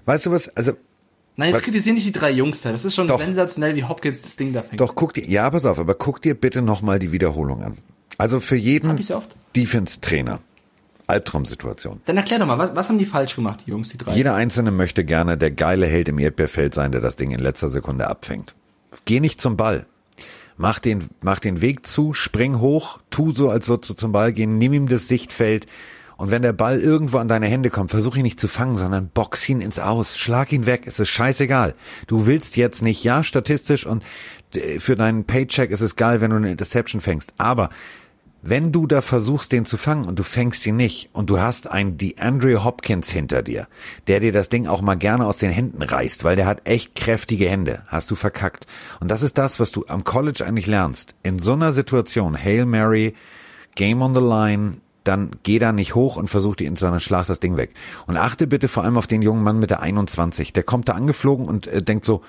weißt 0.05 0.25
du 0.25 0.31
was? 0.31 0.49
Also 0.49 0.73
Nein, 1.37 1.49
jetzt 1.49 1.57
Was- 1.57 1.63
kritisieren 1.63 1.95
nicht 1.95 2.07
die 2.07 2.11
drei 2.13 2.31
Jungs 2.31 2.61
da. 2.61 2.71
Das 2.71 2.85
ist 2.85 2.95
schon 2.95 3.07
Doch. 3.07 3.19
sensationell, 3.19 3.75
wie 3.75 3.83
Hopkins 3.83 4.21
das 4.21 4.37
Ding 4.37 4.53
da 4.53 4.61
fängt. 4.61 4.79
doch 4.79 4.95
guck 4.95 5.13
dir, 5.13 5.25
ja, 5.25 5.49
pass 5.49 5.65
auf, 5.65 5.79
aber 5.79 5.93
guck 5.93 6.21
dir 6.21 6.33
bitte 6.33 6.61
nochmal 6.61 6.97
die 6.99 7.11
Wiederholung 7.11 7.61
an. 7.61 7.77
Also 8.17 8.39
für 8.39 8.55
jeden. 8.55 8.97
Defense-Trainer, 9.55 10.39
Albtraumsituation. 11.07 12.01
Dann 12.05 12.17
erklär 12.17 12.39
doch 12.39 12.47
mal, 12.47 12.57
was, 12.57 12.75
was 12.75 12.89
haben 12.89 12.97
die 12.97 13.05
falsch 13.05 13.35
gemacht, 13.35 13.61
die 13.65 13.71
Jungs, 13.71 13.89
die 13.89 13.97
drei? 13.97 14.15
Jeder 14.15 14.35
Einzelne 14.35 14.71
möchte 14.71 15.05
gerne 15.05 15.37
der 15.37 15.51
geile 15.51 15.85
Held 15.85 16.09
im 16.09 16.19
Erdbeerfeld 16.19 16.73
sein, 16.73 16.91
der 16.91 17.01
das 17.01 17.15
Ding 17.15 17.31
in 17.31 17.39
letzter 17.39 17.69
Sekunde 17.69 18.07
abfängt. 18.07 18.55
Geh 19.05 19.19
nicht 19.19 19.41
zum 19.41 19.57
Ball. 19.57 19.85
Mach 20.57 20.79
den, 20.79 21.09
mach 21.21 21.39
den 21.39 21.59
Weg 21.61 21.85
zu, 21.85 22.13
spring 22.13 22.59
hoch, 22.59 22.99
tu 23.09 23.31
so, 23.31 23.49
als 23.49 23.67
würdest 23.67 23.89
du 23.89 23.93
zum 23.93 24.13
Ball 24.13 24.31
gehen, 24.31 24.57
nimm 24.57 24.71
ihm 24.71 24.87
das 24.87 25.07
Sichtfeld. 25.07 25.67
Und 26.17 26.31
wenn 26.31 26.41
der 26.41 26.53
Ball 26.53 26.79
irgendwo 26.79 27.17
an 27.17 27.27
deine 27.27 27.47
Hände 27.47 27.69
kommt, 27.69 27.91
versuch 27.91 28.15
ihn 28.15 28.23
nicht 28.23 28.39
zu 28.39 28.47
fangen, 28.47 28.77
sondern 28.77 29.09
box 29.09 29.49
ihn 29.49 29.59
ins 29.59 29.79
Aus, 29.79 30.17
schlag 30.17 30.53
ihn 30.53 30.65
weg, 30.65 30.83
es 30.85 30.97
ist 30.97 31.09
scheißegal. 31.09 31.75
Du 32.07 32.25
willst 32.25 32.55
jetzt 32.55 32.81
nicht, 32.81 33.03
ja, 33.03 33.21
statistisch 33.23 33.85
und 33.85 34.01
äh, 34.53 34.79
für 34.79 34.95
deinen 34.95 35.25
Paycheck 35.25 35.71
ist 35.71 35.81
es 35.81 35.97
geil, 35.97 36.21
wenn 36.21 36.31
du 36.31 36.37
eine 36.37 36.51
Interception 36.51 37.01
fängst, 37.01 37.33
aber 37.37 37.69
wenn 38.47 38.71
du 38.71 38.85
da 38.85 39.01
versuchst, 39.01 39.51
den 39.51 39.65
zu 39.65 39.75
fangen 39.75 40.05
und 40.05 40.19
du 40.19 40.23
fängst 40.23 40.65
ihn 40.67 40.75
nicht 40.75 41.09
und 41.13 41.31
du 41.31 41.39
hast 41.39 41.67
einen 41.69 41.97
DeAndre 41.97 42.63
Hopkins 42.63 43.09
hinter 43.09 43.41
dir, 43.41 43.67
der 44.05 44.19
dir 44.19 44.31
das 44.31 44.49
Ding 44.49 44.67
auch 44.67 44.81
mal 44.81 44.95
gerne 44.95 45.25
aus 45.25 45.37
den 45.37 45.49
Händen 45.49 45.81
reißt, 45.81 46.23
weil 46.23 46.35
der 46.35 46.45
hat 46.45 46.67
echt 46.67 46.93
kräftige 46.93 47.49
Hände, 47.49 47.81
hast 47.87 48.11
du 48.11 48.15
verkackt. 48.15 48.67
Und 48.99 49.09
das 49.09 49.23
ist 49.23 49.39
das, 49.39 49.59
was 49.59 49.71
du 49.71 49.85
am 49.87 50.03
College 50.03 50.45
eigentlich 50.45 50.67
lernst. 50.67 51.15
In 51.23 51.39
so 51.39 51.53
einer 51.53 51.73
Situation, 51.73 52.37
Hail 52.37 52.67
Mary, 52.67 53.15
Game 53.73 54.03
on 54.03 54.13
the 54.13 54.21
Line, 54.21 54.77
dann 55.03 55.31
geh 55.41 55.57
da 55.57 55.71
nicht 55.71 55.95
hoch 55.95 56.15
und 56.15 56.29
versuch 56.29 56.55
dir 56.55 56.67
in 56.67 56.75
seiner 56.75 56.99
Schlag 56.99 57.25
das 57.25 57.39
Ding 57.39 57.57
weg. 57.57 57.73
Und 58.05 58.15
achte 58.17 58.45
bitte 58.45 58.67
vor 58.67 58.83
allem 58.83 58.97
auf 58.97 59.07
den 59.07 59.23
jungen 59.23 59.43
Mann 59.43 59.59
mit 59.59 59.71
der 59.71 59.81
21. 59.81 60.53
Der 60.53 60.63
kommt 60.63 60.87
da 60.87 60.93
angeflogen 60.93 61.47
und 61.47 61.65
äh, 61.65 61.81
denkt 61.81 62.05
so, 62.05 62.21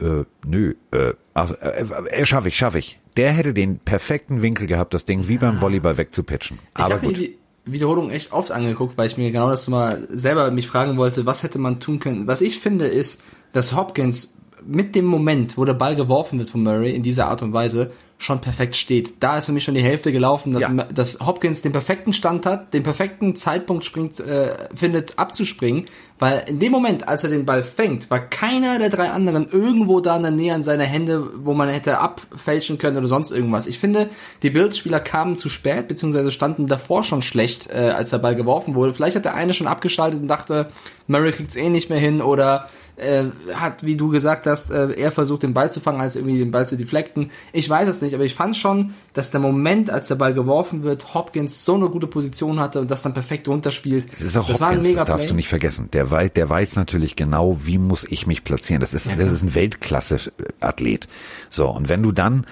äh, 0.00 0.24
nö, 0.46 0.74
äh, 0.92 1.14
ach, 1.34 1.52
äh, 1.60 1.84
äh, 2.10 2.26
schaff 2.26 2.46
ich, 2.46 2.56
schaff 2.56 2.74
ich. 2.74 2.98
Der 3.16 3.32
hätte 3.32 3.54
den 3.54 3.78
perfekten 3.78 4.42
Winkel 4.42 4.66
gehabt, 4.66 4.92
das 4.92 5.04
Ding 5.04 5.28
wie 5.28 5.38
beim 5.38 5.60
Volleyball 5.60 5.96
wegzupitchen. 5.96 6.58
Ich 6.76 6.84
Aber 6.84 6.98
gut. 6.98 7.16
die 7.16 7.38
Wiederholung 7.64 8.10
echt 8.10 8.32
oft 8.32 8.52
angeguckt, 8.52 8.98
weil 8.98 9.06
ich 9.06 9.16
mir 9.16 9.30
genau 9.30 9.48
das 9.48 9.66
mal 9.68 10.06
selber 10.10 10.50
mich 10.50 10.66
fragen 10.66 10.96
wollte, 10.98 11.26
was 11.26 11.42
hätte 11.42 11.58
man 11.58 11.80
tun 11.80 11.98
können. 11.98 12.26
Was 12.26 12.40
ich 12.40 12.58
finde 12.58 12.86
ist, 12.86 13.22
dass 13.52 13.74
Hopkins 13.74 14.35
mit 14.64 14.94
dem 14.94 15.04
Moment, 15.06 15.56
wo 15.58 15.64
der 15.64 15.74
Ball 15.74 15.96
geworfen 15.96 16.38
wird 16.38 16.50
von 16.50 16.62
Murray 16.62 16.94
in 16.94 17.02
dieser 17.02 17.28
Art 17.28 17.42
und 17.42 17.52
Weise, 17.52 17.92
schon 18.18 18.40
perfekt 18.40 18.76
steht. 18.76 19.22
Da 19.22 19.36
ist 19.36 19.44
für 19.44 19.52
mich 19.52 19.64
schon 19.64 19.74
die 19.74 19.82
Hälfte 19.82 20.10
gelaufen, 20.10 20.50
dass, 20.50 20.62
Ja. 20.62 20.70
dass 20.70 21.18
Hopkins 21.20 21.60
den 21.60 21.72
perfekten 21.72 22.14
Stand 22.14 22.46
hat, 22.46 22.72
den 22.72 22.82
perfekten 22.82 23.36
Zeitpunkt 23.36 23.84
springt, 23.84 24.18
äh, 24.20 24.68
findet 24.74 25.18
abzuspringen, 25.18 25.84
weil 26.18 26.44
in 26.48 26.58
dem 26.58 26.72
Moment, 26.72 27.06
als 27.08 27.24
er 27.24 27.30
den 27.30 27.44
Ball 27.44 27.62
fängt, 27.62 28.10
war 28.10 28.20
keiner 28.20 28.78
der 28.78 28.88
drei 28.88 29.10
anderen 29.10 29.46
irgendwo 29.50 30.00
da 30.00 30.16
in 30.16 30.22
der 30.22 30.30
Nähe 30.30 30.54
an 30.54 30.62
seine 30.62 30.84
Hände, 30.84 31.28
wo 31.44 31.52
man 31.52 31.68
hätte 31.68 31.98
abfälschen 31.98 32.78
können 32.78 32.96
oder 32.96 33.06
sonst 33.06 33.32
irgendwas. 33.32 33.66
Ich 33.66 33.78
finde, 33.78 34.08
die 34.42 34.48
Bills-Spieler 34.48 35.00
kamen 35.00 35.36
zu 35.36 35.50
spät, 35.50 35.86
beziehungsweise 35.86 36.30
standen 36.30 36.66
davor 36.68 37.02
schon 37.02 37.20
schlecht, 37.20 37.68
äh, 37.68 37.90
als 37.90 38.10
der 38.10 38.18
Ball 38.18 38.34
geworfen 38.34 38.74
wurde. 38.74 38.94
Vielleicht 38.94 39.16
hat 39.16 39.26
der 39.26 39.34
eine 39.34 39.52
schon 39.52 39.66
abgeschaltet 39.66 40.22
und 40.22 40.28
dachte, 40.28 40.70
Murray 41.06 41.32
kriegt's 41.32 41.54
eh 41.56 41.68
nicht 41.68 41.90
mehr 41.90 42.00
hin 42.00 42.22
oder 42.22 42.70
äh, 42.96 43.24
hat, 43.54 43.84
wie 43.84 43.96
du 43.96 44.08
gesagt 44.08 44.46
hast, 44.46 44.70
äh, 44.70 44.92
er 44.92 45.12
versucht 45.12 45.42
den 45.42 45.54
Ball 45.54 45.70
zu 45.70 45.80
fangen, 45.80 46.00
als 46.00 46.16
irgendwie 46.16 46.38
den 46.38 46.50
Ball 46.50 46.66
zu 46.66 46.76
deflecten. 46.76 47.30
Ich 47.52 47.68
weiß 47.68 47.88
es 47.88 48.00
nicht, 48.00 48.14
aber 48.14 48.24
ich 48.24 48.34
fand 48.34 48.56
schon, 48.56 48.94
dass 49.12 49.30
der 49.30 49.40
Moment, 49.40 49.90
als 49.90 50.08
der 50.08 50.14
Ball 50.16 50.34
geworfen 50.34 50.82
wird, 50.82 51.14
Hopkins 51.14 51.64
so 51.64 51.74
eine 51.74 51.88
gute 51.88 52.06
Position 52.06 52.58
hatte 52.60 52.80
und 52.80 52.90
das 52.90 53.02
dann 53.02 53.14
perfekt 53.14 53.48
runterspielt. 53.48 54.08
Es 54.12 54.22
ist 54.22 54.36
auch 54.36 54.48
das 54.48 54.60
war 54.60 54.70
ein 54.70 54.78
Hopkins, 54.78 54.96
das 54.96 55.04
darfst 55.04 55.30
du 55.30 55.34
nicht 55.34 55.48
vergessen. 55.48 55.88
Der 55.92 56.10
weiß, 56.10 56.32
der 56.32 56.48
weiß 56.48 56.76
natürlich 56.76 57.16
genau, 57.16 57.58
wie 57.64 57.78
muss 57.78 58.04
ich 58.04 58.26
mich 58.26 58.44
platzieren. 58.44 58.80
Das 58.80 58.94
ist, 58.94 59.06
das 59.06 59.30
ist 59.30 59.42
ein 59.42 59.54
Weltklasse-Athlet. 59.54 61.08
So, 61.48 61.68
und 61.68 61.88
wenn 61.88 62.02
du 62.02 62.12
dann 62.12 62.46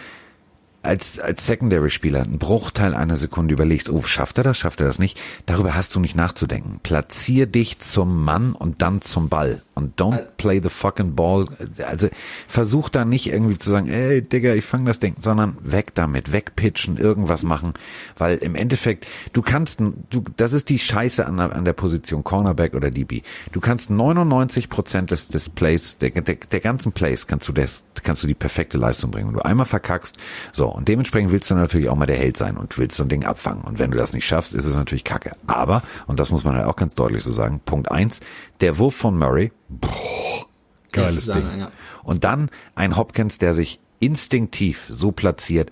als, 0.85 1.19
als 1.19 1.47
Secondary-Spieler 1.47 2.23
einen 2.23 2.39
Bruchteil 2.39 2.95
einer 2.95 3.17
Sekunde 3.17 3.55
überlegst, 3.55 3.89
oh, 3.89 4.03
schafft 4.03 4.39
er 4.39 4.45
das, 4.45 4.59
schafft 4.59 4.81
er 4.81 4.87
das 4.87 4.99
nicht, 4.99 5.21
darüber 5.47 5.75
hast 5.75 5.95
du 5.95 6.01
nicht 6.01 6.15
nachzudenken. 6.15 6.81
Platzier 6.83 7.47
dich 7.47 7.79
zum 7.79 8.23
Mann 8.23 8.53
und 8.53 8.83
dann 8.83 9.01
zum 9.01 9.29
Ball. 9.29 9.63
Und 9.75 10.01
don't 10.01 10.21
play 10.37 10.61
the 10.63 10.69
fucking 10.69 11.15
ball. 11.17 11.47
Also 11.85 12.09
versuch 12.47 12.89
da 12.89 13.05
nicht 13.05 13.27
irgendwie 13.27 13.59
zu 13.59 13.71
sagen, 13.71 13.89
ey, 13.89 14.23
Digga, 14.23 14.55
ich 14.55 14.65
fang 14.65 14.85
das 14.85 15.01
Ding, 15.01 15.17
sondern 15.21 15.57
weg 15.63 15.95
damit, 15.95 16.31
wegpitchen, 16.33 16.97
irgendwas 16.97 17.43
machen. 17.43 17.75
Weil 18.17 18.37
im 18.39 18.55
Endeffekt, 18.55 19.07
du 19.33 19.43
kannst, 19.43 19.81
du, 19.81 20.25
das 20.37 20.53
ist 20.53 20.69
die 20.69 20.79
Scheiße 20.79 21.27
an, 21.27 21.39
der- 21.39 21.55
an 21.57 21.65
der 21.65 21.73
Position 21.73 22.23
Cornerback 22.23 22.75
oder 22.75 22.91
DB. 22.91 23.23
Du 23.53 23.61
kannst 23.61 23.91
99 23.91 24.69
Prozent 24.69 25.11
des, 25.11 25.27
des 25.29 25.49
Plays, 25.49 25.99
der, 25.99 26.11
der, 26.11 26.37
der 26.37 26.61
ganzen 26.61 26.93
Plays 26.93 27.27
kannst 27.27 27.49
du 27.49 27.53
das, 27.53 27.83
kannst 28.05 28.23
du 28.23 28.27
die 28.29 28.35
perfekte 28.35 28.79
Leistung 28.79 29.11
bringen. 29.11 29.29
Wenn 29.29 29.35
du 29.35 29.43
einmal 29.45 29.67
verkackst, 29.67 30.17
so, 30.53 30.69
und 30.69 30.87
dementsprechend 30.89 31.33
willst 31.33 31.51
du 31.51 31.55
natürlich 31.57 31.89
auch 31.89 31.97
mal 31.97 32.07
der 32.07 32.17
Held 32.19 32.37
sein 32.37 32.57
und 32.57 32.79
willst 32.79 32.97
so 32.97 33.03
ein 33.03 33.09
Ding 33.09 33.25
abfangen. 33.25 33.65
Und 33.65 33.79
wenn 33.81 33.91
du 33.91 33.99
das 33.99 34.13
nicht 34.13 34.27
schaffst, 34.27 34.55
ist 34.55 34.67
es 34.67 34.77
natürlich 34.77 35.03
kacke. 35.05 35.33
Aber, 35.49 35.83
und 36.07 36.21
das 36.21 36.31
muss 36.31 36.45
man 36.45 36.55
halt 36.55 36.67
auch 36.67 36.77
ganz 36.77 36.95
deutlich 36.95 37.25
so 37.25 37.33
sagen, 37.33 37.61
Punkt 37.65 37.91
eins, 37.91 38.21
der 38.61 38.79
Wurf 38.79 38.95
von 38.95 39.19
Murray, 39.19 39.53
boah, 39.69 40.47
geiles 40.93 41.19
ich 41.19 41.25
sagen, 41.25 41.49
Ding. 41.49 41.61
ja. 41.61 41.73
Und 42.03 42.25
dann 42.25 42.51
ein 42.75 42.97
Hopkins, 42.97 43.39
der 43.39 43.55
sich 43.55 43.81
instinktiv 44.01 44.87
so 44.89 45.13
platziert. 45.13 45.71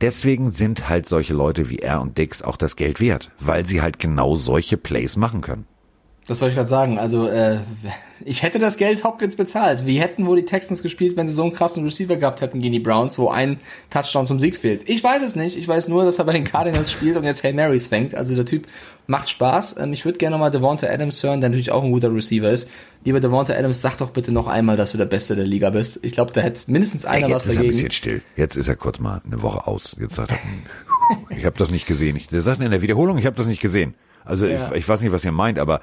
Deswegen 0.00 0.50
sind 0.50 0.88
halt 0.88 1.06
solche 1.06 1.34
Leute 1.34 1.68
wie 1.68 1.78
er 1.78 2.00
und 2.00 2.16
Dix 2.18 2.42
auch 2.42 2.56
das 2.56 2.76
Geld 2.76 3.00
wert, 3.00 3.30
weil 3.38 3.66
sie 3.66 3.82
halt 3.82 3.98
genau 3.98 4.36
solche 4.36 4.76
Plays 4.76 5.16
machen 5.16 5.40
können. 5.40 5.66
Das 6.26 6.40
wollte 6.40 6.52
ich 6.52 6.56
gerade 6.56 6.68
sagen. 6.68 6.98
Also, 6.98 7.28
äh, 7.28 7.58
ich 8.24 8.42
hätte 8.42 8.58
das 8.58 8.78
Geld 8.78 9.04
Hopkins 9.04 9.36
bezahlt. 9.36 9.84
Wie 9.84 10.00
hätten 10.00 10.26
wohl 10.26 10.36
die 10.36 10.46
Texans 10.46 10.82
gespielt, 10.82 11.18
wenn 11.18 11.28
sie 11.28 11.34
so 11.34 11.42
einen 11.42 11.52
krassen 11.52 11.84
Receiver 11.84 12.16
gehabt 12.16 12.40
hätten 12.40 12.60
gegen 12.60 12.72
die 12.72 12.80
Browns, 12.80 13.18
wo 13.18 13.28
ein 13.28 13.60
Touchdown 13.90 14.24
zum 14.24 14.40
Sieg 14.40 14.56
fehlt? 14.56 14.88
Ich 14.88 15.04
weiß 15.04 15.22
es 15.22 15.36
nicht. 15.36 15.58
Ich 15.58 15.68
weiß 15.68 15.88
nur, 15.88 16.04
dass 16.04 16.18
er 16.18 16.24
bei 16.24 16.32
den 16.32 16.44
Cardinals 16.44 16.90
spielt 16.90 17.18
und 17.18 17.24
jetzt 17.24 17.44
Hail 17.44 17.52
Marys 17.52 17.88
fängt. 17.88 18.14
Also 18.14 18.34
der 18.34 18.46
Typ 18.46 18.66
macht 19.06 19.28
Spaß. 19.28 19.76
Ähm, 19.78 19.92
ich 19.92 20.06
würde 20.06 20.16
gerne 20.16 20.36
nochmal 20.36 20.50
Devonta 20.50 20.86
Adams 20.86 21.22
hören, 21.22 21.42
der 21.42 21.50
natürlich 21.50 21.72
auch 21.72 21.84
ein 21.84 21.92
guter 21.92 22.14
Receiver 22.14 22.50
ist. 22.50 22.70
Lieber 23.04 23.20
Devonta 23.20 23.52
Adams, 23.52 23.82
sag 23.82 23.98
doch 23.98 24.08
bitte 24.10 24.32
noch 24.32 24.46
einmal, 24.46 24.78
dass 24.78 24.92
du 24.92 24.96
der 24.98 25.04
Beste 25.04 25.36
der 25.36 25.46
Liga 25.46 25.68
bist. 25.68 26.00
Ich 26.02 26.12
glaube, 26.12 26.32
da 26.32 26.40
hätte 26.40 26.70
mindestens 26.70 27.04
einer 27.04 27.26
Ey, 27.26 27.34
was 27.34 27.44
jetzt 27.44 27.52
ist 27.52 27.56
er 27.56 27.60
ein 27.60 27.66
dagegen. 27.66 27.72
bisschen 27.76 27.90
still. 27.90 28.22
Jetzt 28.36 28.56
ist 28.56 28.68
er 28.68 28.76
kurz 28.76 28.98
mal 28.98 29.20
eine 29.26 29.42
Woche 29.42 29.66
aus. 29.66 29.94
Jetzt 30.00 30.14
sagt 30.14 30.30
er, 30.30 30.42
hm, 30.42 31.36
ich 31.36 31.44
habe 31.44 31.58
das 31.58 31.70
nicht 31.70 31.86
gesehen. 31.86 32.16
Ich, 32.16 32.28
der 32.28 32.40
sagt 32.40 32.62
in 32.62 32.70
der 32.70 32.80
Wiederholung, 32.80 33.18
ich 33.18 33.26
habe 33.26 33.36
das 33.36 33.44
nicht 33.46 33.60
gesehen. 33.60 33.94
Also 34.24 34.46
Ja. 34.46 34.70
ich, 34.70 34.78
ich 34.78 34.88
weiß 34.88 35.00
nicht, 35.00 35.12
was 35.12 35.24
ihr 35.24 35.32
meint, 35.32 35.58
aber 35.58 35.80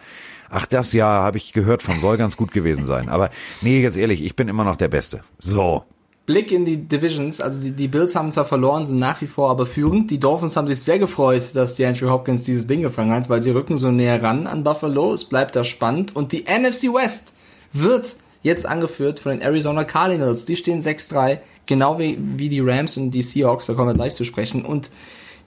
ach, 0.49 0.65
das 0.65 0.93
ja 0.93 1.05
habe 1.05 1.37
ich 1.37 1.53
gehört 1.53 1.83
von, 1.83 1.99
soll 1.99 2.17
ganz 2.17 2.37
gut 2.37 2.51
gewesen 2.51 2.85
sein. 2.85 3.09
Aber 3.09 3.29
nee, 3.61 3.81
ganz 3.81 3.95
ehrlich, 3.95 4.23
ich 4.23 4.35
bin 4.35 4.47
immer 4.47 4.63
noch 4.63 4.75
der 4.75 4.87
Beste. 4.89 5.21
So. 5.39 5.83
Blick 6.27 6.51
in 6.51 6.65
die 6.65 6.77
Divisions, 6.77 7.41
also 7.41 7.59
die, 7.59 7.71
die 7.71 7.87
Bills 7.87 8.15
haben 8.15 8.31
zwar 8.31 8.45
verloren, 8.45 8.85
sind 8.85 8.99
nach 8.99 9.19
wie 9.21 9.27
vor 9.27 9.49
aber 9.49 9.65
führend. 9.65 10.11
Die 10.11 10.19
Dolphins 10.19 10.55
haben 10.55 10.67
sich 10.67 10.79
sehr 10.81 10.99
gefreut, 10.99 11.43
dass 11.55 11.75
die 11.75 11.85
Andrew 11.85 12.09
Hopkins 12.09 12.43
dieses 12.43 12.67
Ding 12.67 12.81
gefangen 12.81 13.11
hat, 13.11 13.27
weil 13.29 13.41
sie 13.41 13.49
rücken 13.51 13.75
so 13.75 13.91
näher 13.91 14.21
ran 14.21 14.45
an 14.47 14.63
Buffalo. 14.63 15.13
Es 15.13 15.25
bleibt 15.25 15.55
da 15.55 15.63
spannend. 15.63 16.15
Und 16.15 16.31
die 16.31 16.43
NFC 16.45 16.93
West 16.93 17.33
wird 17.73 18.15
jetzt 18.43 18.65
angeführt 18.65 19.19
von 19.19 19.31
den 19.31 19.41
Arizona 19.41 19.83
Cardinals. 19.83 20.45
Die 20.45 20.55
stehen 20.55 20.81
6-3, 20.81 21.39
genau 21.65 21.97
wie, 21.99 22.17
wie 22.37 22.49
die 22.49 22.59
Rams 22.59 22.97
und 22.97 23.11
die 23.11 23.23
Seahawks, 23.23 23.65
da 23.65 23.73
kommen 23.73 23.89
wir 23.89 23.93
gleich 23.95 24.13
zu 24.13 24.23
sprechen. 24.23 24.63
Und 24.63 24.91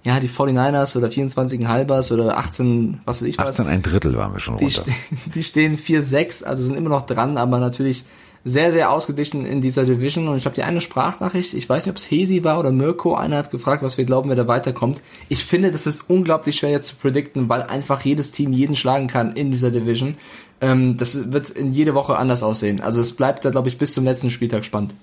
ja, 0.05 0.21
die 0.21 0.29
49ers 0.29 0.97
oder 0.97 1.11
24 1.11 1.67
halbers 1.67 2.13
oder 2.13 2.37
18, 2.37 3.01
was 3.05 3.23
weiß 3.23 3.29
ich 3.29 3.39
was. 3.39 3.49
18 3.49 3.67
ein 3.67 3.83
Drittel 3.83 4.17
waren 4.17 4.33
wir 4.33 4.41
schon 4.41 4.59
Die, 4.59 4.65
runter. 4.65 4.83
ste 4.83 4.93
die 5.35 5.43
stehen 5.43 5.79
4-6, 5.79 6.45
also 6.45 6.63
sind 6.63 6.77
immer 6.77 6.91
noch 6.91 7.07
dran, 7.07 7.39
aber 7.39 7.59
natürlich 7.59 8.05
sehr, 8.47 8.73
sehr 8.73 8.91
ausgeglichen 8.91 9.47
in 9.47 9.63
dieser 9.63 9.85
Division. 9.85 10.29
Und 10.29 10.37
ich 10.37 10.45
habe 10.45 10.55
die 10.55 10.63
eine 10.63 10.83
Sprachnachricht, 10.83 11.55
ich 11.55 11.67
weiß 11.67 11.87
nicht, 11.87 11.93
ob 11.93 11.97
es 11.97 12.11
Hesi 12.11 12.45
war 12.45 12.61
oder 12.61 12.71
Mirko, 12.71 13.15
einer 13.15 13.39
hat 13.39 13.51
gefragt, 13.51 13.83
was 13.83 13.97
wir 13.97 14.05
glauben, 14.05 14.29
wer 14.29 14.37
da 14.37 14.47
weiterkommt. 14.47 15.01
Ich 15.31 15.45
finde, 15.47 15.71
das 15.71 15.87
ist 15.87 16.11
unglaublich 16.11 16.57
schwer 16.57 16.71
jetzt 16.71 16.89
zu 16.89 16.97
predikten, 16.97 17.49
weil 17.49 17.63
einfach 17.63 18.03
jedes 18.03 18.33
Team 18.33 18.53
jeden 18.53 18.77
schlagen 18.77 19.07
kann 19.07 19.33
in 19.33 19.51
dieser 19.51 19.71
Division. 19.71 20.17
Ähm, 20.61 20.99
das 20.99 21.33
wird 21.33 21.49
in 21.49 21.73
jede 21.73 21.95
Woche 21.95 22.17
anders 22.19 22.43
aussehen. 22.43 22.83
Also 22.83 23.01
es 23.01 23.17
bleibt 23.17 23.47
da, 23.47 23.51
glaube 23.51 23.69
ich, 23.69 23.79
bis 23.79 23.95
zum 23.95 24.05
letzten 24.05 24.31
Spieltag 24.31 24.67
spannend. 24.67 24.95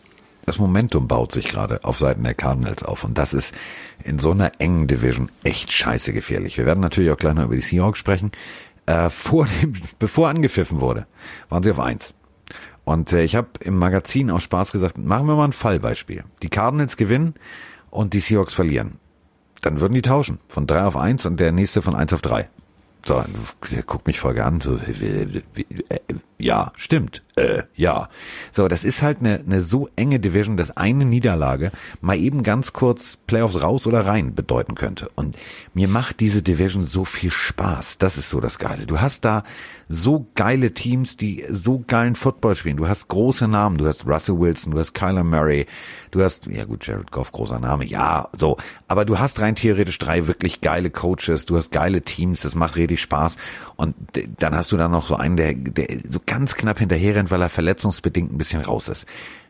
Das 0.45 0.57
Momentum 0.57 1.07
baut 1.07 1.31
sich 1.31 1.49
gerade 1.49 1.83
auf 1.83 1.99
Seiten 1.99 2.23
der 2.23 2.33
Cardinals 2.33 2.83
auf 2.83 3.03
und 3.03 3.17
das 3.17 3.33
ist 3.33 3.53
in 4.03 4.19
so 4.19 4.31
einer 4.31 4.51
engen 4.59 4.87
Division 4.87 5.29
echt 5.43 5.71
scheiße 5.71 6.13
gefährlich. 6.13 6.57
Wir 6.57 6.65
werden 6.65 6.79
natürlich 6.79 7.11
auch 7.11 7.17
gleich 7.17 7.35
noch 7.35 7.45
über 7.45 7.55
die 7.55 7.61
Seahawks 7.61 7.99
sprechen. 7.99 8.31
Äh, 8.85 9.09
vor 9.09 9.47
dem, 9.61 9.73
bevor 9.99 10.29
angepfiffen 10.29 10.81
wurde, 10.81 11.05
waren 11.49 11.63
sie 11.63 11.71
auf 11.71 11.79
eins. 11.79 12.13
Und 12.83 13.13
äh, 13.13 13.23
ich 13.23 13.35
habe 13.35 13.49
im 13.59 13.77
Magazin 13.77 14.31
aus 14.31 14.43
Spaß 14.43 14.71
gesagt, 14.71 14.97
machen 14.97 15.27
wir 15.27 15.35
mal 15.35 15.45
ein 15.45 15.53
Fallbeispiel. 15.53 16.23
Die 16.41 16.49
Cardinals 16.49 16.97
gewinnen 16.97 17.35
und 17.89 18.13
die 18.13 18.19
Seahawks 18.19 18.53
verlieren. 18.53 18.97
Dann 19.61 19.79
würden 19.79 19.93
die 19.93 20.01
tauschen. 20.01 20.39
Von 20.47 20.65
drei 20.65 20.83
auf 20.83 20.97
eins 20.97 21.25
und 21.25 21.39
der 21.39 21.51
nächste 21.51 21.83
von 21.83 21.95
eins 21.95 22.13
auf 22.13 22.21
drei. 22.21 22.49
So, 23.05 23.23
der 23.71 23.83
guckt 23.83 24.07
mich 24.07 24.19
voll 24.19 24.39
an. 24.39 24.61
So, 24.61 24.75
äh, 24.75 25.41
ja, 26.37 26.71
stimmt. 26.75 27.23
Äh, 27.35 27.63
ja. 27.75 28.09
So, 28.51 28.67
das 28.67 28.83
ist 28.83 29.01
halt 29.01 29.19
eine, 29.19 29.39
eine 29.39 29.61
so 29.61 29.89
enge 29.95 30.19
Division, 30.19 30.57
dass 30.57 30.75
eine 30.77 31.05
Niederlage 31.05 31.71
mal 32.01 32.17
eben 32.17 32.43
ganz 32.43 32.73
kurz 32.73 33.17
Playoffs 33.27 33.61
raus 33.61 33.87
oder 33.87 34.05
rein 34.05 34.35
bedeuten 34.35 34.75
könnte. 34.75 35.09
Und 35.15 35.35
mir 35.73 35.87
macht 35.87 36.19
diese 36.19 36.41
Division 36.43 36.85
so 36.85 37.05
viel 37.05 37.31
Spaß. 37.31 37.97
Das 37.97 38.17
ist 38.17 38.29
so 38.29 38.39
das 38.39 38.59
Geile. 38.59 38.85
Du 38.85 39.01
hast 39.01 39.25
da 39.25 39.43
so 39.89 40.25
geile 40.35 40.73
Teams, 40.73 41.17
die 41.17 41.43
so 41.49 41.83
geilen 41.85 42.15
Football 42.15 42.55
spielen. 42.55 42.77
Du 42.77 42.87
hast 42.87 43.07
große 43.07 43.47
Namen. 43.47 43.77
Du 43.77 43.87
hast 43.87 44.05
Russell 44.05 44.39
Wilson, 44.39 44.71
du 44.73 44.79
hast 44.79 44.93
Kyler 44.93 45.23
Murray, 45.23 45.65
du 46.11 46.23
hast, 46.23 46.47
ja 46.47 46.65
gut, 46.65 46.85
Jared 46.85 47.11
Goff, 47.11 47.31
großer 47.31 47.59
Name, 47.59 47.85
ja, 47.85 48.29
so. 48.37 48.57
Aber 48.87 49.05
du 49.05 49.19
hast 49.19 49.39
rein 49.39 49.55
theoretisch 49.55 49.97
drei 49.97 50.27
wirklich 50.27 50.61
geile 50.61 50.89
Coaches. 50.89 51.45
Du 51.45 51.57
hast 51.57 51.71
geile 51.71 52.01
Teams. 52.01 52.41
Das 52.41 52.55
macht 52.55 52.75
richtig 52.75 53.01
Spaß. 53.01 53.37
Und 53.75 53.95
dann 54.37 54.55
hast 54.55 54.71
du 54.71 54.77
da 54.77 54.87
noch 54.87 55.07
so 55.07 55.15
einen, 55.15 55.37
der, 55.37 55.53
der 55.53 55.87
so 56.09 56.19
ganz 56.25 56.55
knapp 56.55 56.79
hinterher 56.79 57.15
rennt, 57.15 57.31
weil 57.31 57.41
er 57.41 57.49
verletzungsbedingt 57.49 58.31
ein 58.31 58.37
bisschen 58.37 58.61
raus 58.61 58.87
ist. 58.87 59.05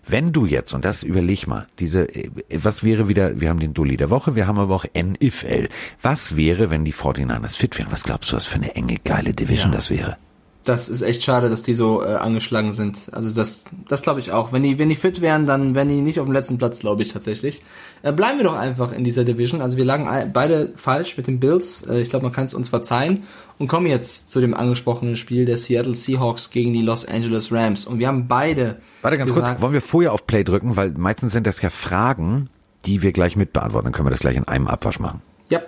Wenn 0.07 0.33
du 0.33 0.45
jetzt, 0.45 0.73
und 0.73 0.83
das 0.83 1.03
überleg 1.03 1.47
mal, 1.47 1.67
diese, 1.79 2.07
was 2.51 2.83
wäre 2.83 3.07
wieder, 3.07 3.39
wir 3.39 3.49
haben 3.49 3.59
den 3.59 3.73
Dulli 3.73 3.97
der 3.97 4.09
Woche, 4.09 4.35
wir 4.35 4.47
haben 4.47 4.57
aber 4.57 4.75
auch 4.75 4.85
NFL. 4.95 5.69
Was 6.01 6.35
wäre, 6.35 6.69
wenn 6.69 6.85
die 6.85 6.93
49ers 6.93 7.55
fit 7.55 7.77
wären? 7.77 7.91
Was 7.91 8.03
glaubst 8.03 8.31
du, 8.31 8.35
was 8.35 8.47
für 8.47 8.55
eine 8.55 8.75
enge, 8.75 8.97
geile 9.03 9.33
Division 9.33 9.71
ja. 9.71 9.75
das 9.75 9.91
wäre? 9.91 10.17
Das 10.63 10.89
ist 10.89 11.01
echt 11.01 11.23
schade, 11.23 11.49
dass 11.49 11.63
die 11.63 11.73
so 11.73 12.03
äh, 12.03 12.13
angeschlagen 12.13 12.71
sind. 12.71 13.07
Also 13.11 13.31
das, 13.33 13.63
das 13.87 14.03
glaube 14.03 14.19
ich 14.19 14.31
auch. 14.31 14.51
Wenn 14.53 14.61
die, 14.61 14.77
wenn 14.77 14.89
die 14.89 14.95
fit 14.95 15.19
wären, 15.19 15.47
dann 15.47 15.73
wären 15.73 15.89
die 15.89 16.01
nicht 16.01 16.19
auf 16.19 16.25
dem 16.25 16.33
letzten 16.33 16.59
Platz, 16.59 16.79
glaube 16.79 17.01
ich 17.01 17.11
tatsächlich. 17.11 17.63
Äh, 18.03 18.13
bleiben 18.13 18.37
wir 18.37 18.43
doch 18.43 18.55
einfach 18.55 18.91
in 18.91 19.03
dieser 19.03 19.23
Division. 19.23 19.61
Also 19.61 19.77
wir 19.77 19.85
lagen 19.85 20.31
beide 20.33 20.73
falsch 20.75 21.17
mit 21.17 21.25
den 21.25 21.39
Bills. 21.39 21.83
Äh, 21.87 22.01
ich 22.01 22.09
glaube, 22.09 22.23
man 22.23 22.31
kann 22.31 22.45
es 22.45 22.53
uns 22.53 22.69
verzeihen 22.69 23.23
und 23.57 23.67
kommen 23.67 23.87
jetzt 23.87 24.29
zu 24.29 24.39
dem 24.39 24.53
angesprochenen 24.53 25.15
Spiel 25.15 25.45
der 25.45 25.57
Seattle 25.57 25.95
Seahawks 25.95 26.51
gegen 26.51 26.73
die 26.73 26.81
Los 26.81 27.05
Angeles 27.05 27.51
Rams. 27.51 27.85
Und 27.85 27.97
wir 27.97 28.07
haben 28.07 28.27
beide. 28.27 28.77
Warte 29.01 29.17
ganz 29.17 29.29
gesagt, 29.29 29.47
kurz, 29.47 29.61
wollen 29.61 29.73
wir 29.73 29.81
vorher 29.81 30.13
auf 30.13 30.27
Play 30.27 30.43
drücken, 30.43 30.75
weil 30.75 30.91
meistens 30.91 31.33
sind 31.33 31.47
das 31.47 31.59
ja 31.63 31.71
Fragen, 31.71 32.49
die 32.85 33.01
wir 33.01 33.13
gleich 33.13 33.35
mit 33.35 33.51
beantworten. 33.51 33.85
Dann 33.85 33.93
können 33.93 34.07
wir 34.07 34.11
das 34.11 34.19
gleich 34.19 34.35
in 34.37 34.47
einem 34.47 34.67
Abwasch 34.67 34.99
machen. 34.99 35.21
Ja. 35.49 35.61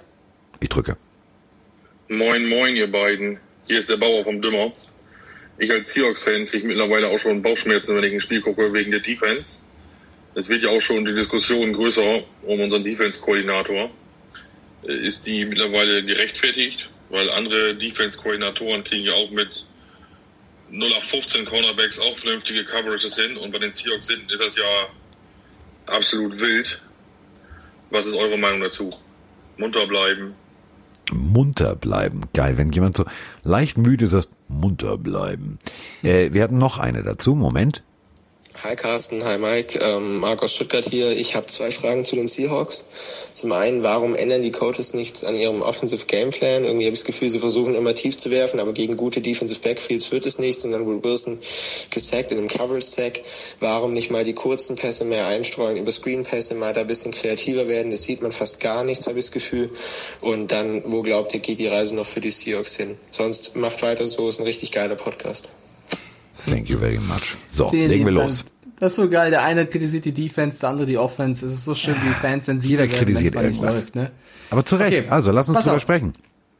Ich 0.59 0.69
drücke. 0.69 0.97
Moin, 2.09 2.47
moin, 2.47 2.75
ihr 2.75 2.91
beiden. 2.91 3.39
Hier 3.73 3.79
ist 3.79 3.89
der 3.89 3.97
Bauer 3.97 4.23
vom 4.23 4.39
Dümmer. 4.39 4.71
Ich 5.57 5.71
als 5.71 5.91
Seahawks-Fan 5.93 6.45
kriege 6.45 6.67
mittlerweile 6.67 7.07
auch 7.07 7.17
schon 7.17 7.41
Bauchschmerzen, 7.41 7.95
wenn 7.95 8.03
ich 8.03 8.13
ein 8.13 8.21
Spiel 8.21 8.39
gucke, 8.39 8.71
wegen 8.71 8.91
der 8.91 8.99
Defense. 8.99 9.61
Es 10.35 10.47
wird 10.47 10.61
ja 10.61 10.69
auch 10.69 10.79
schon 10.79 11.03
die 11.05 11.15
Diskussion 11.15 11.73
größer 11.73 12.23
um 12.43 12.59
unseren 12.59 12.83
Defense-Koordinator. 12.83 13.89
Äh, 14.87 14.93
ist 14.93 15.25
die 15.25 15.43
mittlerweile 15.43 16.03
gerechtfertigt? 16.03 16.87
Weil 17.09 17.31
andere 17.31 17.73
Defense-Koordinatoren 17.73 18.83
kriegen 18.83 19.05
ja 19.05 19.13
auch 19.13 19.31
mit 19.31 19.49
0815 20.69 21.43
Cornerbacks 21.43 21.99
auch 21.99 22.15
vernünftige 22.15 22.65
Coverages 22.65 23.15
hin 23.15 23.37
und 23.37 23.51
bei 23.51 23.57
den 23.57 23.73
Seahawks 23.73 24.05
sind, 24.05 24.31
ist 24.31 24.39
das 24.39 24.55
ja 24.55 24.87
absolut 25.87 26.39
wild. 26.39 26.79
Was 27.89 28.05
ist 28.05 28.13
eure 28.13 28.37
Meinung 28.37 28.61
dazu? 28.61 28.91
Munter 29.57 29.87
bleiben, 29.87 30.35
munter 31.11 31.75
bleiben. 31.75 32.21
Geil, 32.33 32.57
wenn 32.57 32.71
jemand 32.71 32.97
so 32.97 33.05
leicht 33.43 33.77
müde 33.77 34.07
sagt, 34.07 34.29
munter 34.47 34.97
bleiben. 34.97 35.59
Äh, 36.03 36.31
wir 36.33 36.43
hatten 36.43 36.57
noch 36.57 36.77
eine 36.77 37.03
dazu. 37.03 37.35
Moment. 37.35 37.83
Hi 38.63 38.77
Carsten, 38.77 39.25
hi 39.25 39.37
Mike, 39.37 39.77
ähm, 39.79 40.19
Marc 40.19 40.41
aus 40.41 40.53
Stuttgart 40.53 40.85
hier. 40.85 41.11
Ich 41.11 41.35
habe 41.35 41.47
zwei 41.47 41.69
Fragen 41.69 42.05
zu 42.05 42.15
den 42.15 42.29
Seahawks. 42.29 42.85
Zum 43.33 43.51
einen, 43.51 43.83
warum 43.83 44.15
ändern 44.15 44.41
die 44.41 44.53
Coaches 44.53 44.93
nichts 44.93 45.25
an 45.25 45.35
ihrem 45.35 45.61
Offensive 45.61 46.05
Gameplan? 46.05 46.63
Irgendwie 46.63 46.85
habe 46.85 46.93
ich 46.93 47.01
das 47.01 47.05
Gefühl, 47.05 47.29
sie 47.29 47.39
versuchen 47.39 47.75
immer 47.75 47.93
tief 47.93 48.15
zu 48.15 48.31
werfen, 48.31 48.61
aber 48.61 48.71
gegen 48.71 48.95
gute 48.95 49.19
Defensive 49.19 49.59
Backfields 49.59 50.13
wird 50.13 50.25
es 50.25 50.39
nichts 50.39 50.63
und 50.63 50.71
dann 50.71 50.85
wurde 50.85 51.03
Wilson 51.03 51.39
gesackt 51.89 52.31
in 52.31 52.37
einem 52.37 52.47
Coverage-Sack. 52.47 53.19
Warum 53.59 53.93
nicht 53.93 54.11
mal 54.11 54.23
die 54.23 54.31
kurzen 54.31 54.77
Pässe 54.77 55.03
mehr 55.03 55.27
einstreuen, 55.27 55.75
über 55.75 55.91
Screen-Pässe 55.91 56.55
mal 56.55 56.71
da 56.71 56.81
ein 56.81 56.87
bisschen 56.87 57.11
kreativer 57.11 57.67
werden? 57.67 57.91
Das 57.91 58.03
sieht 58.03 58.21
man 58.21 58.31
fast 58.31 58.61
gar 58.61 58.85
nichts, 58.85 59.07
habe 59.07 59.19
ich 59.19 59.25
das 59.25 59.33
Gefühl. 59.33 59.71
Und 60.21 60.53
dann, 60.53 60.83
wo 60.85 61.01
glaubt 61.01 61.33
ihr, 61.33 61.41
geht 61.41 61.59
die 61.59 61.67
Reise 61.67 61.97
noch 61.97 62.05
für 62.05 62.21
die 62.21 62.31
Seahawks 62.31 62.77
hin? 62.77 62.97
Sonst 63.11 63.57
macht 63.57 63.81
weiter 63.81 64.07
so, 64.07 64.29
ist 64.29 64.39
ein 64.39 64.45
richtig 64.45 64.71
geiler 64.71 64.95
Podcast. 64.95 65.49
Thank 66.45 66.69
you 66.69 66.79
very 66.79 66.97
much. 66.97 67.35
So, 67.49 67.69
Vielen 67.69 67.89
legen 67.89 68.05
wir 68.05 68.13
los. 68.13 68.45
Das 68.83 68.91
ist 68.91 68.95
so 68.97 69.09
geil. 69.09 69.29
Der 69.29 69.43
eine 69.43 69.65
kritisiert 69.65 70.03
die 70.03 70.11
Defense, 70.11 70.59
der 70.59 70.67
andere 70.67 70.85
die 70.85 70.97
Offense. 70.97 71.45
Es 71.45 71.53
ist 71.53 71.63
so 71.63 71.73
schön, 71.73 71.95
wie 72.03 72.13
Fans 72.15 72.47
sensibel 72.47 72.81
Jeder 72.81 72.87
kritisiert 72.93 73.33
irgendwas. 73.33 73.75
Läuft, 73.75 73.95
ne? 73.95 74.11
Aber 74.49 74.65
zu 74.65 74.75
Recht. 74.75 74.97
Okay. 74.97 75.09
Also, 75.09 75.31
lass 75.31 75.47
uns 75.47 75.63
drüber 75.63 75.79
sprechen. 75.79 76.13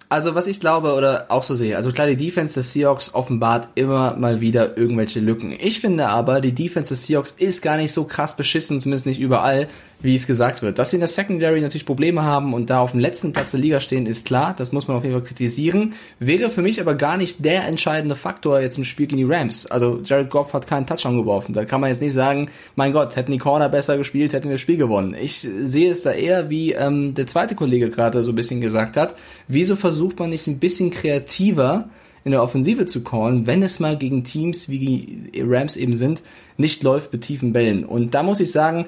Also 0.08 0.36
was 0.36 0.46
ich 0.46 0.60
glaube 0.60 0.94
oder 0.94 1.26
auch 1.30 1.42
so 1.42 1.56
sehe, 1.56 1.76
also 1.76 1.92
klar, 1.92 2.06
die 2.06 2.16
Defense 2.16 2.54
des 2.54 2.72
Seahawks 2.72 3.16
offenbart 3.16 3.70
immer 3.74 4.16
mal 4.16 4.42
wieder 4.42 4.78
irgendwelche 4.78 5.20
Lücken. 5.20 5.54
Ich 5.60 5.80
finde 5.80 6.08
aber, 6.08 6.40
die 6.40 6.54
Defense 6.54 6.94
des 6.94 7.08
Seahawks 7.08 7.32
ist 7.32 7.64
gar 7.64 7.78
nicht 7.78 7.92
so 7.92 8.04
krass 8.04 8.38
beschissen, 8.38 8.80
zumindest 8.80 9.08
nicht 9.08 9.20
überall, 9.20 9.68
wie 10.04 10.14
es 10.14 10.28
gesagt 10.28 10.62
wird. 10.62 10.78
Dass 10.78 10.92
sie 10.92 10.98
in 10.98 11.00
der 11.00 11.08
Secondary 11.08 11.62
natürlich 11.62 11.86
Probleme 11.86 12.24
haben 12.24 12.54
und 12.54 12.70
da 12.70 12.82
auf 12.82 12.92
dem 12.92 13.00
letzten 13.00 13.32
Platz 13.32 13.52
der 13.52 13.62
Liga 13.62 13.80
stehen, 13.80 14.06
ist 14.06 14.28
klar. 14.28 14.54
Das 14.56 14.74
muss 14.74 14.88
man 14.88 14.98
auf 14.98 15.04
jeden 15.04 15.16
Fall 15.16 15.26
kritisieren. 15.26 15.94
Wäre 16.20 16.52
für 16.52 16.62
mich 16.62 16.82
aber 16.82 16.94
gar 16.94 17.18
nicht 17.18 17.44
der 17.44 17.66
entscheidende 17.66 18.18
Faktor 18.18 18.60
jetzt 18.60 18.78
im 18.78 18.84
Spiel 18.84 19.08
gegen 19.08 19.26
die 19.26 19.34
Rams. 19.34 19.66
Also 19.66 20.02
Jared 20.04 20.30
Goff 20.30 20.54
hat 20.54 20.68
keinen 20.68 20.86
Touchdown 20.86 21.18
geworfen. 21.18 21.54
Da 21.54 21.64
kann 21.64 21.80
man 21.80 21.90
jetzt 21.90 22.02
nicht 22.02 22.14
sagen, 22.14 22.50
mein 22.76 22.92
Gott, 22.92 23.16
hätten 23.16 23.32
die 23.32 23.38
Corner 23.38 23.70
besser 23.70 23.98
gespielt, 23.98 24.34
hätten 24.34 24.50
wir 24.50 24.56
das 24.56 24.62
Spiel 24.62 24.78
gewonnen. 24.78 25.16
Ich 25.20 25.48
sehe 25.64 25.90
es 25.90 26.04
da 26.04 26.12
eher, 26.12 26.50
wie 26.50 26.74
ähm, 26.74 27.16
der 27.16 27.26
zweite 27.26 27.56
Kollege 27.56 27.90
gerade 27.90 28.24
so 28.26 28.34
ein 28.34 28.36
bisschen 28.36 28.60
gesagt 28.60 28.98
hat. 28.98 29.16
Wieso 29.48 29.78
versucht 29.78 30.20
man 30.20 30.30
nicht 30.30 30.48
ein 30.48 30.60
bisschen 30.60 30.92
kreativer 30.92 31.90
in 32.26 32.32
der 32.32 32.44
Offensive 32.44 32.86
zu 32.86 33.04
callen, 33.04 33.48
wenn 33.48 33.64
es 33.64 33.80
mal 33.80 33.98
gegen 33.98 34.24
Teams 34.24 34.70
wie 34.70 34.80
die 34.80 35.42
Rams 35.42 35.76
eben 35.76 35.96
sind, 35.96 36.24
nicht 36.58 36.84
läuft 36.84 37.12
mit 37.12 37.22
tiefen 37.22 37.54
Bällen. 37.54 37.84
Und 37.86 38.14
da 38.14 38.24
muss 38.24 38.40
ich 38.40 38.52
sagen, 38.52 38.86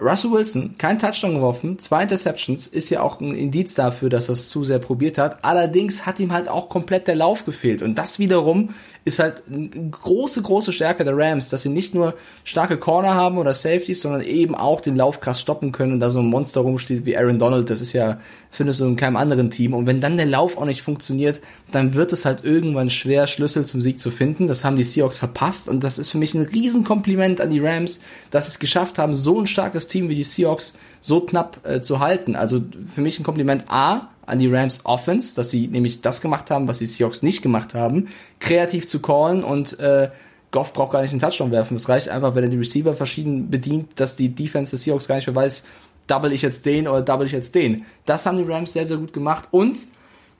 Russell 0.00 0.32
Wilson, 0.32 0.74
kein 0.76 0.98
Touchdown 0.98 1.34
geworfen, 1.34 1.78
zwei 1.78 2.02
Interceptions, 2.02 2.66
ist 2.66 2.90
ja 2.90 3.02
auch 3.02 3.20
ein 3.20 3.34
Indiz 3.34 3.74
dafür, 3.74 4.08
dass 4.08 4.28
er 4.28 4.32
es 4.32 4.48
zu 4.48 4.64
sehr 4.64 4.80
probiert 4.80 5.18
hat. 5.18 5.44
Allerdings 5.44 6.04
hat 6.04 6.18
ihm 6.18 6.32
halt 6.32 6.48
auch 6.48 6.68
komplett 6.68 7.06
der 7.06 7.14
Lauf 7.14 7.44
gefehlt. 7.44 7.80
Und 7.82 7.96
das 7.96 8.18
wiederum 8.18 8.70
ist 9.04 9.18
halt 9.18 9.42
eine 9.46 9.90
große, 9.90 10.40
große 10.40 10.72
Stärke 10.72 11.04
der 11.04 11.16
Rams, 11.16 11.50
dass 11.50 11.62
sie 11.62 11.68
nicht 11.68 11.94
nur 11.94 12.14
starke 12.42 12.78
Corner 12.78 13.14
haben 13.14 13.36
oder 13.36 13.52
Safeties, 13.52 14.00
sondern 14.00 14.22
eben 14.22 14.54
auch 14.54 14.80
den 14.80 14.96
Lauf 14.96 15.20
krass 15.20 15.40
stoppen 15.40 15.72
können 15.72 15.92
und 15.92 16.00
da 16.00 16.08
so 16.08 16.20
ein 16.20 16.26
Monster 16.26 16.62
rumsteht 16.62 17.04
wie 17.04 17.16
Aaron 17.16 17.38
Donald. 17.38 17.68
Das 17.68 17.82
ist 17.82 17.92
ja, 17.92 18.18
findest 18.50 18.80
du 18.80 18.86
in 18.86 18.96
keinem 18.96 19.16
anderen 19.16 19.50
Team. 19.50 19.74
Und 19.74 19.86
wenn 19.86 20.00
dann 20.00 20.16
der 20.16 20.24
Lauf 20.24 20.56
auch 20.56 20.64
nicht 20.64 20.80
funktioniert, 20.80 21.40
dann 21.70 21.94
wird 21.94 22.14
es 22.14 22.24
halt 22.24 22.44
irgendwann 22.44 22.88
schwer, 22.88 23.26
Schlüssel 23.26 23.66
zum 23.66 23.82
Sieg 23.82 24.00
zu 24.00 24.10
finden. 24.10 24.46
Das 24.46 24.64
haben 24.64 24.76
die 24.76 24.84
Seahawks 24.84 25.18
verpasst. 25.18 25.68
Und 25.68 25.84
das 25.84 25.98
ist 25.98 26.10
für 26.10 26.18
mich 26.18 26.34
ein 26.34 26.42
Riesenkompliment 26.42 27.42
an 27.42 27.50
die 27.50 27.60
Rams, 27.60 28.00
dass 28.30 28.46
sie 28.46 28.52
es 28.52 28.58
geschafft 28.58 28.98
haben, 28.98 29.14
so 29.14 29.38
ein 29.38 29.46
starkes 29.46 29.86
Team 29.86 30.08
wie 30.08 30.14
die 30.14 30.24
Seahawks 30.24 30.78
so 31.02 31.20
knapp 31.20 31.58
äh, 31.64 31.82
zu 31.82 31.98
halten. 31.98 32.36
Also 32.36 32.62
für 32.94 33.02
mich 33.02 33.20
ein 33.20 33.24
Kompliment 33.24 33.64
A 33.68 34.08
an 34.26 34.38
die 34.38 34.48
Rams 34.48 34.84
Offense, 34.84 35.34
dass 35.34 35.50
sie 35.50 35.68
nämlich 35.68 36.00
das 36.00 36.20
gemacht 36.20 36.50
haben, 36.50 36.68
was 36.68 36.78
die 36.78 36.86
Seahawks 36.86 37.22
nicht 37.22 37.42
gemacht 37.42 37.74
haben, 37.74 38.08
kreativ 38.40 38.86
zu 38.86 39.00
callen 39.00 39.44
und 39.44 39.78
äh, 39.78 40.10
Goff 40.50 40.72
braucht 40.72 40.92
gar 40.92 41.02
nicht 41.02 41.10
einen 41.10 41.20
Touchdown 41.20 41.50
werfen. 41.50 41.76
Es 41.76 41.88
reicht 41.88 42.08
einfach, 42.08 42.34
wenn 42.34 42.44
er 42.44 42.50
die 42.50 42.58
Receiver 42.58 42.94
verschieden 42.94 43.50
bedient, 43.50 43.98
dass 43.98 44.14
die 44.14 44.28
Defense 44.28 44.70
des 44.70 44.84
Seahawks 44.84 45.08
gar 45.08 45.16
nicht 45.16 45.26
mehr 45.26 45.34
weiß, 45.34 45.64
double 46.06 46.32
ich 46.32 46.42
jetzt 46.42 46.64
den 46.66 46.86
oder 46.86 47.02
double 47.02 47.26
ich 47.26 47.32
jetzt 47.32 47.54
den. 47.54 47.84
Das 48.06 48.24
haben 48.26 48.38
die 48.38 48.44
Rams 48.44 48.72
sehr, 48.72 48.86
sehr 48.86 48.98
gut 48.98 49.12
gemacht 49.12 49.48
und 49.50 49.76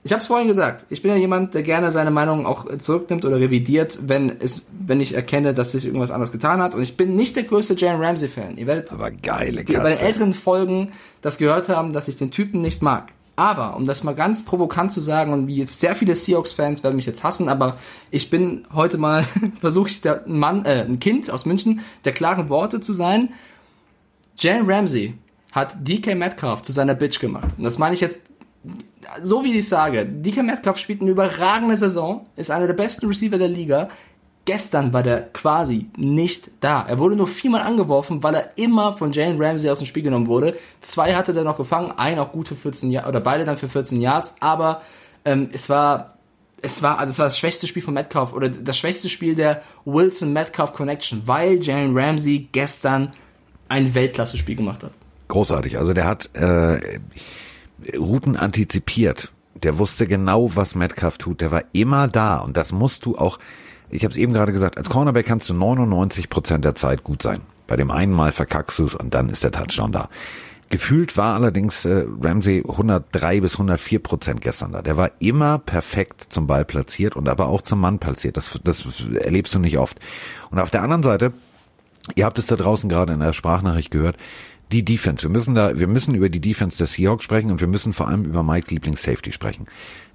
ich 0.07 0.13
habe 0.13 0.21
es 0.21 0.27
vorhin 0.27 0.49
gesagt, 0.49 0.85
ich 0.91 1.01
bin 1.01 1.11
ja 1.11 1.17
jemand, 1.17 1.55
der 1.55 1.63
gerne 1.63 1.91
seine 1.91 2.11
Meinung 2.11 2.45
auch 2.45 2.67
zurücknimmt 2.77 3.25
oder 3.25 3.41
revidiert, 3.41 4.01
wenn 4.03 4.39
es, 4.39 4.67
wenn 4.79 5.01
ich 5.01 5.15
erkenne, 5.15 5.55
dass 5.55 5.73
sich 5.73 5.87
irgendwas 5.87 6.11
anderes 6.11 6.31
getan 6.31 6.61
hat. 6.61 6.75
Und 6.75 6.83
ich 6.83 6.99
bin 6.99 7.17
nicht 7.17 7.37
der 7.37 7.45
größte 7.45 7.75
Jalen 7.75 8.05
Ramsey 8.05 8.29
Fan. 8.29 8.59
Ihr 8.59 8.67
werdet 8.67 8.93
aber 8.93 9.11
geile 9.11 9.65
die, 9.65 9.73
bei 9.73 9.95
den 9.95 9.99
älteren 9.99 10.35
Folgen 10.35 10.93
das 11.23 11.39
gehört 11.39 11.71
haben, 11.71 11.95
dass 11.95 12.09
ich 12.09 12.19
den 12.19 12.31
Typen 12.31 12.61
nicht 12.61 12.83
mag. 12.83 13.13
Aber, 13.37 13.77
um 13.77 13.85
das 13.85 14.05
mal 14.05 14.15
ganz 14.15 14.45
provokant 14.45 14.93
zu 14.93 15.01
sagen, 15.01 15.33
und 15.33 15.47
wie 15.49 15.67
sehr 15.67 15.97
viele 15.97 16.15
Seahawks-Fans 16.15 16.85
werden 16.85 16.97
mich 16.97 17.07
jetzt 17.07 17.25
hassen, 17.25 17.49
aber 17.49 17.77
ich 18.11 18.31
bin 18.31 18.65
heute 18.73 18.97
mal, 18.97 19.27
versuche 19.61 19.89
ich 19.89 20.01
der 20.01 20.25
ein 20.27 20.39
Mann, 20.39 20.65
äh, 20.65 20.83
ein 20.83 21.01
Kind 21.01 21.31
aus 21.31 21.45
München, 21.45 21.81
der 22.05 22.13
klaren 22.13 22.49
Worte 22.49 22.81
zu 22.81 22.93
sein. 22.93 23.33
Jalen 24.37 24.71
Ramsey 24.71 25.15
hat 25.53 25.77
DK 25.87 26.15
Metcalf 26.15 26.63
zu 26.63 26.73
seiner 26.73 26.95
Bitch 26.95 27.21
gemacht. 27.21 27.49
Und 27.57 27.65
das 27.65 27.79
meine 27.79 27.95
ich 27.95 28.01
jetzt 28.01 28.23
so 29.21 29.45
wie 29.45 29.57
ich 29.59 29.69
sage. 29.69 30.07
DK 30.07 30.43
Metcalf 30.43 30.79
spielt 30.79 31.01
eine 31.01 31.11
überragende 31.11 31.77
Saison, 31.77 32.27
ist 32.37 32.51
einer 32.51 32.67
der 32.67 32.75
besten 32.75 33.07
Receiver 33.07 33.39
der 33.39 33.49
Liga. 33.49 33.89
Gestern 34.47 34.93
war 34.93 35.03
der 35.03 35.23
quasi 35.33 35.89
nicht 35.97 36.51
da. 36.61 36.85
Er 36.87 36.99
wurde 36.99 37.17
nur 37.17 37.27
viermal 37.27 37.63
angeworfen, 37.63 38.23
weil 38.23 38.35
er 38.35 38.51
immer 38.57 38.93
von 38.93 39.13
Jalen 39.13 39.43
Ramsey 39.43 39.71
aus 39.71 39.79
dem 39.79 39.87
Spiel 39.87 40.03
genommen 40.03 40.27
wurde. 40.27 40.59
Zwei 40.81 41.15
hatte 41.15 41.33
er 41.33 41.45
noch 41.45 41.57
gefangen, 41.57 41.93
einen 41.93 42.19
auch 42.19 42.33
gut 42.33 42.49
für 42.49 42.57
14 42.57 42.91
Yards, 42.91 43.09
oder 43.09 43.21
beide 43.21 43.47
dann 43.47 43.57
für 43.57 43.71
14 43.71 44.01
Yards, 44.01 44.37
aber 44.41 44.83
ähm, 45.25 45.49
es 45.53 45.71
war 45.71 46.15
es 46.65 46.83
war, 46.83 46.99
also 46.99 47.11
es 47.11 47.19
war 47.19 47.27
das 47.27 47.39
schwächste 47.39 47.67
Spiel 47.67 47.83
von 47.83 47.95
Metcalf 47.95 48.33
oder 48.33 48.49
das 48.49 48.79
schwächste 48.79 49.11
Spiel 49.11 49.35
der 49.35 49.63
Wilson-Metcalf 49.85 50.73
Connection, 50.73 51.23
weil 51.27 51.63
Jalen 51.63 51.97
Ramsey 51.97 52.49
gestern 52.53 53.13
ein 53.69 53.95
Weltklasse-Spiel 53.95 54.57
gemacht 54.57 54.83
hat. 54.83 54.93
Großartig. 55.29 55.79
Also 55.79 55.93
der 55.93 56.07
hat 56.07 56.31
äh, 56.35 57.01
Routen 57.97 58.37
antizipiert. 58.37 59.33
Der 59.63 59.79
wusste 59.79 60.07
genau, 60.07 60.57
was 60.57 60.75
Metcalf 60.75 61.19
tut. 61.19 61.41
Der 61.41 61.51
war 61.51 61.65
immer 61.73 62.09
da 62.09 62.39
und 62.39 62.57
das 62.57 62.73
musst 62.73 63.05
du 63.05 63.17
auch. 63.17 63.39
Ich 63.95 64.03
habe 64.03 64.11
es 64.11 64.19
eben 64.19 64.33
gerade 64.33 64.53
gesagt. 64.53 64.77
Als 64.77 64.91
Cornerback 64.91 65.25
kannst 65.25 65.49
du 65.49 65.55
99 65.55 66.29
Prozent 66.29 66.65
der 66.65 66.75
Zeit 66.75 67.05
gut 67.05 67.23
sein. 67.23 67.43
Bei 67.69 67.77
dem 67.77 67.93
einen 67.93 68.13
Mal 68.13 68.33
verkackst 68.33 68.81
du 68.81 68.87
es 68.87 68.95
und 68.95 69.15
dann 69.15 69.29
ist 69.29 69.45
der 69.45 69.53
Touchdown 69.53 69.93
da. 69.93 70.09
Gefühlt 70.69 71.17
war 71.17 71.37
allerdings 71.37 71.85
äh, 71.85 72.05
Ramsey 72.21 72.65
103 72.69 73.41
bis 73.41 73.53
104 73.53 74.01
Prozent 74.01 74.41
gestern 74.41 74.73
da. 74.73 74.83
Der 74.83 74.97
war 74.97 75.13
immer 75.21 75.59
perfekt 75.59 76.27
zum 76.31 76.49
Ball 76.49 76.65
platziert 76.65 77.15
und 77.15 77.29
aber 77.29 77.47
auch 77.47 77.63
zum 77.63 77.81
Mann 77.81 78.01
platziert. 78.01 78.37
Das, 78.37 78.59
das 78.65 78.85
erlebst 79.15 79.55
du 79.55 79.61
nicht 79.61 79.79
oft. 79.79 80.01
Und 80.51 80.59
auf 80.59 80.71
der 80.71 80.83
anderen 80.83 81.05
Seite, 81.05 81.33
ihr 82.17 82.25
habt 82.25 82.41
es 82.41 82.47
da 82.47 82.57
draußen 82.57 82.89
gerade 82.89 83.13
in 83.13 83.21
der 83.21 83.33
Sprachnachricht 83.33 83.93
gehört, 83.93 84.17
die 84.73 84.85
Defense. 84.85 85.23
Wir 85.23 85.31
müssen 85.31 85.55
da, 85.55 85.79
wir 85.79 85.87
müssen 85.87 86.17
über 86.17 86.31
die 86.31 86.41
Defense 86.41 86.79
der 86.79 86.89
Seahawks 86.89 87.23
sprechen 87.23 87.53
und 87.53 87.61
wir 87.61 87.69
müssen 87.69 87.93
vor 87.93 88.09
allem 88.09 88.25
über 88.25 88.43
Mikes 88.43 88.73
Lieblings-Safety 88.73 89.31
sprechen. 89.31 89.67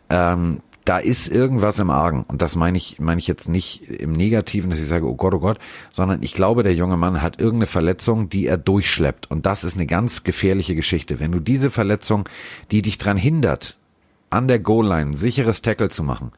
Ähm, 0.10 0.60
da 0.90 0.98
ist 0.98 1.28
irgendwas 1.28 1.78
im 1.78 1.92
Argen 1.92 2.24
und 2.24 2.42
das 2.42 2.56
meine 2.56 2.76
ich, 2.76 2.98
meine 2.98 3.20
ich 3.20 3.28
jetzt 3.28 3.48
nicht 3.48 3.88
im 3.88 4.12
Negativen, 4.12 4.72
dass 4.72 4.80
ich 4.80 4.88
sage, 4.88 5.08
oh 5.08 5.14
Gott, 5.14 5.36
oh 5.36 5.40
Gott, 5.40 5.60
sondern 5.92 6.24
ich 6.24 6.34
glaube, 6.34 6.64
der 6.64 6.74
junge 6.74 6.98
Mann 6.98 7.22
hat 7.22 7.40
irgendeine 7.40 7.68
Verletzung, 7.68 8.28
die 8.30 8.48
er 8.48 8.58
durchschleppt 8.58 9.30
und 9.30 9.46
das 9.46 9.64
ist 9.64 9.76
eine 9.76 9.86
ganz 9.86 10.24
gefährliche 10.24 10.74
Geschichte. 10.74 11.20
Wenn 11.20 11.32
du 11.32 11.40
diese 11.40 11.70
Verletzung, 11.70 12.28
die 12.72 12.82
dich 12.82 12.98
dran 12.98 13.18
hindert, 13.18 13.78
an 14.32 14.48
der 14.48 14.58
Goal-Line 14.58 15.16
sicheres 15.16 15.62
Tackle 15.62 15.90
zu 15.90 16.02
machen, 16.02 16.32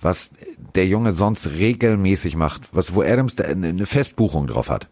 was 0.00 0.30
der 0.74 0.86
Junge 0.86 1.12
sonst 1.12 1.50
regelmäßig 1.50 2.36
macht, 2.36 2.70
was 2.72 2.94
wo 2.94 3.02
Adams 3.02 3.38
eine 3.38 3.84
Festbuchung 3.84 4.46
drauf 4.46 4.70
hat, 4.70 4.88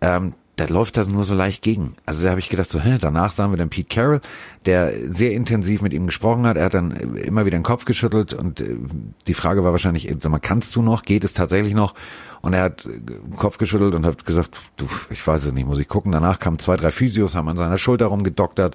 ähm, 0.00 0.34
da 0.60 0.66
läuft 0.66 0.98
das 0.98 1.08
nur 1.08 1.24
so 1.24 1.34
leicht 1.34 1.62
gegen. 1.62 1.94
Also 2.04 2.24
da 2.24 2.30
habe 2.30 2.40
ich 2.40 2.50
gedacht, 2.50 2.70
so, 2.70 2.80
hä, 2.80 2.98
danach 3.00 3.32
sahen 3.32 3.50
wir 3.50 3.56
dann 3.56 3.70
Pete 3.70 3.88
Carroll, 3.88 4.20
der 4.66 4.92
sehr 5.08 5.32
intensiv 5.32 5.80
mit 5.80 5.94
ihm 5.94 6.04
gesprochen 6.04 6.46
hat. 6.46 6.58
Er 6.58 6.66
hat 6.66 6.74
dann 6.74 6.90
immer 6.90 7.46
wieder 7.46 7.56
den 7.56 7.62
Kopf 7.62 7.86
geschüttelt 7.86 8.34
und 8.34 8.60
äh, 8.60 8.76
die 9.26 9.32
Frage 9.32 9.64
war 9.64 9.72
wahrscheinlich, 9.72 10.14
sag 10.18 10.30
mal, 10.30 10.38
kannst 10.38 10.76
du 10.76 10.82
noch? 10.82 11.02
Geht 11.02 11.24
es 11.24 11.32
tatsächlich 11.32 11.72
noch? 11.72 11.94
Und 12.42 12.52
er 12.52 12.64
hat 12.64 12.84
den 12.84 13.36
Kopf 13.36 13.56
geschüttelt 13.56 13.94
und 13.94 14.04
hat 14.04 14.26
gesagt, 14.26 14.58
du, 14.76 14.86
ich 15.08 15.26
weiß 15.26 15.46
es 15.46 15.52
nicht, 15.52 15.66
muss 15.66 15.78
ich 15.78 15.88
gucken. 15.88 16.12
Danach 16.12 16.38
kamen 16.38 16.58
zwei, 16.58 16.76
drei 16.76 16.90
Physios, 16.90 17.34
haben 17.34 17.48
an 17.48 17.56
seiner 17.56 17.78
Schulter 17.78 18.06
rumgedoktert. 18.06 18.74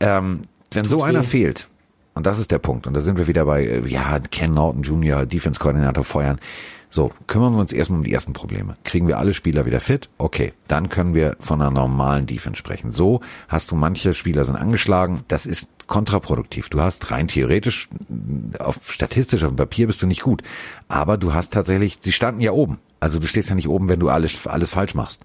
Ähm, 0.00 0.42
wenn 0.72 0.88
so 0.88 1.04
einer 1.04 1.22
fehlt, 1.22 1.68
und 2.14 2.26
das 2.26 2.38
ist 2.38 2.50
der 2.50 2.58
Punkt, 2.58 2.86
und 2.86 2.94
da 2.94 3.00
sind 3.00 3.18
wir 3.18 3.26
wieder 3.26 3.44
bei, 3.44 3.64
äh, 3.64 3.88
ja, 3.88 4.18
Ken 4.30 4.52
Norton 4.52 4.82
Jr., 4.82 5.26
Defense-Koordinator 5.26 6.04
feuern. 6.04 6.38
So, 6.94 7.10
kümmern 7.26 7.54
wir 7.54 7.60
uns 7.60 7.72
erstmal 7.72 8.00
um 8.00 8.04
die 8.04 8.12
ersten 8.12 8.34
Probleme. 8.34 8.76
Kriegen 8.84 9.08
wir 9.08 9.16
alle 9.16 9.32
Spieler 9.32 9.64
wieder 9.64 9.80
fit? 9.80 10.10
Okay, 10.18 10.52
dann 10.68 10.90
können 10.90 11.14
wir 11.14 11.38
von 11.40 11.62
einer 11.62 11.70
normalen 11.70 12.26
Defense 12.26 12.58
sprechen. 12.58 12.90
So 12.90 13.22
hast 13.48 13.70
du 13.70 13.76
manche 13.76 14.12
Spieler 14.12 14.44
sind 14.44 14.56
angeschlagen. 14.56 15.24
Das 15.26 15.46
ist 15.46 15.70
kontraproduktiv. 15.86 16.68
Du 16.68 16.82
hast 16.82 17.10
rein 17.10 17.28
theoretisch, 17.28 17.88
auf 18.58 18.92
statistisch, 18.92 19.42
auf 19.42 19.48
dem 19.48 19.56
Papier 19.56 19.86
bist 19.86 20.02
du 20.02 20.06
nicht 20.06 20.20
gut. 20.20 20.42
Aber 20.88 21.16
du 21.16 21.32
hast 21.32 21.54
tatsächlich, 21.54 21.96
sie 22.02 22.12
standen 22.12 22.42
ja 22.42 22.52
oben. 22.52 22.78
Also 23.00 23.18
du 23.18 23.26
stehst 23.26 23.48
ja 23.48 23.54
nicht 23.54 23.68
oben, 23.68 23.88
wenn 23.88 23.98
du 23.98 24.10
alles, 24.10 24.46
alles 24.46 24.70
falsch 24.70 24.94
machst. 24.94 25.22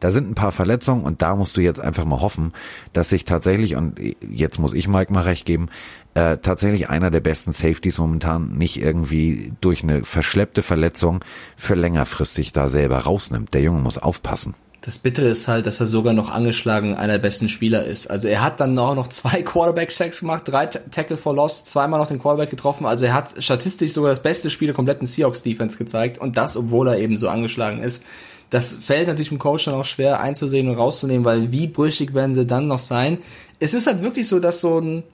Da 0.00 0.10
sind 0.10 0.30
ein 0.30 0.34
paar 0.34 0.52
Verletzungen 0.52 1.02
und 1.02 1.20
da 1.20 1.36
musst 1.36 1.56
du 1.58 1.60
jetzt 1.60 1.78
einfach 1.78 2.06
mal 2.06 2.22
hoffen, 2.22 2.52
dass 2.94 3.10
sich 3.10 3.26
tatsächlich, 3.26 3.76
und 3.76 4.00
jetzt 4.28 4.58
muss 4.58 4.72
ich 4.72 4.88
Mike 4.88 5.12
mal 5.12 5.24
recht 5.24 5.44
geben, 5.44 5.68
äh, 6.14 6.38
tatsächlich 6.38 6.88
einer 6.88 7.10
der 7.10 7.20
besten 7.20 7.52
Safeties 7.52 7.98
momentan 7.98 8.56
nicht 8.56 8.80
irgendwie 8.80 9.52
durch 9.60 9.82
eine 9.82 10.04
verschleppte 10.04 10.62
Verletzung 10.62 11.24
für 11.56 11.74
längerfristig 11.74 12.52
da 12.52 12.68
selber 12.68 12.98
rausnimmt. 12.98 13.54
Der 13.54 13.62
Junge 13.62 13.80
muss 13.80 13.98
aufpassen. 13.98 14.54
Das 14.82 14.98
Bittere 14.98 15.28
ist 15.28 15.46
halt, 15.46 15.66
dass 15.66 15.78
er 15.78 15.86
sogar 15.86 16.14
noch 16.14 16.30
angeschlagen 16.30 16.94
einer 16.94 17.14
der 17.14 17.18
besten 17.20 17.50
Spieler 17.50 17.84
ist. 17.84 18.10
Also 18.10 18.28
er 18.28 18.42
hat 18.42 18.60
dann 18.60 18.78
auch 18.78 18.94
noch 18.94 19.08
zwei 19.08 19.42
Quarterback-Sacks 19.44 20.20
gemacht, 20.20 20.44
drei 20.46 20.66
Tackle 20.66 21.18
for 21.18 21.34
Loss, 21.34 21.64
zweimal 21.66 22.00
noch 22.00 22.08
den 22.08 22.18
Quarterback 22.18 22.50
getroffen. 22.50 22.86
Also 22.86 23.04
er 23.04 23.12
hat 23.14 23.42
statistisch 23.42 23.92
sogar 23.92 24.10
das 24.10 24.22
beste 24.22 24.48
Spiel 24.48 24.68
der 24.68 24.74
kompletten 24.74 25.06
Seahawks-Defense 25.06 25.76
gezeigt. 25.76 26.18
Und 26.18 26.38
das, 26.38 26.56
obwohl 26.56 26.88
er 26.88 26.98
eben 26.98 27.18
so 27.18 27.28
angeschlagen 27.28 27.82
ist. 27.82 28.04
Das 28.48 28.72
fällt 28.72 29.06
natürlich 29.06 29.28
dem 29.28 29.38
Coach 29.38 29.66
dann 29.66 29.74
auch 29.74 29.84
schwer 29.84 30.18
einzusehen 30.18 30.68
und 30.68 30.74
rauszunehmen, 30.76 31.24
weil 31.24 31.52
wie 31.52 31.68
brüchig 31.68 32.14
werden 32.14 32.34
sie 32.34 32.46
dann 32.46 32.66
noch 32.66 32.80
sein? 32.80 33.18
Es 33.60 33.74
ist 33.74 33.86
halt 33.86 34.02
wirklich 34.02 34.26
so, 34.26 34.40
dass 34.40 34.60
so 34.60 34.80
ein 34.80 35.04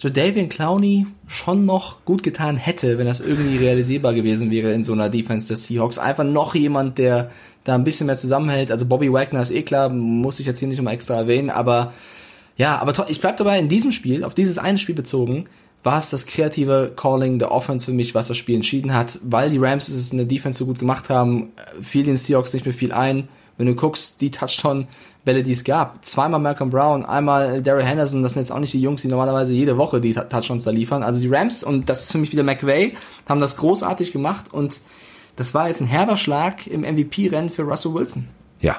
Jadavian 0.00 0.48
Clowney 0.48 1.06
schon 1.26 1.66
noch 1.66 2.04
gut 2.06 2.22
getan 2.22 2.56
hätte, 2.56 2.96
wenn 2.96 3.06
das 3.06 3.20
irgendwie 3.20 3.58
realisierbar 3.58 4.14
gewesen 4.14 4.50
wäre 4.50 4.72
in 4.72 4.82
so 4.82 4.94
einer 4.94 5.10
Defense 5.10 5.48
des 5.48 5.66
Seahawks. 5.66 5.98
Einfach 5.98 6.24
noch 6.24 6.54
jemand, 6.54 6.96
der 6.96 7.30
da 7.64 7.74
ein 7.74 7.84
bisschen 7.84 8.06
mehr 8.06 8.16
zusammenhält. 8.16 8.70
Also 8.70 8.86
Bobby 8.86 9.12
Wagner 9.12 9.42
ist 9.42 9.50
eh 9.50 9.62
klar, 9.62 9.90
muss 9.90 10.40
ich 10.40 10.46
jetzt 10.46 10.58
hier 10.58 10.68
nicht 10.68 10.78
nochmal 10.78 10.94
extra 10.94 11.16
erwähnen, 11.16 11.50
aber 11.50 11.92
ja, 12.56 12.78
aber 12.78 13.08
ich 13.08 13.20
bleib 13.20 13.36
dabei, 13.36 13.58
in 13.58 13.68
diesem 13.68 13.92
Spiel, 13.92 14.24
auf 14.24 14.34
dieses 14.34 14.58
eine 14.58 14.78
Spiel 14.78 14.94
bezogen, 14.94 15.46
war 15.82 15.98
es 15.98 16.10
das 16.10 16.26
kreative 16.26 16.92
Calling 16.94 17.38
der 17.38 17.52
Offense 17.52 17.86
für 17.86 17.92
mich, 17.92 18.14
was 18.14 18.28
das 18.28 18.36
Spiel 18.36 18.56
entschieden 18.56 18.94
hat, 18.94 19.18
weil 19.22 19.50
die 19.50 19.58
Rams 19.58 19.88
es 19.88 20.12
in 20.12 20.18
der 20.18 20.26
Defense 20.26 20.58
so 20.58 20.66
gut 20.66 20.78
gemacht 20.78 21.08
haben, 21.08 21.52
fiel 21.80 22.04
den 22.04 22.16
Seahawks 22.16 22.52
nicht 22.52 22.66
mehr 22.66 22.74
viel 22.74 22.92
ein. 22.92 23.28
Wenn 23.56 23.66
du 23.66 23.74
guckst, 23.74 24.20
die 24.20 24.30
Touchdown 24.30 24.88
Bälle, 25.24 25.42
die 25.42 25.52
es 25.52 25.64
gab. 25.64 26.04
Zweimal 26.04 26.40
Malcolm 26.40 26.70
Brown, 26.70 27.04
einmal 27.04 27.62
Daryl 27.62 27.84
Henderson, 27.84 28.22
das 28.22 28.32
sind 28.32 28.42
jetzt 28.42 28.52
auch 28.52 28.58
nicht 28.58 28.72
die 28.72 28.80
Jungs, 28.80 29.02
die 29.02 29.08
normalerweise 29.08 29.52
jede 29.52 29.76
Woche 29.76 30.00
die 30.00 30.14
Touchdowns 30.14 30.64
da 30.64 30.70
liefern. 30.70 31.02
Also 31.02 31.20
die 31.20 31.28
Rams, 31.28 31.62
und 31.62 31.88
das 31.88 32.04
ist 32.04 32.12
für 32.12 32.18
mich 32.18 32.32
wieder 32.32 32.42
McVay, 32.42 32.96
haben 33.28 33.40
das 33.40 33.56
großartig 33.56 34.12
gemacht 34.12 34.52
und 34.52 34.80
das 35.36 35.54
war 35.54 35.68
jetzt 35.68 35.80
ein 35.80 35.86
herber 35.86 36.16
Schlag 36.16 36.66
im 36.66 36.82
MVP-Rennen 36.82 37.50
für 37.50 37.62
Russell 37.62 37.94
Wilson. 37.94 38.28
Ja. 38.60 38.78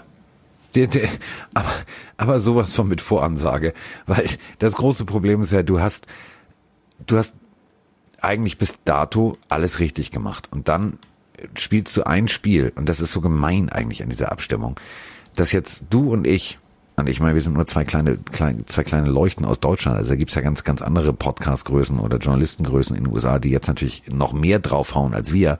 Der, 0.74 0.88
der, 0.88 1.10
aber, 1.54 1.72
aber 2.18 2.40
sowas 2.40 2.74
von 2.74 2.88
mit 2.88 3.02
Voransage, 3.02 3.74
weil 4.08 4.26
das 4.60 4.74
große 4.74 5.06
Problem 5.06 5.42
ist 5.42 5.52
ja, 5.52 5.64
du 5.64 5.80
hast, 5.80 6.08
du 7.06 7.18
hast 7.18 7.36
eigentlich 8.20 8.58
bis 8.58 8.78
dato 8.86 9.38
alles 9.50 9.80
richtig 9.80 10.12
gemacht 10.12 10.48
und 10.52 10.68
dann 10.68 10.98
spielst 11.56 11.98
du 11.98 12.04
ein 12.04 12.28
Spiel 12.28 12.72
und 12.76 12.88
das 12.88 13.00
ist 13.00 13.12
so 13.12 13.22
gemein 13.22 13.70
eigentlich 13.70 14.02
an 14.04 14.10
dieser 14.10 14.32
Abstimmung 14.32 14.80
dass 15.36 15.52
jetzt 15.52 15.84
du 15.90 16.12
und 16.12 16.28
ich, 16.28 16.60
und 16.98 17.08
ich 17.08 17.20
meine, 17.20 17.34
wir 17.36 17.42
sind 17.42 17.54
nur 17.54 17.66
zwei 17.66 17.84
kleine, 17.84 18.18
kleine 18.18 18.66
zwei 18.66 18.84
kleine 18.84 19.10
Leuchten 19.10 19.46
aus 19.46 19.60
Deutschland, 19.60 19.98
also 19.98 20.10
da 20.10 20.16
gibt's 20.16 20.36
ja 20.36 20.42
ganz, 20.42 20.64
ganz 20.64 20.82
andere 20.82 21.14
Podcast-Größen 21.14 22.00
oder 22.00 22.18
Journalistengrößen 22.18 22.96
in 22.96 23.06
den 23.06 23.14
USA, 23.14 23.40
die 23.40 23.50
jetzt 23.50 23.68
natürlich 23.68 24.04
noch 24.08 24.34
mehr 24.34 24.60
draufhauen 24.60 25.14
als 25.14 25.34
wir, 25.34 25.58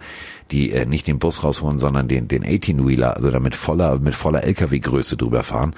die 0.52 0.72
äh, 0.72 0.86
nicht 0.86 1.08
den 1.08 1.20
Bus 1.20 1.44
rausholen, 1.44 1.80
sondern 1.80 2.08
den, 2.08 2.28
den 2.28 2.44
18-Wheeler, 2.44 3.16
also 3.16 3.32
damit 3.32 3.56
voller, 3.56 4.00
mit 4.00 4.16
voller 4.16 4.44
LKW-Größe 4.44 5.18
drüber 5.18 5.44
fahren 5.44 5.76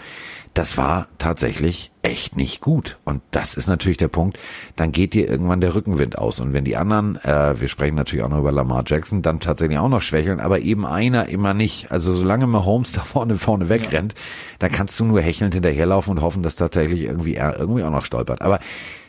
das 0.53 0.77
war 0.77 1.07
tatsächlich 1.17 1.91
echt 2.03 2.37
nicht 2.37 2.61
gut. 2.61 2.97
Und 3.05 3.21
das 3.31 3.55
ist 3.55 3.67
natürlich 3.67 3.97
der 3.97 4.07
Punkt, 4.07 4.37
dann 4.75 4.91
geht 4.91 5.13
dir 5.13 5.27
irgendwann 5.27 5.61
der 5.61 5.73
Rückenwind 5.73 6.17
aus. 6.17 6.39
Und 6.39 6.53
wenn 6.53 6.63
die 6.63 6.77
anderen, 6.77 7.15
äh, 7.23 7.59
wir 7.59 7.67
sprechen 7.67 7.95
natürlich 7.95 8.23
auch 8.23 8.29
noch 8.29 8.39
über 8.39 8.51
Lamar 8.51 8.83
Jackson, 8.85 9.23
dann 9.23 9.39
tatsächlich 9.39 9.79
auch 9.79 9.89
noch 9.89 10.01
schwächeln, 10.01 10.39
aber 10.39 10.59
eben 10.59 10.85
einer 10.85 11.29
immer 11.29 11.53
nicht. 11.53 11.91
Also 11.91 12.13
solange 12.13 12.45
Mahomes 12.45 12.91
da 12.93 13.01
vorne 13.01 13.37
vorne 13.37 13.69
wegrennt, 13.69 14.13
ja. 14.13 14.19
dann 14.59 14.71
kannst 14.71 14.99
du 14.99 15.05
nur 15.05 15.21
hechelnd 15.21 15.55
hinterherlaufen 15.55 16.11
und 16.11 16.21
hoffen, 16.21 16.43
dass 16.43 16.55
tatsächlich 16.55 17.03
irgendwie 17.03 17.35
er 17.35 17.57
irgendwie 17.57 17.83
auch 17.83 17.91
noch 17.91 18.05
stolpert. 18.05 18.43
Aber 18.43 18.59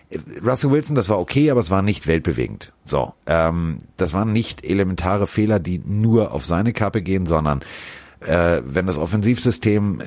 äh, 0.09 0.19
Russell 0.43 0.71
Wilson, 0.71 0.97
das 0.97 1.11
war 1.11 1.19
okay, 1.19 1.51
aber 1.51 1.61
es 1.61 1.71
war 1.71 1.83
nicht 1.83 2.07
weltbewegend. 2.07 2.73
So, 2.87 3.13
ähm, 3.27 3.79
das 3.99 4.15
waren 4.15 4.33
nicht 4.33 4.65
elementare 4.65 5.27
Fehler, 5.27 5.59
die 5.59 5.79
nur 5.85 6.33
auf 6.33 6.47
seine 6.47 6.73
Kappe 6.73 7.03
gehen, 7.03 7.27
sondern 7.27 7.61
äh, 8.25 8.63
wenn 8.65 8.87
das 8.87 8.99
Offensivsystem 8.99 10.01
äh, 10.01 10.05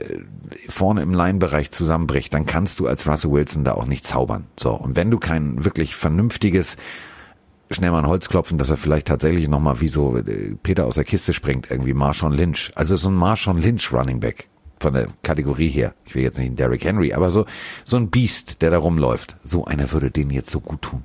vorne 0.69 1.01
im 1.01 1.13
Line-Bereich 1.13 1.71
zusammenbricht, 1.71 2.33
dann 2.33 2.45
kannst 2.45 2.79
du 2.79 2.87
als 2.87 3.07
Russell 3.07 3.31
Wilson 3.31 3.63
da 3.63 3.73
auch 3.73 3.85
nicht 3.85 4.05
zaubern. 4.05 4.45
So, 4.59 4.73
und 4.73 4.95
wenn 4.95 5.11
du 5.11 5.17
kein 5.19 5.63
wirklich 5.65 5.95
vernünftiges 5.95 6.77
schnell 7.69 7.91
mal 7.91 7.99
ein 7.99 8.07
Holz 8.07 8.29
klopfen, 8.29 8.57
dass 8.57 8.69
er 8.69 8.77
vielleicht 8.77 9.07
tatsächlich 9.07 9.49
nochmal 9.49 9.81
wie 9.81 9.89
so 9.89 10.17
äh, 10.17 10.55
Peter 10.63 10.85
aus 10.85 10.95
der 10.95 11.03
Kiste 11.03 11.33
springt, 11.33 11.69
irgendwie 11.69 11.93
Marshawn 11.93 12.33
Lynch. 12.33 12.71
Also 12.75 12.95
so 12.95 13.09
ein 13.09 13.15
Marshawn 13.15 13.61
Lynch 13.61 13.91
Running 13.91 14.19
Back. 14.19 14.47
von 14.79 14.93
der 14.93 15.07
Kategorie 15.23 15.69
her. 15.69 15.93
Ich 16.05 16.15
will 16.15 16.23
jetzt 16.23 16.37
nicht 16.37 16.47
einen 16.47 16.55
Derrick 16.55 16.85
Henry, 16.85 17.13
aber 17.13 17.31
so, 17.31 17.45
so 17.83 17.97
ein 17.97 18.09
Beast, 18.09 18.61
der 18.61 18.71
da 18.71 18.77
rumläuft. 18.77 19.35
So 19.43 19.65
einer 19.65 19.91
würde 19.91 20.11
denen 20.11 20.31
jetzt 20.31 20.51
so 20.51 20.59
gut 20.59 20.81
tun. 20.81 21.03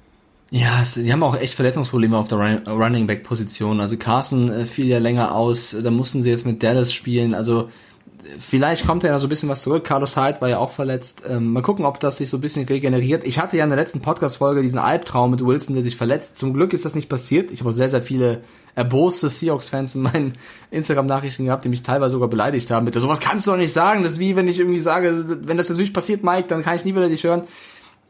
Ja, 0.55 0.83
es, 0.83 0.95
die 0.95 1.11
haben 1.11 1.23
auch 1.23 1.35
echt 1.35 1.55
Verletzungsprobleme 1.55 2.15
auf 2.15 2.29
der 2.29 2.37
Run 2.37 2.66
Running 2.66 3.07
Back 3.07 3.23
Position. 3.23 3.81
Also 3.81 3.97
Carson 3.97 4.51
äh, 4.51 4.65
fiel 4.66 4.87
ja 4.87 4.99
länger 4.99 5.35
aus, 5.35 5.74
da 5.83 5.91
mussten 5.91 6.20
sie 6.20 6.29
jetzt 6.29 6.45
mit 6.45 6.62
Dallas 6.62 6.93
spielen. 6.93 7.33
Also 7.33 7.62
äh, 7.62 8.39
vielleicht 8.39 8.87
kommt 8.87 9.03
ja 9.03 9.19
so 9.19 9.29
ein 9.29 9.31
bisschen 9.31 9.49
was 9.49 9.62
zurück. 9.62 9.85
Carlos 9.85 10.15
Hyde 10.19 10.43
war 10.43 10.51
ja 10.51 10.59
auch 10.59 10.73
verletzt. 10.73 11.23
Ähm, 11.27 11.55
mal 11.55 11.62
gucken, 11.62 11.87
ob 11.87 12.01
das 12.01 12.19
sich 12.19 12.29
so 12.29 12.37
ein 12.37 12.43
bisschen 12.43 12.66
regeneriert. 12.66 13.24
Ich 13.24 13.39
hatte 13.39 13.57
ja 13.57 13.65
in 13.65 13.70
der 13.70 13.79
letzten 13.79 14.03
Podcast-Folge 14.03 14.61
diesen 14.61 14.79
Albtraum 14.79 15.31
mit 15.31 15.43
Wilson, 15.43 15.73
der 15.73 15.83
sich 15.83 15.97
verletzt. 15.97 16.37
Zum 16.37 16.53
Glück 16.53 16.74
ist 16.74 16.85
das 16.85 16.95
nicht 16.95 17.09
passiert. 17.09 17.51
Ich 17.51 17.61
habe 17.61 17.70
auch 17.70 17.74
sehr, 17.74 17.89
sehr 17.89 18.03
viele 18.03 18.43
erboste 18.74 19.31
Seahawks-Fans 19.31 19.95
in 19.95 20.03
meinen 20.03 20.35
Instagram-Nachrichten 20.70 21.47
gehabt, 21.47 21.65
die 21.65 21.70
mich 21.70 21.83
teilweise 21.83 22.12
sogar 22.12 22.29
beleidigt 22.29 22.70
haben 22.70 22.85
mit, 22.85 22.93
sowas 22.93 23.20
kannst 23.20 23.47
du 23.47 23.53
doch 23.53 23.59
nicht 23.59 23.73
sagen. 23.73 24.03
Das 24.03 24.12
ist 24.12 24.19
wie, 24.19 24.37
wenn 24.37 24.49
ich 24.49 24.59
irgendwie 24.59 24.81
sage, 24.81 25.24
wenn 25.47 25.57
das 25.57 25.70
jetzt 25.70 25.79
wirklich 25.79 25.95
passiert, 25.95 26.23
Mike, 26.23 26.49
dann 26.49 26.62
kann 26.62 26.77
ich 26.77 26.85
nie 26.85 26.95
wieder 26.95 27.09
dich 27.09 27.24
hören 27.24 27.45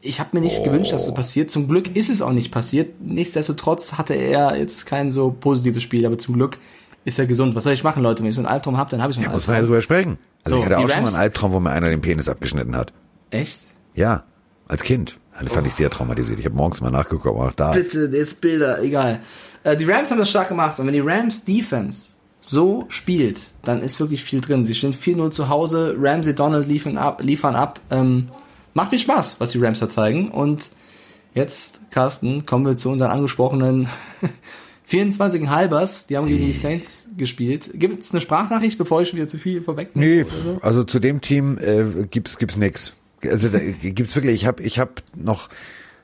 ich 0.03 0.19
habe 0.19 0.31
mir 0.33 0.41
nicht 0.41 0.59
oh. 0.59 0.63
gewünscht, 0.63 0.91
dass 0.91 1.05
es 1.05 1.13
passiert. 1.13 1.49
Zum 1.49 1.67
Glück 1.67 1.95
ist 1.95 2.09
es 2.09 2.21
auch 2.21 2.33
nicht 2.33 2.51
passiert. 2.51 3.01
Nichtsdestotrotz 3.01 3.93
hatte 3.93 4.13
er 4.13 4.57
jetzt 4.57 4.85
kein 4.85 5.09
so 5.09 5.31
positives 5.31 5.81
Spiel, 5.81 6.05
aber 6.05 6.17
zum 6.17 6.35
Glück 6.35 6.57
ist 7.05 7.19
er 7.19 7.25
gesund. 7.25 7.55
Was 7.55 7.63
soll 7.63 7.73
ich 7.73 7.83
machen, 7.83 8.03
Leute? 8.03 8.21
Wenn 8.21 8.29
ich 8.29 8.35
so 8.35 8.41
einen 8.41 8.47
Albtraum 8.47 8.77
habe, 8.77 8.91
dann 8.91 9.01
habe 9.01 9.11
ich 9.11 9.17
einen 9.17 9.25
ja, 9.25 9.31
Albtraum. 9.31 9.39
Muss 9.39 9.47
man 9.47 9.55
ja 9.55 9.61
drüber 9.63 9.81
sprechen. 9.81 10.17
Also 10.43 10.57
So, 10.57 10.63
ich 10.63 10.65
hatte 10.65 10.77
auch 10.77 10.81
schon 10.81 10.89
mal 10.89 10.95
Rams- 10.95 11.13
einen 11.13 11.23
Albtraum, 11.23 11.51
wo 11.53 11.59
mir 11.59 11.71
einer 11.71 11.89
den 11.89 12.01
Penis 12.01 12.27
abgeschnitten 12.27 12.75
hat. 12.75 12.91
Echt? 13.31 13.59
Ja, 13.95 14.23
als 14.67 14.83
Kind. 14.83 15.17
Das 15.41 15.51
fand 15.51 15.65
ich 15.65 15.73
sehr 15.73 15.89
traumatisiert. 15.89 16.37
Ich 16.37 16.45
habe 16.45 16.55
morgens 16.55 16.79
mal 16.81 16.91
nachgeguckt, 16.91 17.25
ob 17.25 17.37
noch 17.37 17.53
da 17.53 17.73
ist. 17.73 17.93
Bitte, 17.93 18.15
jetzt 18.15 18.39
Bilder, 18.39 18.81
egal. 18.83 19.19
Äh, 19.63 19.75
die 19.77 19.85
Rams 19.85 20.11
haben 20.11 20.19
das 20.19 20.29
stark 20.29 20.49
gemacht 20.49 20.79
und 20.79 20.85
wenn 20.85 20.93
die 20.93 20.99
Rams 20.99 21.43
Defense 21.43 22.13
so 22.39 22.85
spielt, 22.89 23.41
dann 23.63 23.81
ist 23.81 23.99
wirklich 23.99 24.23
viel 24.23 24.41
drin. 24.41 24.63
Sie 24.63 24.75
stehen 24.75 24.93
4-0 24.93 25.31
zu 25.31 25.49
Hause, 25.49 25.95
Ramsey 25.97 26.35
Donald 26.35 26.67
liefern 26.67 26.97
ab, 26.97 27.21
liefern 27.23 27.55
ab. 27.55 27.79
Ähm, 27.89 28.27
macht 28.73 28.91
mir 28.91 28.99
Spaß, 28.99 29.39
was 29.39 29.51
die 29.51 29.59
Rams 29.59 29.79
da 29.79 29.89
zeigen. 29.89 30.29
Und 30.31 30.69
jetzt, 31.33 31.79
Carsten, 31.91 32.45
kommen 32.45 32.65
wir 32.65 32.75
zu 32.75 32.89
unseren 32.89 33.11
angesprochenen 33.11 33.87
24 34.85 35.47
Halbers. 35.47 36.07
Die 36.07 36.17
haben 36.17 36.27
gegen 36.27 36.45
die 36.45 36.51
Saints 36.53 37.07
gespielt. 37.17 37.71
Gibt 37.73 38.03
es 38.03 38.11
eine 38.11 38.21
Sprachnachricht, 38.21 38.77
bevor 38.77 39.01
ich 39.01 39.09
schon 39.09 39.17
wieder 39.17 39.27
zu 39.27 39.37
viel 39.37 39.61
vorwegnehme? 39.61 40.25
Nee, 40.25 40.57
also 40.61 40.83
zu 40.83 40.99
dem 40.99 41.21
Team 41.21 41.57
äh, 41.59 42.05
gibt's 42.09 42.37
gibt's 42.37 42.57
nix. 42.57 42.95
Also 43.23 43.49
da 43.49 43.59
gibt's 43.59 44.15
wirklich. 44.15 44.35
Ich 44.35 44.45
habe 44.45 44.61
ich 44.63 44.79
hab 44.79 45.01
noch 45.15 45.49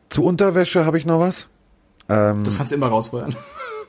zu 0.09 0.23
Unterwäsche 0.23 0.85
habe 0.85 0.97
ich 0.97 1.05
noch 1.05 1.19
was. 1.19 1.47
Ähm, 2.09 2.43
Das 2.45 2.57
kannst 2.57 2.71
du 2.71 2.75
immer 2.77 2.87
rausholen. 2.87 3.35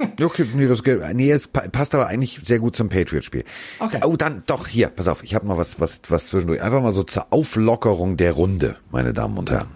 Okay, 0.23 0.47
nee, 0.55 0.67
das 0.67 0.83
geht. 0.83 1.01
Nee, 1.15 1.31
es 1.31 1.47
pa- 1.49 1.69
passt 1.69 1.95
aber 1.95 2.07
eigentlich 2.09 2.41
sehr 2.45 2.59
gut 2.59 2.75
zum 2.77 2.89
Patriot-Spiel. 2.89 3.45
Okay. 3.79 4.01
Oh, 4.05 4.17
dann 4.17 4.43
doch 4.47 4.67
hier, 4.67 4.89
pass 4.89 5.09
auf, 5.09 5.23
ich 5.23 5.35
habe 5.35 5.47
noch 5.47 5.57
was, 5.57 5.81
was, 5.81 6.01
was 6.09 6.29
zwischendurch. 6.29 6.63
Einfach 6.63 6.83
mal 6.83 6.93
so 6.93 7.03
zur 7.03 7.33
Auflockerung 7.33 8.17
der 8.17 8.33
Runde, 8.33 8.77
meine 8.91 9.13
Damen 9.13 9.37
und 9.39 9.51
Herren. 9.51 9.69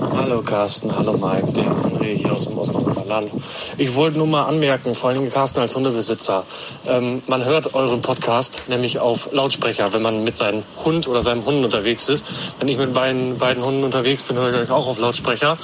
Hallo 0.00 0.42
Carsten, 0.42 0.90
hallo 0.96 1.12
Mike, 1.12 1.52
der 1.52 1.70
André 1.70 2.16
hier 2.16 2.32
aus 2.32 2.48
dem 2.48 2.58
Osnabrücker 2.58 3.04
Land. 3.04 3.30
Ich 3.78 3.94
wollte 3.94 4.18
nur 4.18 4.26
mal 4.26 4.44
anmerken, 4.44 4.94
vor 4.96 5.10
allem 5.10 5.30
Carsten 5.30 5.60
als 5.60 5.76
Hundebesitzer, 5.76 6.44
ähm, 6.86 7.22
man 7.28 7.44
hört 7.44 7.74
euren 7.74 8.02
Podcast 8.02 8.62
nämlich 8.66 8.98
auf 8.98 9.30
Lautsprecher, 9.32 9.92
wenn 9.92 10.02
man 10.02 10.24
mit 10.24 10.36
seinem 10.36 10.64
Hund 10.84 11.06
oder 11.06 11.22
seinem 11.22 11.44
Hund 11.44 11.64
unterwegs 11.64 12.08
ist. 12.08 12.26
Wenn 12.58 12.66
ich 12.66 12.76
mit 12.76 12.92
beiden, 12.92 13.38
beiden 13.38 13.64
Hunden 13.64 13.84
unterwegs 13.84 14.24
bin, 14.24 14.36
höre 14.36 14.52
ich 14.52 14.60
euch 14.62 14.70
auch 14.70 14.88
auf 14.88 14.98
Lautsprecher, 14.98 15.58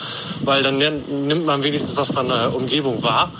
weil 0.44 0.62
dann 0.62 0.78
nimmt 0.78 1.44
man 1.44 1.64
wenigstens 1.64 1.96
was 1.96 2.12
von 2.12 2.28
der 2.28 2.54
Umgebung 2.54 3.02
wahr 3.02 3.32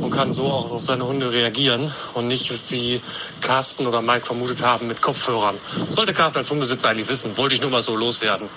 und 0.00 0.10
kann 0.10 0.32
so 0.32 0.44
auch 0.44 0.70
auf 0.70 0.82
seine 0.82 1.06
Hunde 1.06 1.32
reagieren 1.32 1.90
und 2.14 2.28
nicht 2.28 2.52
wie 2.70 3.00
Carsten 3.40 3.86
oder 3.86 4.02
Mike 4.02 4.26
vermutet 4.26 4.62
haben 4.62 4.88
mit 4.88 5.00
Kopfhörern. 5.02 5.56
Sollte 5.90 6.12
Carsten 6.12 6.38
als 6.38 6.50
Hundebesitzer 6.50 6.88
eigentlich 6.88 7.08
wissen, 7.08 7.36
wollte 7.36 7.54
ich 7.54 7.60
nur 7.60 7.70
mal 7.70 7.82
so 7.82 7.96
loswerden. 7.96 8.48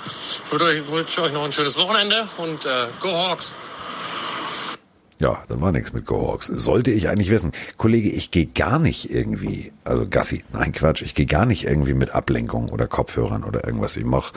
Ich 0.43 0.91
wünsche 0.91 1.21
euch 1.21 1.33
noch 1.33 1.43
ein 1.43 1.51
schönes 1.51 1.77
Wochenende 1.77 2.27
und 2.37 2.65
äh, 2.65 2.87
Go 2.99 3.11
Hawks! 3.11 3.57
Ja, 5.19 5.43
da 5.49 5.59
war 5.59 5.73
nichts 5.73 5.91
mit 5.91 6.05
Go-Hawks. 6.05 6.45
Sollte 6.47 6.91
ich 6.91 7.09
eigentlich 7.09 7.29
wissen. 7.29 7.51
Kollege, 7.75 8.09
ich 8.09 8.31
gehe 8.31 8.45
gar 8.45 8.79
nicht 8.79 9.11
irgendwie, 9.11 9.73
also 9.83 10.07
Gassi, 10.09 10.45
nein 10.53 10.71
Quatsch, 10.71 11.01
ich 11.01 11.13
gehe 11.13 11.25
gar 11.25 11.45
nicht 11.45 11.65
irgendwie 11.65 11.93
mit 11.93 12.11
Ablenkung 12.11 12.69
oder 12.69 12.87
Kopfhörern 12.87 13.43
oder 13.43 13.65
irgendwas. 13.65 13.97
Ich 13.97 14.05
mach 14.05 14.31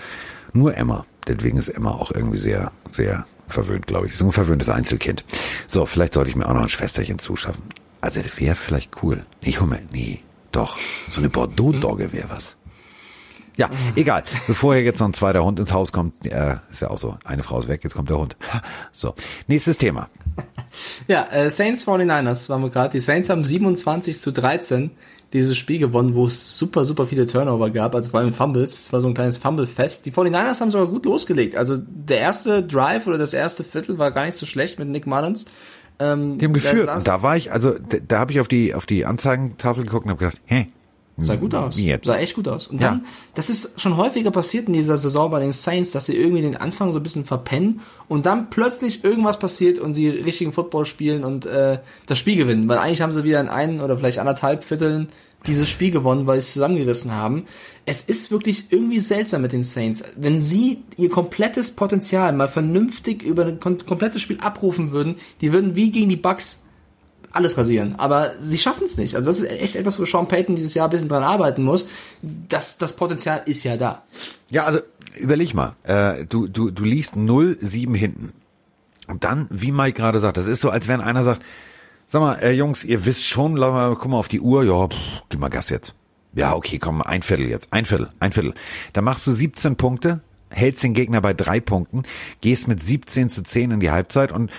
nur 0.52 0.76
Emma. 0.76 1.06
Deswegen 1.28 1.56
ist 1.56 1.68
Emma 1.68 1.92
auch 1.92 2.10
irgendwie 2.10 2.38
sehr, 2.38 2.72
sehr 2.90 3.26
verwöhnt, 3.46 3.86
glaube 3.86 4.08
ich. 4.08 4.16
So 4.16 4.24
ein 4.24 4.32
verwöhntes 4.32 4.68
Einzelkind. 4.68 5.24
So, 5.68 5.86
vielleicht 5.86 6.14
sollte 6.14 6.30
ich 6.30 6.36
mir 6.36 6.48
auch 6.48 6.54
noch 6.54 6.62
ein 6.62 6.68
Schwesterchen 6.68 7.20
zuschaffen. 7.20 7.62
Also 8.00 8.20
das 8.20 8.40
wäre 8.40 8.56
vielleicht 8.56 9.04
cool. 9.04 9.24
Nee, 9.42 9.56
hol 9.60 9.68
mal, 9.68 9.82
nee, 9.92 10.20
doch. 10.52 10.78
So 11.08 11.20
eine 11.20 11.30
Bordeaux-Dogge 11.30 12.12
wäre 12.12 12.30
was. 12.30 12.56
Ja, 13.56 13.68
egal. 13.96 14.24
Bevor 14.46 14.74
hier 14.74 14.82
jetzt 14.82 15.00
noch 15.00 15.08
ein 15.08 15.14
zweiter 15.14 15.44
Hund 15.44 15.58
ins 15.58 15.72
Haus 15.72 15.92
kommt, 15.92 16.26
äh, 16.26 16.56
ist 16.72 16.80
ja 16.80 16.88
auch 16.88 16.98
so, 16.98 17.16
eine 17.24 17.42
Frau 17.42 17.60
ist 17.60 17.68
weg, 17.68 17.84
jetzt 17.84 17.94
kommt 17.94 18.08
der 18.08 18.18
Hund. 18.18 18.36
So, 18.92 19.14
nächstes 19.46 19.76
Thema. 19.76 20.08
Ja, 21.06 21.26
äh, 21.30 21.50
Saints 21.50 21.86
49ers 21.86 22.48
waren 22.48 22.62
wir 22.62 22.70
gerade. 22.70 22.92
Die 22.92 23.00
Saints 23.00 23.28
haben 23.28 23.44
27 23.44 24.18
zu 24.18 24.32
13 24.32 24.90
dieses 25.34 25.58
Spiel 25.58 25.78
gewonnen, 25.78 26.14
wo 26.14 26.24
es 26.24 26.58
super, 26.58 26.86
super 26.86 27.06
viele 27.06 27.26
Turnover 27.26 27.68
gab, 27.68 27.94
also 27.94 28.10
vor 28.10 28.20
allem 28.20 28.32
Fumbles. 28.32 28.80
Es 28.80 28.90
war 28.90 29.02
so 29.02 29.08
ein 29.08 29.12
kleines 29.12 29.36
Fumble-Fest. 29.36 30.06
Die 30.06 30.12
49ers 30.12 30.60
haben 30.60 30.70
sogar 30.70 30.88
gut 30.88 31.04
losgelegt. 31.04 31.56
Also 31.56 31.76
der 31.78 32.20
erste 32.20 32.62
Drive 32.62 33.06
oder 33.06 33.18
das 33.18 33.34
erste 33.34 33.64
Viertel 33.64 33.98
war 33.98 34.12
gar 34.12 34.24
nicht 34.24 34.36
so 34.36 34.46
schlecht 34.46 34.78
mit 34.78 34.88
Nick 34.88 35.06
Mullins. 35.06 35.44
Ähm, 36.02 36.38
Die 36.38 36.44
haben 36.46 36.52
geführt. 36.52 36.88
saß- 36.88 37.04
da 37.04 37.22
war 37.22 37.36
ich, 37.36 37.52
also 37.52 37.72
da, 37.72 37.98
da 38.06 38.18
habe 38.18 38.32
ich 38.32 38.40
auf 38.40 38.48
die 38.48 38.74
auf 38.74 38.86
die 38.86 39.04
Anzeigentafel 39.04 39.84
geguckt 39.84 40.04
und 40.06 40.10
habe 40.10 40.18
gedacht, 40.18 40.40
hä, 40.46 40.66
Sah 41.18 41.36
gut 41.36 41.54
aus. 41.54 41.76
Wie 41.76 41.86
jetzt? 41.86 42.06
Sah 42.06 42.16
echt 42.16 42.34
gut 42.34 42.48
aus. 42.48 42.66
Und 42.66 42.80
Ja. 42.80 42.88
dann, 42.92 43.04
das 43.34 43.50
ist 43.50 43.78
schon 43.80 43.98
häufiger 43.98 44.30
passiert 44.30 44.66
in 44.66 44.72
dieser 44.72 44.96
Saison 44.96 45.30
bei 45.30 45.40
den 45.40 45.52
Saints, 45.52 45.92
dass 45.92 46.06
sie 46.06 46.16
irgendwie 46.16 46.40
den 46.40 46.56
Anfang 46.56 46.92
so 46.92 46.98
ein 46.98 47.02
bisschen 47.02 47.26
verpennen 47.26 47.80
und 48.08 48.24
dann 48.24 48.48
plötzlich 48.48 49.04
irgendwas 49.04 49.38
passiert 49.38 49.78
und 49.78 49.92
sie 49.92 50.08
richtigen 50.08 50.52
Football 50.54 50.86
spielen 50.86 51.22
und 51.22 51.44
äh, 51.44 51.78
das 52.06 52.18
Spiel 52.18 52.36
gewinnen. 52.36 52.66
Weil 52.66 52.78
eigentlich 52.78 53.02
haben 53.02 53.12
sie 53.12 53.24
wieder 53.24 53.40
in 53.40 53.48
einen 53.48 53.80
oder 53.82 53.98
vielleicht 53.98 54.18
anderthalb 54.18 54.64
Vierteln 54.64 55.10
dieses 55.46 55.68
Spiel 55.68 55.90
gewonnen, 55.90 56.26
weil 56.26 56.40
sie 56.40 56.46
es 56.46 56.52
zusammengerissen 56.52 57.12
haben. 57.12 57.46
Es 57.84 58.02
ist 58.02 58.30
wirklich 58.30 58.66
irgendwie 58.70 59.00
seltsam 59.00 59.42
mit 59.42 59.52
den 59.52 59.62
Saints. 59.62 60.04
Wenn 60.16 60.40
sie 60.40 60.82
ihr 60.96 61.10
komplettes 61.10 61.72
Potenzial 61.72 62.32
mal 62.32 62.48
vernünftig 62.48 63.22
über 63.22 63.46
ein 63.46 63.60
kom 63.60 63.78
komplettes 63.78 64.22
Spiel 64.22 64.38
abrufen 64.40 64.92
würden, 64.92 65.16
die 65.40 65.52
würden 65.52 65.74
wie 65.74 65.90
gegen 65.90 66.08
die 66.08 66.16
Bucks 66.16 66.62
alles 67.32 67.56
rasieren. 67.56 67.96
Aber 67.96 68.32
sie 68.38 68.58
schaffen 68.58 68.84
es 68.84 68.96
nicht. 68.98 69.16
Also 69.16 69.26
das 69.26 69.40
ist 69.40 69.50
echt 69.50 69.76
etwas, 69.76 69.98
wo 69.98 70.04
Sean 70.04 70.28
Payton 70.28 70.54
dieses 70.54 70.74
Jahr 70.74 70.88
ein 70.88 70.90
bisschen 70.90 71.08
dran 71.08 71.22
arbeiten 71.22 71.62
muss. 71.62 71.86
Das, 72.22 72.76
das 72.78 72.94
Potenzial 72.94 73.42
ist 73.46 73.64
ja 73.64 73.76
da. 73.76 74.02
Ja, 74.50 74.64
also 74.64 74.80
überleg 75.18 75.54
mal, 75.54 75.74
äh, 75.82 76.24
du, 76.26 76.46
du, 76.46 76.70
du 76.70 76.84
liest 76.84 77.14
0-7 77.14 77.96
hinten. 77.96 78.32
Und 79.08 79.24
dann, 79.24 79.48
wie 79.50 79.72
Mike 79.72 79.96
gerade 80.00 80.20
sagt, 80.20 80.36
das 80.36 80.46
ist 80.46 80.60
so, 80.60 80.70
als 80.70 80.88
wenn 80.88 81.00
einer 81.00 81.24
sagt, 81.24 81.42
sag 82.12 82.20
mal, 82.20 82.34
äh, 82.42 82.52
Jungs, 82.52 82.84
ihr 82.84 83.06
wisst 83.06 83.24
schon, 83.24 83.54
mal, 83.54 83.96
guck 83.96 84.10
mal 84.10 84.18
auf 84.18 84.28
die 84.28 84.40
Uhr, 84.40 84.64
ja, 84.64 84.86
pff, 84.86 85.22
gib 85.30 85.40
mal 85.40 85.48
Gas 85.48 85.70
jetzt. 85.70 85.94
Ja, 86.34 86.54
okay, 86.54 86.78
komm, 86.78 87.00
ein 87.00 87.22
Viertel 87.22 87.48
jetzt, 87.48 87.72
ein 87.72 87.86
Viertel, 87.86 88.10
ein 88.20 88.32
Viertel. 88.32 88.52
Da 88.92 89.00
machst 89.00 89.26
du 89.26 89.32
17 89.32 89.76
Punkte, 89.76 90.20
hältst 90.50 90.84
den 90.84 90.92
Gegner 90.92 91.22
bei 91.22 91.32
drei 91.32 91.58
Punkten, 91.60 92.02
gehst 92.42 92.68
mit 92.68 92.82
17 92.82 93.30
zu 93.30 93.42
10 93.42 93.70
in 93.70 93.80
die 93.80 93.90
Halbzeit 93.90 94.30
und 94.30 94.50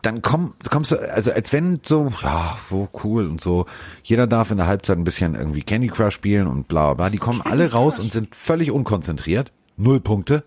dann 0.00 0.22
komm, 0.22 0.54
kommst 0.70 0.92
du, 0.92 0.96
also 0.96 1.30
als 1.30 1.52
wenn 1.52 1.80
so, 1.84 2.10
ja, 2.22 2.56
wo 2.70 2.88
cool 3.04 3.28
und 3.28 3.38
so, 3.38 3.66
jeder 4.02 4.26
darf 4.26 4.50
in 4.50 4.56
der 4.56 4.66
Halbzeit 4.66 4.96
ein 4.96 5.04
bisschen 5.04 5.34
irgendwie 5.34 5.62
Candy 5.62 5.88
Crush 5.88 6.14
spielen 6.14 6.46
und 6.46 6.68
bla 6.68 6.94
bla, 6.94 7.10
die 7.10 7.18
kommen 7.18 7.42
alle 7.42 7.72
raus 7.72 7.98
und 7.98 8.14
sind 8.14 8.34
völlig 8.34 8.70
unkonzentriert, 8.70 9.52
null 9.76 10.00
Punkte. 10.00 10.42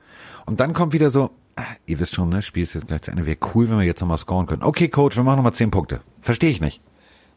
Und 0.47 0.59
dann 0.59 0.73
kommt 0.73 0.93
wieder 0.93 1.11
so, 1.11 1.29
ihr 1.85 1.99
wisst 1.99 2.15
schon, 2.15 2.29
ne, 2.29 2.41
Spiel 2.41 2.63
ist 2.63 2.75
jetzt 2.75 2.87
gleich 2.87 3.01
zu 3.01 3.11
Ende, 3.11 3.25
wäre 3.25 3.37
cool, 3.53 3.69
wenn 3.69 3.79
wir 3.79 3.85
jetzt 3.85 4.01
nochmal 4.01 4.17
scoren 4.17 4.45
können. 4.45 4.63
Okay, 4.63 4.87
Coach, 4.87 5.15
wir 5.15 5.23
machen 5.23 5.37
nochmal 5.37 5.53
10 5.53 5.71
Punkte. 5.71 6.01
Verstehe 6.21 6.49
ich 6.49 6.61
nicht. 6.61 6.81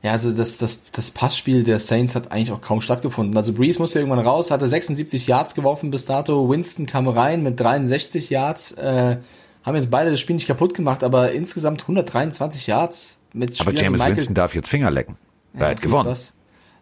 Ja, 0.02 0.12
also 0.12 0.32
das, 0.32 0.56
das, 0.56 0.90
das 0.92 1.10
Passspiel 1.10 1.62
der 1.62 1.78
Saints 1.78 2.14
hat 2.14 2.32
eigentlich 2.32 2.52
auch 2.52 2.62
kaum 2.62 2.80
stattgefunden. 2.80 3.36
Also 3.36 3.52
Breeze 3.52 3.78
musste 3.78 3.98
irgendwann 3.98 4.24
raus, 4.24 4.50
hatte 4.50 4.66
76 4.66 5.26
Yards 5.26 5.54
geworfen 5.54 5.90
bis 5.90 6.06
dato. 6.06 6.48
Winston 6.48 6.86
kam 6.86 7.06
rein 7.06 7.42
mit 7.42 7.60
63 7.60 8.30
Yards. 8.30 8.72
Äh, 8.72 9.18
haben 9.62 9.76
jetzt 9.76 9.90
beide 9.90 10.10
das 10.10 10.20
Spiel 10.20 10.36
nicht 10.36 10.46
kaputt 10.46 10.72
gemacht, 10.72 11.04
aber 11.04 11.32
insgesamt 11.32 11.82
123 11.82 12.66
Yards 12.66 13.18
mit 13.34 13.60
Aber 13.60 13.72
Spielern 13.72 13.94
wie 13.94 13.98
James 13.98 14.16
Winston 14.16 14.34
darf 14.34 14.54
jetzt 14.54 14.68
Finger 14.68 14.90
lecken. 14.90 15.16
Er 15.52 15.68
hat 15.68 15.80
viel 15.80 15.90
gewonnen. 15.90 16.06
Spaß. 16.06 16.32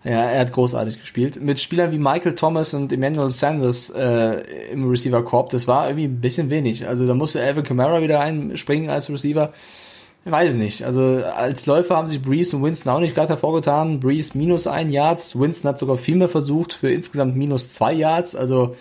Ja, 0.04 0.30
er 0.30 0.40
hat 0.40 0.52
großartig 0.52 1.00
gespielt. 1.00 1.42
Mit 1.42 1.58
Spielern 1.58 1.90
wie 1.90 1.98
Michael 1.98 2.34
Thomas 2.34 2.72
und 2.72 2.92
Emmanuel 2.92 3.30
Sanders 3.30 3.90
äh, 3.90 4.42
im 4.72 4.88
Receiver 4.88 5.24
Korb, 5.24 5.50
das 5.50 5.66
war 5.66 5.88
irgendwie 5.88 6.06
ein 6.06 6.20
bisschen 6.20 6.50
wenig. 6.50 6.86
Also 6.86 7.06
da 7.06 7.14
musste 7.14 7.42
Alvin 7.42 7.64
Kamara 7.64 8.00
wieder 8.00 8.20
einspringen 8.20 8.90
als 8.90 9.10
Receiver. 9.10 9.52
Ich 10.24 10.32
weiß 10.32 10.56
nicht. 10.56 10.84
Also 10.84 11.00
als 11.02 11.66
Läufer 11.66 11.96
haben 11.96 12.06
sich 12.06 12.22
Breeze 12.22 12.54
und 12.56 12.62
Winston 12.62 12.92
auch 12.92 13.00
nicht 13.00 13.14
gerade 13.14 13.30
hervorgetan. 13.30 13.98
Breeze 13.98 14.36
minus 14.36 14.66
ein 14.66 14.90
Yards, 14.90 15.38
Winston 15.38 15.70
hat 15.70 15.78
sogar 15.78 15.96
viel 15.96 16.16
mehr 16.16 16.28
versucht 16.28 16.74
für 16.74 16.90
insgesamt 16.90 17.36
minus 17.36 17.72
zwei 17.72 17.92
Yards. 17.92 18.36
Also 18.36 18.76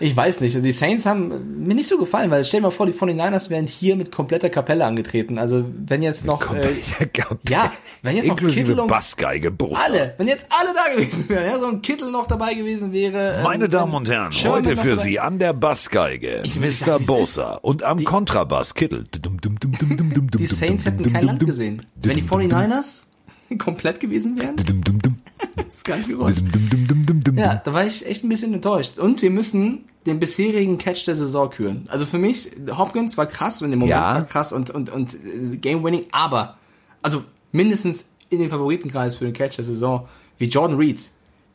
Ich 0.00 0.16
weiß 0.16 0.40
nicht. 0.40 0.54
Die 0.64 0.72
Saints 0.72 1.06
haben 1.06 1.64
mir 1.64 1.74
nicht 1.74 1.88
so 1.88 1.96
gefallen, 1.98 2.30
weil 2.30 2.44
stell 2.44 2.60
dir 2.60 2.66
mal 2.66 2.70
vor, 2.72 2.86
die 2.86 2.92
49ers 2.92 3.50
wären 3.50 3.66
hier 3.66 3.94
mit 3.94 4.10
kompletter 4.10 4.50
Kapelle 4.50 4.84
angetreten. 4.84 5.38
Also 5.38 5.64
wenn 5.86 6.02
jetzt 6.02 6.24
noch 6.26 6.52
äh, 6.54 6.70
ja, 7.48 7.72
wenn 8.02 8.16
jetzt 8.16 8.26
noch 8.26 8.36
Inklusive 8.36 8.64
Kittel 8.66 8.80
und 8.80 8.88
Bassgeige, 8.88 9.50
Bosa. 9.52 9.80
alle, 9.84 10.14
wenn 10.18 10.26
jetzt 10.26 10.46
alle 10.50 10.70
da 10.74 10.92
gewesen 10.94 11.28
wären, 11.28 11.46
ja, 11.46 11.58
so 11.58 11.66
ein 11.66 11.82
Kittel 11.82 12.10
noch 12.10 12.26
dabei 12.26 12.54
gewesen 12.54 12.92
wäre. 12.92 13.36
ähm, 13.36 13.42
Meine 13.44 13.68
Damen 13.68 13.94
und 13.94 14.08
Herren, 14.08 14.32
Sherman 14.32 14.66
heute 14.66 14.76
für 14.76 14.90
dabei- 14.96 15.02
Sie 15.04 15.20
an 15.20 15.38
der 15.38 15.52
Bassgeige 15.52 16.42
Ich 16.44 16.58
Mr. 16.58 16.98
Bosa 16.98 17.54
und 17.62 17.84
am 17.84 18.02
Kontrabass 18.02 18.74
Kittel. 18.74 19.04
Die 19.12 20.46
Saints 20.46 20.84
hätten 20.84 21.12
kein 21.12 21.24
Land 21.24 21.46
gesehen. 21.46 21.86
Wenn 21.94 22.16
die 22.16 22.22
49ers 22.24 23.06
komplett 23.58 24.00
gewesen 24.00 24.36
wären, 24.40 24.56
das 25.56 25.82
ganze 25.84 26.08
Geräusch. 26.10 26.38
Ja, 27.34 27.56
da 27.56 27.72
war 27.72 27.86
ich 27.86 28.06
echt 28.06 28.24
ein 28.24 28.28
bisschen 28.28 28.54
enttäuscht. 28.54 28.98
Und 28.98 29.22
wir 29.22 29.30
müssen 29.30 29.84
den 30.06 30.18
bisherigen 30.18 30.78
Catch 30.78 31.06
der 31.06 31.14
Saison 31.14 31.50
küren. 31.50 31.86
Also 31.88 32.06
für 32.06 32.18
mich, 32.18 32.50
Hopkins 32.76 33.16
war 33.16 33.26
krass, 33.26 33.60
in 33.62 33.70
dem 33.70 33.80
Moment 33.80 33.90
Ja. 33.98 34.14
war 34.14 34.24
krass 34.24 34.52
und, 34.52 34.70
und, 34.70 34.90
und 34.90 35.14
äh, 35.14 35.56
Game-Winning, 35.56 36.06
aber, 36.10 36.56
also 37.02 37.22
mindestens 37.52 38.08
in 38.30 38.40
den 38.40 38.50
Favoritenkreis 38.50 39.16
für 39.16 39.24
den 39.24 39.34
Catch 39.34 39.56
der 39.56 39.64
Saison, 39.64 40.08
wie 40.38 40.46
Jordan 40.46 40.76
Reed 40.76 41.00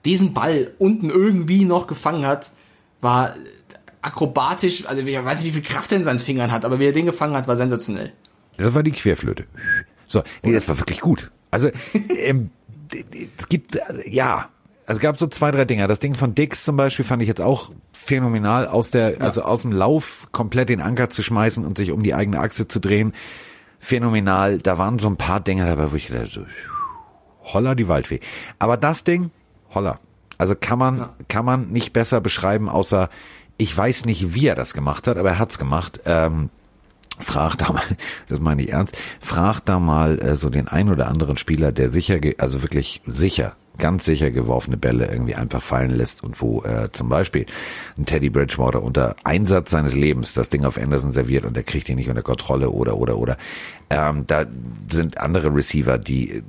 diesen 0.06 0.34
Ball 0.34 0.72
unten 0.80 1.10
irgendwie 1.10 1.66
noch 1.66 1.88
gefangen 1.88 2.26
hat, 2.26 2.52
war 3.02 3.36
akrobatisch, 4.02 4.86
also 4.86 5.02
ich 5.02 5.24
weiß 5.26 5.44
nicht, 5.44 5.50
wie 5.56 5.60
viel 5.62 5.70
Kraft 5.70 5.92
er 5.92 5.98
in 5.98 6.04
seinen 6.04 6.20
Fingern 6.20 6.52
hat, 6.52 6.64
aber 6.64 6.80
wie 6.80 6.86
er 6.86 6.94
den 6.94 7.06
gefangen 7.06 7.36
hat, 7.36 7.48
war 7.48 7.56
sensationell. 7.56 8.14
Das 8.58 8.74
war 8.74 8.84
die 8.84 8.92
Querflöte. 8.92 9.46
So, 10.08 10.24
nee, 10.44 10.54
das 10.54 10.70
war 10.70 10.80
wirklich 10.80 11.02
gut. 11.02 11.32
Also, 11.52 11.70
ähm, 12.10 12.52
es 12.94 13.50
gibt, 13.50 13.76
äh, 13.76 13.82
ja, 14.06 14.50
also 14.88 15.00
es 15.00 15.02
gab 15.02 15.18
so 15.18 15.28
zwei, 15.28 15.52
drei 15.52 15.66
Dinger. 15.66 15.90
Das 15.90 16.00
Ding 16.00 16.16
von 16.16 16.34
Dix 16.34 16.64
zum 16.64 16.78
Beispiel 16.78 17.04
fand 17.04 17.22
ich 17.22 17.28
jetzt 17.28 17.42
auch 17.42 17.72
phänomenal, 17.92 18.68
aus 18.68 18.90
der, 18.90 19.22
also 19.22 19.42
aus 19.42 19.64
dem 19.64 19.74
Lauf 19.74 20.28
komplett 20.32 20.70
den 20.70 20.80
Anker 20.80 21.10
zu 21.10 21.22
schmeißen 21.22 21.66
und 21.66 21.78
sich 21.78 21.92
um 21.92 22.04
die 22.04 22.14
eigene 22.14 22.40
Achse 22.40 22.70
zu 22.70 22.80
drehen. 22.80 23.14
Phänomenal. 23.80 24.60
Da 24.60 24.78
waren 24.78 24.98
so 24.98 25.10
ein 25.10 25.18
paar 25.18 25.42
Dinger 25.42 25.66
dabei, 25.66 25.92
wo 25.92 25.96
ich 25.98 26.08
dachte, 26.08 26.28
so, 26.28 26.46
holla 27.44 27.76
die 27.76 27.90
Waldfee. 27.90 28.22
Aber 28.60 28.78
das 28.78 29.04
Ding, 29.04 29.32
holla. 29.76 30.00
Also 30.38 30.56
kann 30.56 30.80
man, 30.80 31.10
kann 31.28 31.44
man 31.44 31.70
nicht 31.70 31.92
besser 31.92 32.22
beschreiben, 32.22 32.70
außer 32.70 33.10
ich 33.58 33.76
weiß 33.76 34.06
nicht, 34.06 34.36
wie 34.36 34.48
er 34.48 34.56
das 34.56 34.74
gemacht 34.74 35.08
hat, 35.08 35.18
aber 35.18 35.30
er 35.30 35.40
hat's 35.40 35.60
gemacht. 35.60 36.00
Ähm, 36.06 36.50
frag 37.20 37.56
da 37.56 37.72
mal, 37.72 37.84
das 38.28 38.40
meine 38.40 38.64
ich 38.64 38.72
ernst, 38.72 38.98
frag 39.20 39.62
da 39.62 39.80
mal 39.80 40.20
äh, 40.20 40.36
so 40.36 40.50
den 40.50 40.68
ein 40.68 40.90
oder 40.90 41.08
anderen 41.08 41.38
Spieler, 41.38 41.72
der 41.72 41.90
sicher, 41.90 42.20
also 42.38 42.64
wirklich 42.64 43.02
sicher, 43.06 43.56
ganz 43.78 44.06
sicher 44.06 44.32
geworfene 44.32 44.78
Bälle 44.78 45.08
irgendwie 45.08 45.36
einfach 45.36 45.62
fallen 45.62 45.92
lässt 45.92 46.24
und 46.24 46.42
wo 46.42 46.64
äh, 46.64 46.90
zum 46.92 47.10
Beispiel 47.10 47.46
ein 47.98 48.06
Teddy 48.06 48.30
Bridgewater 48.30 48.82
unter 48.82 49.16
Einsatz 49.24 49.72
seines 49.72 49.94
Lebens 49.94 50.34
das 50.34 50.50
Ding 50.50 50.66
auf 50.66 50.78
Anderson 50.78 51.12
serviert 51.12 51.46
und 51.46 51.56
der 51.56 51.64
kriegt 51.64 51.90
ihn 51.90 51.98
nicht 51.98 52.10
unter 52.10 52.24
Kontrolle 52.24 52.72
oder 52.72 52.98
oder 52.98 53.18
oder. 53.18 53.38
Ähm, 53.90 54.26
da 54.28 54.46
sind 54.92 55.20
andere 55.20 55.54
Receiver, 55.56 55.98
die 55.98 56.38
äh, 56.38 56.42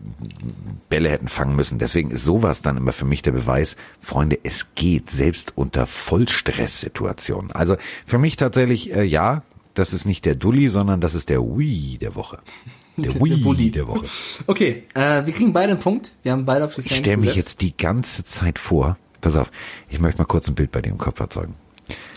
Bälle 0.89 1.11
hätten 1.11 1.29
fangen 1.29 1.55
müssen. 1.55 1.79
Deswegen 1.79 2.11
ist 2.11 2.25
sowas 2.25 2.63
dann 2.63 2.77
immer 2.77 2.93
für 2.93 3.05
mich 3.05 3.23
der 3.23 3.33
Beweis, 3.33 3.77
Freunde, 4.01 4.39
es 4.43 4.75
geht 4.75 5.11
selbst 5.11 5.53
unter 5.57 5.87
Vollstresssituationen. 5.87 7.53
Also 7.53 7.77
für 8.07 8.19
mich 8.19 8.37
tatsächlich 8.37 8.95
äh, 8.95 9.05
ja, 9.05 9.43
das 9.79 9.93
ist 9.93 10.05
nicht 10.05 10.25
der 10.25 10.35
Dulli, 10.35 10.69
sondern 10.69 11.01
das 11.01 11.15
ist 11.15 11.29
der 11.29 11.41
Wii 11.41 11.99
der 11.99 12.15
Woche. 12.15 12.39
Der 13.01 13.13
Der 13.13 13.23
Wii 13.23 13.37
Bulli. 13.37 13.71
der 13.71 13.87
Woche. 13.87 14.07
Okay, 14.49 14.83
äh, 14.95 15.25
wir 15.25 15.33
kriegen 15.33 15.53
beide 15.53 15.71
einen 15.71 15.81
Punkt. 15.81 16.11
Wir 16.25 16.33
haben 16.33 16.45
beide 16.45 16.65
auf 16.65 16.75
die 16.75 16.81
Ich 16.81 16.97
stelle 16.97 17.17
mich 17.19 17.37
jetzt 17.37 17.61
die 17.61 17.77
ganze 17.77 18.25
Zeit 18.25 18.59
vor. 18.59 18.97
Pass 19.21 19.37
auf, 19.37 19.53
ich 19.89 20.01
möchte 20.01 20.19
mal 20.21 20.25
kurz 20.25 20.49
ein 20.49 20.57
Bild 20.57 20.73
bei 20.73 20.83
dir 20.83 20.91
im 20.91 20.99
Kopf 20.99 21.21
erzeugen. 21.21 21.55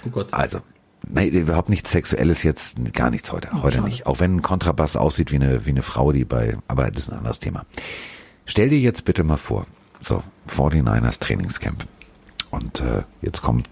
Oh 0.08 0.10
Gott. 0.10 0.34
Also, 0.34 0.60
nein, 1.08 1.30
überhaupt 1.30 1.70
nichts 1.70 1.92
Sexuelles 1.92 2.42
jetzt, 2.42 2.78
gar 2.94 3.12
nichts 3.12 3.32
heute, 3.32 3.52
heute 3.62 3.78
schade. 3.78 3.88
nicht. 3.90 4.08
Auch 4.08 4.20
wenn 4.20 4.38
ein 4.38 4.42
Kontrabass 4.42 4.96
aussieht 4.96 5.32
wie 5.32 5.36
eine, 5.36 5.68
wie 5.68 5.70
eine 5.70 5.84
Frau, 5.84 6.12
die 6.14 6.26
bei, 6.26 6.58
aber 6.68 6.90
das 6.90 7.04
ist 7.04 7.10
ein 7.12 7.18
anderes 7.20 7.40
Thema. 7.40 7.64
Stell 8.48 8.70
dir 8.70 8.80
jetzt 8.80 9.06
bitte 9.06 9.24
mal 9.24 9.38
vor, 9.38 9.68
so, 10.02 10.24
49ers 10.50 11.20
Trainingscamp. 11.20 11.86
Und 12.50 12.80
äh, 12.82 13.04
jetzt 13.22 13.44
kommt 13.44 13.70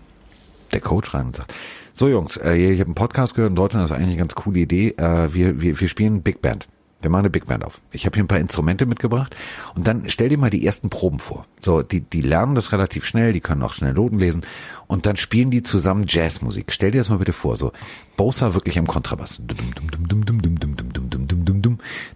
der 0.74 0.80
Coach 0.82 1.12
rein 1.16 1.26
und 1.28 1.38
sagt, 1.38 1.56
so 2.00 2.08
Jungs, 2.08 2.38
äh, 2.38 2.56
ich 2.56 2.80
habe 2.80 2.88
einen 2.88 2.96
Podcast 2.96 3.36
gehört 3.36 3.50
in 3.50 3.58
Deutschland, 3.58 3.84
das 3.84 3.92
ist 3.92 3.98
eigentlich 3.98 4.12
eine 4.12 4.20
ganz 4.20 4.34
coole 4.34 4.60
Idee. 4.60 4.92
Äh, 4.92 5.34
wir, 5.34 5.60
wir, 5.60 5.82
wir 5.82 5.90
spielen 5.90 6.22
Big 6.22 6.42
Band. 6.42 6.70
Wir 7.02 7.10
machen 7.10 7.24
eine 7.24 7.30
Big 7.30 7.46
Band 7.46 7.66
auf. 7.66 7.82
Ich 7.92 8.06
habe 8.06 8.16
hier 8.16 8.24
ein 8.24 8.30
paar 8.30 8.40
Instrumente 8.40 8.86
mitgebracht 8.86 9.36
und 9.76 9.86
dann 9.86 10.06
stell 10.08 10.30
dir 10.30 10.38
mal 10.38 10.50
die 10.50 10.66
ersten 10.66 10.90
Proben 10.90 11.20
vor. 11.20 11.46
So, 11.60 11.82
die, 11.82 12.00
die 12.00 12.22
lernen 12.22 12.56
das 12.56 12.72
relativ 12.72 13.06
schnell, 13.06 13.34
die 13.34 13.42
können 13.42 13.62
auch 13.64 13.74
schnell 13.74 13.92
Noten 13.92 14.18
lesen 14.18 14.46
und 14.88 15.08
dann 15.08 15.18
spielen 15.18 15.52
die 15.52 15.62
zusammen 15.62 16.06
Jazzmusik. 16.08 16.72
Stell 16.72 16.92
dir 16.92 17.00
das 17.00 17.10
mal 17.10 17.18
bitte 17.18 17.34
vor, 17.34 17.58
so 17.58 17.74
Bosa 18.16 18.54
wirklich 18.54 18.80
am 18.80 18.88
Kontrabass. 18.88 19.42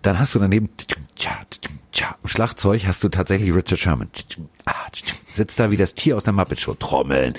Dann 0.01 0.18
hast 0.19 0.34
du 0.34 0.39
daneben 0.39 0.69
im 2.23 2.30
Schlagzeug 2.30 2.85
hast 2.88 3.03
du 3.03 3.10
tatsächlich 3.10 3.53
Richard 3.53 3.80
Sherman. 3.81 4.07
Sitzt 5.34 5.60
da 5.60 5.72
wie 5.72 5.77
das 5.77 5.93
Tier 5.93 6.15
aus 6.15 6.23
der 6.23 6.31
Muppet 6.31 6.61
Show. 6.61 6.73
Trommeln. 6.73 7.34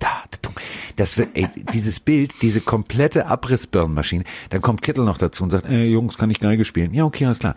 Da. 0.00 0.08
Das 0.96 1.16
wird, 1.16 1.28
ey, 1.34 1.48
dieses 1.72 2.00
Bild, 2.00 2.34
diese 2.42 2.60
komplette 2.60 3.26
Abrissbirnenmaschine, 3.26 4.24
dann 4.50 4.60
kommt 4.60 4.82
Kittel 4.82 5.04
noch 5.04 5.16
dazu 5.16 5.44
und 5.44 5.50
sagt, 5.50 5.68
ey, 5.70 5.86
Jungs, 5.88 6.18
kann 6.18 6.28
ich 6.30 6.40
Geige 6.40 6.64
spielen? 6.64 6.92
Ja, 6.92 7.04
okay, 7.04 7.24
alles 7.26 7.38
klar. 7.38 7.54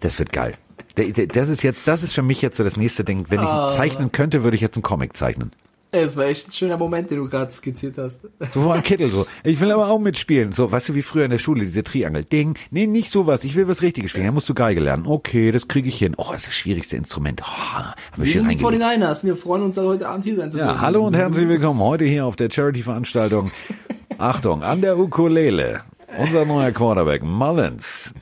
Das 0.00 0.18
wird 0.18 0.32
geil. 0.32 0.54
Das 0.94 1.48
ist 1.48 1.62
jetzt, 1.62 1.86
das 1.86 2.02
ist 2.02 2.14
für 2.14 2.22
mich 2.22 2.40
jetzt 2.42 2.56
so 2.56 2.64
das 2.64 2.76
nächste 2.76 3.04
Ding. 3.04 3.26
Wenn 3.28 3.40
ich 3.40 3.46
Ah. 3.48 3.68
zeichnen 3.68 4.12
könnte, 4.12 4.42
würde 4.44 4.54
ich 4.56 4.60
jetzt 4.60 4.76
einen 4.76 4.82
Comic 4.82 5.16
zeichnen. 5.16 5.52
Es 5.90 6.18
war 6.18 6.26
echt 6.26 6.48
ein 6.48 6.52
schöner 6.52 6.76
Moment, 6.76 7.10
den 7.10 7.16
du 7.18 7.28
gerade 7.28 7.50
skizziert 7.50 7.96
hast. 7.96 8.20
So 8.52 8.60
vor 8.62 8.74
allem 8.74 8.82
Kittel 8.82 9.08
so. 9.10 9.26
Ich 9.42 9.58
will 9.60 9.70
aber 9.72 9.88
auch 9.88 9.98
mitspielen. 9.98 10.52
So, 10.52 10.70
weißt 10.70 10.90
du, 10.90 10.94
wie 10.94 11.02
früher 11.02 11.24
in 11.24 11.30
der 11.30 11.38
Schule, 11.38 11.64
diese 11.64 11.82
Triangel. 11.82 12.24
Ding. 12.24 12.56
Nee, 12.70 12.86
nicht 12.86 13.10
sowas. 13.10 13.42
Ich 13.44 13.54
will 13.54 13.68
was 13.68 13.80
Richtiges 13.80 14.10
spielen. 14.10 14.26
Ja, 14.26 14.32
musst 14.32 14.48
du 14.48 14.54
Geige 14.54 14.80
lernen. 14.80 15.06
Okay, 15.06 15.50
das 15.50 15.66
kriege 15.66 15.88
ich 15.88 15.98
hin. 15.98 16.14
Oh, 16.18 16.26
das 16.30 16.42
ist 16.42 16.46
das 16.48 16.54
schwierigste 16.54 16.96
Instrument. 16.96 17.42
Oh, 17.42 17.82
wir 18.16 18.32
sind 18.32 18.50
die 18.50 18.62
reingelegt. 18.62 18.82
49ers. 19.02 19.24
Wir 19.24 19.36
freuen 19.36 19.62
uns, 19.62 19.76
heute 19.78 20.08
Abend 20.08 20.24
hier 20.24 20.36
sein 20.36 20.50
zu 20.50 20.58
Ja, 20.58 20.66
dürfen. 20.66 20.80
hallo 20.82 21.06
und 21.06 21.14
herzlich 21.14 21.48
willkommen 21.48 21.80
heute 21.80 22.04
hier 22.04 22.26
auf 22.26 22.36
der 22.36 22.50
Charity-Veranstaltung. 22.50 23.50
Achtung, 24.18 24.62
an 24.62 24.80
der 24.82 24.98
Ukulele. 24.98 25.82
Unser 26.18 26.44
neuer 26.44 26.72
Quarterback, 26.72 27.22
Mullins. 27.22 28.12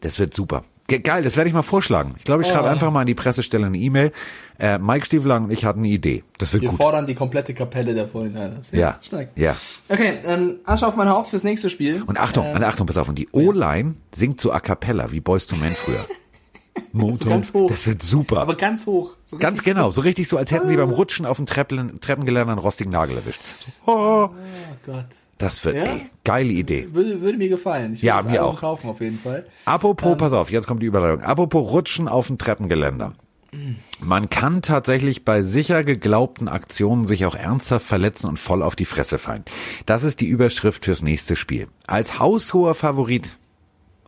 Das 0.00 0.18
wird 0.18 0.34
super. 0.34 0.64
Ge- 0.88 0.98
Geil, 0.98 1.22
das 1.22 1.36
werde 1.36 1.48
ich 1.48 1.54
mal 1.54 1.62
vorschlagen. 1.62 2.14
Ich 2.18 2.24
glaube, 2.24 2.42
ich 2.42 2.48
schreibe 2.48 2.64
Oh. 2.64 2.70
einfach 2.70 2.90
mal 2.90 3.00
an 3.02 3.06
die 3.06 3.14
Pressestelle 3.14 3.66
eine 3.66 3.78
E-Mail. 3.78 4.12
Äh, 4.58 4.78
Mike 4.78 5.06
Stiefelang 5.06 5.44
und 5.44 5.52
ich 5.52 5.64
hatten 5.64 5.80
eine 5.80 5.88
Idee. 5.88 6.22
Das 6.38 6.52
wird 6.52 6.62
Wir 6.62 6.70
gut. 6.70 6.78
fordern 6.78 7.06
die 7.06 7.14
komplette 7.14 7.54
Kapelle 7.54 7.94
der 7.94 8.06
49ers. 8.08 8.76
Ja, 8.76 8.98
Stark. 9.00 9.30
ja. 9.36 9.56
Okay, 9.88 10.18
ähm, 10.24 10.56
Asche 10.64 10.86
auf 10.86 10.94
mein 10.96 11.08
Haupt 11.08 11.30
fürs 11.30 11.44
nächste 11.44 11.70
Spiel. 11.70 12.02
Und 12.06 12.18
Achtung, 12.20 12.44
Ähm, 12.46 12.62
Achtung, 12.62 12.86
pass 12.86 12.96
auf. 12.96 13.08
Und 13.08 13.16
die 13.18 13.28
O-Line 13.32 13.94
singt 14.14 14.40
so 14.40 14.52
a 14.52 14.60
cappella, 14.60 15.10
wie 15.12 15.20
Boys 15.20 15.46
to 15.46 15.56
Men 15.56 15.74
früher. 15.74 16.04
Motor. 16.92 17.28
ganz 17.30 17.52
hoch. 17.54 17.68
Das 17.70 17.86
wird 17.86 18.02
super. 18.02 18.40
aber 18.42 18.54
ganz 18.54 18.86
hoch. 18.86 19.12
So 19.26 19.38
Ganz 19.38 19.62
genau, 19.62 19.90
so 19.90 20.02
richtig 20.02 20.28
so, 20.28 20.36
als 20.36 20.50
hätten 20.52 20.68
sie 20.68 20.76
beim 20.76 20.90
Rutschen 20.90 21.24
auf 21.26 21.36
dem 21.38 21.46
Treppen, 21.46 22.00
Treppengeländer 22.00 22.52
einen 22.52 22.58
rostigen 22.60 22.92
Nagel 22.92 23.16
erwischt. 23.16 23.40
Oh, 23.86 23.92
Oh 23.92 24.30
Gott. 24.84 25.06
Das 25.42 25.64
wird, 25.64 25.76
Ja? 25.76 25.84
ey, 25.84 26.06
geile 26.24 26.52
Idee. 26.52 26.88
Würde, 26.92 27.20
würde 27.20 27.38
mir 27.38 27.48
gefallen. 27.48 27.92
Ich 27.92 28.02
würde 28.02 28.06
Ja, 28.06 28.22
mir 28.30 28.44
auch. 28.44 28.60
kaufen 28.60 28.88
auf 28.88 29.00
jeden 29.00 29.18
Fall. 29.18 29.46
Apropos, 29.64 30.16
pass 30.16 30.32
auf, 30.32 30.50
jetzt 30.50 30.66
kommt 30.66 30.82
die 30.82 30.86
Überleitung. 30.86 31.22
Apropos 31.22 31.70
Rutschen 31.72 32.08
auf 32.08 32.28
dem 32.28 32.38
Treppengeländer. 32.38 33.14
Man 34.00 34.30
kann 34.30 34.62
tatsächlich 34.62 35.26
bei 35.26 35.42
sicher 35.42 35.84
geglaubten 35.84 36.48
Aktionen 36.48 37.04
sich 37.04 37.26
auch 37.26 37.34
ernsthaft 37.34 37.84
verletzen 37.86 38.26
und 38.28 38.38
voll 38.38 38.62
auf 38.62 38.76
die 38.76 38.86
Fresse 38.86 39.18
fallen. 39.18 39.44
Das 39.84 40.04
ist 40.04 40.20
die 40.20 40.26
Überschrift 40.26 40.86
fürs 40.86 41.02
nächste 41.02 41.36
Spiel. 41.36 41.68
Als 41.86 42.18
haushoher 42.18 42.74
Favorit, 42.74 43.36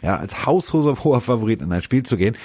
ja, 0.00 0.16
als 0.16 0.46
haushoher 0.46 0.96
Favorit 1.20 1.60
in 1.60 1.70
ein 1.72 1.82
Spiel 1.82 2.04
zu 2.04 2.16
gehen 2.16 2.36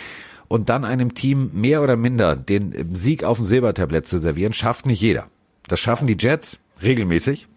und 0.49 0.67
dann 0.67 0.83
einem 0.83 1.13
Team 1.15 1.51
mehr 1.53 1.81
oder 1.81 1.95
minder 1.95 2.35
den 2.35 2.93
Sieg 2.95 3.23
auf 3.23 3.37
dem 3.37 3.45
Silbertablett 3.45 4.05
zu 4.05 4.19
servieren, 4.19 4.51
schafft 4.51 4.85
nicht 4.85 4.99
jeder. 4.99 5.27
Das 5.69 5.79
schaffen 5.79 6.05
die 6.05 6.17
Jets 6.19 6.59
regelmäßig. 6.83 7.47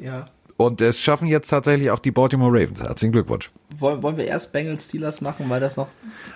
Ja. 0.00 0.28
Und 0.60 0.80
es 0.80 1.00
schaffen 1.00 1.28
jetzt 1.28 1.48
tatsächlich 1.48 1.90
auch 1.92 2.00
die 2.00 2.10
Baltimore 2.10 2.50
Ravens. 2.50 2.80
Herzlichen 2.82 3.12
Glückwunsch. 3.12 3.48
Wollen, 3.78 4.02
wollen 4.02 4.16
wir 4.16 4.26
erst 4.26 4.52
Bengals 4.52 4.86
Steelers 4.86 5.20
machen, 5.20 5.48
weil 5.48 5.60
das 5.60 5.76
noch. 5.76 5.86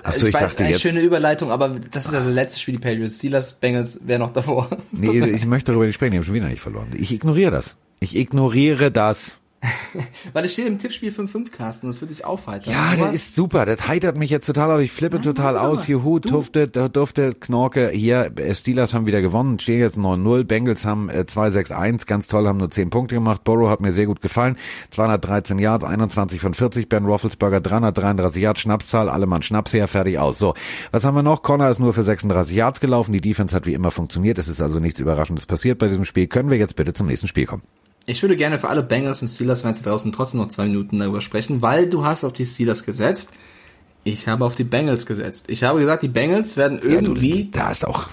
Ach 0.05 0.12
so, 0.12 0.28
ich 0.28 0.32
weiß, 0.35 0.43
dachte 0.53 0.62
eine 0.62 0.73
jetzt- 0.73 0.82
schöne 0.82 1.01
Überleitung, 1.01 1.51
aber 1.51 1.70
das 1.70 2.07
ist 2.07 2.15
also 2.15 2.28
das 2.28 2.35
letzte 2.35 2.61
Spiel, 2.61 2.74
die 2.74 2.81
Patriots. 2.81 3.16
Steelers, 3.16 3.55
Bengals 3.55 4.07
wäre 4.07 4.20
noch 4.20 4.32
davor. 4.32 4.69
Nee, 4.93 5.19
ich 5.31 5.44
möchte 5.44 5.73
darüber 5.73 5.86
nicht 5.86 5.97
sprechen, 5.97 6.12
ich 6.12 6.19
habe 6.19 6.27
schon 6.27 6.35
wieder 6.35 6.47
nicht 6.49 6.61
verloren. 6.61 6.90
Ich 6.97 7.12
ignoriere 7.12 7.51
das. 7.51 7.74
Ich 7.99 8.16
ignoriere 8.16 8.93
das. 8.93 9.39
Weil 10.33 10.45
es 10.45 10.55
steht 10.55 10.67
im 10.67 10.79
Tippspiel 10.79 11.13
5-5, 11.13 11.51
Carsten, 11.51 11.87
das 11.87 12.01
würde 12.01 12.13
dich 12.15 12.25
aufheitern. 12.25 12.73
Ja, 12.73 12.97
hast- 12.99 13.15
ist 13.15 13.35
super. 13.35 13.65
Das 13.67 13.87
heitert 13.87 14.17
mich 14.17 14.31
jetzt 14.31 14.47
total 14.47 14.73
auf. 14.73 14.81
Ich 14.81 14.91
flippe 14.91 15.21
total 15.21 15.55
warte 15.55 15.69
aus. 15.69 15.87
Juhu, 15.87 16.19
Tufte, 16.19 16.67
da 16.67 16.89
Dufte, 16.89 17.35
Knorke. 17.35 17.91
Hier, 17.91 18.33
äh, 18.37 18.55
Steelers 18.55 18.93
haben 18.95 19.07
wieder 19.07 19.23
gewonnen, 19.23 19.61
stehen 19.61 19.79
jetzt 19.81 19.97
9-0. 19.97 20.45
Bengals 20.45 20.85
haben 20.85 21.09
äh, 21.09 21.25
2-6-1. 21.29 22.07
Ganz 22.07 22.27
toll, 22.27 22.49
haben 22.49 22.59
nur 22.59 22.71
10 22.71 22.91
Punkte 22.91 23.15
gemacht. 23.15 23.45
Burrow 23.45 23.69
hat 23.71 23.81
mir 23.81 23.93
sehr 23.93 24.07
gut 24.07 24.21
gefallen. 24.21 24.57
213 24.91 25.59
Yards, 25.59 25.85
21 25.85 26.41
von 26.41 26.55
40. 26.55 26.89
Ben 26.89 27.05
Roethlisberger 27.05 27.61
333 27.61 28.43
Yards, 28.43 28.61
Schnapszahl. 28.61 29.09
Alle 29.09 29.27
Mann 29.27 29.43
Schnaps 29.43 29.73
her, 29.73 29.87
fertig 29.87 30.19
aus. 30.19 30.39
So, 30.39 30.55
was 30.91 31.05
haben 31.05 31.15
wir 31.15 31.23
noch? 31.23 31.43
Connor 31.43 31.69
ist 31.69 31.79
nur 31.79 31.95
für 31.95 32.03
36 32.03 32.57
Yards 32.57 32.81
gelaufen. 32.81 33.13
Die 33.13 33.21
Defense 33.21 33.55
hat 33.55 33.67
wie 33.67 33.75
immer 33.75 33.91
funktioniert. 33.93 34.39
Es 34.39 34.49
ist 34.49 34.61
also 34.61 34.81
nichts 34.81 34.99
Überraschendes 34.99 35.47
passiert 35.47 35.79
bei 35.79 35.87
diesem 35.89 36.05
Spiel. 36.05 36.27
Können 36.27 36.51
wir 36.51 36.59
jetzt 36.59 36.75
bitte 36.75 36.93
zum 36.95 37.07
nächsten 37.07 37.29
Spiel 37.29 37.47
kommen? 37.47 37.63
Ich 38.07 38.23
würde 38.23 38.37
gerne 38.37 38.59
für 38.59 38.69
alle 38.69 38.83
Bengals 38.83 39.23
und 39.23 39.29
Steelers-Fans 39.29 39.83
da 39.83 39.91
draußen 39.91 40.12
trotzdem 40.12 40.41
noch 40.41 40.49
zwei 40.49 40.65
Minuten 40.65 40.99
darüber 40.99 41.20
sprechen, 41.20 41.62
weil 41.62 41.89
du 41.89 42.05
hast 42.05 42.24
auf 42.24 42.33
die 42.33 42.47
Steelers 42.47 42.85
gesetzt. 42.85 43.33
Ich 44.05 44.27
habe 44.27 44.45
auf 44.45 44.57
die 44.57 44.65
Bengals 44.65 45.07
gesetzt. 45.07 45.45
Ich 45.49 45.62
habe 45.62 45.79
gesagt, 45.79 46.03
die 46.03 46.09
Bengals 46.09 46.57
werden 46.57 46.81
Ja, 46.83 46.89
du, 46.89 47.15
irgendwie 47.15 47.49
da 47.53 47.70
ist 47.70 47.87
auch, 47.87 48.09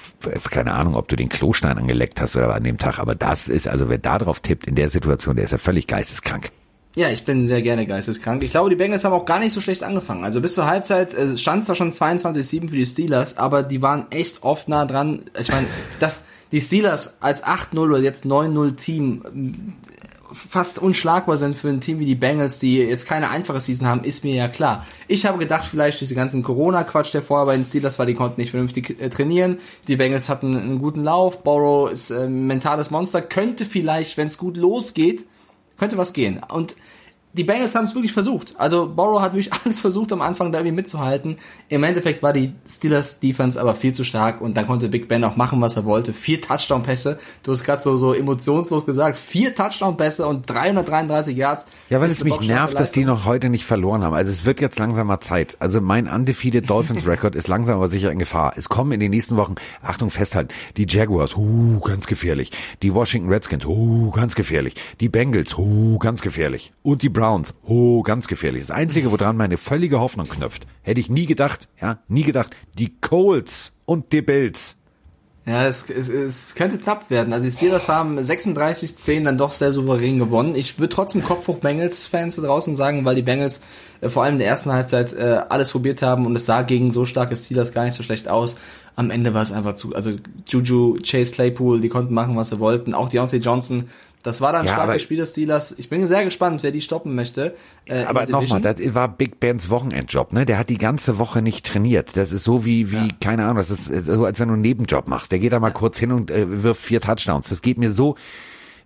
keine 0.52 0.74
Ahnung, 0.74 0.96
ob 0.96 1.08
du 1.08 1.16
den 1.16 1.30
Klostein 1.30 1.80
angeleckt 1.80 2.22
hast 2.22 2.36
oder 2.36 2.54
an 2.54 2.64
dem 2.64 2.78
Tag, 2.78 3.00
aber 3.00 3.16
das 3.16 3.48
ist, 3.48 3.68
also 3.68 3.90
wer 3.90 3.98
da 3.98 4.20
drauf 4.20 4.40
tippt 4.40 4.68
in 4.68 4.76
der 4.76 4.90
Situation, 4.90 5.36
der 5.36 5.46
ist 5.46 5.52
ja 5.52 5.58
völlig 5.58 5.88
geisteskrank. 5.88 6.52
Ja, 6.96 7.10
ich 7.10 7.24
bin 7.24 7.46
sehr 7.46 7.62
gerne 7.62 7.88
geisteskrank. 7.88 8.44
Ich 8.44 8.52
glaube, 8.52 8.70
die 8.70 8.76
Bengals 8.76 9.04
haben 9.04 9.14
auch 9.14 9.26
gar 9.26 9.40
nicht 9.40 9.54
so 9.54 9.62
schlecht 9.62 9.84
angefangen. 9.84 10.24
Also 10.24 10.42
bis 10.42 10.54
zur 10.54 10.68
Halbzeit 10.68 11.14
äh, 11.16 11.38
stand 11.38 11.66
zwar 11.66 11.76
schon 11.76 11.92
22-7 11.92 12.70
für 12.70 12.76
die 12.76 12.86
Steelers, 12.86 13.38
aber 13.38 13.64
die 13.64 13.82
waren 13.82 14.08
echt 14.12 14.44
oft 14.44 14.68
nah 14.70 14.86
dran. 14.86 15.24
Ich 15.40 15.50
meine, 15.50 15.68
dass 16.00 16.26
die 16.52 16.62
Steelers 16.62 17.22
als 17.22 17.44
8-0 17.44 17.80
oder 17.80 18.00
jetzt 18.00 18.26
9-0 18.26 18.76
Team 18.76 19.24
ähm, 19.26 19.74
fast 20.32 20.80
unschlagbar 20.80 21.38
sind 21.38 21.56
für 21.56 21.70
ein 21.70 21.82
Team 21.82 22.00
wie 22.00 22.06
die 22.06 22.16
Bengals, 22.16 22.60
die 22.60 22.78
jetzt 22.78 23.08
keine 23.08 23.30
einfache 23.30 23.60
Season 23.60 23.88
haben, 23.88 24.04
ist 24.04 24.24
mir 24.24 24.36
ja 24.36 24.48
klar. 24.48 24.86
Ich 25.08 25.26
habe 25.26 25.38
gedacht, 25.38 25.66
vielleicht 25.66 26.02
diese 26.02 26.16
ganzen 26.16 26.44
Corona-Quatsch, 26.44 27.14
der 27.14 27.22
vorher 27.22 27.48
bei 27.48 27.56
den 27.56 27.66
Steelers 27.66 28.00
war, 28.00 28.06
die 28.06 28.14
konnten 28.14 28.40
nicht 28.40 28.52
vernünftig 28.52 29.00
äh, 29.02 29.10
trainieren. 29.10 29.58
Die 29.88 29.96
Bengals 29.96 30.30
hatten 30.30 30.56
einen 30.56 30.80
guten 30.80 31.04
Lauf. 31.04 31.44
Burrow 31.44 31.92
ist 31.92 32.12
äh, 32.12 32.26
ein 32.26 32.48
mentales 32.48 32.92
Monster. 32.92 33.22
Könnte 33.22 33.66
vielleicht, 33.66 34.18
wenn 34.18 34.28
es 34.28 34.38
gut 34.38 34.58
losgeht, 34.58 35.26
könnte 35.78 35.98
was 35.98 36.14
gehen. 36.14 36.42
Und 36.48 36.76
die 37.34 37.44
Bengals 37.44 37.76
haben 37.76 37.84
es 37.84 37.94
wirklich 37.94 38.12
versucht. 38.12 38.56
Also 38.58 38.88
Burrow 38.88 39.22
hat 39.22 39.34
wirklich 39.34 39.54
alles 39.66 39.80
versucht 39.80 40.12
am 40.12 40.22
Anfang 40.22 40.52
da 40.52 40.60
irgendwie 40.60 40.76
mitzuhalten. 40.76 41.38
Im 41.68 41.84
Endeffekt 41.84 42.24
war 42.24 42.34
die 42.34 42.54
Steelers 42.68 43.20
Defense 43.20 43.60
aber 43.60 43.76
viel 43.76 43.94
zu 43.94 44.04
stark 44.04 44.42
und 44.42 44.58
dann 44.58 44.66
konnte 44.66 44.90
Big 44.90 45.08
Ben 45.08 45.24
auch 45.24 45.36
machen, 45.36 45.62
was 45.62 45.76
er 45.76 45.86
wollte. 45.86 46.14
Vier 46.14 46.42
Touchdown-Pässe. 46.42 47.20
Du 47.44 47.52
hast 47.52 47.64
gerade 47.64 47.82
so, 47.82 47.98
so 47.98 48.14
emotionslos 48.14 48.86
gesagt. 48.86 49.18
Vier 49.18 49.54
Touchdown-Pässe 49.54 50.26
und 50.26 50.50
333 50.50 51.38
Yards. 51.38 51.68
Ja, 51.90 52.02
weil 52.02 52.10
es 52.10 52.24
mich 52.24 52.40
nervt, 52.42 52.80
dass 52.80 52.92
die 52.92 53.06
noch 53.06 53.26
heute 53.26 53.50
nicht 53.50 53.66
verloren 53.66 54.04
haben. 54.04 54.16
Also 54.16 54.32
es 54.32 54.46
wird 54.46 54.60
jetzt 54.60 54.80
langsamer 54.80 55.22
Zeit. 55.22 55.58
Also 55.60 55.82
mein 55.82 56.08
undefeated 56.08 56.68
Dolphins 56.68 57.06
Record 57.08 57.36
ist 57.36 57.48
langsam 57.48 57.78
aber 57.78 57.90
sicher 57.90 58.12
in 58.12 58.18
Gefahr. 58.18 58.54
Es 58.56 58.70
kommen 58.70 58.92
in 58.92 59.00
den 59.00 59.12
nächsten 59.12 59.38
Wochen, 59.38 59.56
Achtung 59.84 60.10
festhalten, 60.10 60.54
die 60.78 60.88
Jaguars, 60.88 61.36
uh, 61.38 61.80
ganz 61.80 62.08
gefährlich. 62.08 62.52
Die 62.82 62.94
Washington 62.94 63.30
Redskins, 63.30 63.66
uh, 63.66 64.10
ganz 64.10 64.34
gefährlich. 64.34 64.74
Die 65.00 65.10
Bengals, 65.10 65.58
uh, 65.58 66.00
ganz 66.00 66.22
gefährlich. 66.22 66.72
Und 66.82 67.04
die 67.04 67.10
Browns, 67.20 67.54
uh, 67.68 68.02
ganz 68.02 68.30
gefährlich. 68.30 68.62
Das 68.68 68.72
Einzige, 68.72 69.12
woran 69.12 69.36
meine 69.36 69.58
völlige 69.58 70.00
Hoffnung 70.00 70.30
knüpft, 70.30 70.66
hätte 70.84 71.02
ich 71.02 71.10
nie 71.10 71.26
gedacht, 71.26 71.68
ja, 71.82 72.00
nie 72.08 72.24
gedacht, 72.24 72.56
die 72.76 72.96
Colts 73.02 73.74
und 73.86 74.14
die 74.14 74.22
Bills. 74.22 74.78
Ja, 75.46 75.66
es, 75.66 75.90
es, 75.90 76.08
es 76.08 76.56
könnte 76.56 76.78
knapp 76.78 77.10
werden. 77.10 77.34
Also 77.34 77.44
die 77.44 77.52
Steelers 77.52 77.90
haben 77.90 78.20
36-10 78.20 79.24
dann 79.24 79.38
doch 79.38 79.52
sehr 79.52 79.74
souverän 79.74 80.18
gewonnen. 80.20 80.56
Ich 80.56 80.80
würde 80.80 80.94
trotzdem 80.94 81.24
Kopf 81.24 81.48
hoch 81.48 81.58
Bengals-Fans 81.58 82.38
da 82.38 82.44
draußen 82.44 82.78
sagen, 82.78 83.04
weil 83.04 83.16
die 83.16 83.22
Bengals 83.22 83.62
äh, 84.00 84.10
vor 84.10 84.24
allem 84.24 84.36
in 84.36 84.40
der 84.40 84.48
ersten 84.48 84.72
Halbzeit 84.72 85.12
äh, 85.12 85.42
alles 85.50 85.72
probiert 85.72 86.02
haben 86.02 86.26
und 86.26 86.36
es 86.38 86.46
sah 86.46 86.62
gegen 86.62 86.92
so 86.92 87.04
starke 87.04 87.36
Steelers 87.36 87.74
gar 87.74 87.84
nicht 87.84 87.96
so 87.96 88.04
schlecht 88.04 88.30
aus. 88.30 88.56
Am 88.96 89.12
Ende 89.12 89.34
war 89.34 89.42
es 89.42 89.52
einfach 89.52 89.76
zu, 89.76 89.96
also 89.96 90.12
Juju, 90.48 91.00
Chase 91.04 91.34
Claypool, 91.34 91.82
die 91.82 91.90
konnten 91.90 92.14
machen, 92.14 92.36
was 92.36 92.50
sie 92.50 92.60
wollten. 92.60 92.94
Auch 92.94 93.10
Deontay 93.10 93.38
Johnson. 93.38 93.90
Das 94.22 94.42
war 94.42 94.52
dann 94.52 94.62
ein 94.62 94.68
Ja, 94.68 94.74
starkes 94.74 95.02
Spiel 95.02 95.18
des 95.18 95.32
Steelers. 95.32 95.74
Ich 95.78 95.88
bin 95.88 96.06
sehr 96.06 96.26
gespannt, 96.26 96.62
wer 96.62 96.72
die 96.72 96.82
stoppen 96.82 97.16
möchte. 97.16 97.56
Äh, 97.86 98.04
Aber 98.04 98.26
nochmal, 98.26 98.60
das 98.60 98.76
war 98.94 99.08
Big 99.08 99.40
Bens 99.40 99.70
Wochenendjob, 99.70 100.34
ne? 100.34 100.46
Der 100.46 100.58
hat 100.58 100.70
die 100.70 100.78
ganze 100.78 101.18
Woche 101.18 101.42
nicht 101.42 101.66
trainiert. 101.66 102.18
Das 102.18 102.34
ist 102.34 102.44
so 102.44 102.66
wie, 102.66 102.92
wie, 102.92 103.08
keine 103.22 103.44
Ahnung, 103.44 103.58
das 103.58 103.70
ist 103.70 103.90
äh, 103.90 104.02
so, 104.02 104.26
als 104.26 104.40
wenn 104.40 104.50
du 104.50 104.56
einen 104.56 104.62
Nebenjob 104.62 105.08
machst. 105.08 105.32
Der 105.32 105.40
geht 105.40 105.54
da 105.54 105.60
mal 105.60 105.72
kurz 105.72 105.98
hin 105.98 106.12
und 106.12 106.32
äh, 106.32 106.64
wirft 106.64 106.84
vier 106.84 107.00
Touchdowns. 107.00 107.48
Das 107.48 107.62
geht 107.62 107.78
mir 107.78 107.94
so 107.94 108.16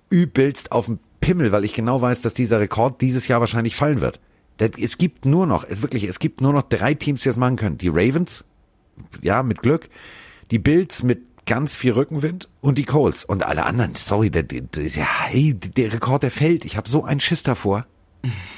übelst 0.09 0.71
auf 0.71 0.85
den 0.85 0.99
Pimmel, 1.19 1.51
weil 1.51 1.63
ich 1.63 1.73
genau 1.73 1.99
weiß, 1.99 2.21
dass 2.21 2.35
dieser 2.35 2.59
Rekord 2.59 3.01
dieses 3.01 3.27
Jahr 3.27 3.39
wahrscheinlich 3.39 3.75
fallen 3.75 4.01
wird. 4.01 4.19
Das, 4.57 4.71
es 4.79 4.99
gibt 4.99 5.25
nur 5.25 5.47
noch, 5.47 5.63
es 5.63 5.81
wirklich, 5.81 6.03
es 6.03 6.19
gibt 6.19 6.41
nur 6.41 6.53
noch 6.53 6.63
drei 6.63 6.93
Teams, 6.93 7.23
die 7.23 7.29
das 7.29 7.37
machen 7.37 7.55
können. 7.55 7.79
Die 7.79 7.89
Ravens, 7.89 8.43
ja, 9.23 9.41
mit 9.41 9.63
Glück, 9.63 9.89
die 10.51 10.59
Bills 10.59 11.01
mit 11.01 11.21
ganz 11.45 11.75
viel 11.75 11.93
Rückenwind 11.93 12.49
und 12.61 12.77
die 12.77 12.85
Colts 12.85 13.23
und 13.23 13.43
alle 13.43 13.65
anderen. 13.65 13.95
Sorry, 13.95 14.29
der, 14.29 14.43
der, 14.43 14.61
der, 14.61 15.27
hey, 15.27 15.53
der 15.53 15.93
Rekord, 15.93 16.23
der 16.23 16.31
fällt. 16.31 16.65
Ich 16.65 16.77
habe 16.77 16.89
so 16.89 17.03
einen 17.03 17.19
Schiss 17.19 17.43
davor. 17.43 17.85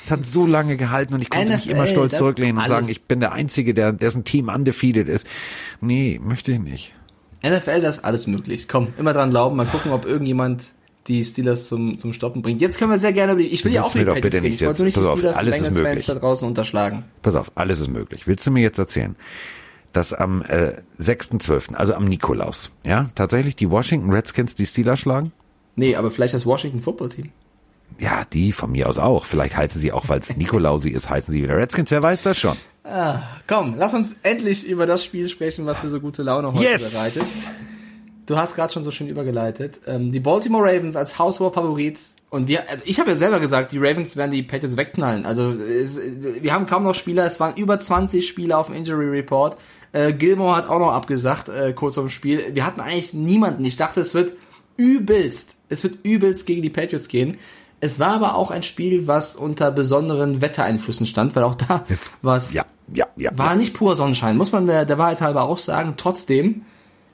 Es 0.04 0.12
hat 0.12 0.26
so 0.26 0.46
lange 0.46 0.78
gehalten 0.78 1.16
und 1.16 1.22
ich 1.22 1.30
konnte 1.30 1.48
mich 1.48 1.66
NFL, 1.66 1.72
immer 1.72 1.88
stolz 1.88 2.18
zurücklehnen 2.18 2.62
und 2.62 2.68
sagen, 2.68 2.88
ich 2.88 3.04
bin 3.04 3.20
der 3.20 3.32
Einzige, 3.32 3.74
der 3.74 3.94
dessen 3.94 4.24
Team 4.24 4.50
undefeated 4.50 5.10
ist. 5.10 5.26
Nee, 5.82 6.20
möchte 6.24 6.52
ich 6.52 6.60
nicht. 6.60 6.94
NFL, 7.44 7.82
das 7.82 7.98
ist 7.98 8.04
alles 8.04 8.28
möglich. 8.28 8.68
Komm, 8.68 8.94
immer 8.98 9.14
dran 9.14 9.32
glauben, 9.32 9.56
mal 9.56 9.66
gucken, 9.66 9.92
ob 9.92 10.06
irgendjemand 10.06 10.66
die 11.08 11.24
Steelers 11.24 11.68
zum, 11.68 11.98
zum 11.98 12.14
Stoppen 12.14 12.42
bringt. 12.42 12.62
Jetzt 12.62 12.80
können 12.80 12.92
wir 12.92 12.98
sehr 12.98 13.14
gerne 13.14 13.36
die, 13.36 13.48
ich 13.48 13.64
will 13.66 13.74
ja 13.74 13.84
auch 13.84 13.92
die 13.92 14.06
doch 14.06 14.20
bitte 14.20 14.42
nicht 14.42 14.62
Ich 14.62 14.68
wollte 14.68 14.84
nicht 14.84 14.98
die 14.98 15.02
pass 15.02 15.10
auf, 15.10 15.18
Steelers 15.18 15.36
und 15.36 15.40
alles 15.40 15.62
ist 15.62 15.78
möglich. 15.78 16.06
da 16.06 16.16
draußen 16.16 16.48
unterschlagen. 16.48 17.04
Pass 17.22 17.36
auf, 17.36 17.52
alles 17.56 17.80
ist 17.80 17.90
möglich. 17.90 18.28
Willst 18.28 18.46
du 18.48 18.52
mir 18.52 18.62
jetzt 18.62 18.80
erzählen, 18.80 19.16
dass 19.96 20.14
am 20.14 20.42
äh, 20.44 20.74
6.12., 21.00 21.74
also 21.76 21.94
am 21.94 22.06
Nikolaus, 22.06 22.72
ja, 22.84 23.10
tatsächlich 23.16 23.56
die 23.56 23.70
Washington 23.70 24.12
Redskins 24.12 24.56
die 24.56 24.66
Steelers 24.66 25.00
schlagen? 25.00 25.32
Nee, 25.76 25.96
aber 25.96 26.12
vielleicht 26.12 26.34
das 26.34 26.46
Washington 26.46 26.82
Football 26.82 27.10
Team. 27.10 27.32
Ja, 28.00 28.26
die 28.32 28.52
von 28.52 28.72
mir 28.72 28.90
aus 28.90 28.98
auch. 28.98 29.26
Vielleicht 29.26 29.56
heißen 29.56 29.80
sie 29.80 29.92
auch, 29.92 30.10
weil 30.10 30.20
es 30.20 30.36
Nikolausi 30.38 30.90
ist, 30.90 31.10
heißen 31.10 31.34
sie 31.34 31.44
wieder 31.44 31.58
Redskins. 31.58 31.92
Wer 31.92 32.02
weiß 32.02 32.24
das 32.24 32.38
schon? 32.38 32.58
Komm, 33.48 33.74
lass 33.78 33.94
uns 33.94 34.16
endlich 34.22 34.68
über 34.68 34.86
das 34.86 35.04
Spiel 35.04 35.28
sprechen, 35.28 35.66
was 35.66 35.82
mir 35.82 35.90
so 35.90 36.00
gute 36.00 36.22
Laune 36.22 36.54
heute 36.54 36.64
Yes! 36.64 36.92
bereitet. 36.92 37.28
Du 38.28 38.38
hast 38.38 38.56
gerade 38.56 38.72
schon 38.74 38.84
so 38.84 38.92
schön 38.92 39.08
übergeleitet. 39.08 39.82
Ähm, 39.88 40.12
die 40.12 40.20
Baltimore 40.20 40.64
Ravens 40.64 40.96
als 40.96 41.18
Haushoher-Favorit. 41.18 42.00
Und 42.36 42.50
wir, 42.50 42.70
also 42.70 42.84
ich 42.86 43.00
habe 43.00 43.12
ja 43.12 43.16
selber 43.16 43.40
gesagt, 43.40 43.72
die 43.72 43.78
Ravens 43.78 44.18
werden 44.18 44.32
die 44.32 44.44
Patriots 44.44 44.76
wegknallen. 44.76 45.26
Also 45.26 45.52
es, 45.52 45.98
wir 46.42 46.54
haben 46.54 46.66
kaum 46.66 46.84
noch 46.84 46.94
Spieler. 46.94 47.26
Es 47.26 47.40
waren 47.40 47.56
über 47.56 47.80
20 47.80 48.28
Spieler 48.28 48.58
auf 48.58 48.66
dem 48.66 48.76
Injury 48.76 49.08
Report. 49.08 49.58
Äh, 49.94 50.12
Gilmore 50.12 50.58
hat 50.58 50.68
auch 50.68 50.80
noch 50.80 50.92
abgesagt, 50.92 51.48
äh, 51.48 51.72
kurz 51.72 51.94
vor 51.96 52.04
dem 52.04 52.10
Spiel. 52.10 52.44
Wir 52.54 52.66
hatten 52.66 52.82
eigentlich 52.82 53.14
niemanden. 53.14 53.64
Ich 53.64 53.78
dachte, 53.78 54.02
es 54.02 54.14
wird 54.14 54.34
übelst. 54.76 55.56
Es 55.70 55.82
wird 55.86 56.00
übelst 56.04 56.46
gegen 56.46 56.62
die 56.62 56.70
Patriots 56.70 57.08
gehen. 57.08 57.38
Es 57.80 58.02
war 58.02 58.10
aber 58.10 58.36
auch 58.36 58.52
ein 58.52 58.64
Spiel, 58.64 59.08
was 59.08 59.38
unter 59.38 59.72
besonderen 59.72 60.42
Wettereinflüssen 60.42 61.06
stand, 61.06 61.38
weil 61.38 61.44
auch 61.44 61.56
da 61.56 61.86
was 62.22 62.54
Ja, 62.54 62.66
ja, 62.94 63.08
ja. 63.16 63.32
war 63.34 63.56
nicht 63.56 63.74
pur 63.74 63.96
Sonnenschein, 63.96 64.36
muss 64.36 64.52
man 64.52 64.66
der, 64.66 64.84
der 64.84 64.98
Wahrheit 64.98 65.22
halber 65.22 65.44
auch 65.44 65.58
sagen. 65.58 65.94
Trotzdem, 65.96 66.64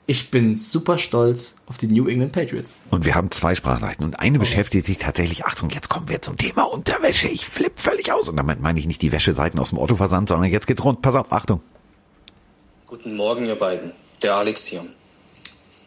ich 0.06 0.30
bin 0.30 0.54
super 0.54 0.98
stolz 0.98 1.54
auf 1.66 1.78
die 1.78 1.86
New 1.86 2.08
England 2.08 2.32
Patriots. 2.32 2.74
Und 2.90 3.04
wir 3.04 3.14
haben 3.14 3.30
zwei 3.30 3.54
Sprachnachrichten 3.54 4.04
und 4.04 4.18
eine 4.18 4.38
beschäftigt 4.38 4.86
sich 4.86 4.98
tatsächlich, 4.98 5.44
Achtung, 5.44 5.70
jetzt 5.70 5.88
kommen 5.88 6.08
wir 6.08 6.20
zum 6.20 6.36
Thema 6.36 6.62
Unterwäsche. 6.64 7.28
Ich 7.28 7.46
flipp 7.46 7.78
völlig 7.78 8.10
aus. 8.12 8.28
Und 8.28 8.36
damit 8.36 8.60
meine 8.60 8.80
ich 8.80 8.86
nicht 8.86 9.00
die 9.02 9.12
Wäscheseiten 9.12 9.60
aus 9.60 9.70
dem 9.70 9.78
Autoversand, 9.78 10.28
sondern 10.28 10.50
jetzt 10.50 10.66
geht's 10.66 10.82
rund. 10.82 11.02
Pass 11.02 11.14
auf, 11.14 11.30
Achtung. 11.30 11.60
Guten 12.86 13.16
Morgen, 13.16 13.46
ihr 13.46 13.54
beiden. 13.54 13.92
Der 14.22 14.34
Alex 14.34 14.66
hier. 14.66 14.84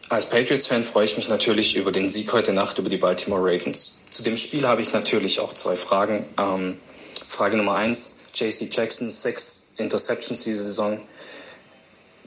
Als 0.08 0.30
Patriots-Fan 0.30 0.84
freue 0.84 1.04
ich 1.04 1.16
mich 1.16 1.28
natürlich 1.28 1.76
über 1.76 1.92
den 1.92 2.08
Sieg 2.08 2.32
heute 2.32 2.52
Nacht 2.52 2.78
über 2.78 2.88
die 2.88 2.96
Baltimore 2.96 3.42
Ravens. 3.42 4.04
Zu 4.08 4.22
dem 4.22 4.36
Spiel 4.36 4.66
habe 4.66 4.80
ich 4.80 4.92
natürlich 4.92 5.40
auch 5.40 5.52
zwei 5.52 5.76
Fragen. 5.76 6.24
Ähm, 6.38 6.76
Frage 7.28 7.56
Nummer 7.56 7.74
eins: 7.74 8.20
JC 8.34 8.68
Jackson, 8.72 9.08
sechs 9.08 9.74
Interceptions 9.76 10.44
diese 10.44 10.64
Saison. 10.64 11.00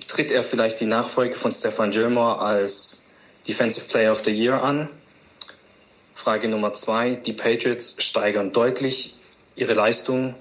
Tritt 0.09 0.31
er 0.31 0.41
vielleicht 0.41 0.79
die 0.79 0.87
Nachfolge 0.87 1.35
von 1.35 1.51
Stefan 1.51 1.91
Gilmore 1.91 2.39
als 2.39 3.09
Defensive 3.47 3.85
Player 3.85 4.11
of 4.11 4.23
the 4.25 4.31
Year 4.31 4.63
an? 4.63 4.89
Frage 6.15 6.47
Nummer 6.47 6.73
zwei: 6.73 7.13
Die 7.13 7.31
Patriots 7.31 7.93
steigern 7.99 8.51
deutlich 8.51 9.13
ihre 9.55 9.75
Leistung. 9.75 10.33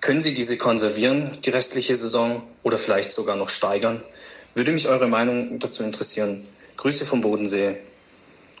Können 0.00 0.20
Sie 0.20 0.32
diese 0.32 0.56
konservieren, 0.58 1.36
die 1.44 1.50
restliche 1.50 1.92
Saison, 1.96 2.40
oder 2.62 2.78
vielleicht 2.78 3.10
sogar 3.10 3.34
noch 3.34 3.48
steigern? 3.48 4.00
Würde 4.54 4.70
mich 4.70 4.88
eure 4.88 5.08
Meinung 5.08 5.58
dazu 5.58 5.82
interessieren. 5.82 6.46
Grüße 6.76 7.04
vom 7.04 7.20
Bodensee. 7.20 7.78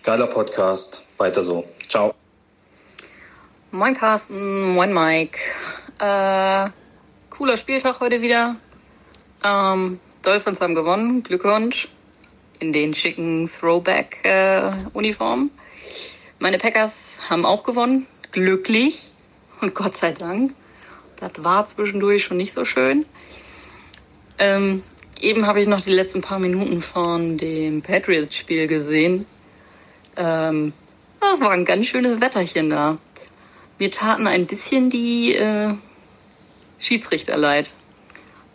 Geiler 0.02 0.26
Podcast. 0.26 1.10
Weiter 1.16 1.42
so. 1.44 1.64
Ciao. 1.88 2.12
Moin 3.70 3.96
Carsten, 3.96 4.74
moin 4.74 4.92
Mike. 4.92 5.38
Äh, 6.00 6.70
cooler 7.30 7.56
Spieltag 7.56 8.00
heute 8.00 8.20
wieder. 8.20 8.56
Ähm, 9.44 10.00
Dolphins 10.28 10.60
haben 10.60 10.74
gewonnen, 10.74 11.22
Glückwunsch. 11.22 11.88
In 12.58 12.74
den 12.74 12.92
schicken 12.92 13.48
Throwback-Uniformen. 13.48 15.50
Meine 16.38 16.58
Packers 16.58 16.92
haben 17.30 17.46
auch 17.46 17.62
gewonnen. 17.62 18.06
glücklich 18.30 19.08
und 19.62 19.74
Gott 19.74 19.96
sei 19.96 20.12
Dank. 20.12 20.52
Das 21.16 21.32
war 21.38 21.66
zwischendurch 21.66 22.24
schon 22.24 22.36
nicht 22.36 22.52
so 22.52 22.66
schön. 22.66 23.06
Ähm, 24.38 24.82
eben 25.18 25.46
habe 25.46 25.62
ich 25.62 25.66
noch 25.66 25.80
die 25.80 25.92
letzten 25.92 26.20
paar 26.20 26.40
Minuten 26.40 26.82
von 26.82 27.38
dem 27.38 27.80
Patriots-Spiel 27.80 28.66
gesehen. 28.66 29.24
Ähm, 30.18 30.74
das 31.20 31.40
war 31.40 31.52
ein 31.52 31.64
ganz 31.64 31.86
schönes 31.86 32.20
Wetterchen 32.20 32.68
da. 32.68 32.98
Mir 33.78 33.90
taten 33.90 34.26
ein 34.26 34.44
bisschen 34.44 34.90
die 34.90 35.36
äh, 35.36 35.72
Schiedsrichter 36.78 37.38
leid. 37.38 37.70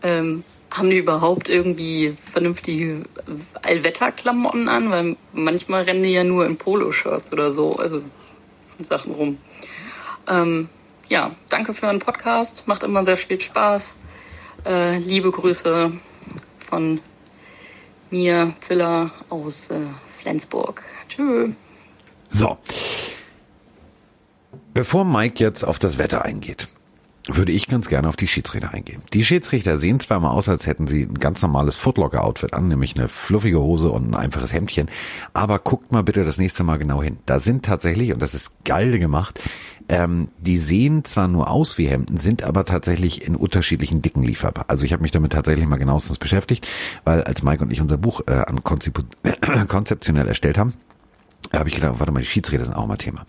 Ähm, 0.03 0.43
haben 0.73 0.89
die 0.89 0.97
überhaupt 0.97 1.49
irgendwie 1.49 2.17
vernünftige 2.31 3.03
Allwetterklamotten 3.61 4.67
an? 4.67 4.89
Weil 4.89 5.15
manchmal 5.31 5.83
rennen 5.83 6.03
die 6.03 6.11
ja 6.11 6.23
nur 6.23 6.45
in 6.45 6.57
Poloshirts 6.57 7.31
oder 7.31 7.53
so, 7.53 7.75
also 7.77 8.01
Sachen 8.79 9.13
rum. 9.13 9.37
Ähm, 10.27 10.69
ja, 11.09 11.31
danke 11.49 11.73
für 11.73 11.87
einen 11.87 11.99
Podcast. 11.99 12.67
Macht 12.67 12.83
immer 12.83 13.05
sehr 13.05 13.17
viel 13.17 13.39
Spaß. 13.39 13.95
Äh, 14.65 14.97
liebe 14.97 15.31
Grüße 15.31 15.91
von 16.69 16.99
mir, 18.09 18.53
Zilla 18.61 19.11
aus 19.29 19.69
äh, 19.69 19.79
Flensburg. 20.19 20.81
Tschö. 21.07 21.49
So. 22.29 22.57
Bevor 24.73 25.05
Mike 25.05 25.43
jetzt 25.43 25.63
auf 25.63 25.77
das 25.77 25.99
Wetter 25.99 26.23
eingeht, 26.23 26.67
würde 27.27 27.51
ich 27.51 27.67
ganz 27.67 27.87
gerne 27.87 28.09
auf 28.09 28.17
die 28.17 28.27
Schiedsrichter 28.27 28.73
eingehen. 28.73 29.01
Die 29.13 29.23
Schiedsrichter 29.23 29.79
sehen 29.79 29.99
zwar 29.99 30.19
mal 30.19 30.31
aus, 30.31 30.49
als 30.49 30.67
hätten 30.67 30.87
sie 30.87 31.03
ein 31.03 31.19
ganz 31.19 31.41
normales 31.41 31.77
Footlocker-Outfit 31.77 32.53
an, 32.53 32.67
nämlich 32.67 32.97
eine 32.97 33.07
fluffige 33.07 33.61
Hose 33.61 33.89
und 33.89 34.09
ein 34.09 34.15
einfaches 34.15 34.51
Hemdchen, 34.51 34.89
aber 35.33 35.59
guckt 35.59 35.91
mal 35.91 36.03
bitte 36.03 36.25
das 36.25 36.37
nächste 36.37 36.63
Mal 36.63 36.77
genau 36.77 37.01
hin. 37.01 37.17
Da 37.25 37.39
sind 37.39 37.63
tatsächlich, 37.63 38.13
und 38.13 38.21
das 38.21 38.33
ist 38.33 38.51
geil 38.65 38.99
gemacht, 38.99 39.39
ähm, 39.89 40.29
die 40.37 40.57
sehen 40.57 41.03
zwar 41.05 41.27
nur 41.27 41.49
aus 41.49 41.77
wie 41.77 41.87
Hemden, 41.87 42.17
sind 42.17 42.43
aber 42.43 42.65
tatsächlich 42.65 43.25
in 43.25 43.35
unterschiedlichen 43.35 44.01
Dicken 44.01 44.23
lieferbar. 44.23 44.65
Also 44.67 44.85
ich 44.85 44.93
habe 44.93 45.01
mich 45.01 45.11
damit 45.11 45.31
tatsächlich 45.31 45.67
mal 45.67 45.77
genauestens 45.77 46.17
beschäftigt, 46.17 46.67
weil 47.03 47.23
als 47.23 47.43
Mike 47.43 47.63
und 47.63 47.71
ich 47.71 47.81
unser 47.81 47.97
Buch 47.97 48.21
äh, 48.27 48.33
an 48.33 48.63
konzep 48.63 49.05
konzeptionell 49.67 50.27
erstellt 50.27 50.57
haben, 50.57 50.73
da 51.51 51.59
habe 51.59 51.69
ich 51.69 51.75
gedacht, 51.75 51.99
warte 51.99 52.11
mal, 52.11 52.21
die 52.21 52.25
Schiedsrichter 52.25 52.65
sind 52.65 52.73
auch 52.73 52.87
mal 52.87 52.97
Thema. 52.97 53.25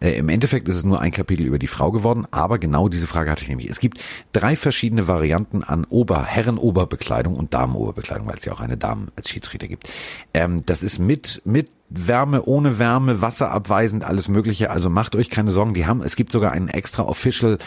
Äh, 0.00 0.12
Im 0.12 0.28
Endeffekt 0.28 0.68
ist 0.68 0.76
es 0.76 0.84
nur 0.84 1.00
ein 1.00 1.12
Kapitel 1.12 1.44
über 1.44 1.58
die 1.58 1.66
Frau 1.66 1.90
geworden, 1.90 2.26
aber 2.30 2.58
genau 2.58 2.88
diese 2.88 3.06
Frage 3.06 3.30
hatte 3.30 3.42
ich 3.42 3.48
nämlich. 3.48 3.68
Es 3.68 3.80
gibt 3.80 4.02
drei 4.32 4.56
verschiedene 4.56 5.08
Varianten 5.08 5.62
an 5.62 5.84
Ober, 5.88 6.24
Herrenoberbekleidung 6.24 7.34
und 7.34 7.54
Damenoberbekleidung, 7.54 8.26
weil 8.26 8.36
es 8.36 8.44
ja 8.44 8.52
auch 8.52 8.60
eine 8.60 8.76
Damen 8.76 9.08
als 9.16 9.28
Schiedsrichter 9.28 9.68
gibt. 9.68 9.90
Ähm, 10.34 10.64
das 10.64 10.82
ist 10.82 10.98
mit, 10.98 11.42
mit 11.44 11.70
Wärme, 11.90 12.44
ohne 12.44 12.78
Wärme, 12.78 13.20
wasserabweisend, 13.20 14.04
alles 14.04 14.28
mögliche. 14.28 14.70
Also 14.70 14.90
macht 14.90 15.16
euch 15.16 15.30
keine 15.30 15.50
Sorgen. 15.50 15.74
Die 15.74 15.86
haben, 15.86 16.02
es 16.02 16.16
gibt 16.16 16.32
sogar 16.32 16.52
einen 16.52 16.68
extra 16.68 17.02
Official 17.04 17.58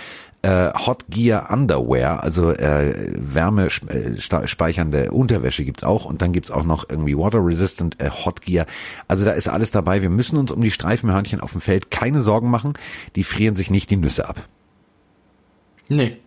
äh, 0.41 0.71
Hot 0.73 1.05
Gear 1.09 1.51
Underwear, 1.51 2.23
also 2.23 2.51
äh, 2.51 3.13
wärmespeichernde 3.15 5.05
äh, 5.05 5.09
Unterwäsche 5.09 5.63
gibt's 5.63 5.83
auch 5.83 6.05
und 6.05 6.21
dann 6.21 6.31
gibt's 6.33 6.51
auch 6.51 6.63
noch 6.63 6.89
irgendwie 6.89 7.17
Water 7.17 7.45
Resistant 7.45 8.01
äh, 8.01 8.09
Hot 8.09 8.41
Gear. 8.41 8.65
Also 9.07 9.25
da 9.25 9.31
ist 9.31 9.47
alles 9.47 9.71
dabei. 9.71 10.01
Wir 10.01 10.09
müssen 10.09 10.37
uns 10.37 10.51
um 10.51 10.61
die 10.61 10.71
Streifenhörnchen 10.71 11.41
auf 11.41 11.51
dem 11.51 11.61
Feld 11.61 11.91
keine 11.91 12.21
Sorgen 12.21 12.49
machen. 12.49 12.73
Die 13.15 13.23
frieren 13.23 13.55
sich 13.55 13.69
nicht 13.69 13.89
die 13.89 13.97
Nüsse 13.97 14.27
ab. 14.27 14.47
Nee. 15.89 16.17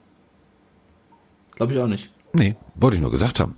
Glaube 1.56 1.74
ich 1.74 1.80
auch 1.80 1.86
nicht. 1.86 2.10
Nee, 2.32 2.56
wollte 2.74 2.96
ich 2.96 3.02
nur 3.02 3.10
gesagt 3.10 3.40
haben. 3.40 3.56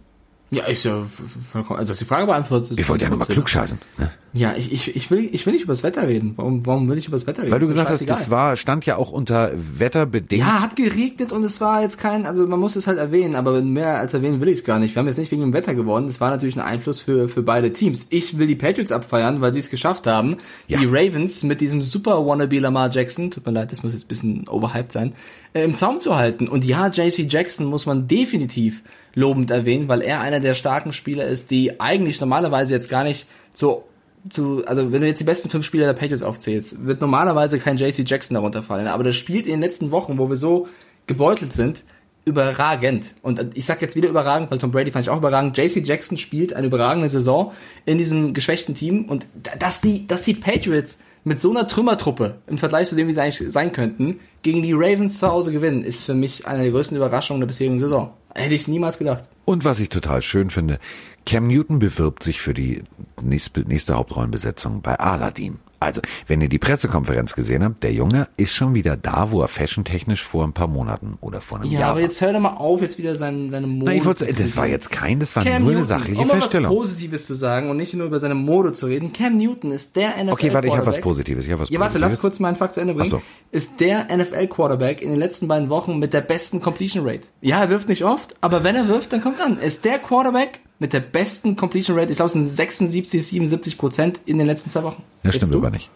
Ja, 0.51 0.65
ist 0.65 0.85
ja 0.85 1.05
vollkommen, 1.51 1.81
also 1.81 1.91
dass 1.91 1.99
die 1.99 2.05
Frage 2.05 2.27
beantwortet. 2.27 2.79
Ich 2.79 2.89
wollte 2.89 3.05
ja 3.05 3.11
nochmal 3.11 3.27
klugscheißen. 3.27 3.79
Ne? 3.99 4.11
Ja, 4.37 4.55
ich, 4.57 4.73
ich, 4.73 4.95
ich 4.95 5.11
will, 5.11 5.29
ich 5.33 5.47
will 5.47 5.55
nicht 5.55 5.63
über 5.63 5.73
das 5.73 5.83
Wetter 5.83 6.07
reden. 6.07 6.35
Warum, 6.37 6.67
warum 6.67 6.89
will 6.89 6.99
ich 6.99 7.07
über 7.07 7.17
das 7.17 7.27
Wetter 7.27 7.43
reden? 7.43 7.53
Weil 7.53 7.61
du 7.61 7.69
gesagt 7.69 7.89
hast, 7.89 8.09
das 8.09 8.31
war, 8.31 8.57
stand 8.57 8.85
ja 8.85 8.97
auch 8.97 9.11
unter 9.11 9.53
wetterbedingt. 9.55 10.41
Ja, 10.41 10.61
hat 10.61 10.77
geregnet 10.77 11.33
und 11.33 11.43
es 11.45 11.61
war 11.61 11.83
jetzt 11.83 11.99
kein, 11.99 12.27
also 12.27 12.47
man 12.47 12.61
muss 12.61 12.77
es 12.77 12.87
halt 12.87 12.99
erwähnen, 12.99 13.35
aber 13.35 13.63
mehr 13.63 13.99
als 13.99 14.15
erwähnen 14.15 14.41
will 14.41 14.49
ich 14.49 14.59
es 14.59 14.65
gar 14.65 14.79
nicht. 14.79 14.95
Wir 14.95 15.01
haben 15.01 15.07
jetzt 15.07 15.19
nicht 15.19 15.33
wegen 15.33 15.43
dem 15.43 15.53
Wetter 15.53 15.75
gewonnen. 15.75 16.07
Das 16.07 16.21
war 16.21 16.31
natürlich 16.31 16.57
ein 16.57 16.63
Einfluss 16.63 17.01
für, 17.01 17.29
für 17.29 17.43
beide 17.43 17.73
Teams. 17.73 18.07
Ich 18.11 18.39
will 18.39 18.47
die 18.47 18.55
Patriots 18.55 18.93
abfeiern, 18.93 19.41
weil 19.41 19.53
sie 19.53 19.61
es 19.61 19.71
geschafft 19.71 20.07
haben. 20.07 20.37
Die 20.69 20.85
Ravens 20.85 21.43
mit 21.43 21.61
diesem 21.61 21.83
super 21.83 22.27
Wannabe 22.27 22.59
Lamar 22.59 22.91
Jackson, 22.91 23.31
tut 23.31 23.47
mir 23.47 23.53
leid, 23.53 23.73
das 23.73 23.83
muss 23.83 23.93
jetzt 23.93 24.05
ein 24.05 24.09
bisschen 24.09 24.49
overhyped 24.49 24.93
sein, 24.93 25.15
äh, 25.55 25.65
im 25.65 25.75
Zaum 25.75 26.01
zu 26.01 26.17
halten. 26.17 26.49
Und 26.49 26.65
ja, 26.65 26.89
JC 26.89 27.27
Jackson 27.31 27.67
muss 27.67 27.87
man 27.87 28.07
definitiv 28.07 28.83
lobend 29.15 29.51
erwähnen, 29.51 29.89
weil 29.89 30.03
er 30.03 30.21
einer 30.21 30.41
der 30.41 30.55
starken 30.55 30.93
Spieler 30.93 31.27
ist, 31.27 31.51
die 31.51 31.81
eigentlich 31.81 32.21
normalerweise 32.21 32.75
jetzt 32.75 32.91
gar 32.91 33.03
nicht 33.03 33.27
so 33.55 33.85
zu, 34.31 34.65
also 34.67 34.93
wenn 34.93 35.01
du 35.01 35.07
jetzt 35.07 35.21
die 35.21 35.25
besten 35.25 35.51
fünf 35.51 35.65
Spieler 35.65 35.87
der 35.87 35.93
Patriots 35.95 36.23
aufzählst, 36.23 36.85
wird 36.87 37.01
normalerweise 37.01 37.59
kein 37.59 37.77
JC 37.77 38.09
Jackson 38.09 38.35
darunter 38.35 38.63
fallen. 38.63 38.87
Aber 38.87 39.05
das 39.05 39.17
spielt 39.17 39.47
in 39.47 39.53
den 39.53 39.61
letzten 39.61 39.91
Wochen, 39.91 40.19
wo 40.19 40.29
wir 40.29 40.37
so 40.37 40.69
gebeutelt 41.07 41.53
sind, 41.53 41.85
überragend. 42.25 43.15
Und 43.23 43.41
ich 43.55 43.65
sag 43.65 43.81
jetzt 43.81 43.95
wieder 43.95 44.09
überragend, 44.09 44.51
weil 44.51 44.59
Tom 44.59 44.73
Brady 44.73 44.91
fand 44.91 45.05
ich 45.05 45.11
auch 45.11 45.19
überragend. 45.19 45.57
JC 45.57 45.87
Jackson 45.87 46.19
spielt 46.19 46.55
eine 46.55 46.67
überragende 46.67 47.09
Saison 47.09 47.53
in 47.85 47.99
diesem 47.99 48.35
geschwächten 48.35 48.75
Team 48.75 49.05
und 49.05 49.27
dass 49.59 49.81
die, 49.81 50.07
dass 50.07 50.23
die 50.23 50.35
Patriots 50.35 50.99
mit 51.23 51.41
so 51.41 51.51
einer 51.51 51.67
Trümmertruppe 51.67 52.37
im 52.47 52.59
Vergleich 52.59 52.89
zu 52.89 52.97
dem, 52.97 53.09
wie 53.09 53.13
sie 53.13 53.21
eigentlich 53.21 53.53
sein 53.53 53.73
könnten, 53.73 54.21
gegen 54.43 54.63
die 54.63 54.73
Ravens 54.73 55.19
zu 55.19 55.29
Hause 55.29 55.53
gewinnen, 55.53 55.83
ist 55.83 56.05
für 56.05 56.15
mich 56.15 56.47
eine 56.47 56.63
der 56.63 56.73
größten 56.73 56.97
Überraschungen 56.97 57.41
der 57.41 57.47
bisherigen 57.47 57.79
Saison. 57.79 58.13
Hätte 58.35 58.55
ich 58.55 58.69
niemals 58.69 58.99
gedacht. 58.99 59.25
Und 59.45 59.65
was 59.65 59.81
ich 59.81 59.89
total 59.89 60.23
schön 60.23 60.51
finde, 60.51 60.79
Cam 61.27 61.47
Newton 61.49 61.79
bewirbt 61.81 62.23
sich 62.23 62.41
für 62.41 62.55
die 62.55 62.83
nächste, 63.21 63.95
Hauptrollenbesetzung 63.95 64.81
bei 64.83 64.99
Aladdin. 64.99 65.59
Also, 65.79 66.01
wenn 66.27 66.41
ihr 66.41 66.49
die 66.49 66.59
Pressekonferenz 66.59 67.35
gesehen 67.35 67.63
habt, 67.63 67.83
der 67.83 67.93
Junge 67.93 68.29
ist 68.39 68.55
schon 68.55 68.75
wieder 68.75 68.97
da, 68.97 69.31
wo 69.31 69.43
er 69.43 69.49
fashiontechnisch 69.49 70.25
vor 70.25 70.43
ein 70.45 70.55
paar 70.55 70.69
Monaten 70.69 71.19
oder 71.21 71.43
vor 71.43 71.61
einem 71.61 71.71
Ja, 71.71 71.81
Jahr 71.81 71.89
aber 71.91 71.97
war. 71.99 72.03
jetzt 72.03 72.19
hör 72.23 72.33
doch 72.33 72.41
mal 72.41 72.57
auf, 72.57 72.81
jetzt 72.81 72.97
wieder 72.99 73.15
seine, 73.15 73.51
seine 73.51 73.67
Mode. 73.67 73.85
Na, 73.91 73.93
ich 73.95 74.05
wollte, 74.07 74.25
das 74.33 74.57
war 74.57 74.67
jetzt 74.67 74.91
kein, 74.91 75.21
das 75.21 75.37
war 75.37 75.45
Cam 75.45 75.63
nur 75.63 75.73
eine 75.73 75.81
Newton, 75.81 75.87
sachliche 75.89 76.21
um 76.23 76.29
Feststellung. 76.31 76.71
was 76.71 76.77
Positives 76.79 77.27
zu 77.27 77.35
sagen 77.35 77.69
und 77.69 77.77
nicht 77.77 77.93
nur 77.93 78.07
über 78.07 78.19
seine 78.19 78.35
Mode 78.35 78.73
zu 78.73 78.87
reden. 78.87 79.13
Cam 79.13 79.37
Newton 79.37 79.71
ist 79.71 79.97
der 79.97 80.17
NFL 80.17 80.33
Okay, 80.33 80.55
warte, 80.55 80.69
ich 80.69 80.77
habe 80.77 80.87
was 80.87 81.01
Positives. 81.01 81.45
Ich 81.45 81.53
habe 81.53 81.61
was 81.63 81.69
Ja, 81.69 81.79
warte, 81.79 81.99
lass 81.99 82.13
Positives. 82.15 82.21
kurz 82.23 82.41
meinen 82.41 82.57
Fakt 82.57 82.73
zu 82.73 82.81
Ende 82.81 82.95
bringen. 82.95 83.11
So. 83.11 83.21
Ist 83.53 83.79
der 83.81 84.07
NFL-Quarterback 84.17 85.03
in 85.03 85.11
den 85.11 85.19
letzten 85.19 85.47
beiden 85.47 85.69
Wochen 85.69 85.99
mit 85.99 86.15
der 86.15 86.23
besten 86.23 86.61
Completion 86.61 87.07
Rate. 87.07 87.29
Ja, 87.43 87.61
er 87.61 87.69
wirft 87.69 87.91
nicht 87.91 88.03
oft, 88.03 88.35
aber 88.41 88.65
wenn 88.65 88.77
er 88.77 88.89
wirft, 88.89 89.13
dann 89.13 89.21
kommt's 89.23 89.43
an. 89.43 89.59
Ist 89.59 89.85
der 89.85 89.99
Quarterback 89.99 90.61
mit 90.79 90.93
der 90.93 91.01
besten 91.01 91.57
Completion 91.57 91.99
Rate, 91.99 92.11
ich 92.11 92.17
glaube, 92.17 92.27
es 92.29 92.33
sind 92.35 92.47
76, 92.47 93.27
77 93.27 93.79
Prozent 93.79 94.21
in 94.27 94.39
den 94.39 94.47
letzten 94.47 94.71
zwei 94.71 94.83
Wochen. 94.83 95.03
Das 95.23 95.35
Jetzt 95.35 95.37
stimmt 95.47 95.55
du? 95.55 95.59
aber 95.59 95.71
nicht. 95.71 95.91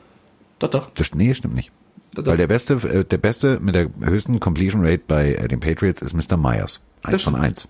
Doch, 0.59 0.69
doch. 0.70 0.90
Das, 0.94 1.15
nee, 1.15 1.32
stimmt 1.35 1.55
nicht. 1.55 1.70
Doch, 2.15 2.23
doch. 2.24 2.31
Weil 2.32 2.39
der 2.39 2.47
beste, 2.47 2.74
äh, 2.74 3.05
der 3.05 3.19
beste 3.19 3.61
mit 3.61 3.74
der 3.74 3.89
höchsten 4.01 4.40
Completion 4.40 4.85
Rate 4.85 5.02
bei 5.07 5.35
äh, 5.35 5.48
den 5.48 5.61
Patriots 5.61 6.02
ist 6.02 6.15
Mr. 6.15 6.36
Myers. 6.36 6.81
Eins 7.02 7.12
Das 7.12 7.23
von 7.23 7.35
stimmt. 7.35 7.47
eins. 7.47 7.69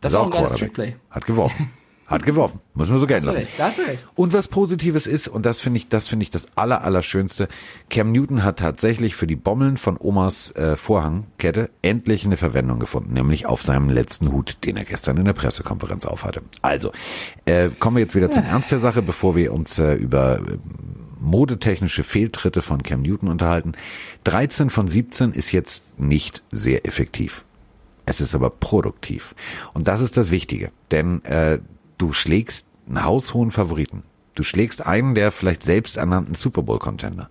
Das 0.00 0.12
ist 0.12 0.18
auch 0.18 0.24
ein 0.26 0.30
geiles. 0.30 0.52
Trickplay. 0.52 0.96
Hat 1.10 1.26
geworfen. 1.26 1.70
Hat 2.10 2.26
geworfen. 2.26 2.58
Muss 2.74 2.88
man 2.88 2.98
so 2.98 3.06
gelten 3.06 3.26
lassen. 3.26 3.38
recht, 3.38 3.52
da 3.56 3.66
hast 3.66 3.78
du 3.78 3.82
recht. 3.82 4.04
Und 4.16 4.32
was 4.32 4.48
Positives 4.48 5.06
ist, 5.06 5.28
und 5.28 5.46
das 5.46 5.60
finde 5.60 5.76
ich, 5.76 5.88
das 5.88 6.08
finde 6.08 6.24
ich 6.24 6.30
das 6.32 6.48
aller, 6.56 6.82
allerschönste, 6.82 7.46
Cam 7.88 8.10
Newton 8.10 8.42
hat 8.42 8.58
tatsächlich 8.58 9.14
für 9.14 9.28
die 9.28 9.36
Bommeln 9.36 9.76
von 9.76 9.96
Omas 9.96 10.50
äh, 10.56 10.74
Vorhangkette 10.74 11.70
endlich 11.82 12.24
eine 12.24 12.36
Verwendung 12.36 12.80
gefunden, 12.80 13.12
nämlich 13.12 13.46
auf 13.46 13.62
seinem 13.62 13.88
letzten 13.88 14.32
Hut, 14.32 14.58
den 14.64 14.76
er 14.76 14.84
gestern 14.84 15.18
in 15.18 15.24
der 15.24 15.34
Pressekonferenz 15.34 16.04
aufhatte. 16.04 16.42
Also, 16.62 16.90
äh, 17.44 17.68
kommen 17.78 17.96
wir 17.96 18.02
jetzt 18.02 18.16
wieder 18.16 18.32
zum 18.32 18.42
Ernst 18.42 18.72
der 18.72 18.80
Sache, 18.80 19.02
bevor 19.02 19.36
wir 19.36 19.52
uns 19.52 19.78
äh, 19.78 19.94
über 19.94 20.38
äh, 20.38 20.58
modetechnische 21.20 22.02
Fehltritte 22.02 22.60
von 22.60 22.82
Cam 22.82 23.02
Newton 23.02 23.28
unterhalten. 23.28 23.74
13 24.24 24.68
von 24.68 24.88
17 24.88 25.30
ist 25.30 25.52
jetzt 25.52 25.82
nicht 25.96 26.42
sehr 26.50 26.86
effektiv. 26.86 27.44
Es 28.04 28.20
ist 28.20 28.34
aber 28.34 28.50
produktiv. 28.50 29.36
Und 29.74 29.86
das 29.86 30.00
ist 30.00 30.16
das 30.16 30.32
Wichtige. 30.32 30.72
Denn 30.90 31.24
äh, 31.24 31.60
du 32.00 32.12
schlägst 32.12 32.66
einen 32.88 33.04
haushohen 33.04 33.50
Favoriten. 33.50 34.02
Du 34.34 34.42
schlägst 34.42 34.86
einen 34.86 35.14
der 35.14 35.32
vielleicht 35.32 35.62
selbsternannten 35.62 36.34
Super 36.34 36.62
Bowl-Contender. 36.62 37.28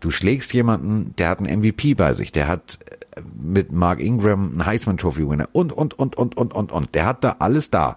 Du 0.00 0.10
schlägst 0.10 0.52
jemanden, 0.52 1.14
der 1.16 1.28
hat 1.30 1.38
einen 1.38 1.60
MVP 1.60 1.94
bei 1.94 2.12
sich, 2.14 2.32
der 2.32 2.48
hat 2.48 2.78
äh, 3.16 3.22
mit 3.40 3.72
Mark 3.72 4.00
Ingram 4.00 4.50
einen 4.50 4.66
Heisman 4.66 4.98
Trophy 4.98 5.28
Winner 5.28 5.48
und, 5.52 5.72
und, 5.72 5.98
und, 5.98 6.16
und, 6.18 6.36
und, 6.36 6.52
und, 6.52 6.72
und. 6.72 6.94
Der 6.94 7.06
hat 7.06 7.24
da 7.24 7.36
alles 7.38 7.70
da 7.70 7.96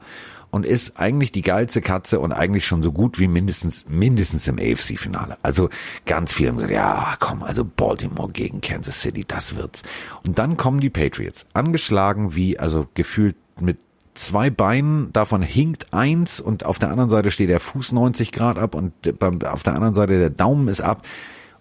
und 0.51 0.65
ist 0.65 0.97
eigentlich 0.97 1.31
die 1.31 1.41
geilste 1.41 1.81
Katze 1.81 2.19
und 2.19 2.31
eigentlich 2.31 2.65
schon 2.65 2.83
so 2.83 2.91
gut 2.91 3.19
wie 3.19 3.27
mindestens, 3.27 3.85
mindestens 3.89 4.47
im 4.47 4.59
AFC-Finale. 4.59 5.37
Also 5.41 5.69
ganz 6.05 6.37
gesagt, 6.37 6.69
ja, 6.69 7.15
komm, 7.19 7.43
also 7.43 7.65
Baltimore 7.65 8.31
gegen 8.31 8.61
Kansas 8.61 9.01
City, 9.01 9.25
das 9.27 9.55
wird's. 9.55 9.81
Und 10.25 10.37
dann 10.37 10.55
kommen 10.55 10.79
die 10.79 10.91
Patriots, 10.91 11.45
angeschlagen 11.53 12.35
wie, 12.35 12.59
also 12.59 12.87
gefühlt 12.93 13.35
mit 13.59 13.79
zwei 14.13 14.49
Beinen, 14.49 15.11
davon 15.13 15.41
hinkt 15.41 15.93
eins 15.93 16.39
und 16.39 16.65
auf 16.65 16.79
der 16.79 16.89
anderen 16.89 17.09
Seite 17.09 17.31
steht 17.31 17.49
der 17.49 17.59
Fuß 17.59 17.91
90 17.91 18.31
Grad 18.31 18.57
ab 18.57 18.75
und 18.75 18.93
auf 19.45 19.63
der 19.63 19.73
anderen 19.73 19.93
Seite 19.93 20.19
der 20.19 20.29
Daumen 20.29 20.67
ist 20.67 20.81
ab 20.81 21.05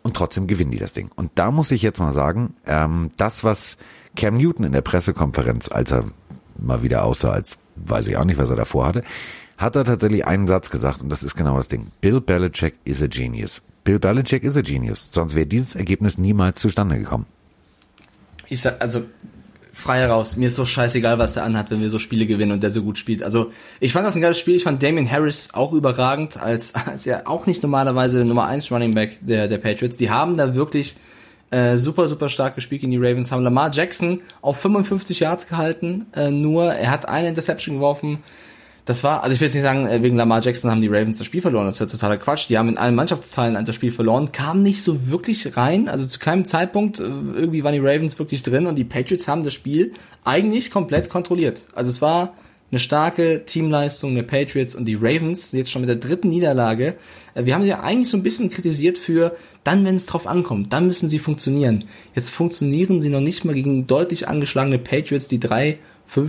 und 0.03 0.15
trotzdem 0.15 0.47
gewinnen 0.47 0.71
die 0.71 0.79
das 0.79 0.93
Ding. 0.93 1.11
Und 1.15 1.33
da 1.37 1.51
muss 1.51 1.71
ich 1.71 1.83
jetzt 1.83 2.01
mal 2.01 2.13
sagen, 2.13 2.55
ähm, 2.67 3.11
das, 3.17 3.45
was 3.45 3.77
Cam 4.17 4.37
Newton 4.37 4.67
in 4.67 4.73
der 4.73 4.83
Pressekonferenz, 4.83 5.71
als 5.71 5.93
er 5.93 6.05
mal 6.59 6.83
wieder 6.83 7.05
aussah, 7.05 7.33
als 7.33 7.59
weiß 7.77 8.07
ich 8.07 8.17
auch 8.17 8.25
nicht, 8.25 8.39
was 8.39 8.51
er 8.51 8.57
davor 8.57 8.87
hatte, 8.87 9.03
hat 9.57 9.77
er 9.77 9.85
tatsächlich 9.85 10.27
einen 10.27 10.47
Satz 10.47 10.71
gesagt 10.71 11.03
und 11.03 11.09
das 11.09 11.23
ist 11.23 11.37
genau 11.37 11.57
das 11.57 11.69
Ding. 11.69 11.93
Bill 12.01 12.21
Belichick 12.21 12.75
is 12.85 13.03
a 13.03 13.07
genius. 13.07 13.63
Bill 13.85 13.99
Belichick 13.99 14.45
is 14.45 14.57
a 14.57 14.63
genius. 14.63 15.09
Sonst 15.13 15.35
wäre 15.35 15.47
dieses 15.47 15.75
Ergebnis 15.75 16.19
niemals 16.19 16.61
zustande 16.61 16.99
gekommen. 16.99 17.27
Ich 18.49 18.61
sag, 18.61 18.81
also 18.81 19.05
frei 19.73 20.07
raus. 20.07 20.37
Mir 20.37 20.49
ist 20.49 20.57
so 20.57 20.67
scheißegal, 20.67 21.19
was 21.19 21.37
er 21.37 21.45
anhat, 21.45 21.71
wenn 21.71 21.81
wir 21.81 21.89
so 21.89 21.99
Spiele 21.99 22.27
gewinnen 22.27 22.53
und 22.53 22.63
der 22.63 22.71
so 22.71 22.83
gut 22.83 22.99
spielt. 22.99 23.23
Also 23.23 23.51
ich 23.81 23.93
fand 23.93 24.07
das 24.07 24.15
ein 24.15 24.21
geiles 24.21 24.39
Spiel. 24.39 24.55
Ich 24.55 24.65
fand 24.65 24.83
Damien 24.83 25.11
Harris 25.11 25.49
auch 25.55 25.73
überragend, 25.73 26.37
als, 26.37 26.75
als 26.87 27.07
ja 27.07 27.27
auch 27.27 27.47
nicht 27.47 27.63
normalerweise 27.63 28.19
der 28.19 28.27
Nummer 28.27 28.47
1 28.47 28.71
Running 28.71 28.95
Back 28.95 29.19
der, 29.23 29.49
der 29.49 29.59
Patriots. 29.59 29.97
Die 29.97 30.11
haben 30.11 30.37
da 30.37 30.55
wirklich 30.55 30.95
äh, 31.51 31.79
super, 31.79 32.07
super 32.07 32.29
stark 32.29 32.55
gespielt 32.55 32.83
gegen 32.83 32.93
die 32.93 32.99
Ravens. 32.99 33.33
Haben 33.33 33.45
Lamar 33.45 33.71
Jackson 33.73 34.21
auf 34.43 34.59
55 34.59 35.21
Yards 35.21 35.49
gehalten. 35.49 36.07
Äh, 36.15 36.31
nur, 36.31 36.65
er 36.73 36.91
hat 36.91 37.09
eine 37.09 37.29
Interception 37.29 37.77
geworfen. 37.77 38.19
Das 38.85 39.05
war, 39.05 39.23
also 39.23 39.35
ich 39.35 39.41
will 39.41 39.47
jetzt 39.47 39.55
nicht 39.55 39.63
sagen, 39.63 39.87
äh, 39.87 40.03
wegen 40.03 40.17
Lamar 40.17 40.43
Jackson 40.43 40.71
haben 40.71 40.81
die 40.81 40.89
Ravens 40.89 41.19
das 41.19 41.27
Spiel 41.27 41.41
verloren. 41.41 41.67
Das 41.67 41.77
ist 41.77 41.81
ja 41.81 41.87
totaler 41.87 42.17
Quatsch. 42.17 42.49
Die 42.49 42.59
haben 42.59 42.69
in 42.69 42.79
allen 42.79 42.97
Mannschaftsteilen 42.97 43.65
das 43.65 43.77
Spiel 43.77 43.93
verloren, 43.93 44.33
kamen 44.33 44.63
nicht 44.63 44.83
so 44.83 45.09
wirklich 45.09 45.57
rein. 45.57 45.89
Also 45.89 46.07
zu 46.07 46.19
keinem 46.19 46.45
Zeitpunkt 46.45 46.99
äh, 46.99 47.05
irgendwie 47.05 47.63
waren 47.63 47.75
die 47.75 47.81
Ravens 47.81 48.19
wirklich 48.19 48.43
drin 48.43 48.67
und 48.67 48.77
die 48.77 48.85
Patriots 48.85 49.29
haben 49.29 49.45
das 49.45 49.55
Spiel 49.55 49.93
eigentlich 50.25 50.71
komplett 50.71 51.11
kontrolliert. 51.11 51.67
Also 51.75 51.91
es 51.91 52.03
war 52.03 52.35
eine 52.73 52.81
starke 52.81 53.45
Teamleistung 53.45 54.15
der 54.15 54.23
Patriots 54.23 54.75
und 54.75 54.87
die 54.87 54.95
Ravens, 54.95 55.53
jetzt 55.53 55.71
schon 55.71 55.83
mit 55.83 55.91
der 55.91 55.97
dritten 55.97 56.31
Niederlage. 56.31 56.97
Äh, 57.35 57.45
Wir 57.45 57.55
haben 57.55 57.63
sie 57.63 57.69
ja 57.69 57.81
eigentlich 57.81 58.09
so 58.09 58.17
ein 58.17 58.25
bisschen 58.25 58.51
kritisiert 58.51 58.99
für, 58.99 59.37
dann, 59.63 59.85
wenn 59.85 59.95
es 59.95 60.07
drauf 60.07 60.27
ankommt, 60.27 60.73
dann 60.73 60.89
müssen 60.89 61.09
sie 61.09 61.21
funktionieren. 61.21 61.85
Jetzt 62.17 62.31
funktionieren 62.31 63.01
sie 63.01 63.11
noch 63.11 63.21
nicht 63.21 63.45
mal 63.45 63.55
gegen 63.55 63.87
deutlich 63.87 64.27
angeschlagene 64.27 64.79
Patriots, 64.79 65.29
die 65.29 65.39
3-5 65.39 65.77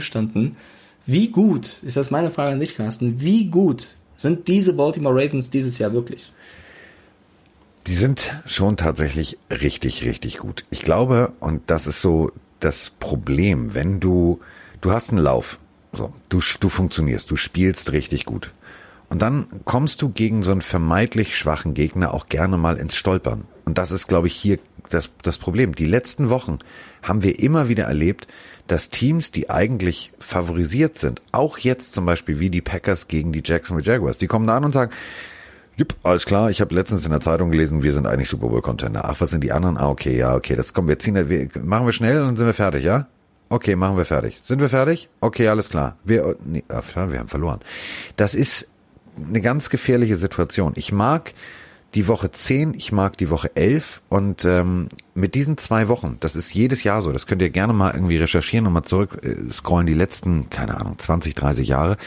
standen. 0.01 0.55
Wie 1.05 1.27
gut, 1.27 1.84
ist 1.84 1.97
das 1.97 2.11
meine 2.11 2.31
Frage 2.31 2.53
an 2.53 2.59
dich, 2.59 2.75
Carsten, 2.75 3.19
wie 3.19 3.47
gut 3.47 3.97
sind 4.15 4.47
diese 4.47 4.73
Baltimore 4.73 5.15
Ravens 5.15 5.49
dieses 5.49 5.77
Jahr 5.77 5.93
wirklich? 5.93 6.31
Die 7.88 7.95
sind 7.95 8.34
schon 8.45 8.77
tatsächlich 8.77 9.38
richtig, 9.51 10.05
richtig 10.05 10.38
gut. 10.38 10.65
Ich 10.69 10.84
glaube, 10.84 11.34
und 11.41 11.63
das 11.67 11.88
ist 11.88 12.01
so 12.01 12.31
das 12.61 12.93
Problem, 12.99 13.73
wenn 13.73 13.99
du, 13.99 14.39
du 14.80 14.91
hast 14.91 15.09
einen 15.09 15.19
Lauf, 15.19 15.59
so, 15.91 16.13
du, 16.30 16.39
du 16.59 16.69
funktionierst, 16.69 17.30
du 17.30 17.35
spielst 17.35 17.91
richtig 17.91 18.23
gut. 18.23 18.53
Und 19.09 19.21
dann 19.21 19.47
kommst 19.65 20.01
du 20.01 20.09
gegen 20.09 20.43
so 20.43 20.51
einen 20.51 20.61
vermeintlich 20.61 21.38
schwachen 21.38 21.73
Gegner 21.73 22.13
auch 22.13 22.30
gerne 22.30 22.57
mal 22.57 22.77
ins 22.77 22.95
Stolpern. 22.95 23.43
Und 23.65 23.77
das 23.77 23.91
ist, 23.91 24.07
glaube 24.07 24.27
ich, 24.27 24.34
hier 24.34 24.59
das, 24.89 25.09
das 25.21 25.38
Problem. 25.38 25.75
Die 25.75 25.85
letzten 25.85 26.30
Wochen 26.30 26.59
haben 27.01 27.21
wir 27.21 27.39
immer 27.39 27.67
wieder 27.67 27.84
erlebt, 27.84 28.27
dass 28.68 28.90
Teams, 28.90 29.31
die 29.31 29.49
eigentlich 29.49 30.11
favorisiert 30.19 30.98
sind, 30.98 31.22
auch 31.31 31.57
jetzt 31.57 31.94
zum 31.94 32.06
Beispiel 32.06 32.40
wie 32.40 32.49
die 32.49 32.61
Packers 32.61 33.07
gegen 33.07 33.34
die 33.34 33.41
Jacksonville 33.44 33.85
Jaguars, 33.85 34.18
die 34.18 34.27
kommen 34.27 34.48
da 34.48 34.57
an 34.57 34.65
und 34.65 34.73
sagen, 34.73 34.91
Jupp, 35.76 35.95
alles 36.03 36.26
klar. 36.26 36.52
Ich 36.52 36.61
habe 36.61 36.76
letztens 36.76 37.03
in 37.03 37.11
der 37.11 37.19
Zeitung 37.19 37.49
gelesen, 37.49 37.81
wir 37.81 37.94
sind 37.94 38.06
eigentlich 38.06 38.30
Super 38.30 38.48
Bowl 38.48 38.61
Contender. 38.61 39.06
Ach, 39.06 39.19
was 39.19 39.31
sind 39.31 39.44
die 39.44 39.52
anderen? 39.52 39.77
Ah, 39.77 39.90
okay, 39.90 40.15
ja, 40.15 40.35
okay, 40.35 40.56
das 40.56 40.73
kommen 40.73 40.88
wir 40.88 40.99
ziehen, 40.99 41.15
wir, 41.30 41.49
machen 41.64 41.88
wir 41.88 41.94
schnell 41.94 42.22
und 42.22 42.27
dann 42.27 42.38
sind 42.38 42.45
wir 42.45 42.53
fertig, 42.53 42.84
ja? 42.84 43.07
Okay, 43.49 43.76
machen 43.76 43.98
wir 43.98 44.06
fertig. 44.06 44.40
Sind 44.41 44.61
wir 44.61 44.69
fertig? 44.69 45.10
Okay, 45.19 45.48
alles 45.48 45.69
klar. 45.69 45.98
Wir, 46.03 46.35
nee, 46.45 46.64
wir 46.68 47.19
haben 47.19 47.27
verloren. 47.27 47.60
Das 48.18 48.35
ist 48.35 48.68
eine 49.27 49.41
ganz 49.41 49.69
gefährliche 49.69 50.15
Situation. 50.15 50.73
Ich 50.76 50.91
mag 50.91 51.34
die 51.95 52.07
Woche 52.07 52.31
10, 52.31 52.73
ich 52.73 52.91
mag 52.91 53.18
die 53.18 53.30
Woche 53.30 53.56
11 53.56 54.02
und 54.10 54.45
ähm, 54.45 54.90
mit 55.15 55.35
diesen 55.35 55.57
zwei 55.57 55.88
Wochen, 55.88 56.18
das 56.19 56.35
ist 56.35 56.53
jedes 56.53 56.84
Jahr 56.84 57.02
so, 57.02 57.11
das 57.11 57.27
könnt 57.27 57.41
ihr 57.41 57.49
gerne 57.49 57.73
mal 57.73 57.94
irgendwie 57.94 58.18
recherchieren 58.18 58.65
und 58.65 58.73
mal 58.73 58.84
zurück 58.84 59.19
äh, 59.23 59.52
scrollen, 59.52 59.85
die 59.85 59.94
letzten, 59.94 60.49
keine 60.49 60.80
Ahnung, 60.80 60.98
20, 60.98 61.35
30 61.35 61.68
Jahre. 61.68 61.98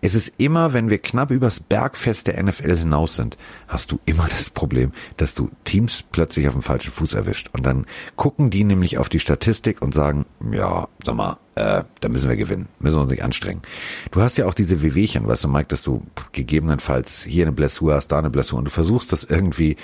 Es 0.00 0.14
ist 0.14 0.34
immer, 0.36 0.72
wenn 0.72 0.90
wir 0.90 0.98
knapp 0.98 1.30
übers 1.30 1.60
Bergfest 1.60 2.26
der 2.26 2.40
NFL 2.42 2.76
hinaus 2.76 3.16
sind, 3.16 3.36
hast 3.66 3.90
du 3.90 3.98
immer 4.04 4.28
das 4.28 4.50
Problem, 4.50 4.92
dass 5.16 5.34
du 5.34 5.50
Teams 5.64 6.04
plötzlich 6.12 6.46
auf 6.46 6.52
dem 6.52 6.62
falschen 6.62 6.92
Fuß 6.92 7.14
erwischt. 7.14 7.48
Und 7.52 7.64
dann 7.66 7.86
gucken 8.16 8.50
die 8.50 8.64
nämlich 8.64 8.98
auf 8.98 9.08
die 9.08 9.20
Statistik 9.20 9.82
und 9.82 9.94
sagen, 9.94 10.26
ja, 10.52 10.88
sag 11.04 11.14
mal, 11.16 11.38
äh, 11.54 11.84
da 12.00 12.08
müssen 12.08 12.28
wir 12.28 12.36
gewinnen, 12.36 12.68
müssen 12.78 12.96
wir 12.96 13.02
uns 13.02 13.10
nicht 13.10 13.24
anstrengen. 13.24 13.62
Du 14.10 14.20
hast 14.20 14.38
ja 14.38 14.46
auch 14.46 14.54
diese 14.54 14.82
Wehwehchen, 14.82 15.26
weißt 15.26 15.44
du, 15.44 15.48
Mike, 15.48 15.68
dass 15.68 15.82
du 15.82 16.02
gegebenenfalls 16.32 17.22
hier 17.22 17.44
eine 17.44 17.52
Blessur 17.52 17.94
hast, 17.94 18.08
da 18.08 18.18
eine 18.18 18.30
Blessur 18.30 18.58
und 18.58 18.66
du 18.66 18.70
versuchst 18.70 19.12
das 19.12 19.24
irgendwie 19.24 19.76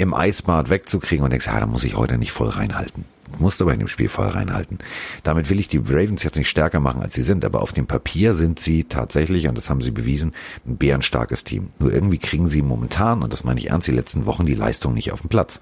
im 0.00 0.14
Eisbad 0.14 0.70
wegzukriegen 0.70 1.24
und 1.24 1.30
denkst, 1.30 1.46
ja, 1.46 1.60
da 1.60 1.66
muss 1.66 1.84
ich 1.84 1.96
heute 1.96 2.18
nicht 2.18 2.32
voll 2.32 2.48
reinhalten. 2.48 3.04
Musst 3.38 3.62
aber 3.62 3.72
in 3.72 3.78
dem 3.78 3.88
Spiel 3.88 4.08
voll 4.08 4.26
reinhalten. 4.26 4.78
Damit 5.22 5.50
will 5.50 5.60
ich 5.60 5.68
die 5.68 5.78
Ravens 5.78 6.24
jetzt 6.24 6.36
nicht 6.36 6.48
stärker 6.48 6.80
machen, 6.80 7.02
als 7.02 7.14
sie 7.14 7.22
sind, 7.22 7.44
aber 7.44 7.62
auf 7.62 7.72
dem 7.72 7.86
Papier 7.86 8.34
sind 8.34 8.58
sie 8.58 8.84
tatsächlich, 8.84 9.46
und 9.46 9.56
das 9.56 9.70
haben 9.70 9.82
sie 9.82 9.92
bewiesen, 9.92 10.32
ein 10.66 10.76
bärenstarkes 10.76 11.44
Team. 11.44 11.68
Nur 11.78 11.92
irgendwie 11.92 12.18
kriegen 12.18 12.48
sie 12.48 12.62
momentan, 12.62 13.22
und 13.22 13.32
das 13.32 13.44
meine 13.44 13.60
ich 13.60 13.70
ernst, 13.70 13.86
die 13.86 13.92
letzten 13.92 14.26
Wochen 14.26 14.46
die 14.46 14.54
Leistung 14.54 14.94
nicht 14.94 15.12
auf 15.12 15.20
den 15.20 15.28
Platz. 15.28 15.60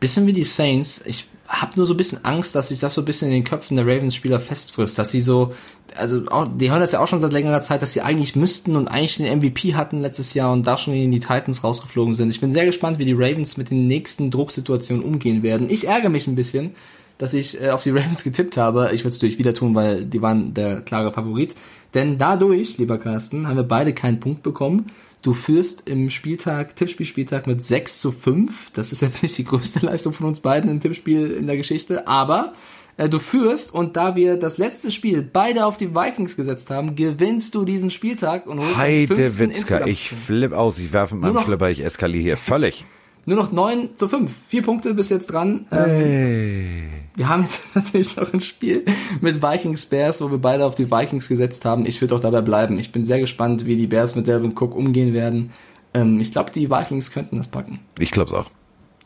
Bisschen 0.00 0.26
wie 0.26 0.34
die 0.34 0.44
Saints. 0.44 1.02
Ich 1.06 1.28
habe 1.48 1.72
nur 1.76 1.86
so 1.86 1.94
ein 1.94 1.96
bisschen 1.96 2.24
Angst, 2.24 2.54
dass 2.54 2.68
sich 2.68 2.78
das 2.78 2.94
so 2.94 3.00
ein 3.00 3.06
bisschen 3.06 3.28
in 3.28 3.34
den 3.34 3.44
Köpfen 3.44 3.76
der 3.76 3.86
Ravens-Spieler 3.86 4.38
festfrisst, 4.38 4.98
dass 4.98 5.10
sie 5.10 5.22
so, 5.22 5.54
also 5.96 6.26
auch, 6.28 6.46
die 6.54 6.70
hören 6.70 6.80
das 6.80 6.92
ja 6.92 7.00
auch 7.00 7.08
schon 7.08 7.18
seit 7.18 7.32
längerer 7.32 7.62
Zeit, 7.62 7.80
dass 7.80 7.94
sie 7.94 8.02
eigentlich 8.02 8.36
müssten 8.36 8.76
und 8.76 8.88
eigentlich 8.88 9.16
den 9.16 9.38
MVP 9.38 9.74
hatten 9.74 10.00
letztes 10.00 10.34
Jahr 10.34 10.52
und 10.52 10.66
da 10.66 10.76
schon 10.76 10.92
in 10.92 11.10
die 11.10 11.20
Titans 11.20 11.64
rausgeflogen 11.64 12.14
sind. 12.14 12.30
Ich 12.30 12.40
bin 12.40 12.50
sehr 12.50 12.66
gespannt, 12.66 12.98
wie 12.98 13.06
die 13.06 13.14
Ravens 13.14 13.56
mit 13.56 13.70
den 13.70 13.86
nächsten 13.86 14.30
Drucksituationen 14.30 15.02
umgehen 15.02 15.42
werden. 15.42 15.70
Ich 15.70 15.88
ärgere 15.88 16.10
mich 16.10 16.26
ein 16.26 16.36
bisschen, 16.36 16.74
dass 17.16 17.32
ich 17.32 17.60
äh, 17.60 17.70
auf 17.70 17.82
die 17.82 17.90
Ravens 17.96 18.24
getippt 18.24 18.58
habe. 18.58 18.90
Ich 18.92 19.00
würde 19.00 19.10
es 19.10 19.16
natürlich 19.16 19.38
wieder 19.38 19.54
tun, 19.54 19.74
weil 19.74 20.04
die 20.04 20.20
waren 20.20 20.52
der 20.52 20.82
klare 20.82 21.12
Favorit. 21.12 21.54
Denn 21.94 22.18
dadurch, 22.18 22.76
lieber 22.76 22.98
Carsten, 22.98 23.48
haben 23.48 23.56
wir 23.56 23.62
beide 23.62 23.94
keinen 23.94 24.20
Punkt 24.20 24.42
bekommen. 24.42 24.90
Du 25.22 25.34
führst 25.34 25.88
im 25.88 26.10
Spieltag, 26.10 26.76
Tippspielspieltag 26.76 27.46
mit 27.46 27.64
6 27.64 28.00
zu 28.00 28.12
5. 28.12 28.70
Das 28.72 28.92
ist 28.92 29.02
jetzt 29.02 29.22
nicht 29.22 29.36
die 29.36 29.44
größte 29.44 29.80
Leistung 29.86 30.12
von 30.12 30.26
uns 30.26 30.40
beiden 30.40 30.70
im 30.70 30.80
Tippspiel 30.80 31.32
in 31.32 31.46
der 31.46 31.56
Geschichte, 31.56 32.06
aber 32.06 32.52
äh, 32.96 33.08
du 33.08 33.18
führst 33.18 33.74
und 33.74 33.96
da 33.96 34.14
wir 34.16 34.36
das 34.36 34.58
letzte 34.58 34.90
Spiel 34.90 35.22
beide 35.22 35.66
auf 35.66 35.76
die 35.76 35.94
Vikings 35.94 36.36
gesetzt 36.36 36.70
haben, 36.70 36.94
gewinnst 36.94 37.54
du 37.54 37.64
diesen 37.64 37.90
Spieltag 37.90 38.46
und 38.46 38.60
holst 38.60 38.76
Heide 38.76 39.38
Witzka, 39.38 39.86
ich 39.86 40.10
flipp 40.10 40.52
aus, 40.52 40.78
ich 40.78 40.92
werfe 40.92 41.14
mit 41.14 41.32
meinem 41.32 41.42
Schlepper, 41.42 41.70
ich 41.70 41.84
eskaliere 41.84 42.22
hier 42.22 42.36
völlig. 42.36 42.84
Nur 43.28 43.36
noch 43.36 43.52
9 43.52 43.94
zu 43.94 44.08
5. 44.08 44.30
Vier 44.48 44.62
Punkte 44.62 44.94
bis 44.94 45.10
jetzt 45.10 45.26
dran. 45.26 45.66
Ähm, 45.70 45.84
Hey. 45.84 46.84
Wir 47.14 47.28
haben 47.28 47.42
jetzt 47.42 47.62
natürlich 47.74 48.16
noch 48.16 48.32
ein 48.32 48.40
Spiel 48.40 48.86
mit 49.20 49.42
Vikings 49.42 49.84
Bears, 49.84 50.22
wo 50.22 50.30
wir 50.30 50.38
beide 50.38 50.64
auf 50.64 50.76
die 50.76 50.90
Vikings 50.90 51.28
gesetzt 51.28 51.66
haben. 51.66 51.84
Ich 51.84 52.00
würde 52.00 52.14
auch 52.14 52.20
dabei 52.20 52.40
bleiben. 52.40 52.78
Ich 52.78 52.90
bin 52.90 53.04
sehr 53.04 53.20
gespannt, 53.20 53.66
wie 53.66 53.76
die 53.76 53.86
Bears 53.86 54.14
mit 54.14 54.26
Delvin 54.26 54.52
Cook 54.52 54.74
umgehen 54.74 55.12
werden. 55.12 55.50
Ähm, 55.92 56.18
ich 56.20 56.32
glaube, 56.32 56.52
die 56.52 56.70
Vikings 56.70 57.10
könnten 57.10 57.36
das 57.36 57.48
packen. 57.48 57.80
Ich 57.98 58.12
glaub's 58.12 58.32
auch. 58.32 58.48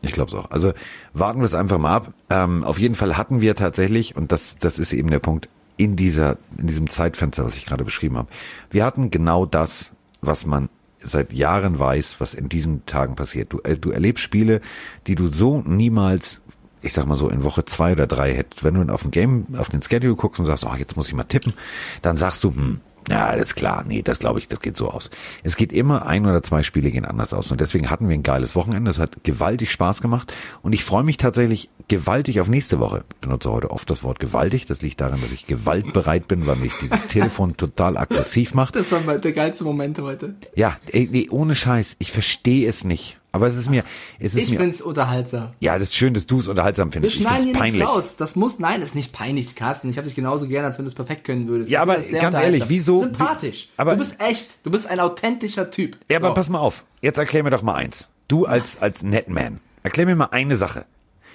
Ich 0.01 0.13
glaub's 0.13 0.33
auch. 0.33 0.49
Also 0.51 0.71
warten 1.13 1.41
wir 1.41 1.45
es 1.45 1.53
einfach 1.53 1.77
mal 1.77 1.93
ab. 1.93 2.13
Ähm, 2.29 2.63
auf 2.63 2.79
jeden 2.79 2.95
Fall 2.95 3.17
hatten 3.17 3.41
wir 3.41 3.55
tatsächlich, 3.55 4.15
und 4.15 4.31
das, 4.31 4.55
das 4.57 4.79
ist 4.79 4.93
eben 4.93 5.09
der 5.09 5.19
Punkt, 5.19 5.49
in 5.75 5.97
dieser, 5.97 6.37
in 6.57 6.67
diesem 6.67 6.89
Zeitfenster, 6.89 7.43
was 7.43 7.57
ich 7.57 7.65
gerade 7.65 7.83
beschrieben 7.83 8.17
habe, 8.17 8.29
wir 8.71 8.85
hatten 8.85 9.11
genau 9.11 9.45
das, 9.45 9.91
was 10.21 10.45
man 10.45 10.69
seit 11.03 11.33
Jahren 11.33 11.79
weiß, 11.79 12.15
was 12.19 12.33
in 12.33 12.49
diesen 12.49 12.85
Tagen 12.85 13.15
passiert. 13.15 13.53
Du, 13.53 13.59
äh, 13.63 13.77
du 13.77 13.91
erlebst 13.91 14.23
Spiele, 14.23 14.61
die 15.07 15.15
du 15.15 15.27
so 15.27 15.61
niemals, 15.61 16.41
ich 16.81 16.93
sag 16.93 17.05
mal 17.05 17.15
so, 17.15 17.29
in 17.29 17.43
Woche 17.43 17.65
zwei 17.65 17.93
oder 17.93 18.07
drei 18.07 18.33
hättest. 18.33 18.63
Wenn 18.63 18.75
du 18.75 18.93
auf 18.93 19.01
dem 19.03 19.11
Game, 19.11 19.47
auf 19.57 19.69
den 19.69 19.81
Schedule 19.81 20.15
guckst 20.15 20.39
und 20.39 20.45
sagst, 20.45 20.65
oh, 20.65 20.75
jetzt 20.77 20.95
muss 20.95 21.07
ich 21.07 21.13
mal 21.13 21.23
tippen, 21.23 21.53
dann 22.01 22.17
sagst 22.17 22.43
du, 22.43 22.51
hm, 22.51 22.81
ja, 23.09 23.35
das 23.35 23.47
ist 23.47 23.55
klar. 23.55 23.83
Nee, 23.87 24.01
das 24.01 24.19
glaube 24.19 24.39
ich, 24.39 24.47
das 24.47 24.59
geht 24.59 24.77
so 24.77 24.89
aus. 24.89 25.09
Es 25.43 25.55
geht 25.55 25.73
immer, 25.73 26.05
ein 26.05 26.25
oder 26.25 26.43
zwei 26.43 26.63
Spiele 26.63 26.91
gehen 26.91 27.05
anders 27.05 27.33
aus. 27.33 27.51
Und 27.51 27.61
deswegen 27.61 27.89
hatten 27.89 28.07
wir 28.07 28.13
ein 28.13 28.23
geiles 28.23 28.55
Wochenende. 28.55 28.91
Es 28.91 28.99
hat 28.99 29.23
gewaltig 29.23 29.71
Spaß 29.71 30.01
gemacht. 30.01 30.33
Und 30.61 30.73
ich 30.73 30.83
freue 30.83 31.03
mich 31.03 31.17
tatsächlich 31.17 31.69
gewaltig 31.87 32.39
auf 32.39 32.47
nächste 32.47 32.79
Woche. 32.79 33.03
Ich 33.09 33.17
benutze 33.17 33.51
heute 33.51 33.71
oft 33.71 33.89
das 33.89 34.03
Wort 34.03 34.19
gewaltig. 34.19 34.65
Das 34.65 34.81
liegt 34.81 35.01
daran, 35.01 35.21
dass 35.21 35.31
ich 35.31 35.47
gewaltbereit 35.47 36.27
bin, 36.27 36.47
weil 36.47 36.55
mich 36.55 36.73
dieses 36.81 37.07
Telefon 37.07 37.57
total 37.57 37.97
aggressiv 37.97 38.53
macht. 38.53 38.75
Das 38.75 38.91
war 38.91 39.01
der 39.17 39.33
geilste 39.33 39.63
Moment 39.63 39.99
heute. 39.99 40.35
Ja, 40.55 40.77
ey, 40.91 41.09
nee, 41.11 41.27
ohne 41.29 41.55
Scheiß. 41.55 41.95
Ich 41.99 42.11
verstehe 42.11 42.67
es 42.67 42.83
nicht. 42.83 43.19
Aber 43.35 43.47
es 43.47 43.57
ist 43.57 43.67
mir, 43.69 43.83
es 44.19 44.35
ist 44.35 44.43
Ich 44.43 44.51
mir, 44.51 44.59
find's 44.59 44.79
unterhaltsam. 44.81 45.53
ja, 45.59 45.73
das 45.79 45.89
ist 45.89 45.95
schön, 45.95 46.13
dass 46.13 46.27
du 46.27 46.39
es 46.39 46.47
unterhaltsam 46.47 46.89
Wir 46.89 46.93
findest. 47.01 47.15
Ich 47.15 47.21
schneiden 47.23 47.47
finde 47.47 47.57
hier 47.57 47.57
es 47.57 47.63
nichts 47.73 47.79
peinlich. 47.79 47.97
raus. 47.97 48.15
Das 48.15 48.35
muss, 48.35 48.59
nein, 48.59 48.79
das 48.79 48.89
ist 48.89 48.95
nicht 48.95 49.11
peinlich, 49.11 49.55
Carsten. 49.55 49.89
Ich 49.89 49.97
habe 49.97 50.05
dich 50.05 50.15
genauso 50.15 50.47
gerne, 50.47 50.67
als 50.67 50.77
wenn 50.77 50.85
du 50.85 50.89
es 50.89 50.95
perfekt 50.95 51.23
können 51.25 51.47
würdest. 51.47 51.69
Ja, 51.71 51.79
Ich 51.79 51.89
aber 52.15 52.19
ganz 52.21 52.37
ehrlich, 52.39 52.63
wieso- 52.67 52.99
Sympathisch. 53.01 53.69
wie- 53.75 53.79
aber- 53.81 53.93
du 53.93 53.97
bist 53.97 54.21
echt. 54.21 54.59
Du 54.63 54.69
bist 54.71 54.87
ein 54.87 54.99
authentischer 54.99 55.71
Typ. 55.71 55.97
Ja, 56.09 56.17
aber 56.17 56.27
So. 56.29 56.33
pass 56.35 56.49
mal 56.49 56.59
auf. 56.59 56.85
Jetzt 57.01 57.17
erklär 57.17 57.43
mir 57.43 57.49
doch 57.49 57.63
mal 57.63 57.73
eins. 57.73 58.07
Du 58.27 58.45
als, 58.45 58.79
als 58.81 59.01
Netman. 59.03 59.59
Erklär 59.81 60.05
mir 60.05 60.15
mal 60.15 60.29
eine 60.31 60.55
Sache. 60.55 60.85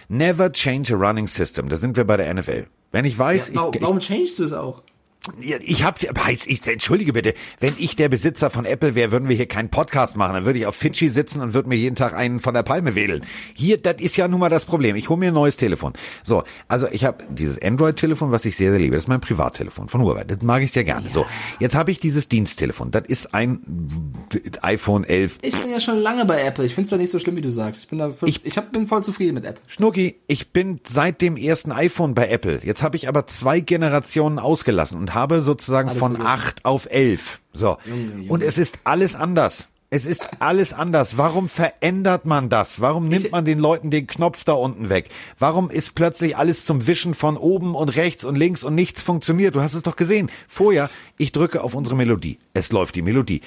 Never 0.08 0.52
change 0.52 0.94
a 0.94 0.96
running 0.96 1.26
system. 1.26 1.68
Da 1.68 1.76
sind 1.76 1.96
wir 1.96 2.04
bei 2.04 2.16
der 2.16 2.32
NFL. 2.32 2.66
Wenn 2.92 3.04
ich 3.04 3.18
weiß, 3.18 3.48
Ja, 3.48 3.54
warum, 3.56 3.70
ich, 3.74 3.82
warum 3.82 3.98
changest 4.00 4.38
du 4.38 4.44
es 4.44 4.52
auch? 4.52 4.82
Ja, 5.40 5.56
Ich 5.60 5.84
hab, 5.84 6.00
weiß 6.02 6.46
ich, 6.46 6.66
entschuldige 6.66 7.12
bitte, 7.12 7.34
wenn 7.60 7.74
ich 7.78 7.96
der 7.96 8.09
Besitzer 8.09 8.50
von 8.50 8.64
Apple 8.64 8.94
wäre, 8.94 9.10
würden 9.12 9.28
wir 9.28 9.36
hier 9.36 9.46
keinen 9.46 9.68
Podcast 9.70 10.16
machen. 10.16 10.34
Dann 10.34 10.44
würde 10.44 10.59
ich 10.59 10.66
auf 10.66 10.74
Fidschi 10.76 11.09
sitzen 11.09 11.40
und 11.40 11.55
würde 11.55 11.68
mir 11.68 11.76
jeden 11.76 11.96
Tag 11.96 12.14
einen 12.14 12.40
von 12.40 12.55
der 12.55 12.62
Palme 12.62 12.94
wedeln. 12.94 13.24
Hier, 13.55 13.78
das 13.78 13.96
ist 13.98 14.16
ja 14.16 14.28
nun 14.28 14.40
mal 14.40 14.48
das 14.48 14.64
Problem. 14.64 14.96
Ich 14.96 15.09
hole 15.09 15.18
mir 15.18 15.28
ein 15.28 15.34
neues 15.34 15.56
Telefon. 15.56 15.92
So, 16.22 16.44
also 16.68 16.86
ich 16.90 17.05
habe 17.05 17.24
dieses 17.30 17.60
Android-Telefon, 17.60 18.30
was 18.30 18.44
ich 18.44 18.56
sehr, 18.56 18.70
sehr 18.70 18.80
liebe. 18.80 18.94
Das 18.96 19.05
ist 19.05 19.09
mein 19.09 19.20
Privattelefon 19.20 19.88
von 19.88 20.02
Huawei. 20.02 20.24
Das 20.24 20.42
mag 20.42 20.62
ich 20.62 20.72
sehr 20.72 20.84
gerne. 20.84 21.10
So, 21.10 21.26
jetzt 21.60 21.74
habe 21.74 21.90
ich 21.90 22.00
dieses 22.00 22.28
Diensttelefon. 22.28 22.90
Das 22.90 23.05
ist 23.06 23.34
ein 23.34 23.60
iPhone 24.62 25.05
11 25.05 25.38
Ich 25.42 25.56
bin 25.56 25.70
ja 25.70 25.80
schon 25.80 25.98
lange 25.98 26.24
bei 26.24 26.42
Apple. 26.42 26.64
Ich 26.64 26.74
find's 26.74 26.90
da 26.90 26.96
nicht 26.96 27.10
so 27.10 27.18
schlimm, 27.18 27.36
wie 27.36 27.40
du 27.40 27.50
sagst. 27.50 27.84
Ich 27.84 27.88
bin 27.88 27.98
da, 27.98 28.12
ich, 28.24 28.44
ich 28.44 28.56
hab, 28.56 28.72
bin 28.72 28.86
voll 28.86 29.02
zufrieden 29.02 29.34
mit 29.34 29.44
Apple. 29.44 29.62
Schnucki, 29.66 30.16
ich 30.26 30.52
bin 30.52 30.80
seit 30.86 31.20
dem 31.20 31.36
ersten 31.36 31.72
iPhone 31.72 32.14
bei 32.14 32.28
Apple. 32.28 32.60
Jetzt 32.64 32.82
habe 32.82 32.96
ich 32.96 33.09
aber 33.09 33.26
zwei 33.26 33.60
Generationen 33.60 34.38
ausgelassen 34.38 34.98
und 34.98 35.14
habe 35.19 35.40
sozusagen 35.43 35.89
Alles 35.90 35.99
von 36.01 36.15
gut. 36.16 36.24
acht 36.27 36.65
auf 36.65 36.89
elf. 36.90 37.40
So. 37.53 37.77
Und 38.28 38.43
es 38.43 38.59
ist 38.59 38.78
alles 38.85 39.15
anders. 39.15 39.69
Es 39.90 40.05
ist 40.05 40.23
alles 40.40 40.74
anders. 40.74 41.16
Warum 41.16 41.49
verändert 41.49 42.27
man 42.27 42.51
das? 42.51 42.81
Warum 42.82 43.09
nimmt 43.09 43.32
man 43.32 43.47
den 43.47 43.59
Leuten 43.59 43.90
den 43.90 44.07
Knopf 44.07 44.45
da 44.45 44.53
unten 44.53 44.90
weg? 44.90 45.09
Warum 45.39 45.70
ist 45.70 45.95
plötzlich 45.95 46.36
alles 46.36 46.66
zum 46.66 46.86
Wischen 46.86 47.15
von 47.15 47.39
oben 47.39 47.74
und 47.74 47.89
rechts 47.97 48.23
und 48.24 48.36
links 48.36 48.65
und 48.65 48.74
nichts 48.74 49.03
funktioniert? 49.03 49.55
Du 49.55 49.62
hast 49.62 49.73
es 49.73 49.82
doch 49.82 49.97
gesehen. 49.97 50.31
Vorher, 50.47 50.90
ich 51.16 51.32
drücke 51.32 51.62
auf 51.62 51.74
unsere 51.74 51.97
Melodie. 51.97 52.39
Es 52.53 52.70
läuft 52.70 52.97
die 52.97 53.03
Melodie. 53.03 53.40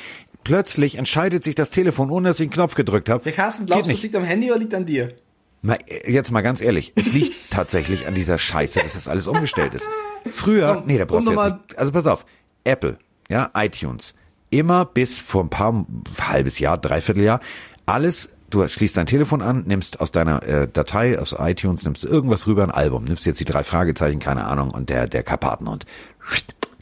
Plötzlich 0.43 0.95
entscheidet 0.95 1.43
sich 1.43 1.53
das 1.53 1.69
Telefon, 1.69 2.09
ohne 2.09 2.29
dass 2.29 2.39
ich 2.39 2.47
den 2.47 2.53
Knopf 2.53 2.73
gedrückt 2.73 3.09
habe. 3.09 3.23
Der 3.23 3.33
Carsten, 3.33 3.67
glaubst 3.67 3.91
du, 3.91 3.93
es 3.93 4.01
liegt 4.01 4.15
am 4.15 4.23
Handy 4.23 4.49
oder 4.49 4.59
liegt 4.59 4.73
an 4.73 4.87
dir? 4.87 5.13
Na, 5.63 5.77
jetzt 5.87 6.31
mal 6.31 6.41
ganz 6.41 6.59
ehrlich, 6.61 6.91
es 6.95 7.13
liegt 7.13 7.35
tatsächlich 7.51 8.07
an 8.07 8.15
dieser 8.15 8.37
Scheiße, 8.37 8.79
dass 8.79 8.93
das 8.93 9.07
alles 9.07 9.27
umgestellt 9.27 9.75
ist. 9.75 9.87
Früher, 10.31 10.75
Komm, 10.75 10.87
nee, 10.87 10.97
da 10.97 11.05
brauchst 11.05 11.27
du 11.27 11.33
jetzt 11.33 11.53
nicht, 11.53 11.77
also 11.77 11.91
pass 11.91 12.07
auf, 12.07 12.25
Apple, 12.63 12.97
ja, 13.29 13.51
iTunes, 13.55 14.13
immer 14.49 14.85
bis 14.85 15.19
vor 15.19 15.43
ein 15.43 15.49
paar, 15.49 15.85
halbes 16.19 16.57
Jahr, 16.59 16.77
dreiviertel 16.77 17.23
Jahr, 17.23 17.39
alles, 17.85 18.29
du 18.49 18.67
schließt 18.67 18.97
dein 18.97 19.05
Telefon 19.05 19.43
an, 19.43 19.63
nimmst 19.67 19.99
aus 20.01 20.11
deiner 20.11 20.41
äh, 20.43 20.67
Datei, 20.67 21.19
aus 21.19 21.35
iTunes, 21.37 21.83
nimmst 21.83 22.03
irgendwas 22.03 22.47
rüber, 22.47 22.63
ein 22.63 22.71
Album, 22.71 23.03
nimmst 23.03 23.25
jetzt 23.27 23.39
die 23.39 23.45
drei 23.45 23.63
Fragezeichen, 23.63 24.19
keine 24.19 24.45
Ahnung, 24.45 24.71
und 24.71 24.89
der, 24.89 25.07
der 25.07 25.21
Karpatenhund. 25.21 25.85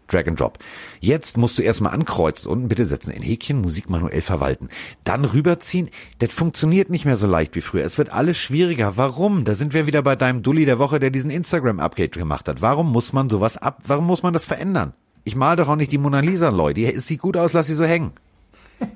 Drag 0.09 0.27
and 0.27 0.39
Drop. 0.39 0.59
Jetzt 0.99 1.37
musst 1.37 1.57
du 1.57 1.61
erstmal 1.61 1.93
ankreuzen 1.93 2.51
unten 2.51 2.67
bitte 2.67 2.85
setzen, 2.85 3.11
in 3.11 3.21
Häkchen, 3.21 3.61
Musik 3.61 3.89
manuell 3.89 4.21
verwalten. 4.21 4.69
Dann 5.03 5.25
rüberziehen. 5.25 5.89
Das 6.19 6.31
funktioniert 6.31 6.89
nicht 6.89 7.05
mehr 7.05 7.17
so 7.17 7.27
leicht 7.27 7.55
wie 7.55 7.61
früher. 7.61 7.85
Es 7.85 7.97
wird 7.97 8.11
alles 8.11 8.37
schwieriger. 8.37 8.97
Warum? 8.97 9.45
Da 9.45 9.55
sind 9.55 9.73
wir 9.73 9.87
wieder 9.87 10.01
bei 10.01 10.15
deinem 10.15 10.43
Dulli 10.43 10.65
der 10.65 10.79
Woche, 10.79 10.99
der 10.99 11.09
diesen 11.09 11.31
Instagram-Update 11.31 12.13
gemacht 12.13 12.47
hat. 12.47 12.61
Warum 12.61 12.91
muss 12.91 13.13
man 13.13 13.29
sowas 13.29 13.57
ab, 13.57 13.81
warum 13.85 14.05
muss 14.05 14.23
man 14.23 14.33
das 14.33 14.45
verändern? 14.45 14.93
Ich 15.23 15.35
mal 15.35 15.55
doch 15.55 15.67
auch 15.67 15.75
nicht 15.75 15.91
die 15.91 15.97
Mona 15.97 16.21
Lisa, 16.21 16.49
Leute. 16.49 16.81
Die 16.81 16.99
sieht 16.99 17.21
gut 17.21 17.37
aus, 17.37 17.53
lass 17.53 17.67
sie 17.67 17.75
so 17.75 17.85
hängen. 17.85 18.11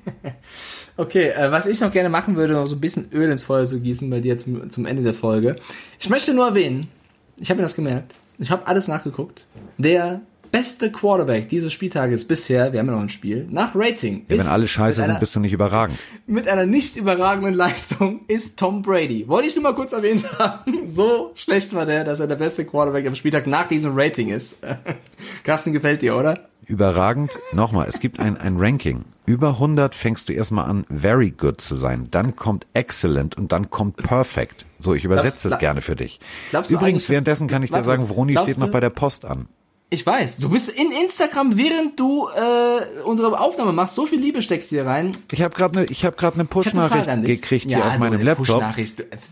Okay, 0.96 1.30
äh, 1.30 1.50
was 1.50 1.66
ich 1.66 1.80
noch 1.80 1.92
gerne 1.92 2.08
machen 2.08 2.36
würde, 2.36 2.54
noch 2.54 2.66
so 2.66 2.76
ein 2.76 2.80
bisschen 2.80 3.10
Öl 3.12 3.28
ins 3.28 3.44
Feuer 3.44 3.66
zu 3.66 3.80
gießen 3.80 4.08
bei 4.10 4.20
dir 4.20 4.38
zum, 4.38 4.70
zum 4.70 4.86
Ende 4.86 5.02
der 5.02 5.14
Folge. 5.14 5.56
Ich 5.98 6.08
möchte 6.08 6.34
nur 6.34 6.46
erwähnen, 6.46 6.88
ich 7.36 7.50
habe 7.50 7.58
mir 7.58 7.64
das 7.64 7.74
gemerkt, 7.74 8.14
ich 8.38 8.50
habe 8.50 8.66
alles 8.68 8.86
nachgeguckt. 8.86 9.48
Der 9.76 10.20
beste 10.54 10.92
Quarterback 10.92 11.48
dieses 11.48 11.72
Spieltages 11.72 12.28
bisher, 12.28 12.72
wir 12.72 12.78
haben 12.78 12.86
ja 12.86 12.92
noch 12.92 13.00
ein 13.00 13.08
Spiel, 13.08 13.44
nach 13.50 13.74
Rating. 13.74 14.24
Ja, 14.28 14.38
wenn 14.38 14.46
alle 14.46 14.68
scheiße 14.68 15.02
einer- 15.02 15.14
sind, 15.14 15.20
bist 15.20 15.34
du 15.34 15.40
nicht 15.40 15.52
überragend. 15.52 15.98
mit 16.28 16.46
einer 16.46 16.64
nicht 16.64 16.96
überragenden 16.96 17.54
Leistung 17.54 18.20
ist 18.28 18.56
Tom 18.56 18.80
Brady. 18.80 19.26
Wollte 19.26 19.48
ich 19.48 19.56
nur 19.56 19.64
mal 19.64 19.74
kurz 19.74 19.92
erwähnt 19.92 20.24
haben. 20.38 20.72
So 20.86 21.32
schlecht 21.34 21.74
war 21.74 21.86
der, 21.86 22.04
dass 22.04 22.20
er 22.20 22.28
der 22.28 22.36
beste 22.36 22.64
Quarterback 22.64 23.04
am 23.06 23.16
Spieltag 23.16 23.48
nach 23.48 23.66
diesem 23.66 23.92
Rating 23.96 24.28
ist. 24.28 24.56
Carsten 25.42 25.72
gefällt 25.72 26.02
dir, 26.02 26.14
oder? 26.16 26.48
Überragend. 26.66 27.32
Nochmal, 27.52 27.88
es 27.88 27.98
gibt 27.98 28.20
ein, 28.20 28.36
ein 28.36 28.56
Ranking. 28.58 29.04
Über 29.26 29.48
100 29.54 29.94
fängst 29.96 30.28
du 30.28 30.34
erstmal 30.34 30.70
an, 30.70 30.86
very 30.88 31.30
good 31.30 31.60
zu 31.60 31.74
sein. 31.74 32.06
Dann 32.12 32.36
kommt 32.36 32.68
excellent 32.74 33.36
und 33.36 33.50
dann 33.50 33.70
kommt 33.70 33.96
perfect. 33.96 34.66
So, 34.78 34.94
ich 34.94 35.04
übersetze 35.04 35.48
es 35.48 35.58
gerne 35.58 35.80
für 35.80 35.96
dich. 35.96 36.20
Übrigens, 36.68 37.08
währenddessen 37.08 37.48
kann 37.48 37.64
ich 37.64 37.72
dir 37.72 37.82
sagen. 37.82 38.08
Vroni 38.08 38.36
steht 38.36 38.58
noch 38.58 38.70
bei 38.70 38.80
der 38.80 38.90
Post 38.90 39.24
an. 39.24 39.48
Ich 39.90 40.04
weiß, 40.04 40.38
du 40.38 40.48
bist 40.48 40.70
in 40.70 40.90
Instagram, 40.90 41.56
während 41.56 42.00
du 42.00 42.26
äh, 42.28 43.02
unsere 43.04 43.38
Aufnahme 43.38 43.72
machst, 43.72 43.94
so 43.94 44.06
viel 44.06 44.18
Liebe 44.18 44.42
steckst 44.42 44.72
du 44.72 44.76
hier 44.76 44.86
rein. 44.86 45.12
Ich 45.30 45.40
habe 45.40 45.54
gerade 45.54 45.78
eine 45.80 45.88
eine 45.88 45.96
hab 46.02 46.34
eine 46.34 46.44
Push-Nachricht 46.46 47.04
Frage 47.04 47.12
an 47.12 47.22
dich. 47.22 47.40
gekriegt 47.40 47.66
ja, 47.66 47.76
hier 47.76 47.84
auf 47.84 47.90
also 47.92 48.00
meinem 48.00 48.14
eine 48.14 48.24
Laptop. 48.24 48.46
Push-Nachricht. 48.46 48.98
Du- 48.98 49.04
es- 49.10 49.30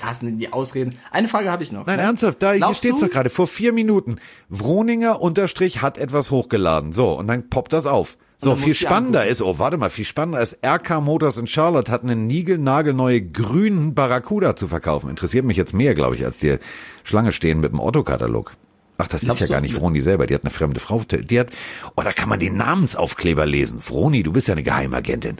Carsten, 0.00 0.38
die 0.38 0.52
Ausreden. 0.54 0.94
Eine 1.10 1.28
Frage 1.28 1.50
habe 1.50 1.64
ich 1.64 1.72
noch. 1.72 1.84
Nein, 1.84 1.96
ne? 1.98 2.04
ernsthaft, 2.04 2.42
da 2.42 2.52
hier 2.52 2.58
Glaubst 2.60 2.78
steht's 2.78 3.00
du- 3.00 3.06
doch 3.06 3.12
gerade 3.12 3.28
vor 3.28 3.46
vier 3.46 3.74
Minuten. 3.74 4.16
Vroninger 4.48 5.20
Unterstrich 5.20 5.82
hat 5.82 5.98
etwas 5.98 6.30
hochgeladen. 6.30 6.92
So, 6.92 7.12
und 7.18 7.26
dann 7.26 7.50
poppt 7.50 7.74
das 7.74 7.86
auf. 7.86 8.16
So, 8.38 8.56
viel 8.56 8.74
spannender 8.74 9.26
ist, 9.26 9.42
oh, 9.42 9.58
warte 9.58 9.76
mal, 9.76 9.90
viel 9.90 10.06
spannender 10.06 10.40
ist, 10.40 10.60
RK 10.64 11.02
Motors 11.02 11.36
in 11.36 11.46
Charlotte 11.46 11.92
hat 11.92 12.04
einen 12.04 12.26
niegelnagelneue 12.26 13.20
grünen 13.20 13.92
Barracuda 13.94 14.56
zu 14.56 14.66
verkaufen. 14.66 15.10
Interessiert 15.10 15.44
mich 15.44 15.58
jetzt 15.58 15.74
mehr, 15.74 15.94
glaube 15.94 16.14
ich, 16.14 16.24
als 16.24 16.38
die 16.38 16.56
Schlange 17.04 17.32
stehen 17.32 17.60
mit 17.60 17.72
dem 17.72 17.80
Otto-Katalog. 17.80 18.52
Ach, 19.00 19.08
das 19.08 19.22
ist 19.22 19.40
ja 19.40 19.46
gar 19.46 19.60
nicht 19.60 19.74
Vroni 19.74 20.00
selber. 20.00 20.26
Die 20.26 20.34
hat 20.34 20.42
eine 20.44 20.50
fremde 20.50 20.78
Frau. 20.80 21.00
Die 21.10 21.40
hat, 21.40 21.48
oh, 21.96 22.02
da 22.02 22.12
kann 22.12 22.28
man 22.28 22.38
den 22.38 22.56
Namensaufkleber 22.56 23.46
lesen. 23.46 23.80
Vroni, 23.80 24.22
du 24.22 24.32
bist 24.32 24.48
ja 24.48 24.52
eine 24.52 24.62
Geheimagentin. 24.62 25.38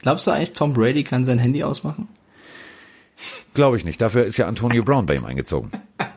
Glaubst 0.00 0.26
du 0.26 0.30
eigentlich, 0.30 0.52
Tom 0.52 0.72
Brady 0.72 1.04
kann 1.04 1.24
sein 1.24 1.38
Handy 1.38 1.62
ausmachen? 1.62 2.08
Glaube 3.54 3.76
ich 3.76 3.84
nicht. 3.84 4.00
Dafür 4.00 4.24
ist 4.24 4.36
ja 4.36 4.46
Antonio 4.46 4.82
Brown 4.82 5.06
bei 5.06 5.14
ihm 5.16 5.24
eingezogen. 5.24 5.70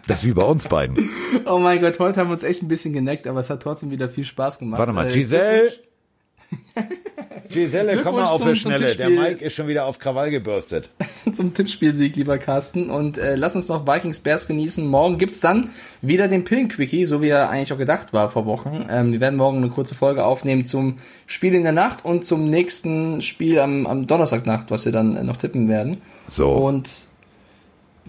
Das 0.08 0.20
ist 0.20 0.26
wie 0.26 0.34
bei 0.34 0.44
uns 0.44 0.68
beiden. 0.68 1.10
Oh 1.46 1.58
mein 1.60 1.80
Gott, 1.80 1.98
heute 2.00 2.20
haben 2.20 2.28
wir 2.30 2.34
uns 2.34 2.44
echt 2.44 2.62
ein 2.62 2.68
bisschen 2.68 2.92
geneckt, 2.94 3.26
aber 3.26 3.40
es 3.40 3.50
hat 3.50 3.62
trotzdem 3.64 3.92
wieder 3.92 4.10
viel 4.10 4.26
Spaß 4.26 4.60
gemacht. 4.60 4.78
Warte 4.80 4.94
mal, 4.94 5.08
Äh, 5.08 5.14
Giselle. 5.14 5.74
Giselle, 7.50 7.98
komm 8.04 8.16
mal 8.16 8.26
auf 8.26 8.44
der 8.44 8.56
Schnelle. 8.56 8.96
Der. 8.96 9.10
Mike 9.10 9.44
ist 9.44 9.56
schon 9.56 9.68
wieder 9.68 9.86
auf 9.86 9.98
Krawall 10.00 10.30
gebürstet. 10.30 10.90
zum 11.34 11.54
Tippspielsieg, 11.54 12.16
lieber 12.16 12.38
Carsten. 12.38 12.90
Und 12.90 13.18
äh, 13.18 13.36
lass 13.36 13.56
uns 13.56 13.68
noch 13.68 13.88
Vikings 13.88 14.20
Bears 14.20 14.48
genießen. 14.48 14.86
Morgen 14.86 15.18
gibt's 15.18 15.40
dann 15.40 15.70
wieder 16.02 16.28
den 16.28 16.44
Pillen-Quickie, 16.44 17.06
so 17.06 17.22
wie 17.22 17.30
er 17.30 17.50
eigentlich 17.50 17.74
auch 17.74 17.78
gedacht 17.78 18.14
war 18.14 18.30
vor 18.30 18.46
Wochen. 18.46 18.86
Ähm, 18.90 19.12
wir 19.12 19.20
werden 19.20 19.38
morgen 19.38 19.58
eine 19.58 19.70
kurze 19.70 19.96
Folge 19.96 20.26
aufnehmen 20.26 20.66
zum 20.66 20.98
Spiel 21.26 21.56
in 21.56 21.64
der 21.64 21.72
Nacht 21.72 22.06
und 22.06 22.24
zum 22.24 22.50
nächsten 22.50 23.22
Spiel 23.22 23.60
am, 23.60 23.88
am 23.88 24.08
Donnerstagnacht, 24.08 24.72
was 24.72 24.86
wir 24.86 24.92
dann 24.92 25.16
äh, 25.16 25.24
noch 25.24 25.38
tippen 25.38 25.68
werden. 25.68 26.02
So. 26.30 26.52
Und 26.52 26.90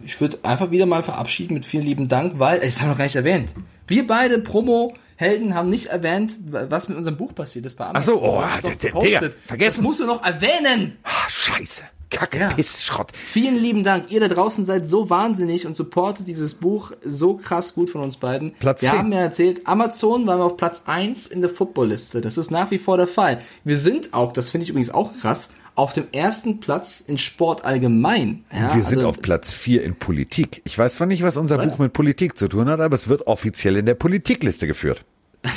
ich 0.05 0.21
würde 0.21 0.39
einfach 0.43 0.71
wieder 0.71 0.87
mal 0.87 1.03
verabschieden 1.03 1.55
mit 1.55 1.65
vielen 1.65 1.85
lieben 1.85 2.09
Dank, 2.09 2.39
weil, 2.39 2.61
das 2.61 2.81
haben 2.81 2.89
wir 2.89 2.91
noch 2.93 2.99
gar 2.99 3.05
nicht 3.05 3.17
erwähnt. 3.17 3.51
Wir 3.91 4.07
beide 4.07 4.39
Promo-Helden 4.39 5.55
haben 5.55 5.69
nicht 5.69 5.87
erwähnt, 5.87 6.33
was 6.51 6.89
mit 6.89 6.97
unserem 6.97 7.17
Buch 7.19 7.35
passiert 7.35 7.67
ist 7.67 7.77
bei 7.77 7.87
Amazon. 7.87 8.15
so, 8.15 8.23
oh, 8.23 8.43
der- 8.63 8.77
der-. 8.77 8.93
Digga, 9.01 9.21
vergessen. 9.45 9.79
Das 9.79 9.81
musst 9.83 10.01
du 10.01 10.07
noch 10.07 10.25
erwähnen. 10.25 10.97
Ah, 11.03 11.29
scheiße. 11.29 11.83
Kacke, 12.13 12.39
Ja. 12.41 12.49
Piss, 12.49 12.83
Schrott. 12.83 13.13
Vielen 13.15 13.57
lieben 13.57 13.85
Dank. 13.85 14.11
Ihr 14.11 14.19
da 14.19 14.27
draußen 14.27 14.65
seid 14.65 14.85
so 14.85 15.11
wahnsinnig 15.11 15.65
und 15.65 15.75
supportet 15.77 16.27
dieses 16.27 16.55
Buch 16.55 16.91
so 17.05 17.35
krass 17.37 17.73
gut 17.75 17.89
von 17.89 18.01
uns 18.01 18.17
beiden. 18.17 18.53
Platz 18.55 18.83
wir 18.83 18.91
10. 18.91 18.99
haben 18.99 19.13
ja 19.13 19.21
erzählt, 19.21 19.65
Amazon 19.69 20.27
waren 20.27 20.41
wir 20.41 20.45
auf 20.45 20.57
Platz 20.57 20.83
1 20.87 21.27
in 21.29 21.41
der 21.41 21.51
Footballliste. 21.51 22.21
Das 22.21 22.37
ist 22.37 22.51
nach 22.51 22.73
wie 22.73 22.79
vor 22.79 22.97
der 22.97 23.07
Fall. 23.07 23.41
Wir 23.63 23.77
sind 23.77 24.13
auch, 24.13 24.33
das 24.33 24.51
finde 24.51 24.65
ich 24.65 24.71
übrigens 24.71 24.91
auch 24.91 25.13
krass, 25.21 25.51
auf 25.75 25.93
dem 25.93 26.07
ersten 26.13 26.61
Platz 26.61 27.01
in 27.01 27.19
Sport 27.19 27.65
allgemein. 27.65 28.45
Ja, 28.53 28.75
Wir 28.75 28.83
sind 28.83 28.99
also- 28.99 29.09
auf 29.11 29.21
Platz 29.21 29.53
vier 29.55 29.83
in 29.83 29.97
Politik. 29.97 30.63
Ich 30.65 30.79
weiß 30.79 30.97
zwar 30.97 31.07
nicht, 31.07 31.23
was 31.23 31.37
unser 31.37 31.59
Was? 31.59 31.69
Buch 31.69 31.79
mit 31.79 31.93
Politik 31.93 32.37
zu 32.37 32.49
tun 32.49 32.69
hat, 32.69 32.81
aber 32.81 32.95
es 32.95 33.09
wird 33.09 33.27
offiziell 33.27 33.77
in 33.77 33.87
der 33.87 33.95
Politikliste 33.95 34.67
geführt. 34.67 35.05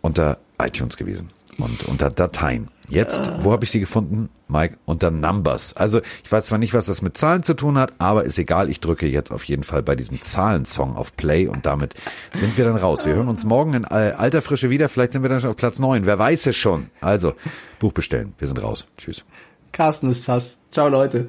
unter 0.00 0.38
iTunes 0.62 0.96
gewesen 0.96 1.30
und 1.58 1.84
unter 1.84 2.10
Dateien. 2.10 2.68
Jetzt, 2.88 3.30
wo 3.40 3.52
habe 3.52 3.64
ich 3.64 3.70
sie 3.70 3.80
gefunden, 3.80 4.28
Mike? 4.48 4.76
Unter 4.84 5.10
Numbers. 5.10 5.76
Also 5.76 6.00
ich 6.24 6.30
weiß 6.30 6.46
zwar 6.46 6.58
nicht, 6.58 6.74
was 6.74 6.86
das 6.86 7.02
mit 7.02 7.16
Zahlen 7.16 7.42
zu 7.42 7.54
tun 7.54 7.78
hat, 7.78 7.92
aber 7.98 8.24
ist 8.24 8.38
egal. 8.38 8.70
Ich 8.70 8.80
drücke 8.80 9.06
jetzt 9.06 9.32
auf 9.32 9.44
jeden 9.44 9.64
Fall 9.64 9.82
bei 9.82 9.96
diesem 9.96 10.22
Zahlensong 10.22 10.96
auf 10.96 11.16
Play 11.16 11.48
und 11.48 11.66
damit 11.66 11.94
sind 12.34 12.56
wir 12.56 12.64
dann 12.64 12.76
raus. 12.76 13.06
Wir 13.06 13.14
hören 13.14 13.28
uns 13.28 13.44
morgen 13.44 13.74
in 13.74 13.84
äh, 13.84 14.12
alter 14.16 14.42
Frische 14.42 14.70
wieder. 14.70 14.88
Vielleicht 14.88 15.12
sind 15.12 15.22
wir 15.22 15.28
dann 15.28 15.40
schon 15.40 15.50
auf 15.50 15.56
Platz 15.56 15.78
neun. 15.78 16.06
Wer 16.06 16.18
weiß 16.18 16.46
es 16.46 16.56
schon. 16.56 16.90
Also 17.00 17.34
Buch 17.78 17.92
bestellen. 17.92 18.34
Wir 18.38 18.48
sind 18.48 18.62
raus. 18.62 18.86
Tschüss. 18.98 19.24
Carsten 19.72 20.10
ist 20.10 20.24
sass. 20.24 20.58
Ciao 20.70 20.88
Leute. 20.88 21.28